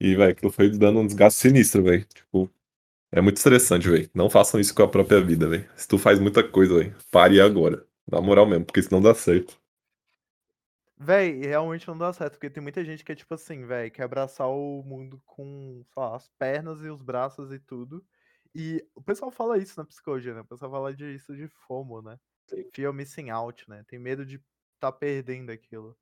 E, 0.00 0.14
velho, 0.16 0.32
aquilo 0.32 0.52
foi 0.52 0.70
dando 0.70 1.00
um 1.00 1.06
desgaste 1.06 1.40
sinistro, 1.40 1.82
velho. 1.84 2.04
Tipo, 2.06 2.50
é 3.12 3.20
muito 3.20 3.38
estressante, 3.38 3.88
velho. 3.90 4.10
Não 4.14 4.30
façam 4.30 4.60
isso 4.60 4.74
com 4.74 4.82
a 4.84 4.88
própria 4.88 5.20
vida, 5.22 5.48
velho. 5.48 5.68
Se 5.76 5.88
tu 5.88 5.98
faz 5.98 6.20
muita 6.20 6.44
coisa, 6.48 6.78
velho, 6.78 6.96
pare 7.10 7.40
agora. 7.40 7.86
Na 8.10 8.20
moral 8.20 8.46
mesmo, 8.46 8.66
porque 8.66 8.82
senão 8.82 9.02
dá 9.02 9.14
certo. 9.14 9.58
Véi, 10.98 11.40
realmente 11.44 11.86
não 11.86 11.96
dá 11.98 12.10
certo, 12.12 12.32
porque 12.34 12.48
tem 12.48 12.62
muita 12.62 12.82
gente 12.84 13.04
que 13.04 13.12
é 13.12 13.14
tipo 13.14 13.34
assim, 13.34 13.66
véi, 13.66 13.90
quer 13.90 14.04
abraçar 14.04 14.48
o 14.48 14.82
mundo 14.82 15.20
com, 15.26 15.82
sei 15.84 16.02
lá, 16.02 16.16
as 16.16 16.28
pernas 16.38 16.80
e 16.82 16.88
os 16.88 17.02
braços 17.02 17.52
e 17.52 17.58
tudo. 17.58 18.06
E 18.54 18.82
o 18.94 19.02
pessoal 19.02 19.30
fala 19.30 19.58
isso 19.58 19.78
na 19.78 19.84
psicologia, 19.86 20.32
né? 20.34 20.40
O 20.40 20.44
pessoal 20.46 20.70
fala 20.70 20.94
disso 20.94 21.36
de 21.36 21.48
FOMO, 21.48 22.00
né? 22.00 22.18
Fear 22.74 22.92
missing 22.94 23.28
out, 23.30 23.68
né? 23.68 23.84
Tem 23.86 23.98
medo 23.98 24.24
de 24.24 24.42
tá 24.80 24.90
perdendo 24.90 25.50
aquilo. 25.52 25.98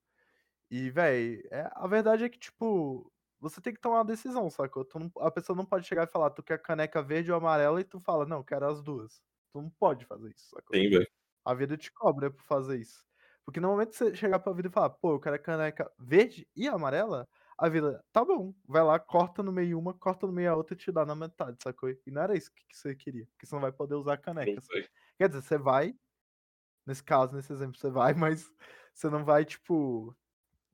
E, 0.71 0.91
véi, 0.91 1.43
é, 1.53 1.71
a 1.75 1.87
verdade 1.89 2.25
é 2.25 2.29
que, 2.31 2.39
tipo, 2.39 3.13
você 3.41 3.61
tem 3.61 3.75
que 3.75 3.81
tomar 3.81 3.99
uma 3.99 4.05
decisão, 4.07 4.51
sacou? 4.51 4.87
Não- 4.97 5.11
a 5.21 5.31
pessoa 5.31 5.57
não 5.57 5.67
pode 5.67 5.87
chegar 5.87 6.05
e 6.05 6.13
falar, 6.13 6.31
tu 6.31 6.43
quer 6.43 6.61
caneca 6.63 7.03
verde 7.03 7.31
ou 7.33 7.39
amarela, 7.39 7.81
e 7.81 7.85
tu 7.85 8.01
fala, 8.01 8.27
não, 8.27 8.43
quero 8.45 8.67
as 8.69 8.83
duas. 8.83 9.23
Tu 9.53 9.61
não 9.63 9.71
pode 9.71 10.05
fazer 10.07 10.31
isso, 10.31 10.49
sacou? 10.51 10.75
Sim, 10.75 10.91
velho. 10.91 11.07
A 11.45 11.55
vida 11.55 11.77
te 11.79 11.93
cobra 11.93 12.31
por 12.33 12.43
fazer 12.45 12.81
isso. 12.81 13.07
Porque 13.45 13.61
no 13.61 13.69
momento 13.69 13.91
que 13.91 13.97
você 13.97 14.15
chegar 14.15 14.39
pra 14.41 14.53
vida 14.53 14.69
e 14.69 14.73
falar, 14.73 14.91
pô, 14.91 15.13
eu 15.15 15.21
quero 15.21 15.37
a 15.37 15.39
caneca 15.39 15.91
verde 15.99 16.49
e 16.57 16.67
amarela, 16.69 17.29
a 17.59 17.69
vida, 17.69 18.05
tá 18.13 18.25
bom, 18.25 18.55
vai 18.67 18.83
lá, 18.83 18.99
corta 18.99 19.43
no 19.43 19.53
meio 19.53 19.79
uma, 19.79 19.95
corta 19.95 20.27
no 20.27 20.33
meio 20.33 20.51
a 20.53 20.57
outra 20.57 20.75
e 20.75 20.79
te 20.79 20.91
dá 20.93 21.05
na 21.07 21.15
metade, 21.15 21.59
sacou? 21.63 21.91
E 21.91 21.99
não 22.11 22.23
era 22.23 22.37
isso 22.37 22.51
que 22.53 22.65
que 22.67 22.77
você 22.77 22.95
queria, 22.97 23.27
porque 23.29 23.47
você 23.47 23.55
não 23.55 23.63
vai 23.63 23.73
poder 23.73 23.95
usar 23.97 24.15
a 24.15 24.19
Sim, 24.43 24.57
caneca. 24.57 24.63
velho. 24.73 24.89
Quer 25.19 25.29
dizer, 25.29 25.43
você 25.43 25.59
vai, 25.59 25.95
nesse 26.87 27.03
caso, 27.05 27.35
nesse 27.37 27.53
exemplo, 27.53 27.79
você 27.79 27.91
vai, 27.91 28.15
mas 28.15 28.51
você 28.95 29.11
não 29.11 29.25
vai, 29.25 29.45
tipo, 29.45 30.17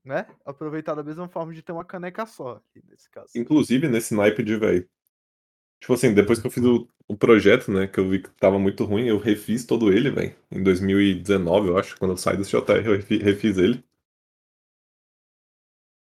né? 0.05 0.27
Aproveitar 0.45 0.95
da 0.95 1.03
mesma 1.03 1.29
forma 1.29 1.53
de 1.53 1.63
ter 1.63 1.71
uma 1.73 1.85
caneca 1.85 2.25
só, 2.27 2.57
aqui, 2.57 2.83
nesse 2.87 3.09
caso. 3.11 3.35
Inclusive, 3.35 3.87
nesse 3.89 4.13
naipe 4.15 4.43
de, 4.43 4.55
velho. 4.57 4.89
Tipo 5.81 5.93
assim, 5.93 6.13
depois 6.13 6.39
que 6.39 6.47
eu 6.47 6.51
fiz 6.51 6.63
o 6.63 6.87
o 7.07 7.17
projeto, 7.17 7.69
né, 7.69 7.87
que 7.87 7.99
eu 7.99 8.07
vi 8.09 8.21
que 8.21 8.29
estava 8.29 8.57
muito 8.57 8.85
ruim, 8.85 9.05
eu 9.05 9.17
refiz 9.19 9.65
todo 9.65 9.91
ele, 9.91 10.09
velho, 10.09 10.33
em 10.49 10.63
2019, 10.63 11.67
eu 11.67 11.77
acho, 11.77 11.97
quando 11.99 12.11
eu 12.11 12.17
saí 12.17 12.37
do 12.37 12.45
CJR, 12.45 12.85
eu 12.87 12.93
refi 12.95 13.17
refiz 13.17 13.57
ele. 13.57 13.83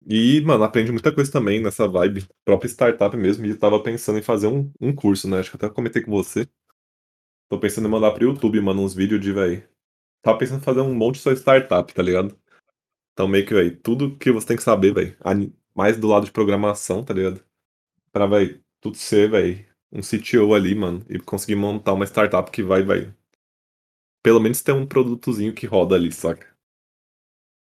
E, 0.08 0.42
mano, 0.42 0.64
aprende 0.64 0.92
muita 0.92 1.14
coisa 1.14 1.32
também 1.32 1.62
nessa 1.62 1.88
vibe, 1.88 2.28
própria 2.44 2.68
startup 2.70 3.16
mesmo, 3.16 3.46
e 3.46 3.50
eu 3.50 3.56
estava 3.56 3.82
pensando 3.82 4.18
em 4.18 4.22
fazer 4.24 4.48
um 4.48 4.72
um 4.82 4.94
curso, 4.96 5.28
né, 5.30 5.40
acho 5.40 5.52
que 5.52 5.58
até 5.58 5.70
comentei 5.70 6.02
com 6.02 6.12
você. 6.12 6.48
Tô 7.50 7.60
pensando 7.60 7.88
em 7.88 7.92
mandar 7.92 8.12
para 8.12 8.24
o 8.24 8.28
YouTube, 8.30 8.60
mano, 8.62 8.82
uns 8.84 8.94
vídeos 8.94 9.20
de, 9.22 9.32
véi 9.32 9.64
estava 10.18 10.38
pensando 10.40 10.60
em 10.62 10.64
fazer 10.64 10.82
um 10.82 10.94
monte 10.96 11.20
sobre 11.20 11.40
startup, 11.40 11.94
tá 11.94 12.04
ligado. 12.04 12.38
Então 13.14 13.28
meio 13.28 13.46
que, 13.46 13.54
véi, 13.54 13.72
tudo 13.72 14.18
que 14.18 14.32
você 14.32 14.48
tem 14.48 14.58
que 14.58 14.64
saber, 14.64 15.18
ani 15.24 15.54
mais 15.76 15.98
do 15.98 16.08
lado 16.08 16.26
de 16.26 16.32
programação, 16.32 17.04
tá 17.04 17.14
ligado. 17.14 17.44
Pra, 18.12 18.28
véi, 18.28 18.62
tudo 18.82 18.98
ser, 18.98 19.30
véi, 19.30 19.68
um 19.92 20.02
CTO 20.04 20.54
ali, 20.56 20.76
mano, 20.76 21.06
e 21.10 21.20
conseguir 21.20 21.56
montar 21.56 21.94
uma 21.94 22.06
startup 22.06 22.52
que 22.52 22.64
vai 22.64 22.84
vai 22.84 23.14
pelo 24.24 24.40
menos 24.40 24.62
ter 24.62 24.72
um 24.72 24.86
produtozinho 24.86 25.54
que 25.54 25.66
roda 25.66 25.96
ali, 25.96 26.12
saca. 26.12 26.48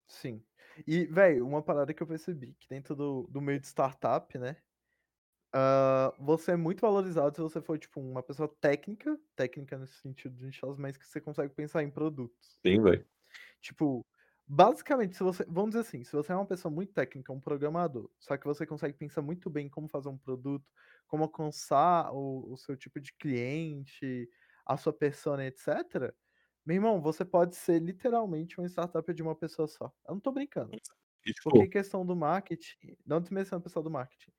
Sim. 0.08 0.44
E, 0.88 1.06
véi, 1.06 1.42
uma 1.42 1.62
parada 1.64 1.94
que 1.94 2.02
eu 2.04 2.08
percebi, 2.08 2.54
que 2.60 2.68
dentro 2.70 2.96
do 2.96 3.28
do 3.30 3.42
meio 3.42 3.60
de 3.60 3.68
startup, 3.68 4.38
né, 4.38 4.58
hã, 5.56 6.12
você 6.20 6.52
é 6.54 6.58
muito 6.58 6.82
valorizado 6.82 7.36
se 7.36 7.42
você 7.42 7.62
for, 7.62 7.78
tipo, 7.80 8.00
uma 8.02 8.24
pessoa 8.24 8.50
técnica, 8.62 9.20
técnica 9.36 9.78
nesse 9.78 9.96
sentido 9.96 10.36
de 10.38 10.60
mas 10.80 10.98
que 10.98 11.06
você 11.08 11.22
consegue 11.22 11.54
pensar 11.54 11.84
em 11.84 11.92
produtos. 11.92 12.60
Sim, 12.66 12.82
véi. 12.82 13.06
Tipo, 13.62 14.06
basicamente, 14.48 15.16
se 15.18 15.24
você 15.24 15.46
vamos 15.48 15.72
dizer 15.72 15.82
assim, 15.82 16.04
se 16.04 16.12
você 16.14 16.32
é 16.32 16.36
uma 16.36 16.46
pessoa 16.46 16.72
muito 16.74 16.94
técnica, 16.94 17.34
um 17.34 17.40
programador, 17.42 18.10
só 18.20 18.38
que 18.38 18.46
você 18.46 18.66
consegue 18.66 18.94
pensar 18.98 19.22
muito 19.22 19.50
bem 19.50 19.70
como 19.70 19.88
fazer 19.90 20.10
um 20.10 20.18
produto, 20.18 20.66
como 21.08 21.24
alcançar 21.24 22.12
o 22.14 22.54
o 22.54 22.58
seu 22.58 22.78
tipo 22.78 23.00
de 23.00 23.14
cliente, 23.16 24.30
a 24.66 24.78
sua 24.78 24.94
persona, 24.94 25.46
etcétera, 25.46 26.16
meu 26.66 26.76
irmão, 26.76 27.02
você 27.02 27.26
pode 27.26 27.56
ser 27.56 27.80
literalmente 27.82 28.60
uma 28.60 28.68
startup 28.70 29.14
de 29.14 29.22
uma 29.24 29.36
pessoa 29.36 29.68
só. 29.68 29.92
Eu 30.08 30.16
não 30.16 30.22
tô 30.22 30.32
brincando. 30.32 30.76
E 31.26 31.34
Porque 31.44 31.68
questão 31.70 32.06
do 32.06 32.16
marketing 32.16 32.98
não 33.06 33.22
desmerecendo 33.22 33.60
o 33.62 33.64
pessoal 33.64 33.84
do 33.84 33.92
marketing, 33.92 34.32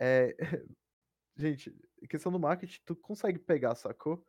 eh, 0.00 0.36
gente, 1.36 1.74
questão 2.10 2.32
do 2.32 2.40
marketing, 2.40 2.80
tu 2.84 2.96
consegue 2.96 3.38
pegar, 3.38 3.74
sacou. 3.74 4.24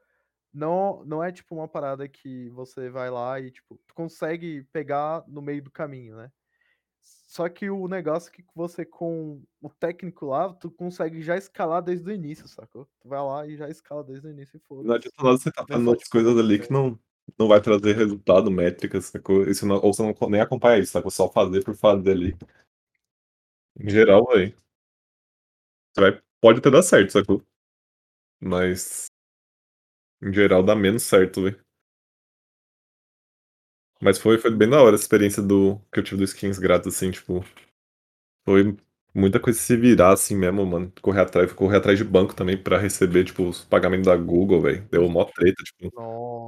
Não 0.53 1.03
não 1.05 1.23
é 1.23 1.31
tipo 1.31 1.55
uma 1.55 1.67
parada 1.67 2.07
que 2.07 2.49
você 2.49 2.89
vai 2.89 3.09
lá 3.09 3.39
e, 3.39 3.49
tipo, 3.51 3.79
tu 3.87 3.93
consegue 3.95 4.63
pegar 4.71 5.23
no 5.27 5.41
meio 5.41 5.63
do 5.63 5.71
caminho, 5.71 6.15
né. 6.15 6.31
Só 7.03 7.49
que 7.49 7.69
o 7.69 7.87
negócio 7.87 8.29
é 8.29 8.33
que 8.35 8.43
você 8.55 8.85
com 8.85 9.41
o 9.61 9.69
técnico 9.69 10.25
lá, 10.27 10.53
tu 10.53 10.71
consegue 10.71 11.21
já 11.21 11.35
escalar 11.37 11.81
desde 11.81 12.07
o 12.09 12.13
início, 12.13 12.47
sacou. 12.47 12.85
Tu 13.01 13.09
vai 13.09 13.19
lá 13.21 13.47
e 13.47 13.57
já 13.57 13.69
escala 13.69 14.03
desde 14.03 14.27
o 14.27 14.31
início 14.31 14.57
e 14.57 14.59
Não 14.81 14.95
foda-se. 14.95 14.95
adianta 14.95 15.23
nada 15.23 15.37
você 15.37 15.51
Não 15.57 15.63
é 15.65 15.67
fazendo 15.71 15.87
outras 15.89 16.09
coisas 16.09 16.37
ali 16.37 16.59
que 16.59 16.71
não 16.71 16.99
não 17.39 17.47
vai 17.47 17.61
trazer 17.61 17.95
resultado, 17.95 18.51
métricas, 18.51 19.05
sacou. 19.05 19.47
Isso 19.47 19.65
não 19.65 19.77
ou 19.77 19.93
você 19.93 20.03
não 20.03 20.13
nem 20.29 20.41
acompanha 20.41 20.79
isso, 20.79 20.91
sacou, 20.91 21.09
só 21.11 21.29
fazer 21.31 21.63
por 21.63 21.75
fazer 21.75 22.11
ali. 22.11 22.35
Em 23.79 23.89
geral, 23.89 24.25
você 25.93 26.01
vai 26.01 26.21
pode 26.41 26.59
até 26.59 26.69
dar 26.71 26.81
certo, 26.83 27.11
sacou. 27.11 27.43
Mas 28.41 29.07
em 30.23 30.33
geral 30.33 30.63
dá 30.63 30.75
menos 30.75 31.03
certo, 31.03 31.43
véi. 31.43 31.55
Mas 34.01 34.17
foi 34.19 34.37
foi 34.37 34.51
bem 34.51 34.69
da 34.69 34.81
hora 34.81 34.95
essa 34.95 35.03
experiência 35.03 35.41
do 35.41 35.79
que 35.91 35.99
eu 35.99 36.03
tive 36.03 36.17
do 36.17 36.23
skins 36.23 36.57
grátis, 36.59 36.93
assim, 36.95 37.11
tipo, 37.11 37.43
foi 38.45 38.77
muita 39.15 39.39
coisa 39.39 39.59
se 39.59 39.77
virar, 39.77 40.13
assim, 40.13 40.35
mesmo, 40.37 40.65
mano, 40.65 40.93
correr 41.01 41.21
atrás 41.21 41.53
correr 41.53 41.77
atrás 41.77 41.97
de 41.97 42.05
banco 42.05 42.35
também 42.35 42.57
pra 42.61 42.77
receber, 42.79 43.25
tipo, 43.25 43.43
os 43.49 43.63
pagamento 43.65 44.05
da 44.05 44.17
Google, 44.17 44.61
véi, 44.61 44.81
deu 44.91 45.09
mó 45.09 45.25
treta, 45.25 45.63
tipo, 45.63 45.91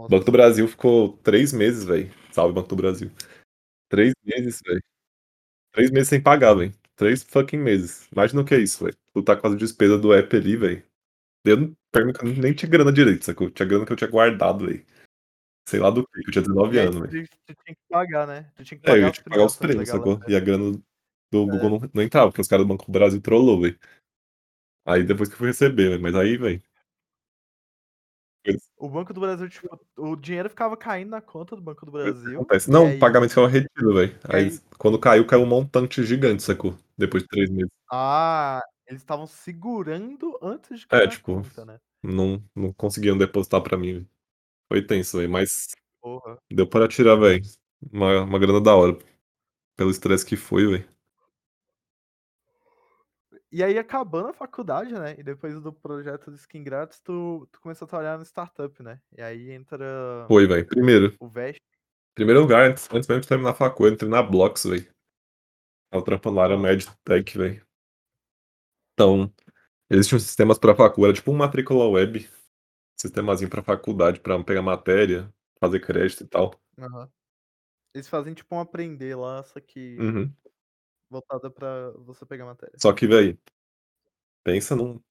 Banco 0.10 0.26
do 0.26 0.32
Nossa. 0.32 0.32
Brasil 0.32 0.68
ficou 0.68 1.18
3 1.20 1.54
meses, 1.54 1.86
véi, 1.86 2.12
salve 2.32 2.54
Banco 2.56 2.70
do 2.70 2.76
Brasil. 2.78 3.12
3 3.90 4.14
meses, 4.26 4.60
véi. 4.66 4.80
3 5.74 5.92
meses 5.92 6.10
sem 6.10 6.22
pagar, 6.22 6.56
véi, 6.56 6.74
3 6.96 7.24
fucking 7.24 7.58
meses. 7.60 8.08
Imagina 8.14 8.42
o 8.42 8.46
que 8.46 8.56
é 8.56 8.60
isso, 8.60 8.84
véi, 8.86 8.94
tu 9.14 9.24
tá 9.24 9.36
com 9.38 9.48
as 9.48 9.58
despesa 9.58 9.98
do 10.00 10.14
app 10.14 10.36
ali, 10.38 10.58
véi, 10.58 10.84
eu 11.46 11.74
não 12.04 12.34
nem 12.42 12.54
tinha 12.54 12.70
grana 12.70 12.92
direito, 12.92 13.26
sacou, 13.26 13.50
tinha 13.50 13.68
grana 13.68 13.86
que 13.86 13.92
eu 13.92 13.96
tinha 13.98 14.10
guardado, 14.10 14.66
véi. 14.68 14.86
Sei 15.68 15.80
lá 15.80 15.90
do 15.90 16.06
que, 16.06 16.20
eu 16.20 16.32
tinha 16.32 16.44
E 16.44 16.48
19 16.48 16.80
aí 16.80 16.86
anos, 16.88 17.02
tu 17.02 17.08
tinha 17.10 17.24
tu 17.26 17.56
tinha 17.64 17.76
que 17.76 17.82
pagar, 17.90 18.28
né, 18.28 18.52
tu 18.56 18.64
tinha 18.64 18.80
que 18.80 18.86
É, 18.88 18.92
eu 18.92 18.94
pagar 18.94 19.02
ia 19.02 19.10
as 19.10 19.18
ter 19.18 19.24
que 19.24 19.30
pagar 19.30 19.46
os 19.46 19.56
da 19.56 19.60
prêmios, 19.68 19.90
sacou. 19.90 20.20
E 20.28 20.36
a 20.36 20.40
grana 20.40 20.72
do 21.32 21.46
Google 21.46 21.78
É. 21.78 21.80
não 21.86 21.92
não 21.96 22.04
entrava, 22.04 22.28
porque 22.32 22.42
os 22.42 22.48
cara 22.48 22.64
do 22.64 22.68
Banco 22.68 22.86
do 22.86 22.92
Brasil 22.92 23.22
trollou, 23.22 23.62
véi. 23.62 23.78
Aí 24.88 25.04
depois 25.04 25.28
que 25.30 25.34
eu 25.36 25.40
fui 25.40 25.48
receber, 25.48 26.00
mas 26.00 26.16
aí, 26.16 26.38
Pois. 26.38 26.62
O 28.78 28.88
Banco 28.88 29.12
do 29.12 29.20
Brasil, 29.20 29.50
tipo, 29.50 29.80
o 29.98 30.16
dinheiro 30.16 30.50
ficava 30.50 30.78
caindo 30.78 31.10
na 31.10 31.22
conta 31.22 31.56
do 31.56 31.62
Banco 31.62 31.86
do 31.86 31.90
o 31.90 31.94
que 31.96 32.04
Brasil, 32.12 32.36
acontece. 32.42 32.70
Não, 32.70 32.86
o 32.86 32.88
aí 32.90 33.00
pagamento 33.00 33.30
ficava 33.30 33.48
retido, 33.48 34.04
e 34.04 34.12
Aí 34.30 34.46
aí 34.46 34.60
quando 34.78 35.00
caiu, 35.00 35.26
caiu 35.26 35.42
um 35.42 35.48
montante 35.48 36.04
gigante, 36.04 36.44
sacou, 36.44 36.78
depois 36.96 37.24
de 37.24 37.30
3 37.30 37.50
meses. 37.50 37.72
Ah, 37.92 38.62
eles 38.88 39.02
estavam 39.02 39.28
segurando 39.28 40.38
antes 40.42 40.82
de 40.82 40.88
É, 40.92 41.08
tipo, 41.08 41.42
conta, 41.42 41.66
né. 41.66 41.80
não 42.04 42.44
não 42.56 42.74
conseguiam 42.74 43.18
depositar 43.18 43.62
pra 43.64 43.78
mim. 43.78 44.08
Foi 44.72 44.86
tenso, 44.86 45.18
véi, 45.20 45.28
mas 45.28 45.70
Porra. 46.04 46.38
deu 46.52 46.68
pra 46.70 46.88
tirar, 46.88 47.16
véi, 47.18 47.42
uma 47.94 48.24
uma 48.24 48.40
grana 48.40 48.62
da 48.62 48.76
hora, 48.76 48.98
pelo 49.78 49.92
estresse 49.92 50.26
que 50.26 50.38
foi, 50.38 50.68
véi. 50.68 50.90
E 53.52 53.64
aí 53.64 53.78
acabando 53.78 54.30
a 54.30 54.34
faculdade, 54.34 54.94
né, 54.94 55.16
e 55.18 55.24
depois 55.24 55.60
do 55.62 55.72
projeto 55.74 56.30
do 56.32 56.36
skin 56.38 56.64
grátis, 56.64 57.00
tu 57.00 57.48
tu 57.52 57.60
começou 57.62 57.86
a 57.86 57.90
trabalhar 57.90 58.18
no 58.18 58.26
startup, 58.26 58.82
né, 58.84 59.02
e 59.12 59.22
aí 59.22 59.52
entra 59.52 60.30
Foi, 60.30 60.48
véi, 60.48 60.64
primeiro 60.64 61.16
o 61.20 61.28
Vest 61.30 61.60
primeiro 62.16 62.42
lugar, 62.42 62.70
antes 62.72 62.88
antes 62.94 63.08
mesmo 63.10 63.22
de 63.22 63.28
terminar 63.28 63.52
a 63.52 63.54
facu, 63.56 63.86
eu 63.88 63.94
entrei 63.94 64.10
na 64.10 64.24
Blox, 64.24 64.66
véi. 64.66 64.88
Estava 65.92 66.04
trampando 66.06 66.36
lá, 66.38 66.46
era 66.46 66.74
Hã. 66.74 66.74
EdTech, 66.74 67.38
véi. 67.38 67.65
Então, 68.98 69.30
existiam 69.90 70.20
sistemas 70.20 70.58
pra 70.60 70.76
facu, 70.76 71.06
era 71.06 71.14
tipo 71.14 71.32
um 71.32 71.36
matrícula 71.38 71.90
web, 71.90 72.30
sistemazinho 72.98 73.50
pra 73.50 73.64
faculdade, 73.64 74.20
pra 74.22 74.44
pegar 74.44 74.62
matéria, 74.64 75.34
fazer 75.60 75.80
crédito 75.82 76.24
e 76.24 76.28
tal. 76.28 76.60
Aham. 76.78 77.10
Eles 77.94 78.10
fazem 78.10 78.34
tipo 78.34 78.56
um 78.56 78.60
aprender 78.62 79.16
lá, 79.16 79.44
só 79.44 79.60
que 79.62 79.98
Uhum. 80.00 80.32
voltada 81.10 81.50
pra 81.52 81.92
você 82.00 82.26
pegar 82.26 82.46
matéria. 82.46 82.82
Só 82.82 82.94
que, 82.94 83.08
véi 83.08 83.38
pensa 84.46 84.76
num 84.76 85.02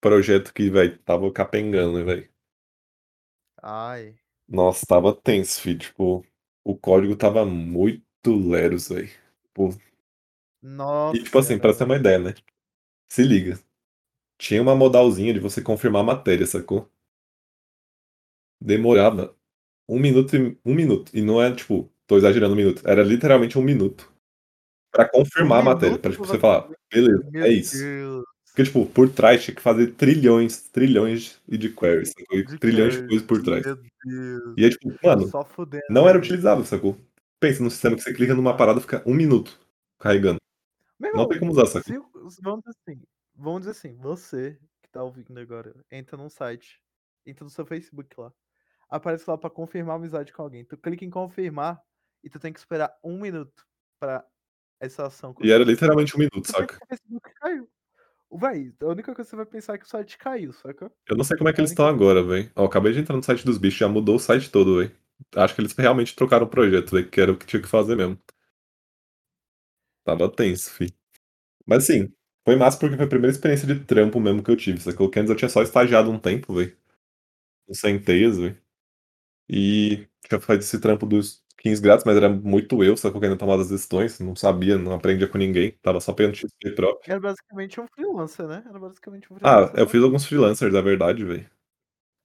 projeto 0.00 0.54
que, 0.54 0.70
véi, 0.70 0.94
estava 0.96 1.32
capengando, 1.32 2.04
véi. 2.04 2.30
Ai. 3.62 4.16
Nossa, 4.48 4.84
estava 4.84 5.14
tenso, 5.14 5.60
fi, 5.60 5.76
tipo, 5.76 6.24
o 6.62 6.76
código 6.76 7.14
estava 7.14 7.44
muito 7.46 8.04
leros. 8.26 8.88
Pô 9.54 9.70
E, 11.12 11.22
Nossa 11.22 11.22
tipo 11.22 11.38
assim, 11.38 11.58
pra 11.58 11.74
ter 11.74 11.84
uma 11.84 11.96
ideia, 11.96 12.18
né, 12.18 12.32
se 13.10 13.22
liga, 13.22 13.58
tinha 14.38 14.62
uma 14.62 14.76
modalzinha 14.76 15.34
de 15.34 15.40
você 15.40 15.62
confirmar 15.62 16.02
a 16.02 16.04
matéria, 16.06 16.46
sacou. 16.46 16.90
Demorava 18.60 19.34
1 19.88 19.98
minuto 19.98 20.36
e 20.36 20.58
1 20.64 20.74
minuto, 20.74 21.10
e 21.14 21.22
não 21.22 21.42
é 21.42 21.52
tipo, 21.54 21.90
tô 22.06 22.16
exagerando 22.16 22.54
1 22.54 22.56
minuto, 22.56 22.82
era 22.86 23.02
literalmente 23.02 23.58
1 23.58 23.62
minuto 23.62 24.12
pra 24.92 25.06
1 25.06 25.10
confirmar 25.10 25.60
a 25.60 25.64
matéria, 25.64 25.98
pra, 25.98 26.10
tipo, 26.12 26.26
você 26.26 26.38
falar: 26.38 26.68
"Beleza, 26.92 27.24
meu 27.30 27.44
é 27.44 27.50
isso". 27.50 27.78
Deus. 27.78 28.24
Porque, 28.48 28.64
tipo, 28.64 28.86
por 28.86 29.10
trás 29.10 29.44
tinha 29.44 29.54
que 29.56 29.62
fazer 29.62 29.88
trilhões, 29.94 30.62
trilhões 30.70 31.40
e 31.48 31.58
de 31.58 31.70
queries, 31.70 32.10
sacou, 32.18 32.38
e 32.38 32.44
De 32.46 32.58
trilhões 32.58 32.94
de 32.94 32.98
queries, 33.00 33.08
coisas 33.08 33.26
por 33.28 33.42
trás. 33.42 33.64
meu 33.66 33.76
Deus. 33.76 34.54
E 34.58 34.64
aí, 34.64 34.70
tipo, 34.70 34.94
mano, 35.04 35.32
fudendo 35.46 35.84
não 35.90 36.08
era 36.08 36.18
utilizável, 36.18 36.64
sacou. 36.64 36.98
Pensa 37.40 37.62
num 37.62 37.70
sistema 37.70 37.96
que 37.96 38.02
você 38.02 38.14
clica 38.14 38.34
numa 38.34 38.56
parada, 38.56 38.80
fica 38.80 39.02
1 39.06 39.14
minuto 39.14 39.58
carregando. 40.00 40.38
Não 41.12 41.28
tem 41.28 41.38
como 41.38 41.52
usar, 41.52 41.66
se 41.66 41.98
o 41.98 42.08
vamos 42.42 42.62
dizer 42.64 42.76
assim 42.86 43.02
vamos 43.36 43.60
dizer 43.60 43.72
assim, 43.72 43.96
você 43.96 44.58
que 44.82 44.88
tá 44.90 45.02
ouvindo 45.02 45.38
agora, 45.38 45.74
entra 45.90 46.16
num 46.16 46.28
site, 46.30 46.80
entra 47.26 47.44
no 47.44 47.50
seu 47.50 47.66
Facebook 47.66 48.08
lá, 48.18 48.32
aparece 48.88 49.28
lá 49.28 49.36
pra 49.36 49.50
confirmar 49.50 49.96
amizade 49.96 50.32
com 50.32 50.42
alguém, 50.42 50.64
tu 50.64 50.76
clica 50.76 51.04
em 51.04 51.10
confirmar, 51.10 51.80
e 52.22 52.30
tu 52.30 52.38
tem 52.38 52.52
que 52.52 52.58
esperar 52.60 52.92
1 53.04 53.18
minuto 53.18 53.64
pra 53.98 54.24
essa 54.80 55.06
ação 55.06 55.34
E 55.42 55.50
era 55.50 55.64
literalmente 55.64 56.14
1 56.16 56.18
minuto, 56.20 56.46
saca. 56.46 56.78
o 56.82 56.86
Facebook 56.88 57.32
caiu. 57.34 57.68
Véi, 58.32 58.72
a 58.82 58.86
única 58.86 59.14
coisa 59.14 59.24
que 59.28 59.30
você 59.30 59.36
vai 59.36 59.46
pensar 59.46 59.74
é 59.74 59.78
que 59.78 59.84
o 59.84 59.88
site 59.88 60.18
caiu, 60.18 60.52
saca. 60.52 60.90
Eu 61.08 61.16
não 61.16 61.24
sei 61.24 61.36
como 61.36 61.48
é 61.48 61.52
que 61.52 61.60
eles 61.60 61.70
estão 61.70 61.86
agora, 61.86 62.22
véi. 62.22 62.50
Ó, 62.56 62.64
acabei 62.64 62.92
de 62.92 63.00
entrar 63.00 63.16
no 63.16 63.22
site 63.22 63.44
dos 63.44 63.58
bichos, 63.58 63.78
já 63.78 63.88
mudou 63.88 64.16
o 64.16 64.18
site 64.18 64.50
todo, 64.50 64.78
véi. 64.78 64.90
Acho 65.36 65.54
que 65.54 65.60
eles 65.60 65.72
realmente 65.72 66.16
trocaram 66.16 66.46
o 66.46 66.48
projeto, 66.50 66.92
véi, 66.92 67.04
que 67.04 67.20
era 67.20 67.32
o 67.32 67.36
que 67.36 67.46
tinha 67.46 67.62
que 67.62 67.68
fazer 67.68 67.96
mesmo. 67.96 68.18
Estava 70.06 70.28
tenso, 70.30 70.70
fi. 70.70 70.94
Mas 71.66 71.84
assim, 71.84 72.12
foi 72.46 72.56
massa, 72.56 72.78
porque 72.78 72.96
foi 72.96 73.06
a 73.06 73.08
primeira 73.08 73.32
experiência 73.34 73.66
de 73.68 73.80
trampo 73.84 74.20
mesmo 74.20 74.42
que 74.42 74.50
eu 74.50 74.56
tive, 74.56 74.80
sacou, 74.80 75.10
que 75.10 75.18
antes 75.20 75.30
eu 75.30 75.36
tinha 75.36 75.48
só 75.48 75.62
estagiado 75.62 76.10
um 76.10 76.18
tempo, 76.18 76.54
véi, 76.54 76.76
no 77.68 77.74
Centellas, 77.74 78.38
véi. 78.38 78.56
E 79.48 80.06
tinha 80.28 80.40
feito 80.40 80.62
esse 80.62 80.80
trampo 80.80 81.06
dos 81.06 81.42
skins 81.58 81.80
grátis, 81.80 82.04
mas 82.06 82.16
era 82.16 82.28
muito 82.30 82.84
eu, 82.84 82.96
só 82.96 83.10
que 83.10 83.16
eu 83.16 83.20
querendo 83.20 83.38
tomar 83.38 83.60
as 83.60 83.68
decisões, 83.70 84.20
não 84.20 84.36
sabia, 84.36 84.78
não 84.78 84.94
aprendia 84.94 85.28
com 85.28 85.38
ninguém, 85.38 85.68
estava 85.70 86.00
só 86.00 86.12
pegando 86.14 86.36
XP 86.36 86.72
próprio. 86.72 87.10
Era 87.10 87.18
basicamente 87.20 87.80
um 87.80 87.86
freelancer, 87.88 88.46
né? 88.46 88.62
Era 88.68 88.78
basicamente 88.78 89.32
um 89.32 89.36
Ah, 89.42 89.70
freelancer. 89.70 89.76
eu 89.76 89.86
só. 89.86 89.88
fiz 89.88 90.02
alguns 90.02 90.26
freelancers, 90.26 90.72
na 90.72 90.80
verdade, 90.80 91.24
velho. 91.24 91.48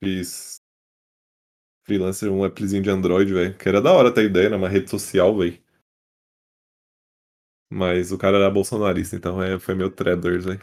Fiz 0.03 0.61
freelancer, 1.83 2.31
um 2.31 2.43
appzinho 2.45 2.81
de 2.83 2.89
Android, 2.89 3.33
velho, 3.33 3.57
que 3.57 3.67
era 3.67 3.81
da 3.81 3.91
hora 3.91 4.13
ter 4.13 4.23
ideia, 4.25 4.45
era 4.47 4.55
uma 4.57 4.69
rede 4.69 4.89
social, 4.89 5.37
velho. 5.37 5.59
Mas 7.69 8.11
o 8.11 8.17
cara 8.17 8.37
era 8.37 8.49
bolsonarista, 8.49 9.15
então 9.15 9.41
é, 9.41 9.59
foi 9.59 9.75
meu 9.75 9.89
traders, 9.91 10.45
velho. 10.45 10.61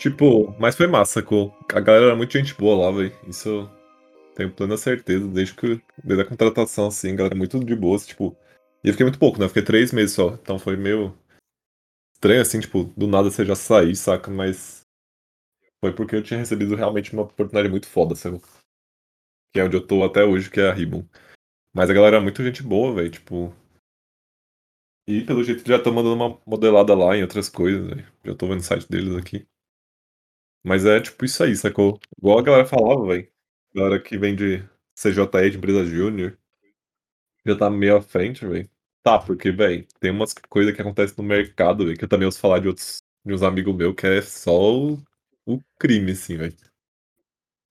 Tipo, 0.00 0.58
mas 0.58 0.76
foi 0.76 0.86
massa, 0.86 1.20
sacou? 1.20 1.54
A 1.74 1.78
galera 1.78 2.06
era 2.06 2.16
muito 2.16 2.32
gente 2.32 2.54
boa 2.54 2.86
lá, 2.86 2.90
velho. 2.90 3.14
Isso 3.28 3.68
tenho 4.34 4.50
plena 4.50 4.78
certeza, 4.78 5.28
desde 5.28 5.54
que 5.54 5.78
desde 6.02 6.22
a 6.22 6.26
contratação, 6.26 6.86
assim, 6.86 7.14
galera 7.14 7.34
é 7.34 7.38
muito 7.38 7.62
de 7.62 7.76
boa, 7.76 7.98
tipo. 7.98 8.34
E 8.82 8.88
eu 8.88 8.94
fiquei 8.94 9.04
muito 9.04 9.18
pouco, 9.18 9.38
né? 9.38 9.44
Eu 9.44 9.50
fiquei 9.50 9.62
três 9.62 9.92
meses 9.92 10.12
só. 10.14 10.30
Então 10.30 10.58
foi 10.58 10.74
meio 10.74 11.14
estranho, 12.14 12.40
assim, 12.40 12.60
tipo, 12.60 12.84
do 12.96 13.06
nada 13.06 13.30
você 13.30 13.44
já 13.44 13.54
sair, 13.54 13.94
saca? 13.94 14.30
Mas 14.30 14.86
foi 15.84 15.94
porque 15.94 16.16
eu 16.16 16.22
tinha 16.22 16.40
recebido 16.40 16.74
realmente 16.74 17.12
uma 17.12 17.24
oportunidade 17.24 17.68
muito 17.68 17.86
foda, 17.86 18.16
sabe? 18.16 18.40
Que 19.52 19.60
é 19.60 19.64
onde 19.64 19.76
eu 19.76 19.86
tô 19.86 20.02
até 20.02 20.24
hoje, 20.24 20.50
que 20.50 20.60
é 20.60 20.70
a 20.70 20.72
Ribbon. 20.72 21.06
Mas 21.74 21.90
a 21.90 21.92
galera 21.92 22.16
é 22.16 22.20
muito 22.20 22.42
gente 22.42 22.62
boa, 22.62 22.94
velho, 22.94 23.10
tipo. 23.10 23.54
E 25.06 25.20
pelo 25.26 25.44
jeito 25.44 25.68
já 25.68 25.78
tô 25.78 25.92
mandando 25.92 26.14
uma 26.14 26.40
modelada 26.46 26.94
lá 26.94 27.14
em 27.14 27.20
outras 27.20 27.50
coisas, 27.50 27.86
velho. 27.86 28.10
Já 28.24 28.34
tô 28.34 28.48
vendo 28.48 28.60
o 28.60 28.62
site 28.62 28.88
deles 28.88 29.14
aqui. 29.14 29.46
Mas 30.62 30.84
é 30.84 31.00
tipo 31.00 31.24
isso 31.24 31.42
aí, 31.42 31.56
sacou? 31.56 31.98
Igual 32.18 32.38
a 32.38 32.42
galera 32.42 32.66
falava, 32.66 33.06
velho. 33.06 33.28
Galera 33.74 34.00
que 34.00 34.18
vem 34.18 34.34
de 34.34 34.62
CJE, 34.94 35.50
de 35.50 35.56
empresa 35.56 35.84
júnior, 35.86 36.38
já 37.46 37.56
tá 37.56 37.70
meio 37.70 37.96
à 37.96 38.02
frente, 38.02 38.46
velho. 38.46 38.68
Tá, 39.02 39.18
porque, 39.18 39.50
velho, 39.50 39.86
tem 39.98 40.10
umas 40.10 40.34
coisas 40.34 40.74
que 40.74 40.80
acontecem 40.82 41.14
no 41.16 41.24
mercado, 41.24 41.86
velho, 41.86 41.96
que 41.96 42.04
eu 42.04 42.08
também 42.08 42.26
ouço 42.26 42.38
falar 42.40 42.58
de 42.58 42.68
outros, 42.68 42.98
de 43.24 43.32
uns 43.32 43.42
amigos 43.42 43.74
meus, 43.74 43.94
que 43.94 44.06
é 44.06 44.20
só 44.22 44.52
o, 44.52 45.02
o 45.46 45.60
crime, 45.78 46.12
assim, 46.12 46.36
velho. 46.36 46.54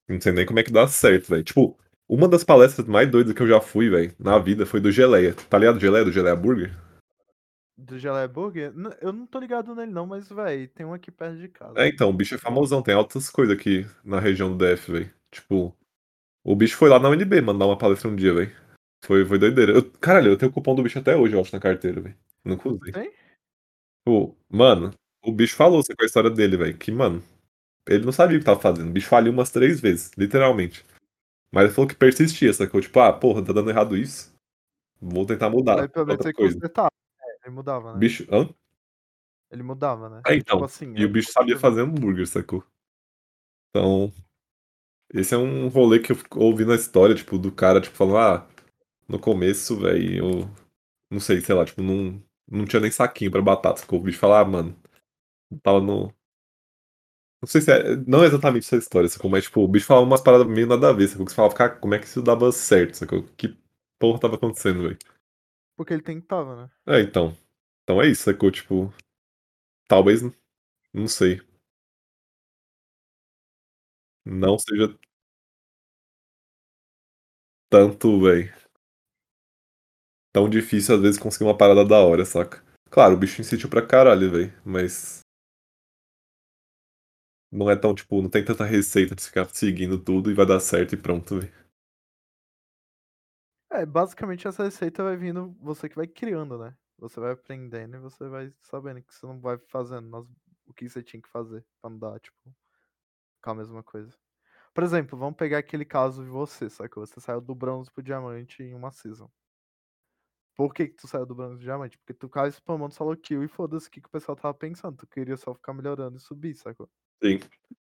Não 0.07 0.19
sei 0.19 0.31
nem 0.31 0.45
como 0.45 0.59
é 0.59 0.63
que 0.63 0.71
dá 0.71 0.87
certo, 0.87 1.29
velho. 1.29 1.43
Tipo, 1.43 1.77
uma 2.07 2.27
das 2.27 2.43
palestras 2.43 2.87
mais 2.87 3.09
doidas 3.09 3.33
que 3.33 3.41
eu 3.41 3.47
já 3.47 3.61
fui, 3.61 3.89
velho, 3.89 4.13
na 4.19 4.39
vida 4.39 4.65
foi 4.65 4.81
do 4.81 4.91
Geleia. 4.91 5.35
Tá 5.35 5.57
ligado 5.59 5.79
Geleia, 5.79 6.03
do 6.03 6.11
Geleia 6.11 6.35
Burger? 6.35 6.75
Do 7.79 7.97
Gelé 7.97 8.27
Burger? 8.27 8.73
Eu 9.01 9.13
não 9.13 9.25
tô 9.25 9.39
ligado 9.39 9.73
nele 9.73 9.91
não, 9.91 10.05
mas, 10.05 10.27
véi, 10.27 10.67
tem 10.67 10.85
um 10.85 10.93
aqui 10.93 11.09
perto 11.09 11.37
de 11.37 11.47
casa. 11.47 11.79
É, 11.79 11.87
então, 11.87 12.09
o 12.09 12.13
bicho 12.13 12.35
é 12.35 12.37
famosão, 12.37 12.81
tem 12.81 12.93
altas 12.93 13.29
coisas 13.29 13.55
aqui 13.55 13.85
na 14.03 14.19
região 14.19 14.55
do 14.55 14.57
DF, 14.57 14.91
velho. 14.91 15.13
Tipo, 15.31 15.73
o 16.43 16.55
bicho 16.55 16.75
foi 16.75 16.89
lá 16.89 16.99
na 16.99 17.09
UNB 17.09 17.41
mandar 17.41 17.65
uma 17.65 17.77
palestra 17.77 18.09
um 18.09 18.15
dia, 18.15 18.33
velho. 18.33 18.51
Foi, 19.05 19.25
foi 19.25 19.39
doideira. 19.39 19.71
Eu, 19.71 19.89
caralho, 19.91 20.31
eu 20.31 20.37
tenho 20.37 20.51
o 20.51 20.53
cupom 20.53 20.75
do 20.75 20.83
bicho 20.83 20.99
até 20.99 21.15
hoje, 21.15 21.33
eu 21.33 21.39
acho, 21.39 21.55
na 21.55 21.61
carteira, 21.61 22.01
velho. 22.01 22.15
Nunca 22.43 22.67
usei. 22.67 22.91
Tem? 22.91 23.13
Pô, 24.05 24.35
mano, 24.49 24.91
o 25.23 25.31
bicho 25.31 25.55
falou 25.55 25.81
com 25.81 26.03
a 26.03 26.05
história 26.05 26.29
dele, 26.29 26.57
velho. 26.57 26.77
Que, 26.77 26.91
mano, 26.91 27.23
ele 27.87 28.03
não 28.03 28.11
sabia 28.11 28.35
o 28.35 28.39
que 28.39 28.45
tava 28.45 28.59
fazendo. 28.59 28.89
O 28.89 28.93
bicho 28.93 29.07
faliu 29.07 29.31
umas 29.31 29.51
três 29.51 29.79
vezes, 29.79 30.11
literalmente. 30.17 30.85
Mas 31.53 31.65
ele 31.65 31.73
falou 31.73 31.87
que 31.87 31.95
persistia, 31.95 32.53
sacou? 32.53 32.81
Tipo, 32.81 32.99
ah, 32.99 33.13
porra, 33.13 33.43
tá 33.43 33.53
dando 33.53 33.69
errado 33.69 33.95
isso. 33.95 34.33
Vou 35.01 35.25
tentar 35.25 35.49
mudar. 35.49 35.77
Mas 35.77 35.91
pelo 35.91 36.05
menos 36.05 36.25
Outra 36.25 36.33
coisa. 36.33 36.59
Ele 37.49 37.55
mudava, 37.55 37.93
né? 37.93 37.99
bicho. 37.99 38.27
Hã? 38.31 38.47
Ele 39.51 39.63
mudava, 39.63 40.09
né? 40.09 40.21
É, 40.27 40.35
então. 40.35 40.57
Tipo 40.57 40.65
assim. 40.65 40.93
E 40.95 41.03
o 41.03 41.09
bicho 41.09 41.31
sabia 41.31 41.57
fazer 41.57 41.81
hambúrguer, 41.81 42.27
sacou? 42.27 42.63
Então. 43.69 44.13
Esse 45.11 45.33
é 45.33 45.37
um 45.37 45.67
rolê 45.69 45.99
que 45.99 46.11
eu 46.11 46.15
fico 46.15 46.39
ouvindo 46.39 46.71
a 46.71 46.75
história, 46.75 47.15
tipo, 47.15 47.39
do 47.39 47.51
cara, 47.51 47.81
tipo, 47.81 47.95
falando, 47.95 48.17
ah, 48.17 48.47
no 49.07 49.19
começo, 49.19 49.79
velho, 49.79 50.17
eu. 50.17 50.49
Não 51.11 51.19
sei, 51.19 51.41
sei 51.41 51.55
lá, 51.55 51.65
tipo, 51.65 51.81
não, 51.81 52.21
não 52.47 52.65
tinha 52.65 52.79
nem 52.79 52.91
saquinho 52.91 53.31
pra 53.31 53.41
batata. 53.41 53.81
Ficou 53.81 53.99
o 53.99 54.03
bicho 54.03 54.19
falar, 54.19 54.41
ah, 54.41 54.45
mano, 54.45 54.77
tava 55.63 55.81
no. 55.81 56.13
Não 57.41 57.47
sei 57.47 57.61
se 57.61 57.71
é. 57.71 57.95
Não 58.07 58.23
é 58.23 58.27
exatamente 58.27 58.65
essa 58.65 58.75
história, 58.77 59.09
sacou? 59.09 59.31
Mas, 59.31 59.45
tipo, 59.45 59.61
o 59.61 59.67
bicho 59.67 59.87
falava 59.87 60.05
umas 60.05 60.21
paradas 60.21 60.45
meio 60.45 60.67
nada 60.67 60.89
a 60.89 60.93
ver, 60.93 61.07
sacou? 61.07 61.25
Que 61.25 61.31
você 61.31 61.35
falava, 61.35 61.55
cara, 61.55 61.75
como 61.77 61.95
é 61.95 61.99
que 61.99 62.05
isso 62.05 62.21
dava 62.21 62.51
certo, 62.51 62.95
sacou? 62.95 63.23
Que 63.35 63.57
porra 63.97 64.19
tava 64.19 64.35
acontecendo, 64.35 64.83
velho? 64.83 64.97
Porque 65.79 65.93
ele 65.93 66.01
tentava, 66.03 66.63
né? 66.63 66.69
É, 66.85 66.99
então. 66.99 67.33
Então 67.83 68.01
é 68.01 68.07
isso, 68.07 68.23
sacou? 68.23 68.51
Tipo. 68.51 68.93
Talvez. 69.87 70.21
Não 70.93 71.07
sei. 71.07 71.41
Não 74.25 74.57
seja 74.57 74.97
tanto, 77.69 78.19
velho. 78.21 78.53
Tão 80.33 80.49
difícil 80.49 80.95
às 80.95 81.01
vezes 81.01 81.19
conseguir 81.19 81.43
uma 81.45 81.55
parada 81.57 81.85
da 81.85 81.99
hora, 81.99 82.25
saca? 82.25 82.63
Claro, 82.89 83.13
o 83.13 83.17
bicho 83.17 83.41
insistiu 83.41 83.69
pra 83.69 83.85
caralho, 83.85 84.31
velho. 84.31 84.51
Mas. 84.65 85.19
Não 87.51 87.69
é 87.69 87.75
tão, 87.75 87.93
tipo, 87.93 88.21
não 88.23 88.29
tem 88.29 88.43
tanta 88.43 88.65
receita 88.65 89.13
de 89.15 89.21
ficar 89.23 89.47
seguindo 89.53 89.99
tudo 89.99 90.31
e 90.31 90.33
vai 90.33 90.45
dar 90.47 90.59
certo 90.59 90.93
e 90.93 90.97
pronto, 90.97 91.39
velho. 91.39 91.51
É, 93.79 93.85
basicamente 93.85 94.45
essa 94.45 94.65
receita 94.65 95.01
vai 95.01 95.15
vindo, 95.15 95.55
você 95.61 95.87
que 95.87 95.95
vai 95.95 96.05
criando, 96.05 96.57
né? 96.57 96.75
Você 96.97 97.17
vai 97.17 97.31
aprendendo 97.31 97.95
e 97.95 97.99
você 97.99 98.27
vai 98.27 98.53
sabendo 98.59 99.01
que 99.01 99.13
você 99.13 99.25
não 99.25 99.39
vai 99.39 99.57
fazendo 99.69 100.27
o 100.67 100.73
que 100.73 100.89
você 100.89 101.01
tinha 101.01 101.21
que 101.21 101.29
fazer 101.29 101.65
pra 101.81 101.89
não 101.89 101.97
dar, 101.97 102.19
tipo, 102.19 102.53
ficar 103.35 103.51
a 103.51 103.55
mesma 103.55 103.81
coisa. 103.81 104.13
Por 104.73 104.83
exemplo, 104.83 105.17
vamos 105.17 105.37
pegar 105.37 105.59
aquele 105.59 105.85
caso 105.85 106.25
de 106.25 106.29
você, 106.29 106.69
sacou? 106.69 107.05
Você 107.05 107.21
saiu 107.21 107.39
do 107.39 107.55
bronze 107.55 107.89
pro 107.89 108.03
diamante 108.03 108.61
em 108.61 108.73
uma 108.73 108.91
season. 108.91 109.31
Por 110.57 110.73
que, 110.73 110.89
que 110.89 110.95
tu 110.95 111.07
saiu 111.07 111.25
do 111.25 111.33
bronze 111.33 111.55
pro 111.55 111.63
diamante? 111.63 111.97
Porque 111.99 112.13
tu 112.13 112.27
ficava 112.27 112.49
spamando 112.49 112.93
solo 112.93 113.15
kill 113.15 113.45
e 113.45 113.47
foda-se 113.47 113.87
o 113.87 113.91
que, 113.91 114.01
que 114.01 114.07
o 114.07 114.11
pessoal 114.11 114.35
tava 114.35 114.53
pensando. 114.53 114.97
Tu 114.97 115.07
queria 115.07 115.37
só 115.37 115.53
ficar 115.53 115.73
melhorando 115.73 116.17
e 116.17 116.19
subir, 116.19 116.53
sacou? 116.53 116.89
Sim. 117.23 117.39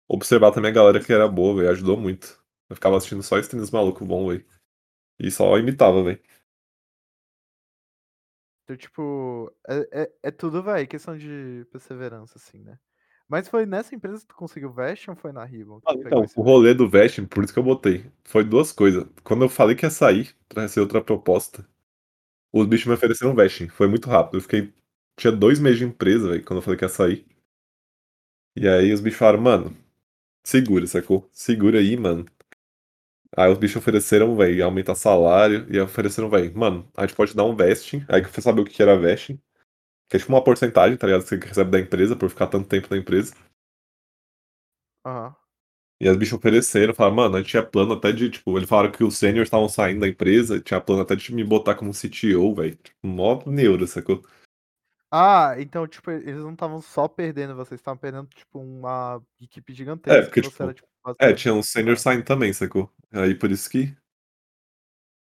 Observar 0.08 0.50
também 0.50 0.70
a 0.70 0.74
galera 0.74 1.04
que 1.04 1.12
era 1.12 1.28
boa, 1.28 1.56
velho, 1.56 1.70
ajudou 1.72 1.98
muito. 1.98 2.42
Eu 2.70 2.74
ficava 2.74 2.96
assistindo 2.96 3.22
só 3.22 3.38
streams 3.38 3.70
malucos 3.70 4.06
bom, 4.06 4.28
velho. 4.28 4.46
E 5.18 5.30
só 5.30 5.56
imitava, 5.58 6.02
velho. 6.02 6.20
Então, 8.64 8.76
tipo, 8.76 9.54
é, 9.68 10.02
é, 10.02 10.12
é 10.24 10.30
tudo, 10.30 10.62
velho, 10.62 10.88
questão 10.88 11.16
de 11.16 11.66
perseverança, 11.70 12.38
assim, 12.38 12.58
né? 12.58 12.78
Mas 13.28 13.48
foi 13.48 13.64
nessa 13.64 13.94
empresa 13.94 14.20
que 14.20 14.28
tu 14.28 14.34
conseguiu 14.36 14.72
Vest 14.72 15.08
ou 15.08 15.16
foi 15.16 15.32
na 15.32 15.44
Ribbon? 15.44 15.80
Ah, 15.86 15.94
então, 15.94 16.24
o 16.36 16.42
rolê 16.42 16.74
do 16.74 16.88
Vesting, 16.88 17.26
por 17.26 17.42
isso 17.42 17.52
que 17.52 17.58
eu 17.58 17.62
botei, 17.62 18.10
foi 18.22 18.44
duas 18.44 18.70
coisas. 18.70 19.06
Quando 19.22 19.44
eu 19.44 19.48
falei 19.48 19.74
que 19.74 19.84
ia 19.84 19.90
sair 19.90 20.34
pra 20.48 20.62
receber 20.62 20.82
outra 20.82 21.02
proposta, 21.02 21.66
os 22.52 22.66
bichos 22.66 22.86
me 22.86 22.94
ofereceram 22.94 23.34
Vesting. 23.34 23.68
Foi 23.68 23.88
muito 23.88 24.08
rápido. 24.08 24.36
Eu 24.36 24.42
fiquei. 24.42 24.72
Tinha 25.16 25.32
dois 25.32 25.58
meses 25.58 25.78
de 25.78 25.84
empresa, 25.84 26.28
velho, 26.28 26.44
quando 26.44 26.58
eu 26.58 26.62
falei 26.62 26.78
que 26.78 26.84
ia 26.84 26.88
sair. 26.88 27.26
E 28.56 28.68
aí 28.68 28.92
os 28.92 29.00
bichos 29.00 29.18
falaram, 29.18 29.40
mano, 29.40 29.76
segura, 30.44 30.86
sacou? 30.86 31.28
Segura 31.32 31.78
aí, 31.78 31.96
mano. 31.96 32.26
Aí 33.36 33.50
os 33.50 33.58
bichos 33.58 33.76
ofereceram, 33.76 34.36
velho, 34.36 34.64
aumentar 34.64 34.94
salário. 34.94 35.66
E 35.72 35.78
ofereceram, 35.80 36.28
velho, 36.30 36.56
mano, 36.56 36.88
a 36.96 37.06
gente 37.06 37.16
pode 37.16 37.34
dar 37.34 37.44
um 37.44 37.56
vesting. 37.56 38.04
Aí 38.08 38.20
que 38.20 38.28
eu 38.28 38.32
fui 38.32 38.42
saber 38.42 38.60
o 38.60 38.64
que 38.64 38.80
era 38.82 38.96
vesting. 38.98 39.40
Que 40.08 40.16
é 40.16 40.20
tipo 40.20 40.32
uma 40.32 40.44
porcentagem, 40.44 40.96
tá 40.96 41.06
ligado? 41.06 41.22
Que 41.22 41.28
você 41.28 41.36
recebe 41.36 41.70
da 41.70 41.80
empresa 41.80 42.14
por 42.16 42.28
ficar 42.30 42.46
tanto 42.46 42.68
tempo 42.68 42.88
na 42.90 42.96
empresa. 42.96 43.34
Aham. 45.04 45.34
E 46.00 46.08
as 46.08 46.16
bichos 46.16 46.38
ofereceram, 46.38 46.92
falaram, 46.92 47.16
mano, 47.16 47.36
a 47.36 47.38
gente 47.40 47.50
tinha 47.50 47.62
plano 47.64 47.94
até 47.94 48.12
de, 48.12 48.28
tipo, 48.28 48.58
eles 48.58 48.68
falaram 48.68 48.90
que 48.90 49.04
os 49.04 49.16
seniors 49.16 49.46
estavam 49.46 49.68
saindo 49.68 50.00
da 50.00 50.08
empresa, 50.08 50.60
tinha 50.60 50.80
plano 50.80 51.02
até 51.02 51.14
de 51.14 51.32
me 51.32 51.44
botar 51.44 51.76
como 51.76 51.94
CTO, 51.94 52.54
velho. 52.54 52.76
Tipo, 52.76 53.06
mó 53.06 53.42
neuro, 53.46 53.86
sacou? 53.86 54.22
Ah, 55.10 55.54
então, 55.58 55.86
tipo, 55.86 56.10
eles 56.10 56.42
não 56.42 56.52
estavam 56.52 56.82
só 56.82 57.06
perdendo, 57.06 57.54
vocês 57.54 57.80
estavam 57.80 57.96
perdendo, 57.96 58.26
tipo, 58.26 58.58
uma 58.58 59.22
equipe 59.40 59.72
É, 59.72 59.76
gigantesca. 59.76 60.24
porque, 60.24 60.40
e 60.40 60.42
você 60.42 60.50
tipo, 60.50 60.62
era, 60.64 60.74
tipo, 60.74 60.88
é, 61.18 61.32
tinha 61.32 61.54
uns 61.54 61.68
seniors 61.68 62.00
ah, 62.00 62.02
saindo 62.04 62.24
também, 62.24 62.52
sacou? 62.52 62.90
Aí 63.12 63.34
por 63.34 63.50
isso 63.50 63.68
que 63.70 63.94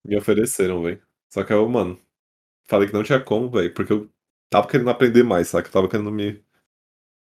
me 0.05 0.17
ofereceram, 0.17 0.81
velho. 0.83 1.01
Só 1.33 1.43
que 1.43 1.53
eu, 1.53 1.67
mano, 1.69 1.99
falei 2.69 2.87
que 2.87 2.93
não 2.95 3.03
tinha 3.03 3.21
como, 3.23 3.49
velho, 3.51 3.73
porque 3.73 3.93
eu 3.93 4.09
tava 4.51 4.67
querendo 4.69 4.91
aprender 4.91 5.23
mais, 5.23 5.49
saca? 5.49 5.69
Eu 5.69 5.73
tava 5.73 5.89
querendo 5.89 6.11
me 6.11 6.43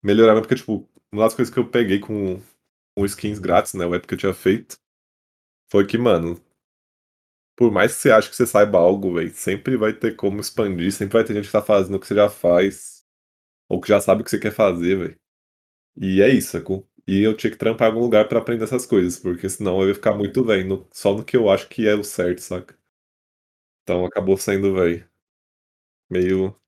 melhorar, 0.03 0.41
porque, 0.41 0.55
tipo, 0.57 0.89
uma 1.13 1.25
das 1.25 1.35
coisas 1.35 1.53
que 1.53 1.61
eu 1.61 1.69
peguei 1.69 1.99
com, 2.01 2.41
com 2.97 3.05
skins 3.07 3.39
grátis, 3.39 3.75
né, 3.75 3.87
o 3.87 3.95
app 3.95 4.07
que 4.07 4.15
eu 4.15 4.19
tinha 4.19 4.35
feito, 4.35 4.79
foi 5.71 5.87
que, 5.87 5.99
mano, 5.99 6.41
por 7.57 7.73
mais 7.73 7.95
que 7.95 8.01
você 8.03 8.11
ache 8.13 8.31
que 8.31 8.37
você 8.37 8.47
saiba 8.47 8.79
algo, 8.79 9.15
velho, 9.15 9.33
sempre 9.35 9.77
vai 9.77 9.93
ter 9.93 10.15
como 10.17 10.41
expandir, 10.41 10.93
sempre 10.93 11.15
vai 11.15 11.25
ter 11.25 11.35
gente 11.35 11.47
que 11.47 11.53
tá 11.53 11.63
fazendo 11.63 11.97
o 11.97 12.01
que 12.01 12.07
você 12.07 12.15
já 12.15 12.29
faz, 12.31 13.05
ou 13.69 13.81
que 13.81 13.89
já 13.89 14.01
sabe 14.01 14.23
o 14.23 14.25
que 14.25 14.31
você 14.31 14.41
quer 14.41 14.53
fazer, 14.53 14.97
velho. 14.99 15.21
E 16.01 16.23
é 16.23 16.31
isso, 16.31 16.53
sacou? 16.53 16.89
E 17.09 17.23
eu 17.25 17.37
tinha 17.37 17.51
que 17.51 17.57
trampar 17.57 17.89
em 17.89 17.91
algum 17.91 18.03
lugar 18.05 18.29
pra 18.29 18.39
aprender 18.39 18.63
essas 18.63 18.87
coisas, 18.87 19.19
porque 19.19 19.49
senão 19.49 19.83
eu 19.83 19.89
ia 19.89 19.95
ficar 19.97 20.15
muito, 20.15 20.45
velho, 20.45 20.87
só 20.93 21.13
no 21.13 21.25
que 21.25 21.37
eu 21.37 21.51
acho 21.51 21.69
que 21.69 21.89
é 21.89 21.95
o 21.97 22.05
certo, 22.05 22.39
saca? 22.41 22.79
Então 23.83 24.05
acabou 24.07 24.37
sendo, 24.37 24.73
velho, 24.75 25.05
meio. 26.11 26.59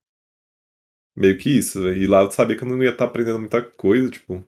Meio 1.15 1.37
que 1.37 1.49
isso, 1.49 1.81
velho. 1.83 2.01
E 2.01 2.07
lá 2.07 2.21
eu 2.21 2.31
sabia 2.31 2.57
que 2.57 2.63
eu 2.63 2.67
não 2.69 2.81
ia 2.83 2.89
estar 2.91 3.05
aprendendo 3.05 3.39
muita 3.39 3.61
coisa, 3.61 4.09
tipo. 4.09 4.45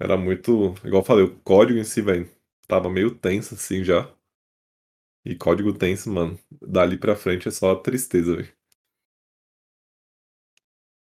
Era 0.00 0.16
muito. 0.16 0.74
Igual 0.84 1.02
eu 1.02 1.06
falei, 1.06 1.24
o 1.24 1.36
código 1.40 1.78
em 1.80 1.84
si, 1.84 2.02
velho, 2.02 2.30
tava 2.68 2.90
meio 2.90 3.14
tenso 3.14 3.54
assim 3.54 3.84
já. 3.84 4.10
E 5.24 5.34
código 5.34 5.72
tenso, 5.72 6.10
mano, 6.12 6.38
dali 6.60 6.98
pra 6.98 7.16
frente 7.16 7.48
é 7.48 7.50
só 7.50 7.74
tristeza, 7.74 8.36
velho. 8.36 8.52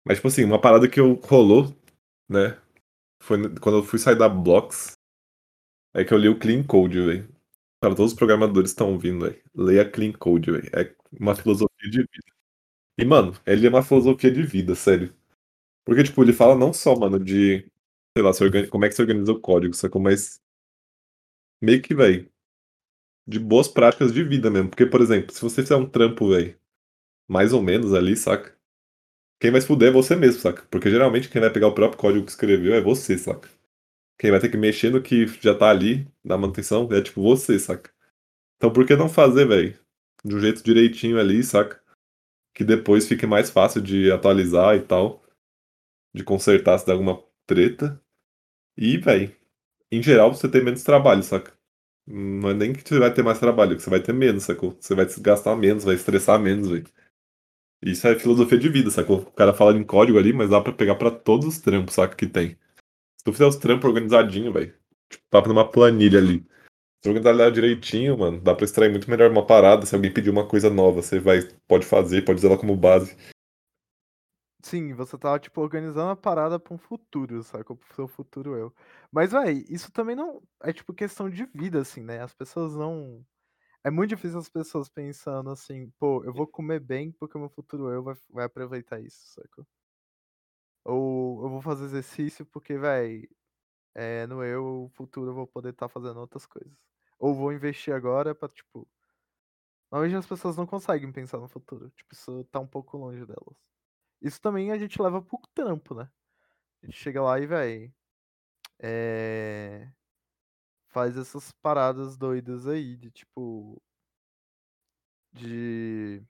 Mas, 0.04 0.16
tipo 0.18 0.28
assim, 0.28 0.44
uma 0.44 0.60
parada 0.60 0.88
que 0.88 0.98
eu 1.00 1.14
rolou, 1.24 1.74
né? 2.28 2.58
Foi 3.20 3.36
quando 3.60 3.78
eu 3.78 3.82
fui 3.84 3.98
sair 3.98 4.16
da 4.16 4.28
Blocks. 4.28 4.94
É 5.94 6.04
que 6.04 6.12
eu 6.12 6.18
li 6.18 6.28
o 6.28 6.38
Clean 6.38 6.62
Code, 6.64 7.00
velho. 7.00 7.28
Para 7.80 7.94
todos 7.94 8.12
os 8.12 8.18
programadores 8.18 8.70
estão 8.70 8.92
ouvindo, 8.92 9.24
velho. 9.26 9.42
Leia 9.54 9.88
Clean 9.90 10.12
Code, 10.12 10.50
velho. 10.52 10.70
É 10.74 10.94
uma 11.20 11.34
filosofia 11.34 11.90
de 11.90 11.98
vida. 12.00 12.34
E, 12.98 13.04
mano, 13.04 13.34
ele 13.46 13.66
é 13.66 13.70
uma 13.70 13.82
filosofia 13.84 14.30
de 14.32 14.42
vida, 14.44 14.74
sério. 14.76 15.14
Porque, 15.86 16.04
tipo, 16.04 16.22
ele 16.24 16.32
fala 16.34 16.56
não 16.56 16.72
só, 16.74 16.96
mano, 16.96 17.18
de. 17.20 17.60
Sei 18.16 18.24
lá, 18.24 18.32
se 18.34 18.44
organi- 18.44 18.68
como 18.68 18.84
é 18.86 18.90
que 18.90 18.96
se 18.96 19.02
organiza 19.02 19.32
o 19.32 19.40
código, 19.40 19.74
sacou? 19.74 20.02
Mas. 20.02 20.40
Meio 21.60 21.82
que, 21.82 21.94
velho. 21.94 22.30
De 23.26 23.38
boas 23.40 23.68
práticas 23.68 24.12
de 24.12 24.24
vida 24.24 24.50
mesmo. 24.50 24.70
Porque, 24.70 24.86
por 24.86 25.00
exemplo, 25.02 25.32
se 25.34 25.42
você 25.42 25.62
fizer 25.62 25.76
um 25.76 25.88
trampo, 25.88 26.30
velho. 26.30 26.58
Mais 27.28 27.52
ou 27.54 27.62
menos 27.62 27.94
ali, 27.94 28.16
saca? 28.16 28.55
Quem 29.38 29.50
vai 29.50 29.60
se 29.60 29.66
fuder 29.66 29.88
é 29.88 29.92
você 29.92 30.16
mesmo, 30.16 30.40
saca? 30.40 30.62
Porque 30.70 30.90
geralmente 30.90 31.28
quem 31.28 31.40
vai 31.40 31.50
pegar 31.50 31.68
o 31.68 31.74
próprio 31.74 31.98
código 31.98 32.24
que 32.24 32.30
escreveu 32.30 32.74
é 32.74 32.80
você, 32.80 33.18
saca? 33.18 33.48
Quem 34.18 34.30
vai 34.30 34.40
ter 34.40 34.48
que 34.48 34.56
mexer 34.56 34.90
no 34.90 35.02
que 35.02 35.26
já 35.26 35.54
tá 35.54 35.68
ali, 35.68 36.08
na 36.24 36.38
manutenção, 36.38 36.88
é 36.90 37.02
tipo 37.02 37.22
você, 37.22 37.58
saca? 37.58 37.90
Então 38.56 38.72
por 38.72 38.86
que 38.86 38.96
não 38.96 39.08
fazer, 39.08 39.46
velho? 39.46 39.78
De 40.24 40.34
um 40.34 40.40
jeito 40.40 40.62
direitinho 40.62 41.20
ali, 41.20 41.42
saca? 41.44 41.80
Que 42.54 42.64
depois 42.64 43.06
fique 43.06 43.26
mais 43.26 43.50
fácil 43.50 43.82
de 43.82 44.10
atualizar 44.10 44.76
e 44.76 44.80
tal. 44.80 45.22
De 46.14 46.24
consertar 46.24 46.78
se 46.78 46.86
der 46.86 46.92
alguma 46.92 47.22
treta. 47.46 48.00
E, 48.76 48.96
velho, 48.96 49.34
em 49.92 50.02
geral 50.02 50.32
você 50.34 50.48
tem 50.48 50.64
menos 50.64 50.82
trabalho, 50.82 51.22
saca? 51.22 51.52
Não 52.06 52.50
é 52.50 52.54
nem 52.54 52.72
que 52.72 52.88
você 52.88 52.98
vai 52.98 53.12
ter 53.12 53.22
mais 53.22 53.38
trabalho, 53.38 53.76
que 53.76 53.82
você 53.82 53.90
vai 53.90 54.00
ter 54.00 54.12
menos, 54.12 54.44
sacou? 54.44 54.76
Você 54.80 54.94
vai 54.94 55.06
gastar 55.20 55.56
menos, 55.56 55.84
vai 55.84 55.94
estressar 55.96 56.40
menos, 56.40 56.68
velho. 56.68 56.86
Isso 57.82 58.06
é 58.08 58.18
filosofia 58.18 58.58
de 58.58 58.68
vida, 58.68 58.90
sacou? 58.90 59.18
O 59.18 59.32
cara 59.32 59.52
fala 59.52 59.76
em 59.76 59.84
código 59.84 60.18
ali, 60.18 60.32
mas 60.32 60.50
dá 60.50 60.60
pra 60.60 60.72
pegar 60.72 60.94
pra 60.96 61.10
todos 61.10 61.46
os 61.46 61.58
trampos, 61.58 61.94
saca, 61.94 62.16
que 62.16 62.26
tem. 62.26 62.50
Se 63.18 63.24
tu 63.24 63.32
fizer 63.32 63.46
os 63.46 63.56
trampos 63.56 63.84
organizadinho, 63.84 64.52
velho, 64.52 64.74
tipo, 65.10 65.24
papo 65.30 65.48
numa 65.48 65.70
planilha 65.70 66.18
ali. 66.18 66.44
Se 67.02 67.08
organizar 67.08 67.36
lá 67.36 67.50
direitinho, 67.50 68.18
mano, 68.18 68.40
dá 68.40 68.54
pra 68.54 68.64
extrair 68.64 68.90
muito 68.90 69.08
melhor 69.08 69.30
uma 69.30 69.46
parada. 69.46 69.86
Se 69.86 69.94
alguém 69.94 70.12
pedir 70.12 70.30
uma 70.30 70.46
coisa 70.46 70.70
nova, 70.70 71.02
você 71.02 71.20
vai, 71.20 71.42
pode 71.68 71.86
fazer, 71.86 72.24
pode 72.24 72.38
usar 72.38 72.48
ela 72.48 72.58
como 72.58 72.76
base. 72.76 73.16
Sim, 74.62 74.94
você 74.94 75.16
tá, 75.16 75.38
tipo, 75.38 75.60
organizando 75.60 76.10
a 76.10 76.16
parada 76.16 76.58
pra 76.58 76.74
um 76.74 76.78
futuro, 76.78 77.40
saca? 77.44 77.76
Pro 77.76 77.94
seu 77.94 78.08
futuro 78.08 78.56
eu. 78.56 78.74
Mas, 79.12 79.30
véi, 79.30 79.64
isso 79.68 79.92
também 79.92 80.16
não. 80.16 80.42
É, 80.60 80.72
tipo, 80.72 80.92
questão 80.92 81.30
de 81.30 81.46
vida, 81.54 81.80
assim, 81.80 82.02
né? 82.02 82.20
As 82.20 82.34
pessoas 82.34 82.74
não. 82.74 83.24
É 83.86 83.90
muito 83.90 84.10
difícil 84.10 84.40
as 84.40 84.48
pessoas 84.48 84.88
pensando 84.88 85.48
assim, 85.48 85.90
pô, 85.90 86.24
eu 86.24 86.32
vou 86.32 86.44
comer 86.44 86.80
bem 86.80 87.12
porque 87.12 87.36
o 87.38 87.40
meu 87.40 87.48
futuro 87.48 87.88
eu 87.92 88.02
vai, 88.02 88.16
vai 88.30 88.44
aproveitar 88.46 89.00
isso, 89.00 89.24
saca? 89.28 89.64
Ou 90.84 91.44
eu 91.44 91.48
vou 91.50 91.60
fazer 91.62 91.84
exercício 91.84 92.44
porque, 92.46 92.76
véi, 92.76 93.28
é, 93.94 94.26
no 94.26 94.44
eu, 94.44 94.90
futuro 94.94 95.30
eu 95.30 95.34
vou 95.34 95.46
poder 95.46 95.70
estar 95.70 95.88
fazendo 95.88 96.20
outras 96.20 96.46
coisas. 96.46 96.72
Ou 97.18 97.34
vou 97.34 97.52
investir 97.52 97.94
agora 97.94 98.34
pra, 98.34 98.48
tipo. 98.48 98.88
Normalmente 99.92 100.18
as 100.18 100.26
pessoas 100.26 100.56
não 100.56 100.66
conseguem 100.66 101.12
pensar 101.12 101.38
no 101.38 101.46
futuro. 101.48 101.88
Tipo, 101.90 102.12
isso 102.12 102.44
tá 102.46 102.58
um 102.58 102.66
pouco 102.66 102.96
longe 102.96 103.24
delas. 103.24 103.56
Isso 104.22 104.40
também 104.40 104.72
a 104.72 104.78
gente 104.78 105.00
leva 105.00 105.22
pro 105.22 105.40
trampo, 105.54 105.94
né? 105.94 106.10
A 106.82 106.86
gente 106.86 106.98
chega 106.98 107.22
lá 107.22 107.38
e, 107.40 107.46
véi. 107.46 107.94
É... 108.80 109.90
Faz 110.96 111.14
essas 111.18 111.52
paradas 111.60 112.16
doidas 112.16 112.66
aí, 112.66 112.96
de 112.96 113.10
tipo. 113.10 113.76
De 115.30 116.22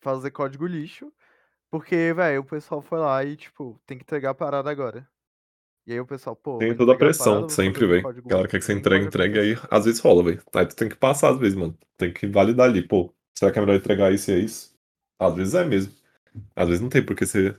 fazer 0.00 0.30
código 0.30 0.66
lixo. 0.66 1.12
Porque, 1.70 2.14
velho, 2.14 2.40
o 2.40 2.44
pessoal 2.46 2.80
foi 2.80 2.98
lá 2.98 3.22
e, 3.22 3.36
tipo, 3.36 3.78
tem 3.84 3.98
que 3.98 4.04
entregar 4.04 4.30
a 4.30 4.34
parada 4.34 4.70
agora. 4.70 5.06
E 5.86 5.92
aí 5.92 6.00
o 6.00 6.06
pessoal, 6.06 6.34
pô, 6.34 6.56
Tem 6.56 6.74
toda 6.74 6.92
a 6.92 6.94
entregar 6.94 6.94
a 6.94 6.98
pressão, 6.98 7.34
parada, 7.34 7.52
sempre, 7.52 7.86
velho. 7.86 8.02
código 8.04 8.26
Aquela 8.26 8.48
que 8.48 8.58
você 8.58 8.80
pode 8.80 9.04
entrega 9.04 9.40
aí. 9.42 9.54
Às 9.70 9.84
vezes 9.84 10.00
rola, 10.00 10.24
velho. 10.24 10.42
Aí 10.54 10.64
tu 10.64 10.74
tem 10.74 10.88
que 10.88 10.96
passar, 10.96 11.32
às 11.32 11.38
vezes, 11.38 11.58
mano. 11.58 11.78
Tem 11.98 12.10
que 12.10 12.26
validar 12.26 12.70
ali, 12.70 12.88
pô. 12.88 13.14
Será 13.38 13.52
que 13.52 13.58
é 13.58 13.60
melhor 13.60 13.76
entregar 13.76 14.10
isso 14.10 14.30
e 14.30 14.34
é 14.34 14.38
isso? 14.38 14.74
Às 15.18 15.34
vezes 15.34 15.54
é 15.54 15.62
mesmo. 15.62 15.94
Às 16.56 16.68
vezes 16.68 16.80
não 16.80 16.88
tem, 16.88 17.04
porque 17.04 17.26
você 17.26 17.54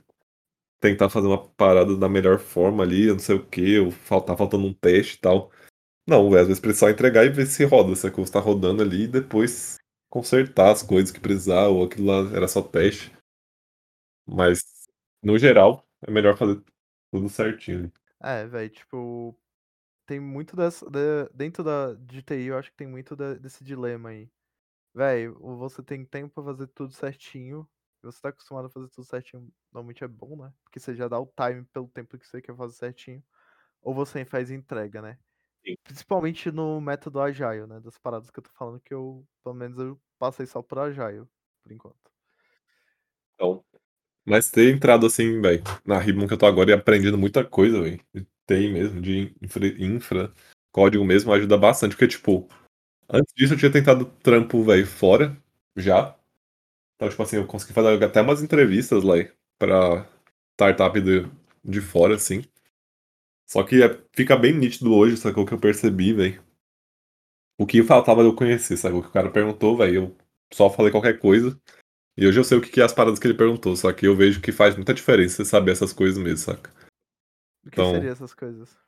tentar 0.82 1.10
fazer 1.10 1.28
uma 1.28 1.38
parada 1.54 1.96
da 1.96 2.10
melhor 2.10 2.38
forma 2.40 2.84
ali, 2.84 3.04
eu 3.06 3.14
não 3.14 3.20
sei 3.20 3.36
o 3.36 3.46
que, 3.46 3.78
tá 4.26 4.36
faltando 4.36 4.66
um 4.66 4.74
teste 4.74 5.16
e 5.16 5.20
tal. 5.20 5.52
Não, 6.06 6.26
às 6.34 6.46
vezes 6.48 6.60
precisa 6.60 6.90
entregar 6.90 7.24
e 7.26 7.30
ver 7.30 7.46
se 7.46 7.64
roda, 7.64 7.94
se 7.96 8.06
a 8.06 8.10
coisa 8.10 8.32
tá 8.32 8.40
rodando 8.40 8.82
ali 8.82 9.04
e 9.04 9.08
depois 9.08 9.78
consertar 10.10 10.72
as 10.72 10.82
coisas 10.82 11.10
que 11.12 11.20
precisar, 11.20 11.68
ou 11.68 11.84
aquilo 11.84 12.06
lá 12.08 12.36
era 12.36 12.48
só 12.48 12.62
teste. 12.62 13.12
Mas, 14.26 14.62
no 15.22 15.38
geral, 15.38 15.86
é 16.06 16.10
melhor 16.10 16.36
fazer 16.36 16.62
tudo 17.12 17.28
certinho. 17.28 17.92
É, 18.20 18.46
velho, 18.46 18.70
tipo, 18.70 19.38
tem 20.06 20.20
muito 20.20 20.56
dessa. 20.56 20.88
da- 20.90 21.28
dentro 21.34 21.64
da, 21.64 21.94
de 21.94 22.22
TI, 22.22 22.46
eu 22.46 22.58
acho 22.58 22.70
que 22.70 22.76
tem 22.76 22.86
muito 22.88 23.16
desse 23.16 23.64
dilema 23.64 24.10
aí. 24.10 24.30
Velho, 24.94 25.38
você 25.58 25.82
tem 25.82 26.04
tempo 26.04 26.34
pra 26.34 26.44
fazer 26.44 26.68
tudo 26.68 26.92
certinho. 26.94 27.68
Você 28.02 28.20
tá 28.20 28.28
acostumado 28.30 28.66
a 28.66 28.70
fazer 28.70 28.88
tudo 28.88 29.04
certinho, 29.04 29.48
normalmente 29.72 30.04
é 30.04 30.08
bom, 30.08 30.36
né? 30.36 30.52
Porque 30.64 30.80
você 30.80 30.94
já 30.94 31.08
dá 31.08 31.18
o 31.20 31.26
time 31.26 31.64
pelo 31.72 31.88
tempo 31.88 32.18
que 32.18 32.26
você 32.26 32.42
quer 32.42 32.56
fazer 32.56 32.74
certinho. 32.74 33.22
Ou 33.82 33.94
você 33.94 34.24
faz 34.24 34.50
entrega, 34.50 35.02
né? 35.02 35.18
Sim. 35.64 35.76
Principalmente 35.84 36.50
no 36.50 36.80
método 36.80 37.20
Agile, 37.20 37.66
né? 37.66 37.80
Das 37.80 37.98
paradas 37.98 38.30
que 38.30 38.38
eu 38.38 38.42
tô 38.44 38.50
falando 38.52 38.80
que 38.80 38.94
eu, 38.94 39.26
pelo 39.44 39.54
menos, 39.56 39.78
eu 39.78 40.00
passei 40.18 40.46
só 40.46 40.62
por 40.62 40.78
Agile, 40.78 41.26
por 41.62 41.72
enquanto. 41.72 42.10
Então, 43.34 43.64
mas 44.26 44.50
ter 44.50 44.74
entrado 44.74 45.06
assim, 45.06 45.40
velho, 45.40 45.62
na 45.84 45.98
Ribbon 45.98 46.26
que 46.28 46.34
eu 46.34 46.38
tô 46.38 46.46
agora 46.46 46.70
e 46.70 46.74
aprendendo 46.74 47.18
muita 47.18 47.44
coisa, 47.44 47.80
velho. 47.82 48.00
TI 48.46 48.68
mesmo, 48.72 49.00
de 49.00 49.34
infra, 49.42 49.66
infra, 49.84 50.34
código 50.72 51.04
mesmo, 51.04 51.32
ajuda 51.32 51.56
bastante, 51.58 51.92
porque, 51.92 52.08
tipo, 52.08 52.48
antes 53.10 53.32
disso 53.36 53.54
eu 53.54 53.58
tinha 53.58 53.72
tentado 53.72 54.06
trampo, 54.06 54.62
velho, 54.64 54.86
fora, 54.86 55.36
já. 55.76 56.16
Então, 57.02 57.10
tipo 57.10 57.22
assim, 57.24 57.36
eu 57.36 57.46
consegui 57.48 57.72
fazer 57.72 58.04
até 58.04 58.20
umas 58.20 58.44
entrevistas 58.44 59.02
lá 59.02 59.14
pra 59.58 60.08
startup 60.54 61.00
de, 61.00 61.28
de 61.64 61.80
fora, 61.80 62.14
assim. 62.14 62.44
Só 63.44 63.64
que 63.64 63.82
é- 63.82 64.00
fica 64.14 64.36
bem 64.36 64.52
nítido 64.56 64.94
hoje, 64.94 65.16
sacou? 65.16 65.44
Que 65.44 65.52
eu 65.52 65.58
percebi, 65.58 66.12
velho. 66.12 66.40
O 67.58 67.66
que 67.66 67.82
faltava 67.82 68.22
eu 68.22 68.36
conhecer, 68.36 68.76
sacou? 68.76 69.00
O 69.00 69.02
que 69.02 69.08
o 69.08 69.12
cara 69.12 69.32
perguntou, 69.32 69.76
velho, 69.76 69.94
eu 69.96 70.16
só 70.54 70.70
falei 70.70 70.92
qualquer 70.92 71.18
coisa. 71.18 71.60
E 72.16 72.24
hoje 72.24 72.38
eu 72.38 72.44
sei 72.44 72.58
o 72.58 72.62
que 72.62 72.70
que 72.70 72.80
é 72.80 72.84
as 72.84 72.92
paradas 72.92 73.18
que 73.18 73.26
ele 73.26 73.36
perguntou, 73.36 73.74
só 73.74 73.92
que 73.92 74.06
eu 74.06 74.14
vejo 74.14 74.40
que 74.40 74.52
faz 74.52 74.76
muita 74.76 74.94
diferença 74.94 75.38
você 75.42 75.44
saber 75.44 75.72
essas 75.72 75.92
coisas 75.92 76.22
mesmo, 76.22 76.38
saca? 76.38 76.70
O 77.66 77.70
que 77.70 77.80
Então- 77.80 77.94
seriam 77.94 78.12
essas 78.12 78.32
coisas? 78.32 78.78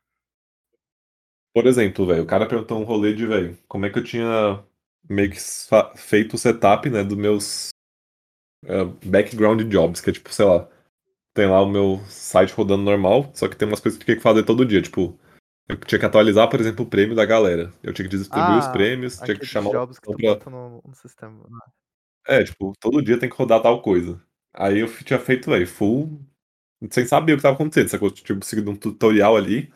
Por 1.52 1.66
exemplo, 1.66 2.06
velho, 2.06 2.22
o 2.22 2.26
cara 2.26 2.46
perguntou 2.46 2.80
um 2.80 2.84
rolê 2.84 3.12
de, 3.12 3.26
velho, 3.26 3.58
como 3.66 3.86
é 3.86 3.90
que 3.90 3.98
eu 3.98 4.04
tinha 4.04 4.64
meio 5.08 5.32
que 5.32 5.38
feito 5.96 6.34
o 6.34 6.38
setup, 6.38 6.88
né, 6.88 7.02
dos 7.02 7.18
meus 7.18 7.73
eh, 8.66 8.84
background 9.08 9.62
jobs, 9.70 10.00
que 10.00 10.10
é 10.10 10.12
tipo, 10.12 10.32
sei 10.32 10.44
lá, 10.46 10.68
tem 11.34 11.46
lá 11.48 11.60
o 11.62 11.68
meu 11.70 12.00
site 12.08 12.52
rodando 12.54 12.82
normal, 12.82 13.30
só 13.34 13.48
que 13.48 13.56
tem 13.56 13.66
umas 13.68 13.80
coisas 13.80 13.98
que 13.98 14.02
eu 14.02 14.06
tinha 14.06 14.16
que 14.16 14.22
fazer 14.22 14.44
todo 14.44 14.64
dia, 14.66 14.82
tipo, 14.82 15.18
eu 15.68 15.76
tinha 15.78 15.98
que 15.98 16.06
atualizar, 16.06 16.48
por 16.48 16.60
exemplo, 16.60 16.84
o 16.84 16.88
prêmio 16.88 17.16
da 17.16 17.24
galera. 17.24 17.72
Eu 17.82 17.92
tinha 17.92 18.08
que 18.08 18.16
distribuir 18.16 18.58
os 18.58 18.66
Ah, 18.66 18.72
prêmios, 18.72 19.18
tinha 19.20 19.36
que 19.38 19.46
chamar 19.46 19.70
jobs 19.70 19.98
que 19.98 20.14
pra- 20.14 20.50
no, 20.50 20.82
no 20.86 20.94
sistema. 20.94 21.42
né? 21.48 21.58
É, 22.26 22.44
tipo, 22.44 22.72
todo 22.80 23.02
dia 23.02 23.18
tem 23.18 23.28
que 23.28 23.36
rodar 23.36 23.62
tal 23.62 23.80
coisa. 23.82 24.22
Aí 24.52 24.78
eu 24.80 24.88
tinha 25.04 25.18
feito, 25.18 25.50
velho, 25.50 25.66
full, 25.66 26.20
sem 26.90 27.06
saber 27.06 27.32
o 27.32 27.36
que 27.36 27.42
tava 27.42 27.54
acontecendo, 27.54 27.88
sacou? 27.88 28.10
Tipo, 28.10 28.44
seguindo 28.44 28.70
um 28.70 28.76
tutorial 28.76 29.36
ali, 29.36 29.72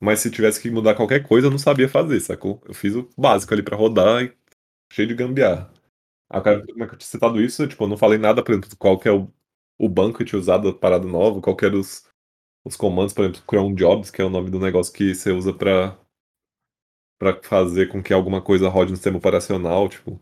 mas 0.00 0.20
se 0.20 0.30
tivesse 0.30 0.60
que 0.60 0.70
mudar 0.70 0.94
qualquer 0.94 1.26
coisa, 1.26 1.48
eu 1.48 1.50
não 1.50 1.58
sabia 1.58 1.88
fazer, 1.88 2.20
sacou? 2.20 2.62
Eu 2.66 2.74
fiz 2.74 2.94
o 2.94 3.08
básico 3.16 3.54
ali 3.54 3.62
pra 3.62 3.76
rodar 3.76 4.22
e 4.24 4.32
cheio 4.92 5.08
de 5.08 5.14
gambiarra. 5.14 5.71
O 6.38 6.42
cara 6.42 6.64
como 6.66 6.84
é 6.84 6.86
que 6.88 6.94
eu 6.94 6.98
tinha 6.98 7.08
citado 7.10 7.40
isso, 7.40 7.66
tipo, 7.68 7.84
eu 7.84 7.88
não 7.88 7.96
falei 7.96 8.18
nada, 8.18 8.42
por 8.42 8.52
exemplo, 8.52 8.70
qual 8.78 8.98
que 8.98 9.08
é 9.08 9.12
o, 9.12 9.28
o 9.78 9.88
banco 9.88 10.18
que 10.18 10.24
tinha 10.24 10.38
usado, 10.38 10.68
a 10.68 10.74
parada 10.74 11.06
nova, 11.06 11.40
qual 11.40 11.56
que 11.56 11.66
os, 11.66 12.04
os 12.64 12.76
comandos, 12.76 13.14
por 13.14 13.24
exemplo, 13.24 13.42
cron 13.46 13.74
jobs, 13.74 14.10
que 14.10 14.22
é 14.22 14.24
o 14.24 14.30
nome 14.30 14.50
do 14.50 14.60
negócio 14.60 14.92
que 14.92 15.14
você 15.14 15.32
usa 15.32 15.52
pra, 15.54 15.98
pra 17.18 17.40
fazer 17.42 17.88
com 17.88 18.02
que 18.02 18.12
alguma 18.12 18.42
coisa 18.42 18.68
rode 18.68 18.90
no 18.90 18.96
sistema 18.96 19.18
operacional, 19.18 19.88
tipo. 19.88 20.20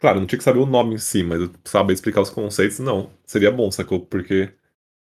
Claro, 0.00 0.20
não 0.20 0.26
tinha 0.26 0.38
que 0.38 0.44
saber 0.44 0.60
o 0.60 0.66
nome 0.66 0.96
em 0.96 0.98
si, 0.98 1.24
mas 1.24 1.40
saber 1.64 1.92
explicar 1.94 2.22
os 2.22 2.30
conceitos, 2.30 2.78
não. 2.80 3.10
Seria 3.26 3.52
bom, 3.52 3.70
sacou? 3.70 4.06
Porque 4.06 4.54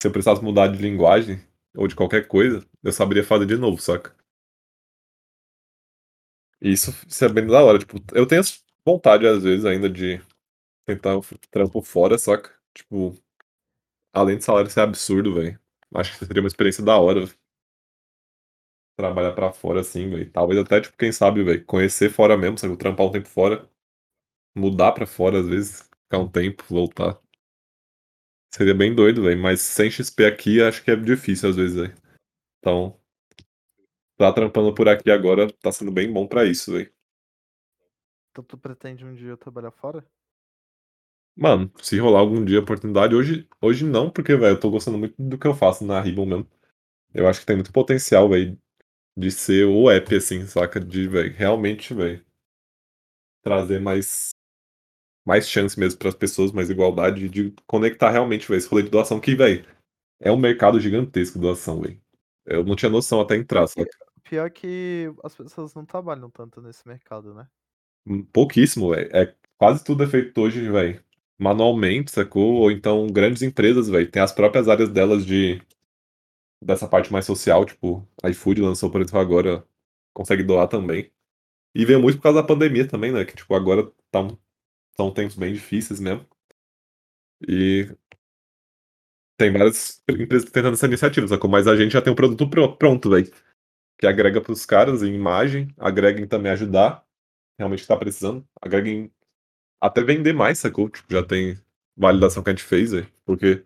se 0.02 0.08
eu 0.08 0.12
precisasse 0.12 0.42
mudar 0.44 0.68
de 0.68 0.78
linguagem 0.82 1.40
ou 1.76 1.88
de 1.88 1.96
qualquer 1.96 2.28
coisa, 2.28 2.64
eu 2.84 2.92
saberia 2.92 3.24
fazer 3.24 3.46
de 3.46 3.56
novo, 3.56 3.80
saca? 3.80 4.14
Isso, 6.60 6.90
isso 7.06 7.24
é 7.24 7.28
bem 7.28 7.46
da 7.46 7.62
hora. 7.62 7.78
Tipo, 7.78 7.98
eu 8.14 8.26
tenho 8.26 8.42
vontade, 8.86 9.26
às 9.26 9.42
vezes, 9.42 9.64
ainda 9.66 9.90
de 9.90 10.22
tentar 10.86 11.16
um 11.18 11.22
trampo 11.50 11.82
fora, 11.82 12.18
saca? 12.18 12.52
Tipo, 12.74 13.16
além 14.12 14.38
de 14.38 14.44
salário 14.44 14.70
ser 14.70 14.80
absurdo, 14.80 15.34
velho. 15.34 15.58
Acho 15.94 16.18
que 16.18 16.26
seria 16.26 16.42
uma 16.42 16.48
experiência 16.48 16.84
da 16.84 16.98
hora. 16.98 17.26
Trabalhar 18.98 19.32
pra 19.32 19.52
fora, 19.52 19.80
assim, 19.80 20.08
velho. 20.08 20.30
Talvez 20.30 20.60
até, 20.60 20.80
tipo, 20.80 20.96
quem 20.96 21.12
sabe, 21.12 21.42
velho, 21.44 21.64
conhecer 21.66 22.10
fora 22.10 22.36
mesmo, 22.36 22.58
sabe? 22.58 22.76
Trampar 22.76 23.06
um 23.06 23.12
tempo 23.12 23.28
fora. 23.28 23.68
Mudar 24.56 24.92
pra 24.92 25.06
fora, 25.06 25.40
às 25.40 25.48
vezes. 25.48 25.82
Ficar 26.04 26.18
um 26.20 26.28
tempo, 26.28 26.64
voltar. 26.68 27.20
Seria 28.52 28.74
bem 28.74 28.92
doido, 28.94 29.22
velho. 29.22 29.40
Mas 29.40 29.60
sem 29.60 29.88
XP 29.90 30.24
aqui, 30.26 30.60
acho 30.62 30.82
que 30.82 30.90
é 30.90 30.96
difícil, 30.96 31.50
às 31.50 31.56
vezes, 31.56 31.76
velho. 31.76 31.94
Então, 32.60 32.98
tá 34.18 34.32
trampando 34.32 34.74
por 34.74 34.88
aqui 34.88 35.10
agora 35.10 35.50
tá 35.52 35.72
sendo 35.72 35.90
bem 35.90 36.12
bom 36.12 36.26
pra 36.26 36.44
isso, 36.44 36.72
velho. 36.72 36.92
Então 38.36 38.44
tu 38.44 38.58
pretende 38.58 39.02
um 39.02 39.14
dia 39.14 39.34
trabalhar 39.34 39.70
fora? 39.70 40.04
Mano, 41.34 41.72
se 41.80 41.98
rolar 41.98 42.18
algum 42.20 42.44
dia 42.44 42.58
a 42.58 42.62
oportunidade, 42.62 43.14
hoje, 43.14 43.48
hoje 43.62 43.82
não, 43.82 44.10
porque, 44.10 44.36
velho, 44.36 44.56
eu 44.56 44.60
tô 44.60 44.70
gostando 44.70 44.98
muito 44.98 45.14
do 45.18 45.38
que 45.38 45.46
eu 45.46 45.54
faço 45.54 45.86
na 45.86 45.98
Ribbon 46.02 46.26
mesmo. 46.26 46.46
Eu 47.14 47.26
acho 47.26 47.40
que 47.40 47.46
tem 47.46 47.56
muito 47.56 47.72
potencial, 47.72 48.28
velho, 48.28 48.58
de 49.16 49.30
ser 49.30 49.64
o 49.64 49.90
app, 49.90 50.14
assim, 50.14 50.46
saca? 50.46 50.78
De, 50.78 51.08
velho, 51.08 51.34
realmente, 51.34 51.94
velho, 51.94 52.22
trazer 53.42 53.80
mais, 53.80 54.34
mais 55.24 55.48
chance 55.48 55.80
mesmo 55.80 55.98
pras 55.98 56.14
pessoas, 56.14 56.52
mais 56.52 56.68
igualdade, 56.68 57.30
de 57.30 57.54
conectar 57.66 58.10
realmente, 58.10 58.46
velho, 58.46 58.58
esse 58.58 58.68
rolê 58.68 58.82
de 58.82 58.90
doação, 58.90 59.18
que, 59.18 59.34
velho, 59.34 59.66
é 60.20 60.30
um 60.30 60.36
mercado 60.36 60.78
gigantesco 60.78 61.38
doação, 61.38 61.80
velho. 61.80 61.98
Eu 62.44 62.64
não 62.64 62.76
tinha 62.76 62.90
noção 62.90 63.18
até 63.18 63.34
entrar, 63.34 63.66
saca? 63.66 63.88
Pior 64.24 64.50
que 64.50 65.10
as 65.24 65.34
pessoas 65.34 65.72
não 65.74 65.86
trabalham 65.86 66.28
tanto 66.28 66.60
nesse 66.60 66.86
mercado, 66.86 67.32
né? 67.32 67.48
Pouquíssimo, 68.32 68.90
velho. 68.90 69.08
É, 69.14 69.34
quase 69.58 69.84
tudo 69.84 70.04
é 70.04 70.06
feito 70.06 70.40
hoje, 70.40 70.68
velho, 70.70 71.02
manualmente, 71.38 72.10
sacou? 72.10 72.54
Ou 72.54 72.70
então 72.70 73.06
grandes 73.08 73.42
empresas, 73.42 73.88
velho, 73.88 74.10
tem 74.10 74.22
as 74.22 74.32
próprias 74.32 74.68
áreas 74.68 74.88
delas 74.90 75.24
de 75.26 75.60
dessa 76.62 76.88
parte 76.88 77.12
mais 77.12 77.24
social, 77.26 77.64
tipo, 77.64 78.06
a 78.22 78.30
iFood 78.30 78.60
lançou, 78.62 78.90
por 78.90 79.00
exemplo, 79.00 79.20
agora 79.20 79.64
consegue 80.14 80.42
doar 80.42 80.68
também. 80.68 81.10
E 81.74 81.84
veio 81.86 82.00
muito 82.02 82.18
por 82.18 82.24
causa 82.24 82.42
da 82.42 82.48
pandemia 82.48 82.88
também, 82.88 83.12
né? 83.12 83.24
Que, 83.24 83.36
tipo, 83.36 83.54
agora 83.54 83.90
tá, 84.10 84.20
são 84.96 85.12
tempos 85.12 85.36
bem 85.36 85.54
difíceis 85.54 86.00
mesmo. 86.00 86.26
E 87.48 87.96
tem 89.36 89.52
várias 89.52 90.02
empresas 90.08 90.50
tentando 90.50 90.74
essa 90.74 90.86
iniciativa, 90.86 91.28
sacou? 91.28 91.50
Mas 91.50 91.66
a 91.66 91.76
gente 91.76 91.92
já 91.92 92.02
tem 92.02 92.12
um 92.12 92.16
produto 92.16 92.48
pronto, 92.78 93.10
velho. 93.10 93.30
Que 93.98 94.08
agrega 94.08 94.42
pros 94.42 94.66
caras 94.66 95.02
em 95.04 95.14
imagem, 95.14 95.68
agrega 95.78 96.20
em 96.22 96.28
também 96.28 96.52
ajudar, 96.52 97.04
realmente 97.58 97.86
tá 97.86 97.96
precisando, 97.96 98.46
agrega 98.60 98.88
em 98.88 99.10
até 99.80 100.02
vender 100.02 100.32
mais, 100.32 100.58
sacou? 100.58 100.88
Tipo, 100.90 101.12
já 101.12 101.22
tem 101.22 101.58
validação 101.96 102.42
que 102.42 102.50
a 102.50 102.52
gente 102.52 102.64
fez, 102.64 102.92
velho. 102.92 103.08
Porque 103.24 103.64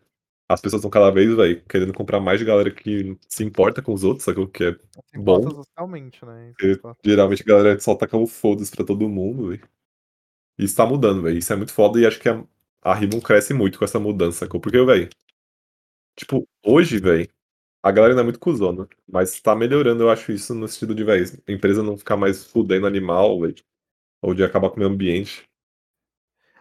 as 0.48 0.60
pessoas 0.60 0.80
estão 0.80 0.90
cada 0.90 1.10
vez, 1.10 1.34
velho, 1.34 1.62
querendo 1.68 1.92
comprar 1.94 2.20
mais 2.20 2.38
de 2.38 2.44
galera 2.44 2.70
que 2.70 3.16
se 3.28 3.44
importa 3.44 3.82
com 3.82 3.92
os 3.94 4.04
outros, 4.04 4.24
sacou? 4.24 4.48
Que 4.48 4.64
é 4.64 4.72
Se 5.06 5.18
bom. 5.18 5.42
socialmente, 5.50 6.24
né? 6.24 6.52
Que 6.58 6.76
Porque 6.76 7.10
geralmente 7.10 7.42
a 7.42 7.46
galera 7.46 7.80
só 7.80 7.94
taca 7.94 8.16
o 8.16 8.26
foda-se 8.26 8.70
pra 8.70 8.84
todo 8.84 9.08
mundo, 9.08 9.48
velho. 9.50 9.68
Isso 10.58 10.76
tá 10.76 10.86
mudando, 10.86 11.22
velho. 11.22 11.38
Isso 11.38 11.52
é 11.52 11.56
muito 11.56 11.72
foda 11.72 12.00
e 12.00 12.06
acho 12.06 12.20
que 12.20 12.28
a, 12.28 12.44
a 12.82 12.94
Ribbon 12.94 13.20
cresce 13.20 13.54
muito 13.54 13.78
com 13.78 13.84
essa 13.84 13.98
mudança, 14.00 14.40
sacou? 14.40 14.60
Porque, 14.60 14.82
velho, 14.84 15.08
tipo, 16.16 16.46
hoje, 16.64 16.98
velho, 16.98 17.28
a 17.82 17.90
galera 17.92 18.12
ainda 18.14 18.22
é 18.22 18.24
muito 18.24 18.40
cuzona, 18.40 18.88
mas 19.08 19.40
tá 19.40 19.54
melhorando, 19.56 20.04
eu 20.04 20.10
acho 20.10 20.32
isso 20.32 20.54
no 20.54 20.68
sentido 20.68 20.94
de, 20.94 21.04
velho, 21.04 21.26
a 21.48 21.52
empresa 21.52 21.82
não 21.82 21.98
ficar 21.98 22.16
mais 22.16 22.44
fudendo 22.46 22.86
animal, 22.86 23.40
velho, 23.40 23.56
ou 24.22 24.34
de 24.34 24.44
acabar 24.44 24.70
com 24.70 24.76
o 24.76 24.78
meio 24.78 24.90
ambiente. 24.90 25.48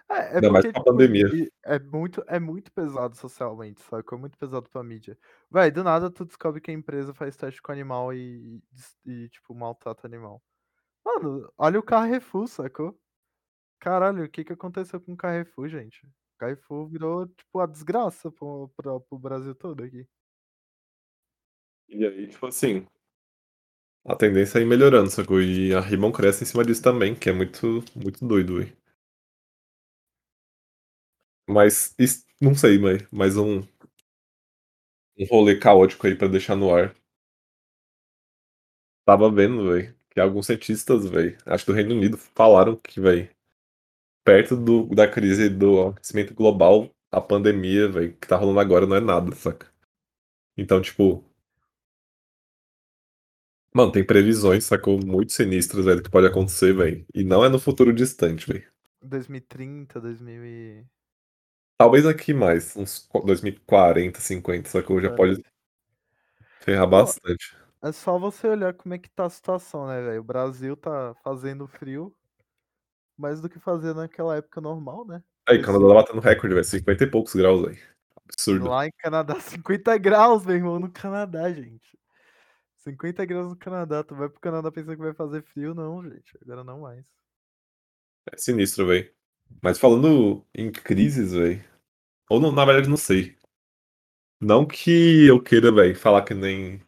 É, 0.10 0.14
é 0.14 0.36
Ainda 0.36 0.52
mais 0.52 0.66
com 0.66 0.72
a 0.72 0.74
tipo, 0.74 0.84
pandemia. 0.86 1.28
e- 1.34 1.52
é 1.64 1.78
muito, 1.80 2.24
é 2.28 2.40
muito 2.40 2.72
pesado 2.72 3.16
socialmente, 3.16 3.82
sabe? 3.82 4.04
É 4.12 4.16
muito 4.16 4.38
pesado 4.38 4.68
pra 4.70 4.84
mídia. 4.84 5.18
Véi, 5.52 5.70
do 5.70 5.84
nada 5.84 6.10
tu 6.10 6.26
descobre 6.26 6.60
que 6.60 6.72
a 6.72 6.74
empresa 6.74 7.14
faz 7.14 7.36
teste 7.36 7.62
com 7.62 7.72
animal 7.72 8.12
e, 8.14 8.62
e, 9.06 9.12
e, 9.12 9.30
tipo, 9.30 9.54
maltrata 9.54 10.08
animal. 10.08 10.42
Mano, 11.06 11.52
olha 11.58 11.80
o 11.80 11.84
Carrefour, 11.84 12.48
sacou? 12.48 13.00
Caralho, 13.80 14.24
o 14.26 14.30
que 14.30 14.44
que 14.44 14.54
aconteceu 14.54 15.00
com 15.00 15.14
o 15.14 15.18
Carrefour, 15.18 15.68
gente? 15.70 16.06
O 16.06 16.38
Carrefour 16.40 16.88
virou, 16.90 17.28
tipo, 17.28 17.60
a 17.60 17.66
desgraça 17.68 18.32
pro, 18.32 18.70
pro, 18.76 19.02
pro 19.02 19.20
Brasil 19.20 19.54
todo 19.54 19.84
aqui. 19.84 20.08
E 21.88 22.06
aí, 22.06 22.28
tipo 22.28 22.46
assim, 22.48 22.88
a 24.06 24.14
tendência 24.14 24.60
é 24.60 24.62
ir 24.62 24.66
melhorando, 24.66 25.10
sacou? 25.10 25.42
E 25.42 25.74
a 25.74 25.80
Ribbon 25.80 26.12
cresce 26.12 26.44
em 26.44 26.48
cima 26.48 26.66
disso 26.66 26.82
também, 26.84 27.16
que 27.16 27.30
é 27.30 27.34
muito, 27.34 27.82
muito 27.96 28.26
doido, 28.28 28.58
velho. 28.58 28.74
Mas, 31.48 31.94
is- 32.00 32.26
não 32.42 32.56
sei, 32.56 32.78
mas 32.80 33.02
mais 33.12 33.36
um, 33.38 33.62
um 35.20 35.26
rolê 35.30 35.56
caótico 35.56 36.08
aí 36.08 36.16
pra 36.16 36.28
deixar 36.28 36.56
no 36.56 36.74
ar. 36.74 36.96
Tava 39.06 39.30
vendo, 39.32 39.70
velho, 39.72 39.96
que 40.12 40.20
alguns 40.20 40.46
cientistas, 40.46 41.06
velho, 41.10 41.38
acho 41.46 41.66
que 41.66 41.72
do 41.72 41.76
Reino 41.76 41.96
Unido, 41.96 42.18
falaram 42.18 42.76
que, 42.78 43.00
velho, 43.02 43.30
perto 44.26 44.58
do, 44.58 44.88
da 44.96 45.08
crise 45.10 45.50
do 45.50 45.90
aquecimento 45.90 46.34
global, 46.34 46.90
a 47.12 47.22
pandemia, 47.22 47.90
velho, 47.90 48.14
que 48.18 48.28
tá 48.28 48.38
rolando 48.38 48.60
agora 48.62 48.88
não 48.88 48.96
é 48.98 49.02
nada, 49.02 49.36
saca? 49.36 49.68
Então, 50.58 50.82
tipo. 50.82 51.26
Mano, 53.74 53.92
tem 53.92 54.04
previsões, 54.04 54.64
sacou? 54.66 55.00
Muito 55.00 55.32
sinistras, 55.32 55.86
velho, 55.86 56.02
que 56.02 56.10
pode 56.10 56.28
acontecer, 56.28 56.74
velho. 56.74 57.06
E 57.14 57.24
não 57.24 57.44
é 57.46 57.50
no 57.50 57.60
futuro 57.60 57.94
distante, 57.94 58.48
velho. 58.48 58.66
2030, 59.02 60.02
2000 60.02 60.44
e... 60.46 60.86
Talvez 61.78 62.06
aqui 62.06 62.34
mais, 62.34 62.76
uns 62.76 63.08
2040, 63.26 64.20
50, 64.20 64.68
sacou? 64.70 65.00
Já 65.00 65.14
pode 65.16 65.42
ferrar 66.60 66.88
bastante. 66.88 67.56
é 67.82 67.92
só 67.92 68.18
você 68.20 68.48
olhar 68.48 68.74
como 68.74 68.94
é 68.94 68.98
que 68.98 69.10
tá 69.10 69.26
a 69.26 69.30
situação, 69.30 69.88
né, 69.88 70.02
velho? 70.02 70.20
O 70.20 70.24
Brasil 70.24 70.76
tá 70.76 71.16
fazendo 71.24 71.68
frio 71.68 72.14
mais 73.18 73.42
do 73.42 73.50
que 73.50 73.60
fazia 73.60 73.94
naquela 73.94 74.38
época 74.38 74.60
normal, 74.62 75.06
né? 75.06 75.22
Aí, 75.48 75.58
Esse- 75.58 75.66
Canadá 75.66 75.88
tá 75.88 75.94
batendo 75.94 76.20
recorde, 76.22 76.54
velho. 76.54 76.66
50 76.66 77.04
e 77.04 77.08
poucos 77.08 77.34
graus, 77.36 77.62
velho. 77.66 77.78
Absurdo. 78.26 78.70
Lá 78.70 78.86
em 78.88 78.92
Canadá, 78.98 79.36
50 79.40 79.98
graus, 79.98 80.46
meu 80.46 80.56
irmão, 80.56 80.80
no 80.80 80.92
Canadá, 80.92 81.50
gente. 81.52 81.98
50 82.92 83.26
graus 83.26 83.50
no 83.50 83.56
Canadá. 83.56 84.04
Tu 84.04 84.16
vai 84.16 84.30
pro 84.30 84.40
Canadá 84.40 84.72
pensando 84.72 84.96
que 84.96 85.04
vai 85.04 85.14
fazer 85.14 85.44
frio? 85.44 85.74
Não, 85.74 86.04
gente. 86.04 86.38
Agora 86.42 86.64
não 86.64 86.82
mais. 86.82 87.06
É 88.32 88.38
sinistro, 88.38 88.88
velho. 88.88 89.12
Mas 89.62 89.80
falando 89.80 90.46
em 90.54 90.72
crises, 90.72 91.34
velho. 91.34 91.64
Ou 92.30 92.40
não, 92.40 92.52
na 92.52 92.66
verdade, 92.66 92.90
não 92.90 92.98
sei. 92.98 93.38
Não 94.42 94.66
que 94.66 95.28
eu 95.28 95.42
queira, 95.42 95.72
velho, 95.72 95.96
falar 95.96 96.24
que 96.24 96.34
nem. 96.34 96.82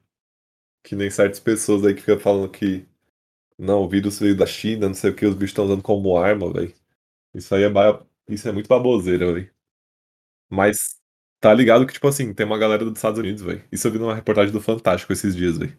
Que 0.84 0.96
nem 0.96 1.10
certas 1.12 1.40
pessoas 1.40 1.86
aí 1.86 1.94
que 1.96 2.02
ficam 2.02 2.20
falando 2.20 2.50
que. 2.52 2.88
Não, 3.58 3.84
o 3.84 3.90
vírus 3.90 4.20
veio 4.20 4.36
da 4.38 4.46
China, 4.46 4.88
não 4.88 4.96
sei 4.96 5.12
o 5.12 5.16
que, 5.16 5.26
os 5.26 5.36
bichos 5.36 5.52
estão 5.52 5.66
usando 5.66 5.84
como 5.84 6.18
arma, 6.18 6.52
velho. 6.52 6.74
Isso 7.34 7.54
aí 7.56 7.64
é, 7.64 7.70
ba... 7.70 8.06
Isso 8.28 8.48
é 8.50 8.52
muito 8.52 8.68
baboseira, 8.68 9.34
velho. 9.34 9.52
Mas 10.50 11.00
tá 11.40 11.54
ligado 11.54 11.86
que, 11.88 11.94
tipo 11.94 12.08
assim, 12.08 12.34
tem 12.34 12.46
uma 12.46 12.58
galera 12.58 12.86
dos 12.86 12.96
Estados 12.96 13.20
Unidos, 13.20 13.42
velho. 13.44 13.64
Isso 13.72 13.88
eu 13.88 13.92
vi 13.92 14.00
numa 14.00 14.16
reportagem 14.16 14.52
do 14.54 14.62
Fantástico 14.62 15.14
esses 15.14 15.36
dias, 15.36 15.58
velho. 15.58 15.78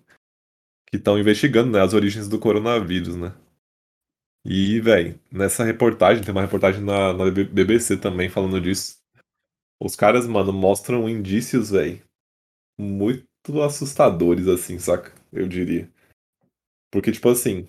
Que 0.93 0.99
estão 0.99 1.19
investigando, 1.19 1.73
né, 1.73 1.81
as 1.81 1.95
origens 1.95 2.29
do 2.29 2.39
coronavírus, 2.39 3.17
né? 3.17 3.35
E, 4.45 4.79
velho, 4.79 5.19
nessa 5.33 5.65
reportagem, 5.65 6.23
tem 6.23 6.33
uma 6.33 6.43
reportagem 6.43 6.83
na, 6.85 7.15
na 7.15 7.31
BBC 7.31 7.97
também 7.97 8.29
falando 8.29 8.61
disso. 8.61 9.01
Os 9.81 9.97
caras, 9.97 10.27
mano, 10.27 10.53
mostram 10.53 11.09
indícios, 11.09 11.71
velho, 11.71 12.03
muito 12.79 13.27
assustadores, 13.65 14.47
assim, 14.49 14.79
saca? 14.79 15.13
Eu 15.33 15.49
diria. 15.49 15.91
Porque, 16.91 17.11
tipo 17.11 17.31
assim, 17.31 17.69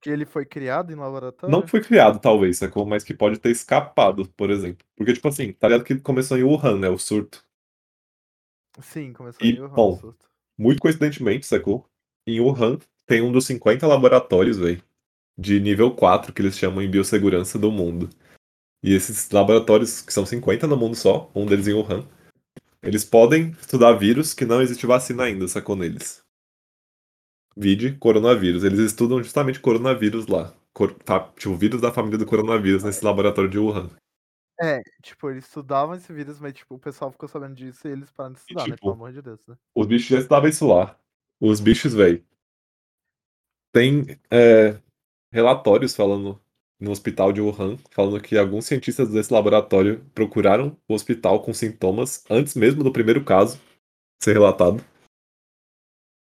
Que 0.00 0.10
ele 0.10 0.24
foi 0.24 0.44
criado 0.46 0.92
em 0.92 0.96
não 0.96 1.04
laboratório? 1.04 1.68
foi 1.68 1.82
criado, 1.82 2.20
talvez, 2.20 2.58
sacou? 2.58 2.86
Mas 2.86 3.02
que 3.02 3.14
pode 3.14 3.40
ter 3.40 3.50
escapado, 3.50 4.28
por 4.36 4.50
exemplo. 4.50 4.86
Porque, 4.96 5.12
tipo 5.12 5.26
assim, 5.26 5.52
tá 5.52 5.68
ligado 5.68 5.84
que 5.84 5.98
começou 6.00 6.38
em 6.38 6.44
Wuhan, 6.44 6.78
né, 6.78 6.88
o 6.88 6.98
surto. 6.98 7.44
Sim, 8.80 9.12
começou 9.12 9.44
E, 9.44 9.50
em 9.50 9.60
Wuhan, 9.60 9.74
bom. 9.74 10.14
Muito 10.58 10.80
coincidentemente, 10.80 11.46
sacou? 11.46 11.90
Em 12.26 12.40
Wuhan 12.40 12.78
tem 13.06 13.22
um 13.22 13.32
dos 13.32 13.46
50 13.46 13.86
laboratórios, 13.86 14.56
velho, 14.56 14.82
de 15.36 15.58
nível 15.60 15.90
4, 15.94 16.32
que 16.32 16.40
eles 16.42 16.56
chamam 16.56 16.82
em 16.82 16.90
biossegurança 16.90 17.58
do 17.58 17.70
mundo. 17.70 18.08
E 18.82 18.94
esses 18.94 19.30
laboratórios, 19.30 20.02
que 20.02 20.12
são 20.12 20.26
50 20.26 20.66
no 20.66 20.76
mundo 20.76 20.96
só, 20.96 21.30
um 21.34 21.46
deles 21.46 21.68
em 21.68 21.74
Wuhan, 21.74 22.06
eles 22.82 23.04
podem 23.04 23.50
estudar 23.60 23.92
vírus 23.92 24.34
que 24.34 24.44
não 24.44 24.60
existe 24.60 24.86
vacina 24.86 25.24
ainda, 25.24 25.46
sacou 25.46 25.76
neles. 25.76 26.22
Vide 27.56 27.92
coronavírus. 27.92 28.64
Eles 28.64 28.80
estudam 28.80 29.22
justamente 29.22 29.60
coronavírus 29.60 30.26
lá. 30.26 30.52
Cor, 30.72 30.92
tá, 30.94 31.20
tipo, 31.36 31.54
vírus 31.54 31.80
da 31.80 31.92
família 31.92 32.18
do 32.18 32.26
coronavírus 32.26 32.82
nesse 32.82 33.04
laboratório 33.04 33.50
de 33.50 33.58
Wuhan. 33.58 33.90
É, 34.60 34.80
tipo, 35.02 35.30
eles 35.30 35.44
estudavam 35.44 35.94
esse 35.94 36.12
vírus, 36.12 36.40
mas 36.40 36.54
tipo, 36.54 36.74
o 36.74 36.78
pessoal 36.78 37.10
ficou 37.10 37.28
sabendo 37.28 37.54
disso 37.54 37.86
e 37.86 37.90
eles 37.90 38.10
pararam 38.10 38.34
de 38.34 38.40
E, 38.40 38.42
estudar, 38.42 38.62
né? 38.62 38.66
Pelo 38.68 38.76
tipo, 38.76 38.90
amor 38.90 39.12
de 39.12 39.22
Deus, 39.22 39.46
né? 39.46 39.56
os 39.74 39.86
bichos 39.86 40.08
já 40.08 40.18
estudavam 40.18 40.48
isso 40.48 40.66
lá. 40.66 40.96
Os 41.44 41.58
bichos, 41.58 41.92
velho. 41.92 42.24
Tem 43.74 44.16
é, 44.30 44.80
relatórios 45.32 45.92
falando 45.92 46.40
no 46.78 46.92
hospital 46.92 47.32
de 47.32 47.40
Wuhan, 47.40 47.78
falando 47.90 48.22
que 48.22 48.38
alguns 48.38 48.66
cientistas 48.66 49.10
desse 49.10 49.32
laboratório 49.32 50.04
procuraram 50.14 50.78
o 50.88 50.94
hospital 50.94 51.42
com 51.42 51.52
sintomas 51.52 52.24
antes 52.30 52.54
mesmo 52.54 52.84
do 52.84 52.92
primeiro 52.92 53.24
caso 53.24 53.60
ser 54.22 54.34
relatado. 54.34 54.84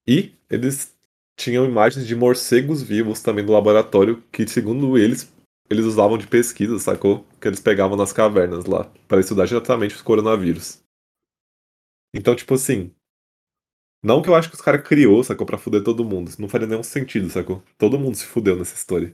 E 0.08 0.34
eles 0.50 0.98
tinham 1.38 1.66
imagens 1.66 2.08
de 2.08 2.16
morcegos 2.16 2.82
vivos 2.82 3.22
também 3.22 3.44
no 3.44 3.52
laboratório, 3.52 4.24
que 4.32 4.48
segundo 4.48 4.98
eles, 4.98 5.34
eles 5.70 5.84
usavam 5.84 6.18
de 6.18 6.28
pesquisa, 6.28 6.80
sacou? 6.80 7.26
Que 7.42 7.50
eles 7.50 7.60
pegavam 7.60 7.98
nas 7.98 8.14
cavernas 8.14 8.64
lá, 8.64 8.86
para 9.06 9.20
estudar 9.20 9.48
diretamente 9.48 9.96
os 9.96 10.02
coronavírus. 10.02 10.82
Então, 12.16 12.34
tipo 12.34 12.54
assim. 12.54 12.96
Não 14.02 14.22
que 14.22 14.30
eu 14.30 14.36
acho 14.36 14.50
que 14.50 14.56
os 14.56 14.62
caras 14.62 14.82
criou, 14.82 15.24
sacou? 15.24 15.46
Pra 15.46 15.58
fuder 15.58 15.84
todo 15.84 16.06
mundo. 16.06 16.30
Isso 16.30 16.42
não 16.42 16.50
faria 16.50 16.68
nenhum 16.68 16.84
sentido, 16.84 17.30
sacou? 17.30 17.64
Todo 17.78 18.00
mundo 18.00 18.16
se 18.16 18.26
fudeu 18.26 18.56
nessa 18.56 18.76
história. 18.76 19.12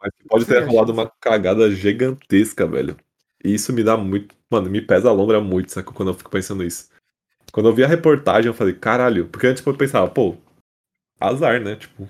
Mas 0.00 0.10
pode 0.28 0.46
ter 0.46 0.64
rolado 0.64 0.92
uma 0.92 1.10
cagada 1.20 1.70
gigantesca, 1.70 2.66
velho. 2.66 2.96
E 3.44 3.54
isso 3.54 3.72
me 3.72 3.84
dá 3.84 3.96
muito. 3.96 4.34
Mano, 4.50 4.70
me 4.70 4.80
pesa 4.80 5.10
a 5.10 5.12
lombra 5.12 5.40
muito, 5.40 5.72
sacou? 5.72 5.92
Quando 5.92 6.10
eu 6.10 6.14
fico 6.14 6.30
pensando 6.30 6.64
isso. 6.64 6.88
Quando 7.52 7.68
eu 7.68 7.74
vi 7.74 7.84
a 7.84 7.88
reportagem, 7.88 8.48
eu 8.48 8.54
falei, 8.54 8.74
caralho. 8.74 9.28
Porque 9.28 9.46
antes 9.46 9.64
eu 9.64 9.76
pensava, 9.76 10.08
pô, 10.08 10.36
azar, 11.20 11.60
né? 11.60 11.76
Tipo. 11.76 12.08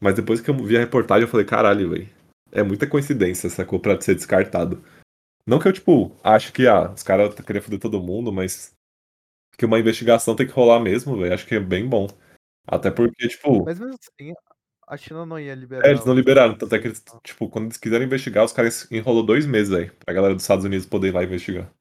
Mas 0.00 0.14
depois 0.14 0.40
que 0.40 0.50
eu 0.50 0.56
vi 0.58 0.76
a 0.76 0.80
reportagem, 0.80 1.22
eu 1.22 1.28
falei, 1.28 1.46
caralho, 1.46 1.90
velho. 1.90 2.08
É 2.52 2.62
muita 2.62 2.86
coincidência, 2.86 3.48
sacou? 3.48 3.80
Pra 3.80 4.00
ser 4.00 4.14
descartado. 4.14 4.82
Não 5.46 5.58
que 5.58 5.68
eu, 5.68 5.72
tipo, 5.72 6.14
acho 6.22 6.52
que, 6.52 6.66
ah, 6.66 6.90
os 6.92 7.02
caras 7.02 7.34
queriam 7.34 7.62
foder 7.62 7.78
todo 7.80 8.02
mundo, 8.02 8.32
mas. 8.32 8.74
Que 9.56 9.64
uma 9.64 9.78
investigação 9.78 10.34
tem 10.34 10.46
que 10.46 10.52
rolar 10.52 10.80
mesmo, 10.80 11.16
velho. 11.16 11.32
Acho 11.32 11.46
que 11.46 11.54
é 11.54 11.60
bem 11.60 11.88
bom. 11.88 12.06
Até 12.66 12.90
porque, 12.90 13.28
tipo. 13.28 13.64
Mas 13.64 13.78
mesmo 13.78 13.94
assim, 13.94 14.32
a 14.86 14.96
China 14.96 15.24
não 15.24 15.38
ia 15.38 15.54
liberar. 15.54 15.86
É, 15.86 15.90
eles 15.90 16.04
não 16.04 16.14
liberaram. 16.14 16.56
Tanto 16.56 16.74
é 16.74 16.78
que 16.78 16.88
eles, 16.88 17.02
assim, 17.06 17.18
tipo, 17.22 17.48
quando 17.48 17.66
eles 17.66 17.76
quiseram 17.76 18.04
investigar, 18.04 18.44
os 18.44 18.52
caras 18.52 18.90
enrolou 18.90 19.24
dois 19.24 19.46
meses 19.46 19.72
aí. 19.72 19.90
Pra 19.90 20.14
galera 20.14 20.34
dos 20.34 20.44
Estados 20.44 20.64
Unidos 20.64 20.86
poder 20.86 21.08
ir 21.08 21.12
lá 21.12 21.24
investigar. 21.24 21.72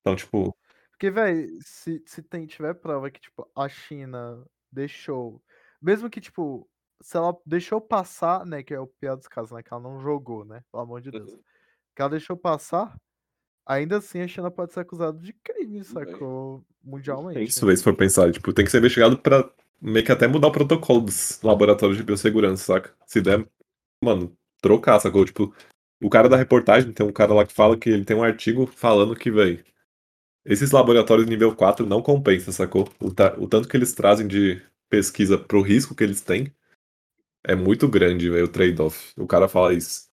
Então, 0.00 0.16
tipo. 0.16 0.56
Porque, 0.90 1.10
velho, 1.10 1.48
se, 1.62 2.02
se 2.06 2.22
tem, 2.22 2.46
tiver 2.46 2.74
prova 2.74 3.10
que, 3.10 3.20
tipo, 3.20 3.48
a 3.54 3.68
China 3.68 4.44
deixou. 4.70 5.42
Mesmo 5.80 6.08
que, 6.08 6.20
tipo, 6.20 6.68
se 7.02 7.16
ela 7.16 7.36
deixou 7.44 7.80
passar, 7.80 8.46
né? 8.46 8.62
Que 8.62 8.74
é 8.74 8.80
o 8.80 8.86
pior 8.86 9.16
dos 9.16 9.28
casos, 9.28 9.52
né? 9.52 9.62
Que 9.62 9.72
ela 9.72 9.82
não 9.82 10.00
jogou, 10.00 10.44
né? 10.44 10.62
Pelo 10.70 10.82
amor 10.82 11.00
de 11.00 11.10
Deus. 11.10 11.38
Que 11.94 12.02
ela 12.02 12.10
deixou 12.10 12.36
passar, 12.36 12.96
ainda 13.66 13.98
assim 13.98 14.20
a 14.20 14.28
China 14.28 14.50
pode 14.50 14.72
ser 14.72 14.80
acusada 14.80 15.18
de 15.18 15.32
crime, 15.32 15.82
sacou? 15.84 16.64
É 16.84 16.88
Mundialmente. 16.88 17.42
isso, 17.42 17.66
velho, 17.66 17.76
se 17.76 17.82
for 17.84 17.94
pensar. 17.96 18.30
Tipo, 18.32 18.52
tem 18.52 18.64
que 18.64 18.70
ser 18.70 18.78
investigado 18.78 19.18
pra 19.18 19.50
meio 19.82 20.04
que 20.06 20.12
até 20.12 20.26
mudar 20.28 20.48
o 20.48 20.52
protocolo 20.52 21.00
dos 21.00 21.40
laboratórios 21.42 21.98
de 21.98 22.04
biossegurança, 22.04 22.64
saca? 22.64 22.94
Se 23.06 23.20
der, 23.20 23.46
mano, 24.02 24.34
trocar, 24.62 25.00
sacou? 25.00 25.24
Tipo, 25.24 25.52
o 26.00 26.08
cara 26.08 26.28
da 26.28 26.36
reportagem, 26.36 26.92
tem 26.92 27.04
um 27.04 27.12
cara 27.12 27.34
lá 27.34 27.44
que 27.44 27.52
fala 27.52 27.76
que 27.76 27.90
ele 27.90 28.04
tem 28.04 28.16
um 28.16 28.22
artigo 28.22 28.66
falando 28.66 29.16
que, 29.16 29.30
velho, 29.30 29.64
esses 30.44 30.70
laboratórios 30.70 31.26
nível 31.26 31.54
4 31.56 31.84
não 31.84 32.00
compensa, 32.00 32.52
sacou? 32.52 32.88
O, 33.00 33.12
ta- 33.12 33.34
o 33.38 33.48
tanto 33.48 33.68
que 33.68 33.76
eles 33.76 33.92
trazem 33.92 34.28
de 34.28 34.62
pesquisa 34.88 35.36
pro 35.36 35.60
risco 35.60 35.94
que 35.94 36.04
eles 36.04 36.20
têm 36.20 36.52
é 37.44 37.54
muito 37.56 37.88
grande, 37.88 38.30
velho, 38.30 38.44
o 38.44 38.48
trade-off. 38.48 39.12
O 39.16 39.26
cara 39.26 39.48
fala 39.48 39.74
isso. 39.74 40.06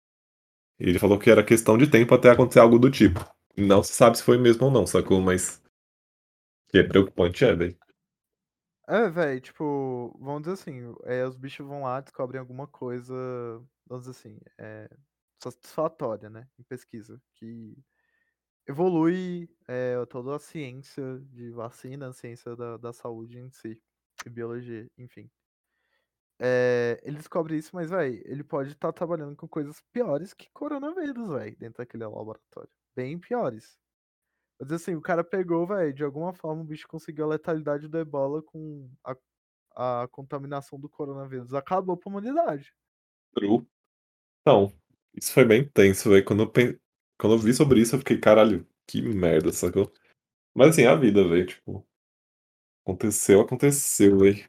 E 0.80 0.88
ele 0.88 0.98
falou 0.98 1.18
que 1.18 1.30
era 1.30 1.44
questão 1.44 1.78
de 1.78 1.86
tempo 1.86 2.12
até 2.14 2.30
acontecer 2.30 2.58
algo 2.58 2.78
do 2.80 2.90
tipo. 2.90 3.20
Não 3.56 3.82
se 3.82 3.92
sabe 3.92 4.18
se 4.18 4.24
foi 4.24 4.38
mesmo 4.38 4.66
ou 4.66 4.70
não, 4.70 4.86
sacou? 4.86 5.20
Mas. 5.20 5.62
Que 6.68 6.78
é 6.78 6.82
preocupante, 6.82 7.44
é, 7.44 7.54
velho. 7.54 7.78
É, 8.86 9.08
velho, 9.08 9.40
tipo, 9.40 10.14
vamos 10.20 10.42
dizer 10.42 10.52
assim, 10.52 10.94
é, 11.04 11.24
os 11.24 11.36
bichos 11.36 11.66
vão 11.66 11.84
lá, 11.84 12.02
descobrem 12.02 12.38
alguma 12.38 12.66
coisa, 12.66 13.14
vamos 13.86 14.04
dizer 14.04 14.10
assim, 14.10 14.38
é, 14.58 14.90
satisfatória, 15.42 16.28
né, 16.28 16.46
em 16.58 16.62
pesquisa, 16.64 17.18
que 17.34 17.78
evolui 18.68 19.48
é, 19.66 20.04
toda 20.06 20.36
a 20.36 20.38
ciência 20.38 21.18
de 21.30 21.50
vacina, 21.52 22.08
a 22.08 22.12
ciência 22.12 22.54
da, 22.54 22.76
da 22.76 22.92
saúde 22.92 23.38
em 23.38 23.50
si, 23.50 23.80
e 24.26 24.28
biologia, 24.28 24.86
enfim. 24.98 25.30
É, 26.38 27.00
ele 27.02 27.16
descobre 27.16 27.56
isso, 27.56 27.70
mas, 27.74 27.88
velho, 27.88 28.20
ele 28.26 28.44
pode 28.44 28.72
estar 28.72 28.92
trabalhando 28.92 29.34
com 29.34 29.48
coisas 29.48 29.80
piores 29.92 30.34
que 30.34 30.50
coronavírus, 30.52 31.30
velho, 31.30 31.56
dentro 31.56 31.78
daquele 31.78 32.04
laboratório. 32.04 32.70
Bem 32.94 33.18
piores. 33.18 33.78
Mas 34.60 34.70
assim, 34.72 34.94
o 34.94 35.00
cara 35.00 35.24
pegou, 35.24 35.66
velho, 35.66 35.92
de 35.92 36.04
alguma 36.04 36.32
forma 36.32 36.62
o 36.62 36.66
bicho 36.66 36.86
conseguiu 36.86 37.24
a 37.24 37.28
letalidade 37.28 37.88
do 37.88 37.98
ebola 37.98 38.42
com 38.42 38.88
a, 39.04 40.02
a 40.02 40.08
contaminação 40.08 40.78
do 40.78 40.88
coronavírus. 40.88 41.52
Acabou 41.54 41.96
pra 41.96 42.08
humanidade. 42.10 42.72
True. 43.34 43.66
Então, 44.40 44.72
isso 45.12 45.32
foi 45.32 45.44
bem 45.44 45.68
tenso, 45.68 46.08
velho. 46.10 46.24
Quando, 46.24 46.44
eu 46.44 46.50
pen- 46.50 46.80
Quando 47.18 47.34
eu 47.34 47.38
vi 47.38 47.52
sobre 47.52 47.80
isso, 47.80 47.96
eu 47.96 47.98
fiquei, 47.98 48.18
caralho, 48.20 48.66
que 48.86 49.02
merda, 49.02 49.52
sacou? 49.52 49.92
Mas 50.54 50.70
assim, 50.70 50.82
é 50.82 50.88
a 50.88 50.94
vida, 50.94 51.26
velho, 51.28 51.46
tipo. 51.46 51.86
Aconteceu, 52.86 53.40
aconteceu, 53.40 54.18
velho. 54.18 54.48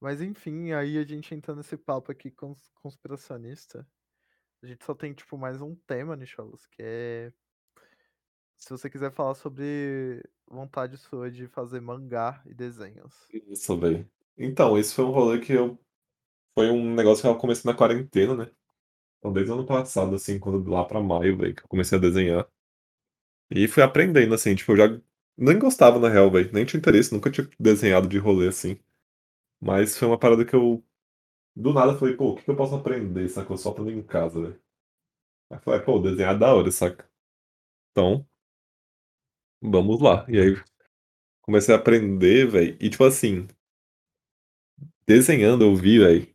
Mas 0.00 0.20
enfim, 0.20 0.72
aí 0.72 0.98
a 0.98 1.04
gente 1.04 1.34
entra 1.34 1.54
nesse 1.54 1.76
papo 1.76 2.12
aqui 2.12 2.30
cons- 2.30 2.70
conspiracionista. 2.74 3.86
A 4.62 4.66
gente 4.66 4.84
só 4.84 4.94
tem, 4.94 5.12
tipo, 5.12 5.38
mais 5.38 5.60
um 5.62 5.74
tema, 5.86 6.16
Nicholas, 6.16 6.66
que 6.66 6.82
é. 6.82 7.32
Se 8.56 8.70
você 8.70 8.90
quiser 8.90 9.12
falar 9.12 9.34
sobre 9.34 10.22
vontade 10.46 10.96
sua 10.96 11.30
de 11.30 11.46
fazer 11.46 11.80
mangá 11.80 12.42
e 12.44 12.52
desenhos. 12.52 13.14
Isso, 13.32 13.78
velho. 13.78 14.08
Então, 14.36 14.76
esse 14.76 14.94
foi 14.94 15.04
um 15.04 15.10
rolê 15.10 15.40
que 15.40 15.52
eu. 15.52 15.78
Foi 16.54 16.70
um 16.70 16.94
negócio 16.94 17.22
que 17.22 17.28
eu 17.28 17.36
comecei 17.36 17.70
na 17.70 17.76
quarentena, 17.76 18.34
né? 18.34 18.50
Então, 19.18 19.32
desde 19.32 19.52
o 19.52 19.54
ano 19.54 19.66
passado, 19.66 20.14
assim, 20.16 20.38
quando 20.38 20.68
lá 20.68 20.84
pra 20.84 21.00
maio, 21.00 21.36
velho, 21.36 21.54
que 21.54 21.62
eu 21.62 21.68
comecei 21.68 21.98
a 21.98 22.00
desenhar. 22.00 22.48
E 23.50 23.68
fui 23.68 23.82
aprendendo, 23.82 24.34
assim, 24.34 24.54
tipo, 24.54 24.72
eu 24.72 24.76
já 24.76 25.00
nem 25.36 25.58
gostava, 25.58 25.98
na 25.98 26.08
real, 26.08 26.30
velho. 26.30 26.50
Nem 26.52 26.64
tinha 26.64 26.78
interesse, 26.78 27.12
nunca 27.12 27.30
tinha 27.30 27.48
desenhado 27.58 28.08
de 28.08 28.18
rolê 28.18 28.48
assim. 28.48 28.78
Mas 29.60 29.96
foi 29.98 30.08
uma 30.08 30.18
parada 30.18 30.44
que 30.44 30.54
eu. 30.54 30.84
Do 31.58 31.72
nada 31.74 31.94
falei, 31.98 32.16
pô, 32.16 32.30
o 32.30 32.36
que 32.36 32.44
que 32.44 32.50
eu 32.50 32.56
posso 32.56 32.74
aprender, 32.76 33.28
sacou? 33.28 33.56
Só 33.58 33.70
aprender 33.70 33.92
em 33.94 34.02
casa, 34.02 34.40
velho. 34.40 34.60
Aí 35.50 35.58
falei, 35.60 35.80
pô, 35.82 35.98
desenhar 36.00 36.34
é 36.36 36.38
da 36.38 36.54
hora, 36.54 36.70
saca? 36.72 37.08
Então, 37.92 38.26
vamos 39.62 40.00
lá. 40.00 40.24
E 40.28 40.38
aí 40.38 40.56
comecei 41.42 41.74
a 41.74 41.78
aprender, 41.78 42.46
velho. 42.48 42.76
E 42.80 42.90
tipo 42.90 43.04
assim, 43.04 43.48
desenhando 45.06 45.64
eu 45.64 45.74
vi, 45.74 45.98
velho, 45.98 46.28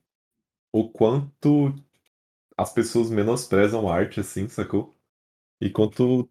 o 0.73 0.89
quanto 0.89 1.73
as 2.57 2.73
pessoas 2.73 3.09
menosprezam 3.11 3.89
arte, 3.89 4.19
assim, 4.19 4.49
sacou? 4.49 4.95
E 5.61 5.69
quanto, 5.71 6.29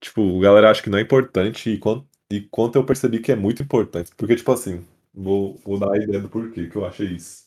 tipo, 0.00 0.38
a 0.40 0.42
galera 0.42 0.70
acha 0.70 0.82
que 0.82 0.90
não 0.90 0.98
é 0.98 1.02
importante 1.02 1.70
e 1.70 1.78
quanto, 1.78 2.08
e 2.30 2.42
quanto 2.42 2.76
eu 2.76 2.86
percebi 2.86 3.20
que 3.20 3.32
é 3.32 3.36
muito 3.36 3.62
importante. 3.62 4.12
Porque, 4.16 4.36
tipo 4.36 4.52
assim, 4.52 4.86
vou, 5.14 5.58
vou 5.64 5.78
dar 5.78 5.92
a 5.92 5.98
ideia 5.98 6.20
do 6.20 6.28
porquê 6.28 6.68
que 6.68 6.76
eu 6.76 6.86
achei 6.86 7.08
isso. 7.14 7.44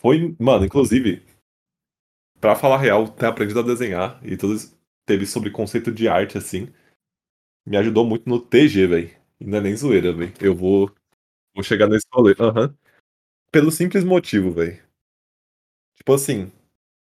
Foi, 0.00 0.34
mano, 0.38 0.64
inclusive, 0.66 1.22
pra 2.40 2.54
falar 2.56 2.78
real, 2.78 3.08
ter 3.08 3.26
aprendido 3.26 3.60
a 3.60 3.62
desenhar 3.62 4.20
e 4.24 4.36
tudo 4.36 4.54
isso, 4.54 4.76
teve 5.06 5.26
sobre 5.26 5.50
conceito 5.50 5.90
de 5.92 6.08
arte, 6.08 6.36
assim, 6.38 6.68
me 7.66 7.76
ajudou 7.76 8.06
muito 8.06 8.28
no 8.28 8.40
TG, 8.40 8.86
velho. 8.86 9.10
Não 9.40 9.58
é 9.58 9.60
nem 9.60 9.76
zoeira, 9.76 10.12
velho. 10.12 10.32
Eu 10.40 10.54
vou, 10.56 10.90
vou 11.54 11.64
chegar 11.64 11.88
nesse 11.88 12.06
rolê. 12.12 12.34
Aham. 12.40 12.74
Pelo 13.52 13.72
simples 13.72 14.04
motivo, 14.04 14.52
velho. 14.52 14.80
Tipo 15.96 16.14
assim, 16.14 16.50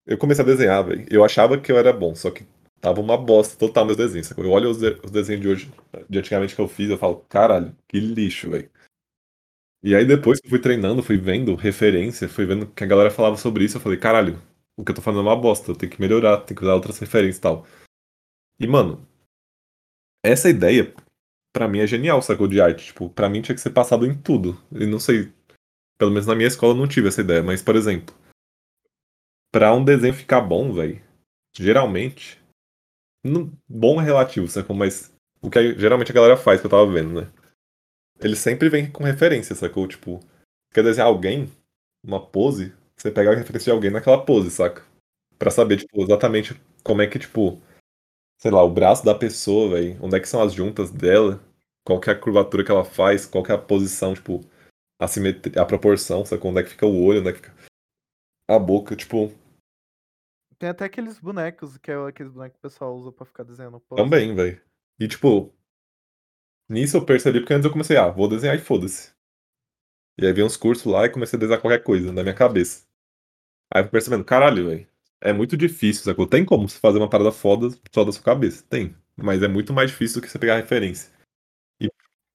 eu 0.05 0.17
comecei 0.17 0.43
a 0.43 0.47
desenhar, 0.47 0.85
velho. 0.85 1.05
Eu 1.11 1.25
achava 1.25 1.59
que 1.59 1.71
eu 1.71 1.77
era 1.79 1.93
bom, 1.93 2.15
só 2.15 2.31
que 2.31 2.45
tava 2.81 3.01
uma 3.01 3.17
bosta 3.17 3.57
total 3.57 3.85
meus 3.85 3.97
desenhos. 3.97 4.31
Eu 4.31 4.51
olho 4.51 4.69
os, 4.71 4.79
de- 4.79 4.99
os 5.03 5.11
desenhos 5.11 5.41
de 5.43 5.49
hoje, 5.49 5.73
de 6.09 6.19
antigamente 6.19 6.55
que 6.55 6.61
eu 6.61 6.67
fiz, 6.67 6.89
eu 6.91 6.99
falo, 6.99 7.17
caralho, 7.29 7.75
que 7.87 7.99
lixo, 7.99 8.51
velho. 8.51 8.69
E 9.85 9.93
aí 9.93 10.03
depois 10.03 10.39
que 10.39 10.47
eu 10.47 10.49
fui 10.49 10.57
treinando, 10.57 11.03
fui 11.03 11.15
vendo 11.15 11.53
referência, 11.53 12.27
fui 12.27 12.43
vendo 12.43 12.65
que 12.65 12.83
a 12.83 12.87
galera 12.87 13.11
falava 13.11 13.37
sobre 13.37 13.63
isso, 13.65 13.77
eu 13.77 13.81
falei, 13.81 13.99
caralho, 13.99 14.41
o 14.75 14.83
que 14.83 14.89
eu 14.89 14.95
tô 14.95 15.01
falando 15.03 15.19
é 15.19 15.29
uma 15.29 15.39
bosta, 15.39 15.69
eu 15.69 15.75
tenho 15.75 15.91
que 15.91 16.01
melhorar, 16.01 16.37
tenho 16.39 16.57
que 16.57 16.63
usar 16.63 16.73
outras 16.73 16.97
referências 16.97 17.37
e 17.37 17.41
tal. 17.41 17.67
E, 18.59 18.65
mano, 18.65 19.07
essa 20.25 20.49
ideia, 20.49 20.91
pra 21.53 21.67
mim, 21.67 21.81
é 21.81 21.85
genial, 21.85 22.19
sacou, 22.19 22.47
de 22.47 22.59
arte. 22.59 22.87
Tipo, 22.87 23.11
pra 23.11 23.29
mim 23.29 23.43
tinha 23.43 23.53
que 23.53 23.61
ser 23.61 23.69
passado 23.69 24.07
em 24.07 24.15
tudo. 24.15 24.59
E 24.71 24.87
não 24.87 24.99
sei, 24.99 25.31
pelo 25.99 26.09
menos 26.09 26.25
na 26.25 26.33
minha 26.33 26.47
escola 26.47 26.73
eu 26.73 26.77
não 26.77 26.87
tive 26.87 27.09
essa 27.09 27.21
ideia, 27.21 27.43
mas, 27.43 27.61
por 27.61 27.75
exemplo, 27.75 28.15
pra 29.51 29.71
um 29.71 29.85
desenho 29.85 30.15
ficar 30.15 30.41
bom, 30.41 30.73
velho, 30.73 30.99
geralmente, 31.55 32.41
bom 33.69 34.01
é 34.01 34.03
relativo, 34.03 34.47
sacou, 34.47 34.75
mas 34.75 35.13
o 35.43 35.49
que 35.51 35.77
geralmente 35.77 36.11
a 36.11 36.15
galera 36.15 36.37
faz, 36.37 36.59
que 36.59 36.65
eu 36.65 36.71
tava 36.71 36.91
vendo, 36.91 37.21
né? 37.21 37.44
Ele 38.19 38.35
sempre 38.35 38.69
vem 38.69 38.91
com 38.91 39.03
referência, 39.03 39.55
sacou? 39.55 39.87
Tipo, 39.87 40.19
quer 40.73 40.83
desenhar 40.83 41.07
alguém, 41.07 41.51
uma 42.03 42.25
pose, 42.25 42.73
você 42.95 43.11
pega 43.11 43.31
a 43.31 43.35
referência 43.35 43.65
de 43.65 43.71
alguém 43.71 43.91
naquela 43.91 44.23
pose, 44.23 44.51
saca? 44.51 44.83
Pra 45.37 45.51
saber, 45.51 45.77
tipo, 45.77 46.01
exatamente 46.01 46.59
como 46.83 47.01
é 47.01 47.07
que, 47.07 47.19
tipo, 47.19 47.61
sei 48.37 48.51
lá, 48.51 48.63
o 48.63 48.69
braço 48.69 49.03
da 49.03 49.13
pessoa, 49.13 49.75
velho, 49.75 49.97
onde 50.01 50.15
é 50.15 50.19
que 50.19 50.29
são 50.29 50.41
as 50.41 50.53
juntas 50.53 50.91
dela, 50.91 51.41
qual 51.85 51.99
que 51.99 52.09
é 52.09 52.13
a 52.13 52.19
curvatura 52.19 52.63
que 52.63 52.71
ela 52.71 52.85
faz, 52.85 53.25
qual 53.25 53.43
que 53.43 53.51
é 53.51 53.55
a 53.55 53.61
posição, 53.61 54.13
tipo, 54.13 54.41
a 54.99 55.07
simetria, 55.07 55.61
a 55.61 55.65
proporção, 55.65 56.25
sacou? 56.25 56.51
Onde 56.51 56.61
é 56.61 56.63
que 56.63 56.69
fica 56.69 56.85
o 56.85 57.03
olho, 57.03 57.19
onde 57.19 57.29
é 57.29 57.33
que 57.33 57.39
fica 57.39 57.53
a 58.49 58.59
boca, 58.59 58.95
tipo, 58.95 59.31
Tem 60.57 60.69
até 60.69 60.85
aqueles 60.85 61.19
bonecos, 61.19 61.77
que 61.77 61.91
é 61.91 61.95
aqueles 61.95 62.31
bonecos 62.31 62.57
que 62.59 62.67
o 62.67 62.69
pessoal 62.69 62.95
usa 62.95 63.11
pra 63.11 63.25
ficar 63.25 63.43
desenhando 63.43 63.79
pose. 63.79 64.01
também, 64.01 64.33
velho. 64.33 64.61
E, 64.99 65.07
tipo, 65.07 65.53
nisso 66.69 66.97
eu 66.97 67.05
percebi 67.05 67.39
porque 67.39 67.53
antes 67.53 67.65
eu 67.65 67.71
comecei, 67.71 67.97
ah, 67.97 68.09
vou 68.09 68.27
desenhar 68.27 68.55
e 68.55 68.59
foda-se. 68.59 69.13
E 70.17 70.25
aí 70.25 70.33
vi 70.33 70.43
uns 70.43 70.57
cursos 70.57 70.85
lá 70.85 71.05
e 71.05 71.09
comecei 71.09 71.37
a 71.37 71.39
desenhar 71.39 71.61
qualquer 71.61 71.83
coisa 71.83 72.11
na 72.11 72.23
minha 72.23 72.35
cabeça. 72.35 72.85
Aí 73.73 73.81
eu 73.81 73.85
fui 73.85 73.91
percebendo, 73.91 74.23
caralho, 74.23 74.67
velho, 74.67 74.87
é 75.21 75.33
muito 75.33 75.57
difícil, 75.57 76.03
sacou? 76.03 76.27
Tem 76.27 76.45
como 76.45 76.69
você 76.69 76.79
fazer 76.79 76.97
uma 76.99 77.09
parada 77.09 77.31
foda 77.31 77.69
só 77.91 78.03
da 78.03 78.11
sua 78.11 78.23
cabeça, 78.23 78.63
tem. 78.69 78.95
Mas 79.17 79.41
é 79.43 79.47
muito 79.47 79.73
mais 79.73 79.91
difícil 79.91 80.21
do 80.21 80.25
que 80.25 80.31
você 80.31 80.39
pegar 80.39 80.57
referência. 80.57 81.15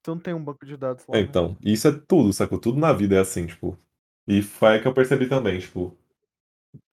Tu 0.02 0.10
não 0.14 0.18
tem 0.18 0.32
um 0.32 0.42
banco 0.42 0.64
de 0.64 0.76
dados 0.76 1.04
lá. 1.06 1.16
É, 1.16 1.20
né? 1.20 1.26
então, 1.28 1.56
isso 1.62 1.86
é 1.88 1.92
tudo, 1.92 2.32
sacou? 2.32 2.58
Tudo 2.58 2.78
na 2.78 2.92
vida 2.92 3.16
é 3.16 3.20
assim, 3.20 3.46
tipo. 3.46 3.78
E 4.26 4.42
foi 4.42 4.68
aí 4.70 4.80
que 4.80 4.88
eu 4.88 4.94
percebi 4.94 5.28
também, 5.28 5.58
tipo. 5.58 5.96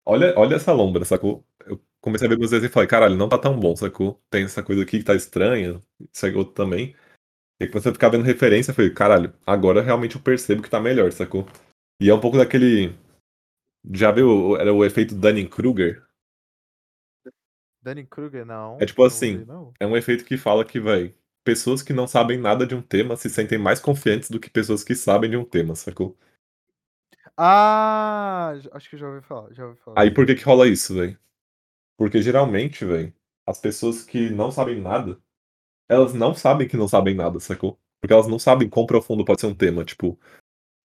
Olha, 0.05 0.33
olha 0.37 0.55
essa 0.55 0.71
lombra, 0.71 1.05
sacou? 1.05 1.45
Eu 1.65 1.81
comecei 2.01 2.27
a 2.27 2.29
ver 2.29 2.37
meus 2.37 2.51
desenhos 2.51 2.71
e 2.71 2.73
falei, 2.73 2.87
caralho, 2.87 3.15
não 3.15 3.29
tá 3.29 3.37
tão 3.37 3.59
bom, 3.59 3.75
sacou? 3.75 4.21
Tem 4.29 4.43
essa 4.43 4.63
coisa 4.63 4.83
aqui 4.83 4.99
que 4.99 5.03
tá 5.03 5.15
estranha, 5.15 5.81
isso 6.13 6.25
aí 6.25 6.33
outro 6.35 6.53
também. 6.53 6.95
E 7.59 7.67
quando 7.67 7.83
você 7.83 7.93
ficar 7.93 8.09
vendo 8.09 8.23
referência, 8.23 8.71
eu 8.71 8.75
falei, 8.75 8.91
caralho, 8.91 9.33
agora 9.45 9.81
realmente 9.81 10.15
eu 10.15 10.21
percebo 10.21 10.61
que 10.61 10.69
tá 10.69 10.79
melhor, 10.79 11.11
sacou? 11.11 11.47
E 11.99 12.09
é 12.09 12.13
um 12.13 12.19
pouco 12.19 12.37
daquele. 12.37 12.95
Já 13.91 14.11
viu? 14.11 14.57
Era 14.57 14.73
o 14.73 14.83
efeito 14.83 15.15
Dunning-Kruger? 15.15 16.03
Danny 17.81 18.05
Kruger, 18.05 18.45
não. 18.45 18.77
É 18.79 18.85
tipo 18.85 19.03
assim, 19.03 19.43
não. 19.45 19.73
É 19.77 19.85
um 19.85 19.97
efeito 19.97 20.23
que 20.23 20.37
fala 20.37 20.63
que, 20.63 20.79
vai 20.79 21.13
pessoas 21.43 21.83
que 21.83 21.93
não 21.93 22.07
sabem 22.07 22.39
nada 22.39 22.65
de 22.65 22.73
um 22.73 22.81
tema 22.81 23.15
se 23.15 23.29
sentem 23.29 23.57
mais 23.57 23.79
confiantes 23.79 24.29
do 24.29 24.39
que 24.39 24.49
pessoas 24.49 24.83
que 24.83 24.95
sabem 24.95 25.29
de 25.29 25.37
um 25.37 25.43
tema, 25.43 25.75
sacou? 25.75 26.17
Ah, 27.35 28.53
acho 28.71 28.89
que 28.89 28.97
já 28.97 29.07
ouvi 29.07 29.21
falar, 29.21 29.51
já 29.53 29.65
ouvi 29.65 29.79
falar. 29.79 29.99
Aí 29.99 30.11
por 30.11 30.25
que 30.25 30.35
que 30.35 30.43
rola 30.43 30.67
isso, 30.67 30.93
velho? 30.93 31.17
Porque 31.97 32.21
geralmente, 32.21 32.85
velho, 32.85 33.13
as 33.45 33.59
pessoas 33.59 34.03
que 34.03 34.29
não 34.29 34.51
sabem 34.51 34.79
nada, 34.79 35.19
elas 35.89 36.13
não 36.13 36.33
sabem 36.33 36.67
que 36.67 36.77
não 36.77 36.87
sabem 36.87 37.15
nada, 37.15 37.39
sacou? 37.39 37.79
Porque 38.01 38.13
elas 38.13 38.27
não 38.27 38.39
sabem 38.39 38.69
quão 38.69 38.85
profundo 38.85 39.23
pode 39.23 39.41
ser 39.41 39.47
um 39.47 39.55
tema. 39.55 39.85
Tipo, 39.85 40.19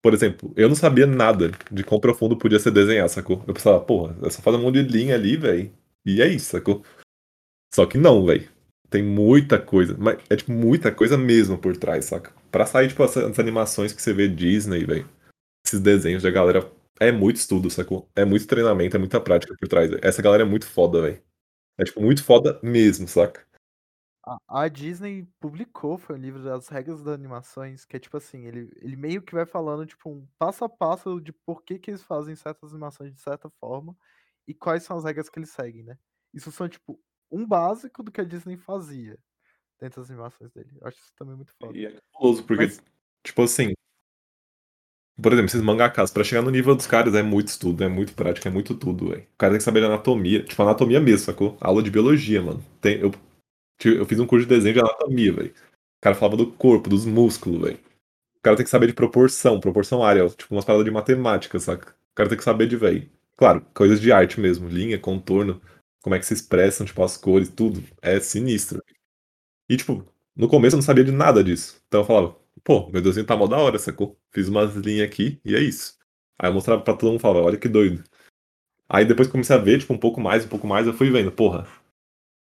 por 0.03 0.15
exemplo, 0.15 0.53
eu 0.57 0.69
não 0.69 0.77
sabia 0.77 1.07
nada 1.07 1.51
de 1.71 1.83
quão 1.83 2.01
profundo 2.01 2.37
podia 2.37 2.59
ser 2.59 2.71
desenhar, 2.71 3.09
sacou? 3.09 3.43
Eu 3.47 3.55
pensava, 3.55 3.81
porra, 3.81 4.17
é 4.23 4.31
só 4.31 4.41
fazer 4.41 4.57
um 4.57 4.63
monte 4.63 4.83
de 4.83 4.93
linha 4.93 5.15
ali, 5.15 5.37
velho. 5.37 5.73
E 6.07 6.23
é 6.23 6.29
isso, 6.29 6.51
sacou? 6.51 6.85
Só 7.75 7.87
que 7.87 7.99
não, 7.99 8.25
velho. 8.25 8.49
Tem 8.91 9.03
muita 9.03 9.59
coisa. 9.59 9.97
Mas 9.99 10.19
é 10.31 10.37
tipo 10.37 10.53
muita 10.53 10.93
coisa 10.93 11.19
mesmo 11.19 11.59
por 11.59 11.77
trás, 11.77 12.07
saca? 12.07 12.33
Pra 12.51 12.65
sair, 12.67 12.89
tipo, 12.89 13.03
essas 13.05 13.39
animações 13.39 13.93
que 13.93 14.01
você 14.01 14.13
vê 14.13 14.29
Disney, 14.29 14.85
velho. 14.85 15.09
Esses 15.67 15.81
desenhos 15.81 16.23
da 16.23 16.31
galera. 16.31 16.71
É 17.01 17.13
muito 17.13 17.37
estudo, 17.37 17.71
sacou? 17.71 18.09
É 18.17 18.25
muito 18.25 18.47
treinamento, 18.47 18.97
é 18.97 18.99
muita 18.99 19.21
prática 19.21 19.55
por 19.59 19.69
trás. 19.69 19.91
véi. 19.91 20.01
Essa 20.03 20.23
galera 20.23 20.43
é 20.43 20.47
muito 20.47 20.67
foda, 20.67 21.03
velho. 21.03 21.23
É 21.79 21.85
tipo 21.85 22.01
muito 22.01 22.25
foda 22.25 22.59
mesmo, 22.63 23.07
saca? 23.07 23.48
A, 24.29 24.65
a 24.65 24.69
Disney 24.69 25.27
publicou, 25.41 25.97
foi 25.97 26.17
um 26.17 26.21
livro 26.21 26.43
das 26.43 26.69
regras 26.69 27.03
das 27.03 27.15
animações, 27.15 27.87
que 27.87 27.97
é 27.97 27.99
tipo 27.99 28.17
assim, 28.19 28.45
ele, 28.45 28.71
ele 28.77 28.95
meio 28.95 29.23
que 29.23 29.35
vai 29.35 29.47
falando, 29.47 29.87
tipo, 29.87 30.11
um 30.11 30.27
passo 30.39 30.65
a 30.65 30.69
passo 30.69 31.19
de 31.19 31.33
por 31.33 31.63
que, 31.63 31.79
que 31.79 31.91
eles 31.91 32.03
fazem 32.03 32.37
certas 32.37 32.73
animações 32.73 33.15
de 33.15 33.21
certa 33.23 33.49
forma 33.59 33.97
e 34.47 34.53
quais 34.53 34.83
são 34.83 34.99
as 34.99 35.05
regras 35.05 35.31
que 35.31 35.39
eles 35.39 35.51
seguem, 35.51 35.83
né? 35.83 35.97
Isso 36.35 36.53
são, 36.53 36.69
tipo, 36.69 37.01
um 37.31 37.47
básico 37.47 38.03
do 38.03 38.13
que 38.13 38.21
a 38.21 38.25
Disney 38.25 38.59
fazia 38.59 39.19
dentro 39.81 40.03
das 40.03 40.11
animações 40.11 40.51
dele. 40.53 40.77
Eu 40.79 40.89
acho 40.89 40.99
isso 40.99 41.13
também 41.17 41.35
muito 41.35 41.53
foda. 41.59 41.77
E 41.77 41.87
é 41.87 41.99
cabuloso, 42.13 42.45
porque, 42.45 42.65
Mas- 42.65 42.83
tipo 43.25 43.43
assim. 43.43 43.73
Por 45.21 45.33
exemplo, 45.33 45.47
esses 45.47 45.63
mangakas, 45.63 46.13
pra 46.13 46.23
chegar 46.23 46.43
no 46.43 46.51
nível 46.51 46.77
dos 46.77 46.87
caras 46.87 47.13
é 47.15 47.23
muito 47.25 47.49
estudo, 47.49 47.83
é 47.83 47.89
muito 47.89 48.15
prática, 48.15 48.49
é 48.49 48.53
muito 48.53 48.75
tudo, 48.77 49.09
velho. 49.09 49.23
O 49.23 49.37
cara 49.37 49.53
tem 49.53 49.59
que 49.59 49.65
saber 49.65 49.81
de 49.81 49.87
anatomia, 49.87 50.45
tipo, 50.45 50.63
anatomia 50.63 51.01
mesmo, 51.01 51.27
sacou? 51.27 51.57
Aula 51.61 51.83
de 51.83 51.91
biologia, 51.91 52.41
mano. 52.41 52.65
Tem, 52.81 53.01
eu, 53.01 53.11
eu 53.85 54.07
fiz 54.07 54.19
um 54.19 54.27
curso 54.27 54.47
de 54.47 54.55
desenho 54.55 54.75
de 54.75 54.81
anatomia, 54.81 55.33
velho. 55.33 55.51
O 55.51 56.01
cara 56.01 56.15
falava 56.17 56.37
do 56.37 56.51
corpo, 56.53 56.89
dos 56.89 57.05
músculos, 57.05 57.61
velho. 57.61 57.79
O 58.37 58.41
cara 58.43 58.57
tem 58.57 58.65
que 58.65 58.71
saber 58.71 58.87
de 58.87 58.93
proporção, 58.95 59.61
proporção 59.61 60.03
área, 60.03 60.29
tipo, 60.29 60.55
umas 60.55 60.65
paradas 60.65 60.85
de 60.85 60.91
matemática, 60.91 61.59
saca? 61.59 61.91
O 61.91 62.15
cara 62.15 62.29
tem 62.29 62.39
que 62.39 62.45
saber 62.45 62.67
de, 62.69 62.77
velho. 62.77 63.11
Claro, 63.37 63.65
coisas 63.75 64.01
de 64.01 64.11
arte 64.13 64.41
mesmo, 64.41 64.69
linha, 64.69 64.99
contorno, 64.99 65.61
como 66.03 66.15
é 66.15 66.19
que 66.19 66.27
se 66.27 66.35
expressam, 66.35 66.87
tipo, 66.87 67.03
as 67.03 67.17
cores, 67.17 67.49
tudo. 67.49 67.83
É 68.03 68.21
sinistro. 68.21 68.83
E, 69.69 69.77
tipo, 69.77 70.05
no 70.37 70.49
começo 70.49 70.77
eu 70.77 70.79
não 70.79 70.83
sabia 70.85 71.05
de 71.05 71.13
nada 71.13 71.43
disso. 71.43 71.83
Então 71.89 72.01
eu 72.01 72.07
falava, 72.07 72.37
pô, 72.65 72.89
meu 72.91 73.03
desenho 73.03 73.27
tá 73.27 73.37
mó 73.37 73.47
da 73.47 73.59
hora, 73.59 73.79
sacou? 73.79 74.19
Fiz 74.33 74.49
umas 74.49 74.75
linhas 74.77 75.09
aqui 75.09 75.41
e 75.45 75.55
é 75.55 75.61
isso. 75.61 75.99
Aí 76.39 76.49
eu 76.49 76.55
mostrava 76.55 76.83
pra 76.83 76.95
todo 76.95 77.11
mundo 77.11 77.19
e 77.19 77.23
falava, 77.23 77.47
olha 77.47 77.59
que 77.59 77.69
doido. 77.69 78.05
Aí 78.89 79.05
depois 79.05 79.29
comecei 79.29 79.55
a 79.57 79.59
ver, 79.59 79.81
tipo, 79.81 79.93
um 79.93 79.99
pouco 79.99 80.21
mais, 80.21 80.45
um 80.45 80.49
pouco 80.49 80.67
mais, 80.67 80.87
eu 80.87 80.95
fui 80.95 81.11
vendo, 81.11 81.33
porra, 81.33 81.67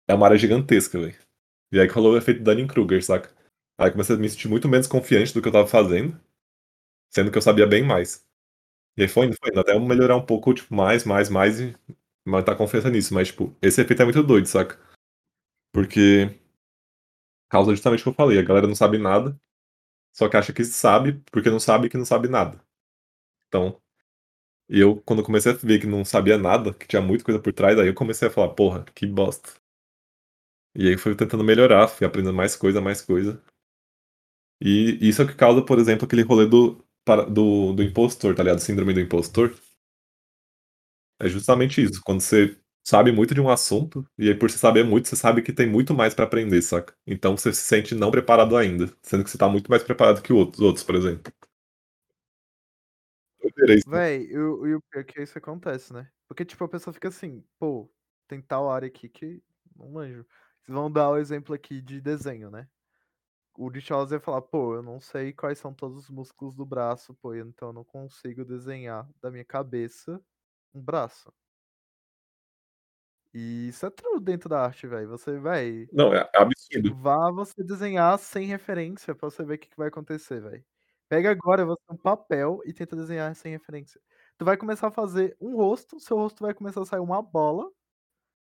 é 0.08 0.14
uma 0.14 0.26
área 0.26 0.36
gigantesca, 0.38 1.00
velho. 1.00 1.23
E 1.74 1.80
aí 1.80 1.88
rolou 1.88 2.12
o 2.12 2.16
efeito 2.16 2.40
Dunning-Kruger, 2.40 3.02
saca? 3.04 3.34
Aí 3.76 3.90
comecei 3.90 4.14
a 4.14 4.18
me 4.18 4.28
sentir 4.30 4.46
muito 4.46 4.68
menos 4.68 4.86
confiante 4.86 5.34
do 5.34 5.42
que 5.42 5.48
eu 5.48 5.52
tava 5.52 5.66
fazendo, 5.66 6.16
sendo 7.10 7.32
que 7.32 7.38
eu 7.38 7.42
sabia 7.42 7.66
bem 7.66 7.82
mais. 7.84 8.24
E 8.96 9.02
aí 9.02 9.08
foi 9.08 9.26
indo, 9.26 9.36
foi 9.38 9.50
indo, 9.50 9.60
até 9.60 9.78
melhorar 9.78 10.16
um 10.16 10.26
pouco, 10.26 10.54
tipo, 10.54 10.74
mais, 10.74 11.04
mais, 11.04 11.30
mais 11.30 11.60
e 11.60 11.76
manter 12.26 12.56
confiança 12.56 12.90
nisso. 12.90 13.14
Mas, 13.14 13.28
tipo, 13.28 13.56
esse 13.62 13.80
efeito 13.82 14.02
é 14.02 14.04
muito 14.06 14.22
doido, 14.22 14.46
saca? 14.46 14.78
Porque 15.72 16.30
causa 17.48 17.70
justamente 17.72 18.00
o 18.00 18.04
que 18.04 18.08
eu 18.10 18.14
falei, 18.14 18.38
a 18.38 18.42
galera 18.42 18.66
não 18.66 18.74
sabe 18.74 18.98
nada, 18.98 19.38
só 20.14 20.28
que 20.28 20.36
acha 20.36 20.52
que 20.52 20.64
sabe, 20.64 21.14
porque 21.32 21.50
não 21.50 21.60
sabe 21.60 21.88
que 21.88 21.98
não 21.98 22.04
sabe 22.04 22.28
nada. 22.28 22.60
Então, 23.48 23.80
eu, 24.68 25.02
quando 25.02 25.22
comecei 25.24 25.52
a 25.52 25.56
ver 25.56 25.80
que 25.80 25.86
não 25.86 26.04
sabia 26.04 26.38
nada, 26.38 26.74
que 26.74 26.86
tinha 26.86 27.02
muita 27.02 27.24
coisa 27.24 27.40
por 27.40 27.52
trás, 27.52 27.78
aí 27.78 27.88
eu 27.88 27.94
comecei 27.94 28.28
a 28.28 28.30
falar, 28.30 28.50
porra, 28.54 28.84
que 28.94 29.06
bosta. 29.06 29.50
E 30.76 30.86
aí 30.88 30.96
fui 30.96 31.14
tentando 31.16 31.42
melhorar, 31.42 31.88
fui 31.88 32.06
aprendendo 32.06 32.34
mais 32.36 32.54
coisa, 32.56 32.80
mais 32.80 33.00
coisa. 33.00 33.42
E 34.60 34.98
isso 35.08 35.22
é 35.22 35.24
o 35.24 35.28
que 35.28 35.34
causa, 35.34 35.62
por 35.64 35.78
exemplo, 35.78 36.06
aquele 36.06 36.22
rolê 36.22 36.46
do, 36.46 36.84
para- 37.04 37.24
do, 37.24 37.72
do 37.72 37.82
impostor, 37.82 38.34
tá 38.34 38.42
ligado? 38.42 38.60
Síndrome 38.60 38.92
do 38.94 39.00
impostor. 39.00 39.54
É 41.20 41.28
justamente 41.28 41.82
isso. 41.82 42.00
Quando 42.04 42.20
você 42.20 42.56
sabe 42.86 43.10
muito 43.12 43.34
de 43.34 43.40
um 43.40 43.48
assunto, 43.48 44.06
e 44.18 44.28
aí 44.28 44.34
por 44.34 44.50
você 44.50 44.58
saber 44.58 44.84
muito, 44.84 45.08
você 45.08 45.16
sabe 45.16 45.42
que 45.42 45.52
tem 45.52 45.68
muito 45.68 45.94
mais 45.94 46.14
pra 46.14 46.24
aprender, 46.24 46.60
saca? 46.62 46.94
Então 47.06 47.36
você 47.36 47.52
se 47.52 47.62
sente 47.62 47.94
não 47.94 48.10
preparado 48.10 48.56
ainda, 48.56 48.92
sendo 49.02 49.24
que 49.24 49.30
você 49.30 49.38
tá 49.38 49.48
muito 49.48 49.70
mais 49.70 49.82
preparado 49.82 50.22
que 50.22 50.32
outros, 50.32 50.60
outros 50.60 50.84
por 50.84 50.94
exemplo. 50.96 51.32
Véi, 53.86 54.26
e 54.30 54.38
o 54.38 54.66
e 54.66 54.74
o 54.74 54.80
pior 54.82 55.00
é 55.00 55.04
que 55.04 55.22
isso 55.22 55.38
acontece, 55.38 55.92
né? 55.92 56.08
Porque, 56.28 56.44
tipo, 56.44 56.64
a 56.64 56.68
pessoa 56.68 56.92
fica 56.94 57.08
assim, 57.08 57.44
pô, 57.58 57.90
tem 58.28 58.40
tal 58.40 58.70
área 58.70 58.86
aqui 58.88 59.08
que 59.08 59.42
não 59.76 59.90
manjo. 59.90 60.24
Vocês 60.64 60.74
vão 60.74 60.90
dar 60.90 61.10
o 61.10 61.18
exemplo 61.18 61.54
aqui 61.54 61.82
de 61.82 62.00
desenho, 62.00 62.50
né? 62.50 62.66
O 63.58 63.70
Charles 63.80 64.12
ia 64.12 64.20
falar, 64.20 64.42
pô, 64.42 64.74
eu 64.76 64.82
não 64.82 65.00
sei 65.00 65.32
quais 65.32 65.58
são 65.58 65.74
todos 65.74 65.98
os 65.98 66.10
músculos 66.10 66.54
do 66.54 66.66
braço, 66.66 67.14
pô, 67.14 67.34
então 67.34 67.68
eu 67.70 67.72
não 67.74 67.84
consigo 67.84 68.44
desenhar 68.44 69.08
da 69.22 69.30
minha 69.30 69.44
cabeça 69.44 70.20
um 70.74 70.82
braço. 70.82 71.32
E 73.32 73.68
isso 73.68 73.84
é 73.86 73.90
true 73.90 74.20
dentro 74.20 74.48
da 74.48 74.60
arte, 74.62 74.86
velho. 74.86 75.08
Você, 75.08 75.38
véi, 75.38 75.90
Não, 75.92 76.12
é 76.14 76.28
absurdo. 76.34 76.94
vá 76.94 77.30
você 77.32 77.64
desenhar 77.64 78.18
sem 78.18 78.46
referência 78.46 79.14
pra 79.14 79.30
você 79.30 79.44
ver 79.44 79.54
o 79.56 79.58
que, 79.58 79.68
que 79.70 79.76
vai 79.76 79.88
acontecer, 79.88 80.40
velho. 80.42 80.64
Pega 81.08 81.30
agora 81.30 81.64
você 81.66 81.82
um 81.90 81.96
papel 81.96 82.60
e 82.66 82.72
tenta 82.74 82.96
desenhar 82.96 83.34
sem 83.36 83.52
referência. 83.52 84.00
Tu 84.38 84.44
vai 84.44 84.56
começar 84.56 84.88
a 84.88 84.92
fazer 84.92 85.36
um 85.40 85.56
rosto, 85.56 86.00
seu 86.00 86.16
rosto 86.18 86.44
vai 86.44 86.54
começar 86.54 86.82
a 86.82 86.86
sair 86.86 87.00
uma 87.00 87.22
bola, 87.22 87.70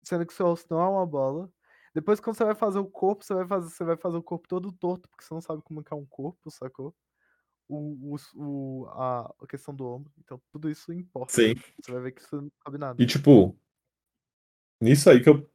sendo 0.05 0.27
que 0.27 0.35
seu 0.35 0.47
rosto 0.47 0.69
não 0.75 0.81
é 0.83 0.89
uma 0.89 1.07
bola. 1.07 1.51
Depois, 1.95 2.19
quando 2.19 2.37
você 2.37 2.45
vai 2.45 2.55
fazer 2.57 2.79
o 2.81 2.87
corpo, 2.87 3.25
você 3.25 3.35
vai 3.35 3.47
fazer, 3.47 3.71
você 3.71 3.85
vai 3.85 3.97
fazer 3.97 4.17
o 4.17 4.23
corpo 4.23 4.49
todo 4.49 4.73
torto, 4.73 5.09
porque 5.09 5.25
você 5.25 5.33
não 5.33 5.41
sabe 5.41 5.63
como 5.63 5.83
que 5.83 5.93
é 5.93 5.97
um 5.97 6.05
corpo, 6.05 6.51
sacou? 6.51 6.93
O, 7.69 8.15
o, 8.15 8.17
o- 8.35 8.87
a, 8.89 9.33
questão 9.49 9.75
do 9.75 9.87
ombro. 9.87 10.13
Então, 10.19 10.41
tudo 10.53 10.69
isso 10.69 10.93
importa. 10.93 11.33
Sim. 11.33 11.55
Você 11.81 11.93
vai 11.93 12.03
ver 12.03 12.13
que 12.13 12.21
isso 12.21 12.37
não 12.37 12.51
sabe 12.65 12.79
nada. 12.79 13.03
E 13.03 13.07
tipo, 13.07 13.57
nisso 14.81 15.09
aí 15.09 15.23
que 15.23 15.29
eu 15.29 15.49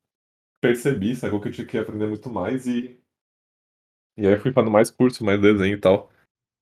percebi, 0.61 1.15
sacou? 1.15 1.41
Que 1.41 1.49
eu 1.49 1.53
tinha 1.53 1.67
que 1.67 1.77
aprender 1.77 2.07
muito 2.07 2.29
mais 2.29 2.67
e. 2.67 2.99
E 4.17 4.27
aí 4.27 4.33
eu 4.33 4.39
fui 4.41 4.51
fazendo 4.51 4.71
mais 4.71 4.91
curso, 4.91 5.23
mais 5.23 5.39
desenho 5.41 5.75
e 5.75 5.79
tal. 5.79 6.09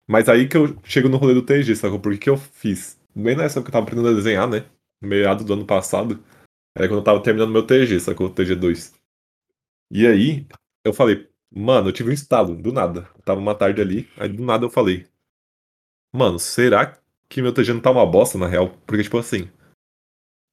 Mas 0.07 0.29
aí 0.29 0.47
que 0.49 0.57
eu 0.57 0.77
chego 0.83 1.09
no 1.09 1.17
rolê 1.17 1.33
do 1.35 1.43
TG, 1.45 1.75
sacou? 1.75 1.99
Porque 1.99 2.19
que 2.19 2.29
eu 2.29 2.37
fiz? 2.37 2.99
Bem 3.15 3.35
nessa 3.35 3.59
época 3.59 3.71
que 3.71 3.77
eu 3.77 3.81
tava 3.81 3.85
aprendendo 3.85 4.09
a 4.09 4.13
desenhar, 4.15 4.49
né? 4.49 4.65
Meado 5.01 5.43
do 5.45 5.53
ano 5.53 5.65
passado. 5.65 6.23
Era 6.77 6.87
quando 6.87 6.99
eu 6.99 7.03
tava 7.05 7.23
terminando 7.23 7.51
meu 7.51 7.65
TG, 7.65 7.99
sacou? 7.99 8.29
TG2. 8.29 8.96
E 9.91 10.05
aí, 10.05 10.47
eu 10.84 10.93
falei, 10.93 11.30
Mano, 11.49 11.89
eu 11.89 11.93
tive 11.93 12.09
um 12.09 12.14
estalo, 12.14 12.55
do 12.55 12.72
nada. 12.73 13.09
Eu 13.15 13.19
estava 13.19 13.39
uma 13.39 13.55
tarde 13.55 13.81
ali, 13.81 14.09
aí 14.18 14.30
do 14.30 14.43
nada 14.43 14.65
eu 14.65 14.69
falei: 14.69 15.07
"Mano, 16.14 16.38
será 16.39 17.01
que 17.30 17.41
meu 17.41 17.53
TG 17.53 17.73
não 17.73 17.81
tá 17.81 17.91
uma 17.91 18.05
bosta 18.05 18.38
na 18.38 18.47
real?" 18.47 18.69
Porque, 18.85 19.03
tipo 19.03 19.18
assim 19.18 19.49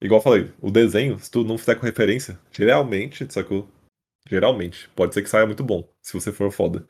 igual 0.01 0.19
eu 0.21 0.23
falei, 0.23 0.53
o 0.61 0.71
desenho, 0.71 1.19
se 1.19 1.31
tu 1.31 1.43
não 1.45 1.57
fizer 1.57 1.77
com 1.77 1.87
referência, 1.87 2.39
geralmente, 2.53 3.27
sacou? 3.33 3.67
Geralmente, 4.29 4.89
pode 4.91 5.15
ser 5.15 5.23
que 5.23 5.31
saia 5.31 5.47
muito 5.47 5.65
bom, 5.65 5.89
se 6.03 6.13
você 6.13 6.31
for 6.31 6.51
foda. 6.51 6.87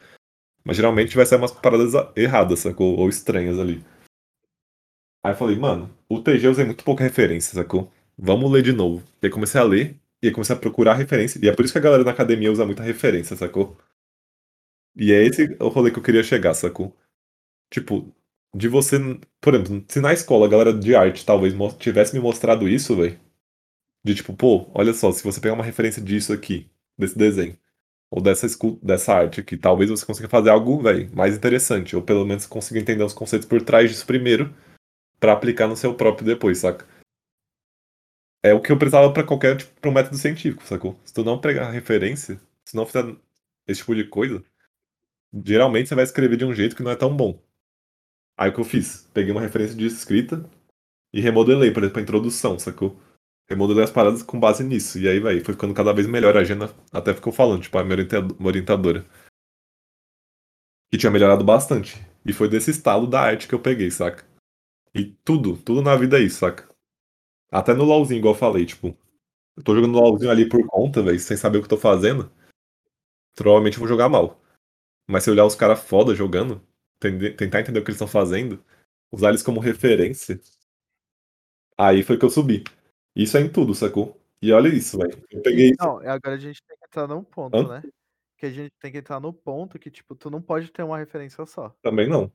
Mas 0.64 0.76
geralmente 0.76 1.16
vai 1.16 1.26
sair 1.26 1.38
umas 1.38 1.52
paradas 1.52 1.92
erradas, 2.16 2.60
sacou? 2.60 2.98
Ou 2.98 3.08
estranhas 3.08 3.58
ali. 3.58 3.84
Aí 5.22 5.32
eu 5.32 5.36
falei: 5.36 5.56
"Mano, 5.56 5.96
o 6.08 6.20
TG 6.20 6.46
eu 6.46 6.50
usei 6.50 6.64
muito 6.64 6.84
pouca 6.84 7.04
referência, 7.04 7.54
sacou? 7.54 7.92
Vamos 8.18 8.50
ler 8.50 8.62
de 8.62 8.72
novo." 8.72 9.04
E 9.22 9.26
aí 9.26 9.32
comecei 9.32 9.60
a 9.60 9.64
ler, 9.64 10.00
e 10.24 10.28
aí 10.28 10.32
comecei 10.34 10.56
a 10.56 10.58
procurar 10.58 10.94
referência, 10.94 11.38
e 11.42 11.48
é 11.48 11.52
por 11.54 11.64
isso 11.64 11.74
que 11.74 11.78
a 11.78 11.82
galera 11.82 12.04
na 12.04 12.12
academia 12.12 12.52
usa 12.52 12.66
muita 12.66 12.82
referência, 12.82 13.36
sacou? 13.36 13.76
E 14.96 15.12
é 15.12 15.24
esse 15.26 15.56
o 15.60 15.68
rolê 15.68 15.90
que 15.90 15.98
eu 15.98 16.02
queria 16.02 16.22
chegar, 16.22 16.54
sacou? 16.54 16.94
Tipo, 17.70 18.12
de 18.54 18.68
você 18.68 18.98
por 19.40 19.54
exemplo, 19.54 19.84
se 19.88 20.00
na 20.00 20.12
escola 20.12 20.46
a 20.46 20.50
galera 20.50 20.72
de 20.74 20.94
arte 20.96 21.26
talvez 21.26 21.54
tivesse 21.78 22.14
me 22.14 22.20
mostrado 22.20 22.68
isso, 22.68 22.96
velho, 22.96 23.18
de 24.04 24.14
tipo: 24.16 24.34
"Pô, 24.34 24.70
olha 24.74 24.94
só, 24.94 25.12
se 25.12 25.24
você 25.24 25.40
pegar 25.40 25.54
uma 25.54 25.64
referência 25.64 26.02
disso 26.02 26.32
aqui, 26.32 26.68
desse 26.98 27.18
desenho, 27.18 27.56
ou 28.10 28.22
dessa 28.22 28.46
dessa 28.82 29.14
arte 29.14 29.40
aqui, 29.40 29.56
talvez 29.58 29.90
você 29.90 30.06
consiga 30.06 30.28
fazer 30.28 30.50
algo, 30.50 30.82
velho, 30.82 31.10
mais 31.14 31.36
interessante, 31.36 31.96
ou 31.96 32.02
pelo 32.02 32.26
menos 32.26 32.46
consiga 32.46 32.80
entender 32.80 33.04
os 33.04 33.14
conceitos 33.14 33.48
por 33.48 33.62
trás 33.62 33.90
disso 33.90 34.06
primeiro, 34.06 34.54
pra 35.20 35.32
aplicar 35.34 35.68
no 35.68 35.76
seu 35.76 35.94
próprio 35.94 36.26
depois", 36.26 36.58
saca? 36.58 36.86
É 38.44 38.52
o 38.52 38.60
que 38.60 38.70
eu 38.70 38.78
precisava 38.78 39.10
pra 39.10 39.24
qualquer 39.24 39.56
tipo 39.56 39.80
para 39.80 39.90
um 39.90 39.94
método 39.94 40.18
científico, 40.18 40.62
sacou? 40.66 41.00
Se 41.02 41.14
tu 41.14 41.24
não 41.24 41.40
pegar 41.40 41.70
referência, 41.70 42.38
se 42.62 42.76
não 42.76 42.84
fizer 42.84 43.16
esse 43.66 43.80
tipo 43.80 43.94
de 43.94 44.04
coisa, 44.04 44.44
geralmente 45.32 45.88
você 45.88 45.94
vai 45.94 46.04
escrever 46.04 46.36
de 46.36 46.44
um 46.44 46.54
jeito 46.54 46.76
que 46.76 46.82
não 46.82 46.90
é 46.90 46.96
tão 46.96 47.16
bom. 47.16 47.42
Aí 48.36 48.50
o 48.50 48.52
que 48.52 48.60
eu 48.60 48.64
fiz? 48.64 49.08
Peguei 49.14 49.32
uma 49.32 49.40
referência 49.40 49.74
de 49.74 49.86
escrita 49.86 50.44
e 51.10 51.22
remodelei, 51.22 51.70
por 51.70 51.82
exemplo, 51.82 52.00
a 52.00 52.02
introdução, 52.02 52.58
sacou? 52.58 53.00
Remodelei 53.48 53.84
as 53.84 53.90
paradas 53.90 54.22
com 54.22 54.38
base 54.38 54.62
nisso. 54.62 54.98
E 54.98 55.08
aí, 55.08 55.18
velho, 55.20 55.42
foi 55.42 55.54
ficando 55.54 55.72
cada 55.72 55.94
vez 55.94 56.06
melhor. 56.06 56.36
A 56.36 56.44
Gena 56.44 56.68
até 56.92 57.14
ficou 57.14 57.32
falando, 57.32 57.62
tipo, 57.62 57.78
a 57.78 57.82
minha 57.84 57.94
orienta 57.94 58.18
orientadora. 58.44 59.06
Que 60.90 60.98
tinha 60.98 61.10
melhorado 61.10 61.44
bastante. 61.44 61.96
E 62.26 62.32
foi 62.34 62.48
desse 62.48 62.70
estalo 62.70 63.06
da 63.06 63.22
arte 63.22 63.48
que 63.48 63.54
eu 63.54 63.60
peguei, 63.60 63.90
saca? 63.90 64.22
E 64.94 65.06
tudo, 65.24 65.56
tudo 65.56 65.80
na 65.80 65.96
vida 65.96 66.18
é 66.18 66.22
isso, 66.22 66.40
saca? 66.40 66.73
Até 67.54 67.72
no 67.72 67.84
LOLzinho, 67.84 68.18
igual 68.18 68.34
eu 68.34 68.38
falei, 68.38 68.66
tipo, 68.66 68.98
eu 69.56 69.62
tô 69.62 69.76
jogando 69.76 69.96
LOLzinho 69.96 70.28
ali 70.28 70.48
por 70.48 70.66
conta, 70.66 71.00
velho, 71.00 71.20
sem 71.20 71.36
saber 71.36 71.58
o 71.58 71.60
que 71.60 71.66
eu 71.66 71.76
tô 71.76 71.78
fazendo. 71.78 72.28
Provavelmente 73.36 73.74
eu 73.74 73.78
vou 73.78 73.88
jogar 73.88 74.08
mal. 74.08 74.40
Mas 75.08 75.22
se 75.22 75.30
eu 75.30 75.34
olhar 75.34 75.46
os 75.46 75.54
cara 75.54 75.76
foda 75.76 76.16
jogando, 76.16 76.60
tentar 76.98 77.60
entender 77.60 77.78
o 77.78 77.84
que 77.84 77.90
eles 77.90 77.96
estão 78.00 78.08
fazendo, 78.08 78.60
usar 79.12 79.28
eles 79.28 79.42
como 79.42 79.60
referência 79.60 80.40
aí 81.78 82.02
foi 82.02 82.18
que 82.18 82.24
eu 82.24 82.30
subi. 82.30 82.64
Isso 83.14 83.36
é 83.36 83.40
em 83.40 83.48
tudo, 83.52 83.72
sacou? 83.72 84.20
E 84.42 84.52
olha 84.52 84.68
isso, 84.68 84.98
velho, 84.98 85.24
eu 85.30 85.40
peguei 85.42 85.66
isso 85.66 85.74
Então, 85.74 85.98
agora 85.98 86.34
a 86.34 86.38
gente 86.38 86.60
tem 86.66 86.76
que 86.76 86.84
entrar 86.86 87.06
num 87.06 87.22
ponto, 87.22 87.56
Hã? 87.56 87.68
né, 87.68 87.82
que 88.36 88.46
a 88.46 88.50
gente 88.50 88.72
tem 88.80 88.90
que 88.90 88.98
entrar 88.98 89.20
no 89.20 89.32
ponto 89.32 89.78
que, 89.78 89.92
tipo, 89.92 90.16
tu 90.16 90.28
não 90.28 90.42
pode 90.42 90.72
ter 90.72 90.82
uma 90.82 90.98
referência 90.98 91.46
só. 91.46 91.70
Também 91.82 92.08
não. 92.08 92.32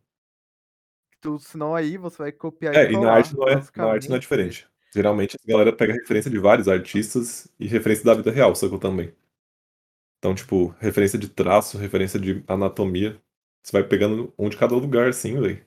Tu 1.19 1.37
senão 1.39 1.75
aí 1.75 1.97
você 1.97 2.17
vai 2.17 2.31
copiar 2.31 2.73
e 2.73 2.77
É, 2.77 2.91
e 2.93 2.97
na 2.97 3.11
arte 3.11 3.35
não 3.35 3.47
é 3.47 3.55
na 3.75 3.91
arte 3.91 4.07
não 4.09 4.15
é 4.15 4.19
diferente. 4.19 4.68
Geralmente 4.94 5.38
a 5.44 5.48
galera 5.48 5.76
pega 5.76 5.94
referência 5.94 6.32
de 6.32 6.40
vários 6.40 6.68
artistas 6.68 7.48
e 7.60 7.68
referência 7.68 8.03
da 8.06 8.14
vida 8.16 8.32
real, 8.32 8.56
sacou, 8.56 8.80
também. 8.80 9.14
Então, 10.20 10.34
tipo, 10.36 10.70
referência 10.80 11.18
de 11.20 11.30
traço, 11.30 11.78
referência 11.78 12.20
de 12.20 12.44
anatomia, 12.48 13.22
você 13.64 13.72
vai 13.74 13.84
pegando 13.88 14.34
um 14.38 14.49
de 14.49 14.57
cada 14.57 14.76
lugar, 14.76 15.10
assim, 15.10 15.40
velho. 15.40 15.66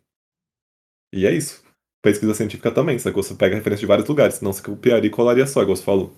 E 1.13 1.27
é 1.27 1.33
isso. 1.33 1.63
Pesquisa 2.03 2.35
científica 2.35 2.73
também, 2.73 2.99
sacou? 2.99 3.23
Você 3.23 3.35
pega 3.35 3.55
referência 3.55 3.81
de 3.83 3.87
vários 3.87 4.09
lugares, 4.09 4.37
senão 4.37 4.53
você 4.53 4.63
copiaria 4.63 5.07
e 5.09 5.11
colaria 5.11 5.47
só, 5.47 5.63
igual 5.63 5.77
você 5.77 5.85
falou. 5.85 6.13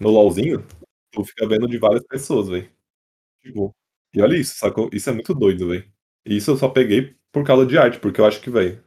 No 0.00 0.10
LOLzinho, 0.10 0.64
tu 1.12 1.24
fica 1.24 1.46
vendo 1.48 1.68
de 1.68 1.78
várias 1.78 2.04
pessoas, 2.06 2.48
velho. 2.48 2.70
Tipo, 3.42 3.74
e 4.14 4.22
olha 4.22 4.36
isso, 4.36 4.56
sacou? 4.58 4.90
Isso 4.92 5.10
é 5.10 5.12
muito 5.14 5.34
doido, 5.34 5.68
velho. 5.68 5.90
E 6.26 6.36
isso 6.36 6.50
eu 6.52 6.56
só 6.56 6.68
peguei 6.68 7.16
por 7.32 7.44
causa 7.46 7.66
de 7.66 7.78
arte, 7.78 8.00
porque 8.00 8.20
eu 8.20 8.26
acho 8.26 8.40
que, 8.42 8.50
velho, 8.50 8.82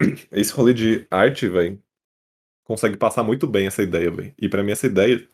esse 0.32 0.52
rolê 0.52 0.74
de 0.74 1.06
arte, 1.10 1.48
velho, 1.48 1.82
consegue 2.70 2.96
passar 2.96 3.24
muito 3.24 3.48
bem 3.48 3.66
essa 3.66 3.82
ideia, 3.82 4.08
velho. 4.12 4.32
E 4.40 4.48
pra 4.48 4.62
mim 4.62 4.70
essa 4.70 4.86
ideia, 4.86 5.28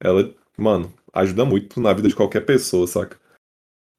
ela, 0.00 0.34
mano, 0.56 0.90
ajuda 1.12 1.44
muito 1.44 1.78
na 1.78 1.92
vida 1.92 2.08
de 2.08 2.16
qualquer 2.16 2.46
pessoa, 2.46 2.86
saca? 2.86 3.20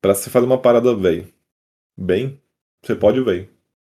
Pra 0.02 0.16
você 0.16 0.32
fazer 0.32 0.48
uma 0.48 0.60
parada, 0.60 0.96
velho, 0.96 1.32
bem, 1.96 2.42
você 2.84 2.96
pode, 2.96 3.22
velho, 3.24 3.48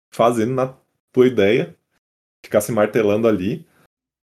fazer 0.10 0.46
na 0.46 0.74
tua 1.12 1.28
ideia, 1.28 1.76
ficar 2.46 2.62
se 2.62 2.72
martelando 2.72 3.28
ali, 3.28 3.68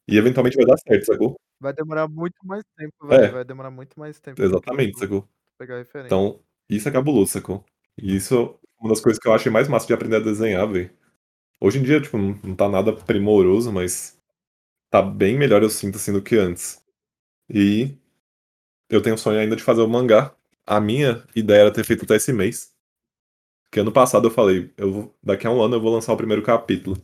e 0.08 0.16
eventualmente 0.16 0.58
vai 0.58 0.66
dar 0.68 0.78
certo, 0.78 1.06
sacou? 1.08 1.36
Vai 1.60 1.74
demorar 1.74 2.08
muito 2.08 2.38
mais 2.46 2.64
tempo, 2.78 3.08
velho, 3.08 3.24
É. 3.24 3.32
vai 3.32 3.44
demorar 3.44 3.72
muito 3.72 4.00
mais 4.00 4.20
tempo 4.20 4.40
Exatamente, 4.40 5.00
sacou? 5.00 5.28
pegar 5.58 5.80
referência. 5.80 6.06
Então, 6.06 6.40
isso 6.70 6.88
é 6.88 6.92
cabuloso, 6.92 7.32
sacou? 7.32 7.66
E 7.98 8.16
isso 8.16 8.36
é 8.36 8.68
uma 8.80 8.90
das 8.90 9.02
coisas 9.02 9.20
que 9.20 9.28
eu 9.28 9.34
achei 9.34 9.52
mais 9.52 9.68
massa 9.68 9.88
de 9.88 9.94
aprender 9.94 10.18
a 10.18 10.20
desenhar, 10.20 10.72
velho. 10.72 10.92
Hoje 11.60 11.80
em 11.80 11.84
dia, 11.84 12.00
tipo, 12.00 12.16
não 12.16 12.56
tá 12.56 12.70
nada 12.70 12.94
primoroso, 12.94 13.74
mas 13.74 14.19
tá 14.90 15.02
bem 15.02 15.38
melhor, 15.38 15.64
eu 15.64 15.70
sinto, 15.70 15.98
assim, 15.98 16.14
do 16.14 16.22
que 16.22 16.38
antes. 16.38 16.82
E 17.50 17.98
eu 18.90 19.02
tenho 19.02 19.16
o 19.16 19.20
sonho 19.20 19.40
ainda 19.40 19.56
de 19.56 19.64
fazer 19.64 19.82
o 19.82 19.90
mangá. 19.90 20.36
A 20.68 20.80
minha 20.82 21.24
ideia 21.36 21.62
era 21.64 21.74
ter 21.74 21.86
feito 21.86 22.06
até 22.06 22.18
esse 22.18 22.34
mês. 22.34 22.68
Que 23.72 23.80
ano 23.80 23.92
passado 23.92 24.28
eu 24.28 24.32
falei: 24.32 24.74
"Eu 24.78 24.92
vou 24.92 25.16
daqui 25.22 25.46
a 25.48 25.52
1 25.52 25.62
ano 25.62 25.76
eu 25.76 25.82
vou 25.82 25.94
lançar 25.94 26.14
o 26.14 26.18
primeiro 26.18 26.42
capítulo". 26.44 26.98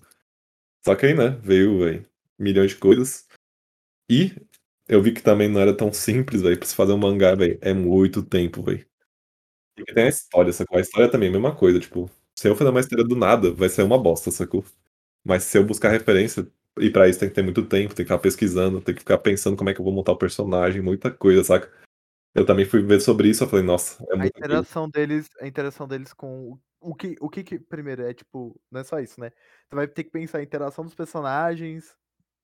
Só 0.86 0.96
que 0.96 1.06
aí, 1.08 1.14
né, 1.16 1.30
veio, 1.44 1.80
velho, 1.80 2.06
milhões 2.40 2.72
de 2.72 2.78
coisas. 2.78 3.26
E 4.10 4.34
eu 4.90 5.02
vi 5.04 5.14
que 5.14 5.22
também 5.24 5.50
não 5.50 5.62
era 5.62 5.76
tão 5.76 5.94
simples, 5.94 6.42
velho, 6.44 6.58
pra 6.60 6.68
se 6.68 6.76
fazer 6.76 6.94
um 6.94 6.98
mangá, 7.00 7.36
velho, 7.36 7.58
é 7.62 7.74
muito 7.74 8.24
tempo, 8.24 8.64
velho. 8.64 8.86
Porque 9.76 9.94
tem 9.94 10.06
a 10.06 10.10
história, 10.10 10.54
sacou? 10.54 10.78
A 10.78 10.82
história 10.82 11.10
também 11.12 11.28
é 11.28 11.32
a 11.32 11.34
mesma 11.34 11.56
coisa, 11.56 11.80
tipo, 11.80 12.10
se 12.38 12.48
eu 12.50 12.56
fazer 12.56 12.72
uma 12.72 12.82
história 12.82 13.06
do 13.06 13.16
nada, 13.16 13.52
vai 13.54 13.70
ser 13.70 13.84
uma 13.84 13.98
bosta, 14.00 14.32
sacou? 14.32 14.66
Mas 15.26 15.44
se 15.46 15.58
eu 15.58 15.66
buscar 15.66 15.90
referência, 15.92 16.48
e 16.80 16.90
pra 16.92 17.08
isso 17.10 17.20
tem 17.20 17.30
que 17.30 17.36
ter 17.36 17.44
muito 17.44 17.66
tempo, 17.68 17.90
tem 17.96 18.06
que 18.06 18.12
ficar 18.12 18.20
pesquisando, 18.20 18.82
tem 18.82 18.94
que 18.96 19.02
ficar 19.02 19.18
pensando 19.20 19.58
como 19.58 19.70
é 19.70 19.74
que 19.74 19.80
eu 19.82 19.86
vou 19.86 19.94
montar 19.94 20.12
o 20.14 20.18
personagem, 20.18 20.82
muita 20.82 21.12
coisa, 21.12 21.44
saca? 21.44 21.72
Eu 22.36 22.46
também 22.46 22.66
fui 22.66 22.82
ver 22.84 23.02
sobre 23.02 23.30
isso, 23.30 23.44
eu 23.44 23.50
falei: 23.50 23.66
"Nossa, 23.66 24.04
é 24.12 24.16
A 24.18 24.26
muita 24.26 24.42
coisa". 24.44 24.66
interação 24.66 24.90
deles 24.90 25.30
a 25.42 25.48
interação 25.48 25.88
deles 25.88 26.14
com 26.14 26.58
o 26.80 26.96
que 26.96 27.16
o 27.20 27.30
que 27.30 27.44
que 27.44 27.60
primeiro, 27.60 28.04
é 28.04 28.14
tipo, 28.14 28.60
não 28.72 28.82
é 28.82 28.84
só 28.84 29.00
isso, 29.00 29.20
né, 29.20 29.30
tu 29.70 29.76
vai 29.76 29.88
ter 29.88 30.04
que 30.06 30.12
pensar 30.12 30.38
a 30.40 30.44
interação 30.44 30.84
dos 30.86 30.96
personagens 30.96 31.96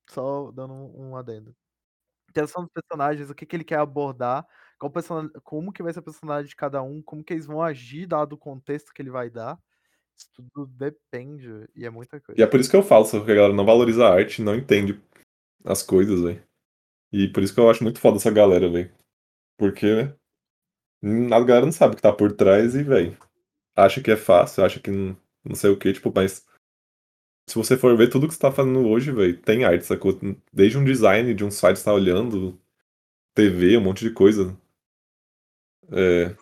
só 0.09 0.51
dando 0.51 0.73
um 0.73 1.11
um 1.11 1.17
adendo. 1.17 1.55
Interação 2.29 2.63
dos 2.63 2.71
personagens, 2.73 3.29
o 3.31 3.35
que 3.35 3.45
que 3.45 3.55
ele 3.55 3.65
quer 3.65 3.79
abordar, 3.79 4.47
qual 4.79 4.91
persona 4.91 5.29
como 5.43 5.73
que 5.73 5.83
vai 5.83 5.93
ser 5.93 5.99
o 6.01 6.03
personagem 6.03 6.49
de 6.49 6.55
cada 6.57 6.83
um, 6.83 7.01
como 7.03 7.23
que 7.23 7.33
eles 7.33 7.45
vão 7.47 7.61
agir 7.63 8.07
dado 8.07 8.33
o 8.33 8.37
contexto 8.39 8.93
que 8.93 9.01
ele 9.01 9.11
vai 9.11 9.29
dar, 9.29 9.59
tudo 10.33 10.65
depende, 10.67 11.67
e 11.75 11.85
é 11.85 11.89
muita 11.89 12.17
E 12.17 12.19
é 12.19 12.21
coisa. 12.21 12.47
por 12.47 12.59
isso 12.59 12.69
que 12.69 12.75
eu 12.75 12.83
falo, 12.83 13.05
sacou, 13.05 13.25
que 13.25 13.31
a 13.31 13.35
galera 13.35 13.53
não 13.53 13.65
valoriza 13.65 14.05
a 14.05 14.13
arte, 14.13 14.41
não 14.41 14.55
entende 14.55 14.99
as 15.65 15.83
coisas, 15.83 16.21
velho. 16.21 16.43
E 17.11 17.27
por 17.29 17.43
isso 17.43 17.53
que 17.53 17.59
eu 17.59 17.69
acho 17.69 17.83
muito 17.83 17.99
foda 17.99 18.17
essa 18.17 18.31
galera, 18.31 18.69
velho. 18.69 18.91
Porque, 19.57 20.13
hum, 21.03 21.33
a 21.33 21.39
galera 21.43 21.65
não 21.65 21.71
sabe 21.73 21.93
o 21.93 21.95
que 21.95 22.01
tá 22.01 22.13
por 22.13 22.31
trás 22.33 22.75
e, 22.75 22.83
velho, 22.83 23.17
acha 23.75 24.01
que 24.01 24.11
é 24.11 24.17
fácil, 24.17 24.65
acha 24.65 24.79
que 24.79 24.91
não 24.91 25.17
não 25.45 25.55
sei 25.55 25.71
o 25.71 25.77
quê, 25.77 25.93
tipo, 25.93 26.11
mas 26.15 26.45
se 27.47 27.55
você 27.55 27.77
for 27.77 27.95
ver 27.97 28.09
tudo 28.09 28.27
que 28.27 28.33
você 28.33 28.39
tá 28.39 28.51
fazendo 28.51 28.87
hoje, 28.87 29.11
velho, 29.11 29.39
tem 29.41 29.63
arte, 29.65 29.85
sacou? 29.85 30.17
Desde 30.51 30.77
um 30.77 30.83
design 30.85 31.33
de 31.33 31.43
um 31.43 31.51
site 31.51 31.77
você 31.77 31.85
tá 31.85 31.93
olhando, 31.93 32.59
TV, 33.35 33.77
um 33.77 33.81
monte 33.81 34.05
de 34.05 34.11
coisa. 34.13 34.57
É, 35.91 36.35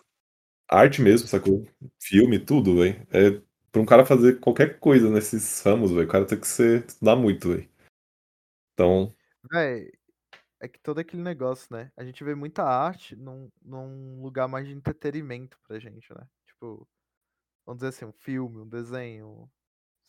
arte 0.68 1.02
mesmo, 1.02 1.28
sacou? 1.28 1.66
Filme, 2.00 2.38
tudo, 2.38 2.76
velho. 2.78 3.06
É, 3.12 3.42
pra 3.72 3.80
um 3.82 3.86
cara 3.86 4.04
fazer 4.06 4.40
qualquer 4.40 4.78
coisa 4.80 5.10
nesses 5.10 5.60
ramos, 5.62 5.90
velho, 5.92 6.06
o 6.06 6.10
cara 6.10 6.26
tem 6.26 6.38
que 6.40 6.46
ser 6.46 6.86
estudar 6.86 7.16
muito, 7.16 7.48
velho. 7.50 7.68
Então 8.74 9.14
Véi, 9.50 9.90
é 10.60 10.68
que 10.68 10.80
todo 10.80 11.00
aquele 11.00 11.22
negócio, 11.22 11.68
né, 11.74 11.92
a 11.96 12.04
gente 12.04 12.24
vê 12.24 12.34
muita 12.34 12.64
arte 12.64 13.16
num 13.16 13.50
num 13.62 14.22
lugar 14.22 14.48
mais 14.48 14.66
de 14.68 14.74
entretenimento 14.74 15.58
pra 15.64 15.78
gente, 15.80 16.12
né, 16.14 16.28
tipo, 16.46 16.88
vamos 17.66 17.80
dizer 17.80 17.88
assim, 17.90 18.04
um 18.06 18.12
filme, 18.12 18.60
um 18.60 18.68
desenho, 18.68 19.50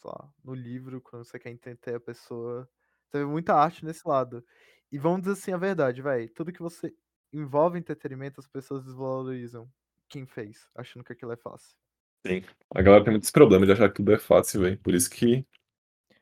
lá, 0.04 0.34
no 0.44 0.54
livro, 0.56 1.02
quando 1.02 1.26
você 1.26 1.40
quer 1.40 1.52
entreter 1.52 1.96
a 1.96 2.02
pessoa, 2.02 2.70
você 3.10 3.20
vê 3.20 3.26
muita 3.26 3.56
arte 3.56 3.86
nesse 3.86 4.08
lado. 4.08 4.46
E 4.92 4.98
vamos 5.00 5.22
dizer 5.24 5.34
assim 5.34 5.54
a 5.54 5.58
verdade, 5.58 6.02
véi, 6.02 6.30
tudo 6.30 6.54
que 6.54 6.62
você 6.62 6.96
envolve 7.34 7.80
entretenimento, 7.80 8.40
as 8.42 8.48
pessoas 8.48 8.84
desvalorizam 8.86 9.72
quem 10.10 10.26
fez, 10.28 10.70
achando 10.76 11.04
que 11.06 11.14
aquilo 11.14 11.34
é 11.34 11.38
fácil. 11.38 11.78
Sim, 12.26 12.44
a 12.76 12.82
galera 12.84 13.04
tem 13.04 13.12
muito 13.14 13.24
esse 13.24 13.32
problema 13.32 13.66
de 13.66 13.72
achar 13.72 13.90
que 13.90 13.96
tudo 13.96 14.14
é 14.14 14.20
fácil, 14.20 14.62
velho, 14.62 14.78
por 14.80 14.94
isso 14.94 15.10
que 15.10 15.44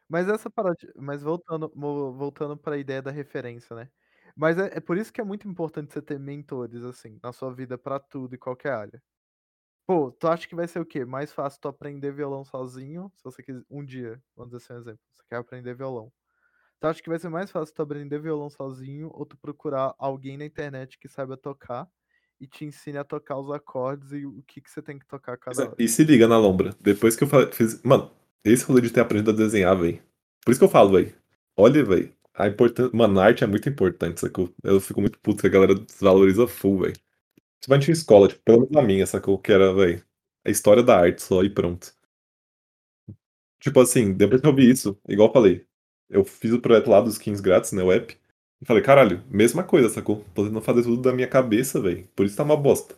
Mas 0.10 0.28
essa 0.28 0.50
parada 0.50 0.76
mas 0.98 1.22
voltando 1.22 1.72
voltando 2.18 2.58
pra 2.58 2.78
ideia 2.78 3.00
da 3.02 3.12
referência, 3.12 3.76
né. 3.76 3.90
Mas 4.36 4.58
é 4.58 4.78
é 4.78 4.80
por 4.80 4.98
isso 4.98 5.14
que 5.14 5.22
é 5.22 5.24
muito 5.24 5.48
importante 5.48 5.94
você 5.94 6.02
ter 6.02 6.20
mentores, 6.20 6.84
assim, 6.84 7.20
na 7.24 7.32
sua 7.32 7.54
vida 7.54 7.78
pra 7.78 8.00
tudo 8.00 8.34
e 8.36 8.38
qualquer 8.38 8.72
área. 8.74 9.04
Pô, 9.88 10.12
tu 10.12 10.28
acha 10.28 10.48
que 10.48 10.56
vai 10.56 10.68
ser 10.68 10.80
o 10.82 10.86
quê? 10.86 11.06
Mais 11.06 11.34
fácil 11.34 11.60
tu 11.62 11.68
aprender 11.70 12.14
violão 12.14 12.46
sozinho, 12.46 13.12
se 13.18 13.24
você 13.24 13.44
quis 13.44 13.64
um 13.70 13.86
dia, 13.86 14.22
vamos 14.36 14.52
dizer 14.54 14.64
assim 14.66 14.74
um 14.74 14.78
exemplo, 14.78 15.02
você 15.18 15.26
quer 15.30 15.38
aprender 15.38 15.76
violão. 15.76 16.12
Tu 16.82 16.88
acha 16.88 17.04
que 17.04 17.10
vai 17.10 17.20
ser 17.20 17.30
mais 17.30 17.52
fácil 17.52 17.76
tu 17.76 17.82
aprender 17.84 18.20
violão 18.20 18.50
sozinho 18.50 19.10
ou 19.14 19.26
tu 19.26 19.38
procurar 19.38 19.96
alguém 20.00 20.38
na 20.38 20.46
internet 20.46 21.00
que 21.00 21.08
saiba 21.10 21.38
tocar 21.38 21.88
e 22.40 22.48
te 22.48 22.66
ensine 22.66 22.98
a 22.98 23.04
tocar 23.04 23.38
os 23.38 23.52
acordes 23.52 24.12
e 24.14 24.26
o 24.26 24.42
que 24.48 24.62
que 24.62 24.72
você 24.72 24.82
tem 24.82 24.98
que 24.98 25.06
tocar 25.06 25.38
cada 25.38 25.62
hora? 25.62 25.76
e 25.78 25.88
se 25.88 26.04
liga 26.04 26.28
na 26.28 26.38
lombra, 26.38 26.76
depois 26.80 27.16
que 27.16 27.24
eu 27.24 27.28
fa 27.28 27.52
fiz 27.52 27.82
mano, 27.84 28.12
esse 28.44 28.64
rolê 28.64 28.82
de 28.82 28.90
ter 28.90 29.02
aprendido 29.02 29.32
a 29.32 29.34
desenhar, 29.34 29.78
velho, 29.78 30.02
por 30.46 30.52
isso 30.52 30.60
que 30.60 30.66
eu 30.66 30.70
falo, 30.70 30.92
velho, 30.92 31.14
olha, 31.58 31.84
velho, 31.84 32.14
a 32.34 32.48
importân 32.48 32.90
mano, 32.94 33.20
a 33.20 33.26
arte 33.26 33.44
é 33.44 33.48
muito 33.48 33.68
importante, 33.68 34.22
sacou? 34.22 34.50
Eu 34.64 34.80
fico 34.80 35.02
muito 35.02 35.20
puto 35.20 35.42
que 35.42 35.48
a 35.48 35.50
galera 35.50 35.76
desvaloriza 35.76 36.48
full, 36.48 36.80
velho. 36.80 36.96
Principalmente 37.60 37.90
em 37.90 37.92
escola, 37.92 38.28
tipo, 38.30 38.42
pelo 38.44 38.60
menos 38.60 38.72
na 38.72 38.82
minha, 38.82 39.06
sacou? 39.06 39.38
Que 39.38 39.52
era, 39.52 39.74
velho, 39.74 40.04
a 40.46 40.50
história 40.50 40.82
da 40.82 40.98
arte 40.98 41.22
só 41.22 41.44
e 41.44 41.50
pronto. 41.50 41.94
Tipo 43.60 43.82
assim, 43.82 44.14
depois 44.14 44.42
que 44.42 44.48
eu 44.48 44.56
vi 44.56 44.70
isso, 44.70 44.98
igual 45.08 45.28
eu 45.28 45.34
falei, 45.34 45.66
eu 46.10 46.24
fiz 46.24 46.54
o 46.54 46.62
projeto 46.62 46.90
lá 46.90 47.02
dos 47.02 47.16
skins 47.16 47.42
grátis, 47.42 47.74
né, 47.74 47.84
o 47.84 47.92
app, 47.92 48.18
e 48.62 48.66
falei: 48.66 48.84
"Caralho, 48.84 49.24
mesma 49.30 49.64
coisa, 49.64 49.90
sacou? 49.90 50.24
Tô 50.36 50.44
tentando 50.44 50.62
fazer 50.62 50.84
tudo 50.84 51.02
da 51.02 51.14
minha 51.14 51.28
cabeça, 51.28 51.82
velho, 51.82 52.08
por 52.16 52.26
isso 52.26 52.36
tá 52.38 52.44
uma 52.44 52.58
bosta". 52.58 52.96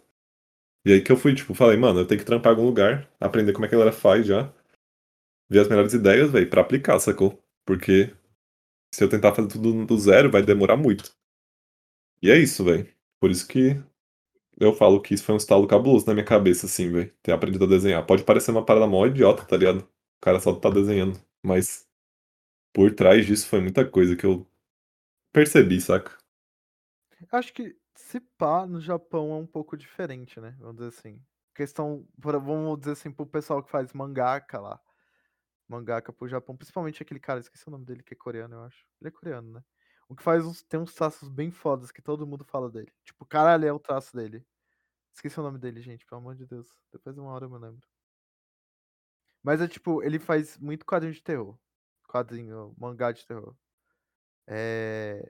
E 0.86 0.94
aí 0.94 1.02
que 1.02 1.12
eu 1.12 1.18
fui, 1.18 1.36
tipo, 1.36 1.54
falei: 1.56 1.78
"Mano, 1.78 2.00
eu 2.02 2.08
tenho 2.08 2.20
que 2.20 2.26
trampar 2.28 2.52
algum 2.54 2.66
lugar, 2.66 3.08
aprender 3.20 3.54
como 3.54 3.66
é 3.66 3.70
que 3.70 3.76
a 3.76 3.80
galera 3.80 3.96
faz 3.96 4.26
já, 4.28 4.52
ver 5.50 5.60
as 5.62 5.70
melhores 5.70 5.94
ideias, 5.94 6.32
velho, 6.32 6.50
pra 6.50 6.62
aplicar", 6.62 7.00
sacou? 7.00 7.40
Porque 7.66 8.12
se 8.94 9.04
eu 9.04 9.10
tentar 9.10 9.34
fazer 9.36 9.50
tudo 9.50 9.86
do 9.86 10.00
zero, 10.00 10.32
vai 10.32 10.44
demorar 10.44 10.78
muito. 10.78 11.12
E 12.22 12.30
é 12.30 12.38
isso, 12.38 12.64
velho. 12.64 12.88
Por 13.20 13.32
isso 13.32 13.48
que 13.48 13.82
eu 14.60 14.74
falo 14.74 15.02
que 15.02 15.14
isso 15.16 15.24
foi 15.26 15.36
um 15.36 15.38
estalo 15.40 15.68
cabuloso 15.68 16.08
na 16.08 16.14
minha 16.16 16.26
cabeça, 16.26 16.66
assim, 16.68 16.92
velho, 16.92 17.14
ter 17.24 17.32
aprendido 17.34 17.66
a 17.66 17.68
desenhar. 17.70 18.06
Pode 18.06 18.24
parecer 18.24 18.52
uma 18.52 18.66
parada 18.66 18.88
mó 18.88 19.06
idiota, 19.08 19.46
tá 19.46 19.58
ligado? 19.58 19.82
O 19.82 19.88
cara 20.22 20.40
só 20.40 20.54
tá 20.56 20.70
desenhando, 20.70 21.20
mas 21.46 21.88
por 22.74 22.94
trás 22.96 23.26
disso 23.28 23.48
foi 23.48 23.62
muita 23.62 23.86
coisa 23.86 24.16
que 24.16 24.26
eu 24.26 24.48
percebi, 25.34 25.80
saca? 25.82 26.18
Acho 27.32 27.54
que, 27.54 27.76
se 27.96 28.20
pá, 28.20 28.66
no 28.66 28.80
Japão 28.80 29.32
é 29.34 29.36
um 29.36 29.46
pouco 29.48 29.78
diferente, 29.78 30.40
né, 30.40 30.56
vamos 30.60 30.78
dizer 30.78 30.90
assim. 30.90 31.22
Questão 31.56 32.08
vamos 32.18 32.80
dizer 32.80 32.92
assim, 32.94 33.12
para 33.12 33.24
o 33.24 33.28
pessoal 33.28 33.62
que 33.64 33.70
faz 33.70 33.92
mangaka 33.94 34.60
lá, 34.60 34.80
mangaka 35.68 36.14
para 36.14 36.26
o 36.26 36.30
Japão, 36.30 36.58
principalmente 36.58 37.04
aquele 37.04 37.20
cara, 37.20 37.40
esqueci 37.40 37.68
o 37.68 37.72
nome 37.72 37.86
dele, 37.86 38.04
que 38.04 38.14
é 38.14 38.18
coreano, 38.18 38.56
eu 38.56 38.64
acho. 38.64 38.86
Ele 39.02 39.10
é 39.10 39.12
coreano, 39.12 39.52
né. 39.54 39.64
O 40.10 40.16
que 40.16 40.24
faz 40.24 40.46
uns 40.46 40.64
tem 40.64 40.80
uns 40.80 40.94
traços 40.94 41.30
bem 41.30 41.52
fodas 41.52 41.92
que 41.92 42.02
todo 42.02 42.28
mundo 42.28 42.46
fala 42.46 42.70
dele. 42.70 42.92
Tipo, 43.04 43.26
caralho, 43.26 43.66
é 43.66 43.74
o 43.74 43.80
traço 43.80 44.16
dele. 44.16 44.46
Esqueci 45.14 45.40
o 45.40 45.44
nome 45.44 45.60
dele, 45.60 45.82
gente, 45.82 46.06
pelo 46.06 46.22
amor 46.22 46.36
de 46.36 46.46
Deus. 46.48 46.68
Depois 46.92 47.18
uma 47.18 47.32
hora 47.32 47.46
eu 47.46 47.50
me 47.50 47.60
lembro. 47.60 47.88
Mas 49.44 49.62
é 49.62 49.68
tipo, 49.68 50.04
ele 50.04 50.20
faz 50.20 50.58
muito 50.58 50.86
quadrinho 50.86 51.14
de 51.14 51.22
terror. 51.24 51.58
Quadrinho, 52.08 52.74
mangá 52.78 53.12
de 53.12 53.26
terror. 53.26 53.56
Eh, 54.48 55.22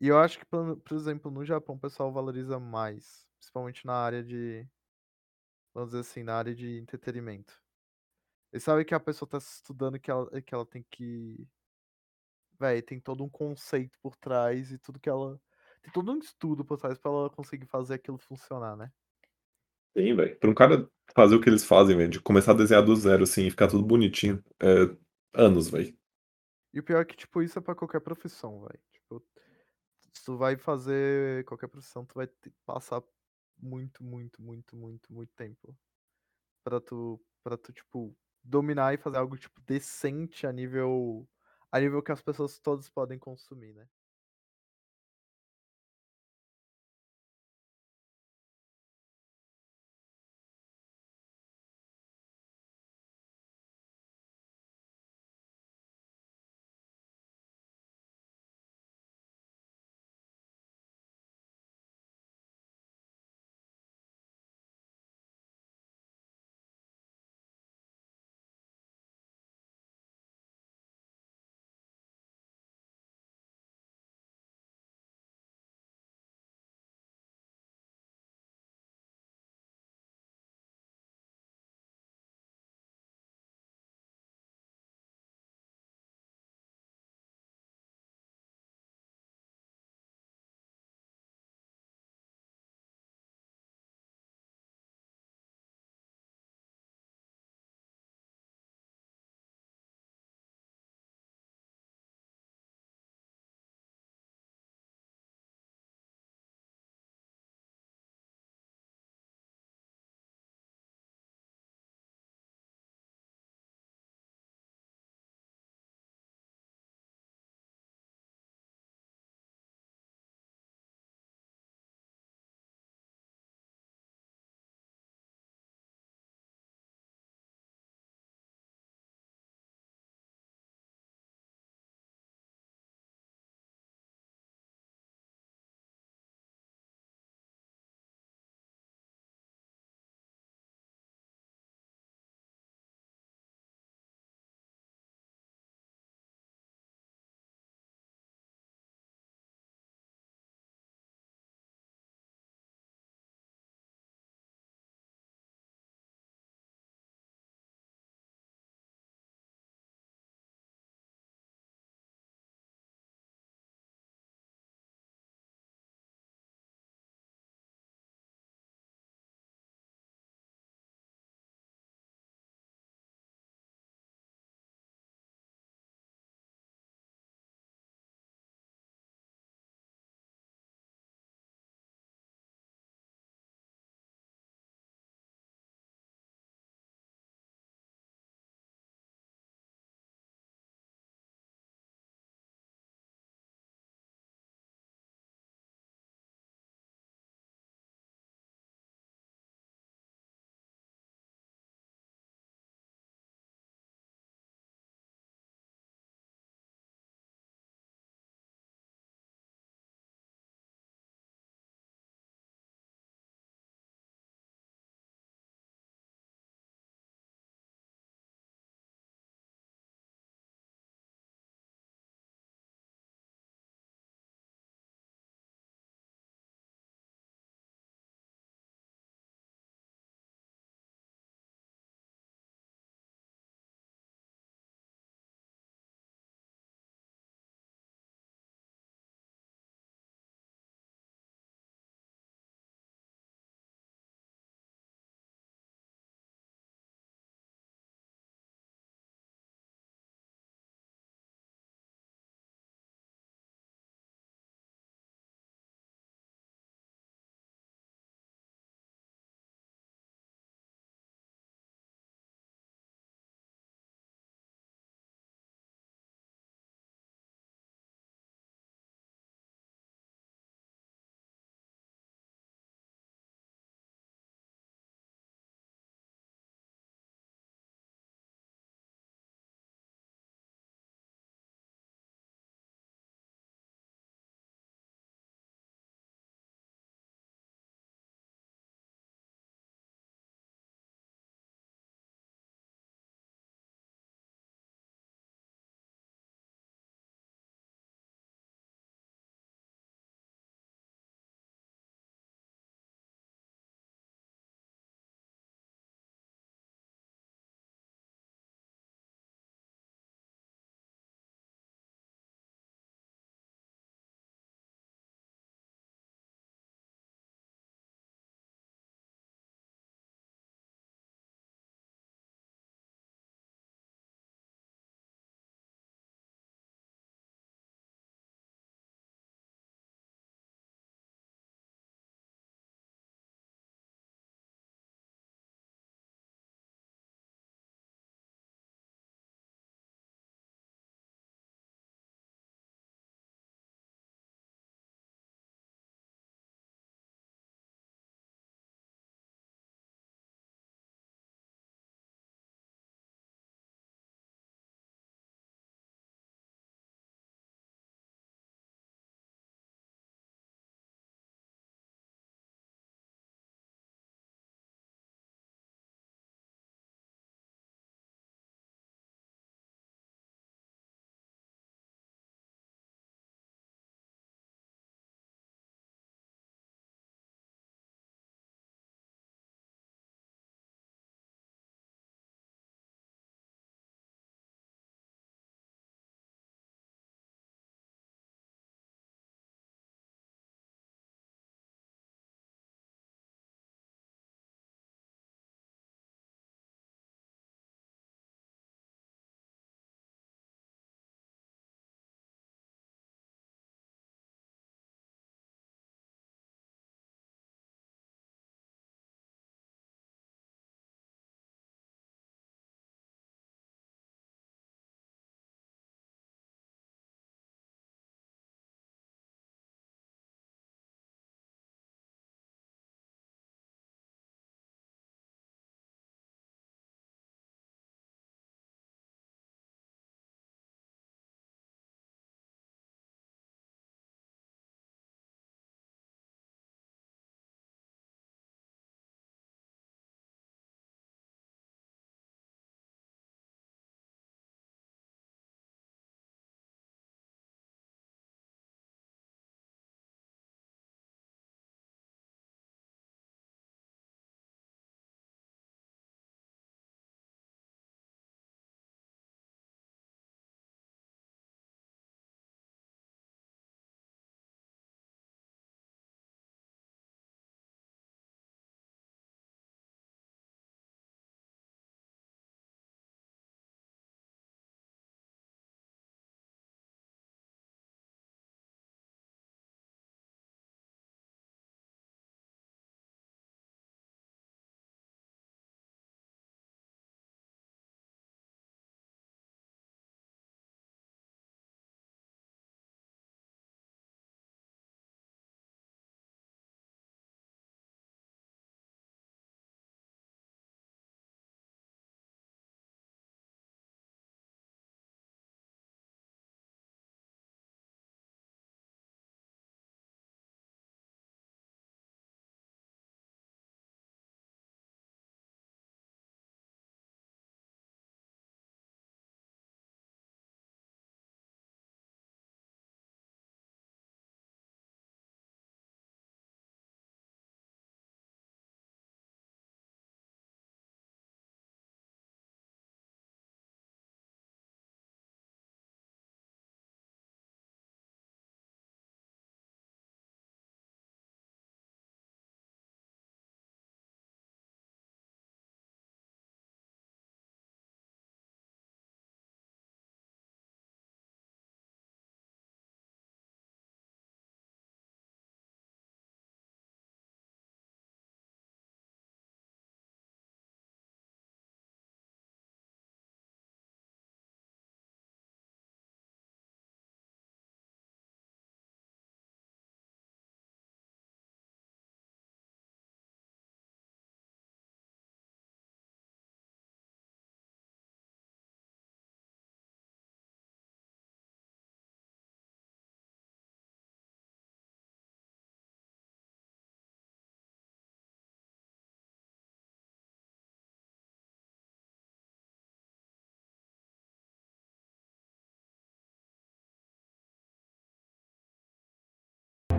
e 0.00 0.08
eu 0.08 0.18
acho 0.18 0.38
que 0.38 0.46
por 0.46 0.94
exemplo, 0.94 1.30
no 1.30 1.44
Japão 1.44 1.76
o 1.76 1.80
pessoal 1.80 2.12
valoriza 2.12 2.58
mais, 2.60 3.26
principalmente 3.38 3.86
na 3.86 3.94
área 3.94 4.22
de 4.24 4.68
vamos 5.74 5.90
dizer 5.90 6.00
assim, 6.00 6.22
na 6.22 6.34
área 6.36 6.54
de 6.54 6.78
entretenimento. 6.78 7.54
Eles 8.52 8.64
sabem 8.64 8.84
que 8.86 8.94
a 8.94 9.00
pessoa 9.00 9.28
tá 9.28 9.38
estudando 9.38 10.00
que 10.00 10.10
ela 10.10 10.42
que 10.42 10.54
ela 10.54 10.66
tem 10.66 10.84
que 10.90 11.48
véi, 12.60 12.82
tem 12.82 13.00
todo 13.00 13.24
um 13.24 13.28
conceito 13.28 13.98
por 14.00 14.16
trás 14.16 14.70
e 14.72 14.78
tudo 14.78 15.00
que 15.00 15.08
ela 15.08 15.40
tem 15.82 15.92
todo 15.92 16.12
um 16.12 16.18
estudo 16.18 16.64
por 16.64 16.78
trás 16.78 16.98
pra 16.98 17.10
ela 17.10 17.30
conseguir 17.30 17.66
fazer 17.66 17.94
aquilo 17.94 18.18
funcionar, 18.18 18.76
né. 18.76 18.92
Sim, 19.96 20.14
velho. 20.16 20.38
Pra 20.38 20.50
um 20.50 20.54
cara 20.54 20.88
fazer 21.14 21.34
o 21.36 21.40
que 21.40 21.48
eles 21.50 21.64
fazem, 21.64 21.96
velho, 21.96 22.08
de 22.08 22.20
começar 22.20 22.52
a 22.52 22.54
desenhar 22.54 22.82
do 22.84 22.96
zero, 22.96 23.24
assim, 23.24 23.46
e 23.46 23.50
ficar 23.50 23.68
tudo 23.68 23.84
bonitinho, 23.84 24.42
é 24.60 24.88
anos, 25.34 25.68
velho. 25.68 25.94
E 26.74 26.80
o 26.80 26.82
pior 26.82 27.00
é 27.02 27.04
que, 27.04 27.16
tipo, 27.16 27.42
isso 27.42 27.58
é 27.58 27.62
pra 27.62 27.74
qualquer 27.74 28.00
profissão, 28.00 28.60
véi. 28.62 28.80
Tipo, 28.92 29.22
se 30.14 30.24
tu 30.24 30.36
vai 30.38 30.56
fazer 30.58 31.44
qualquer 31.46 31.68
profissão, 31.68 32.06
tu 32.06 32.14
vai 32.14 32.28
passar 32.66 33.02
muito, 33.58 34.04
muito, 34.04 34.42
muito, 34.42 34.76
muito, 34.76 35.12
muito 35.12 35.32
tempo 35.36 35.76
pra 36.64 36.80
tu 36.80 37.20
pra 37.44 37.58
tu, 37.58 37.72
tipo, 37.72 38.16
dominar 38.44 38.94
e 38.94 38.98
fazer 38.98 39.18
algo, 39.18 39.36
tipo, 39.38 39.60
decente 39.62 40.46
a 40.46 40.52
nível 40.52 41.28
a 41.72 41.80
nível 41.80 42.02
que 42.02 42.12
as 42.12 42.22
pessoas 42.22 42.58
todas 42.60 42.90
podem 42.90 43.18
consumir, 43.18 43.74
né. 43.74 43.88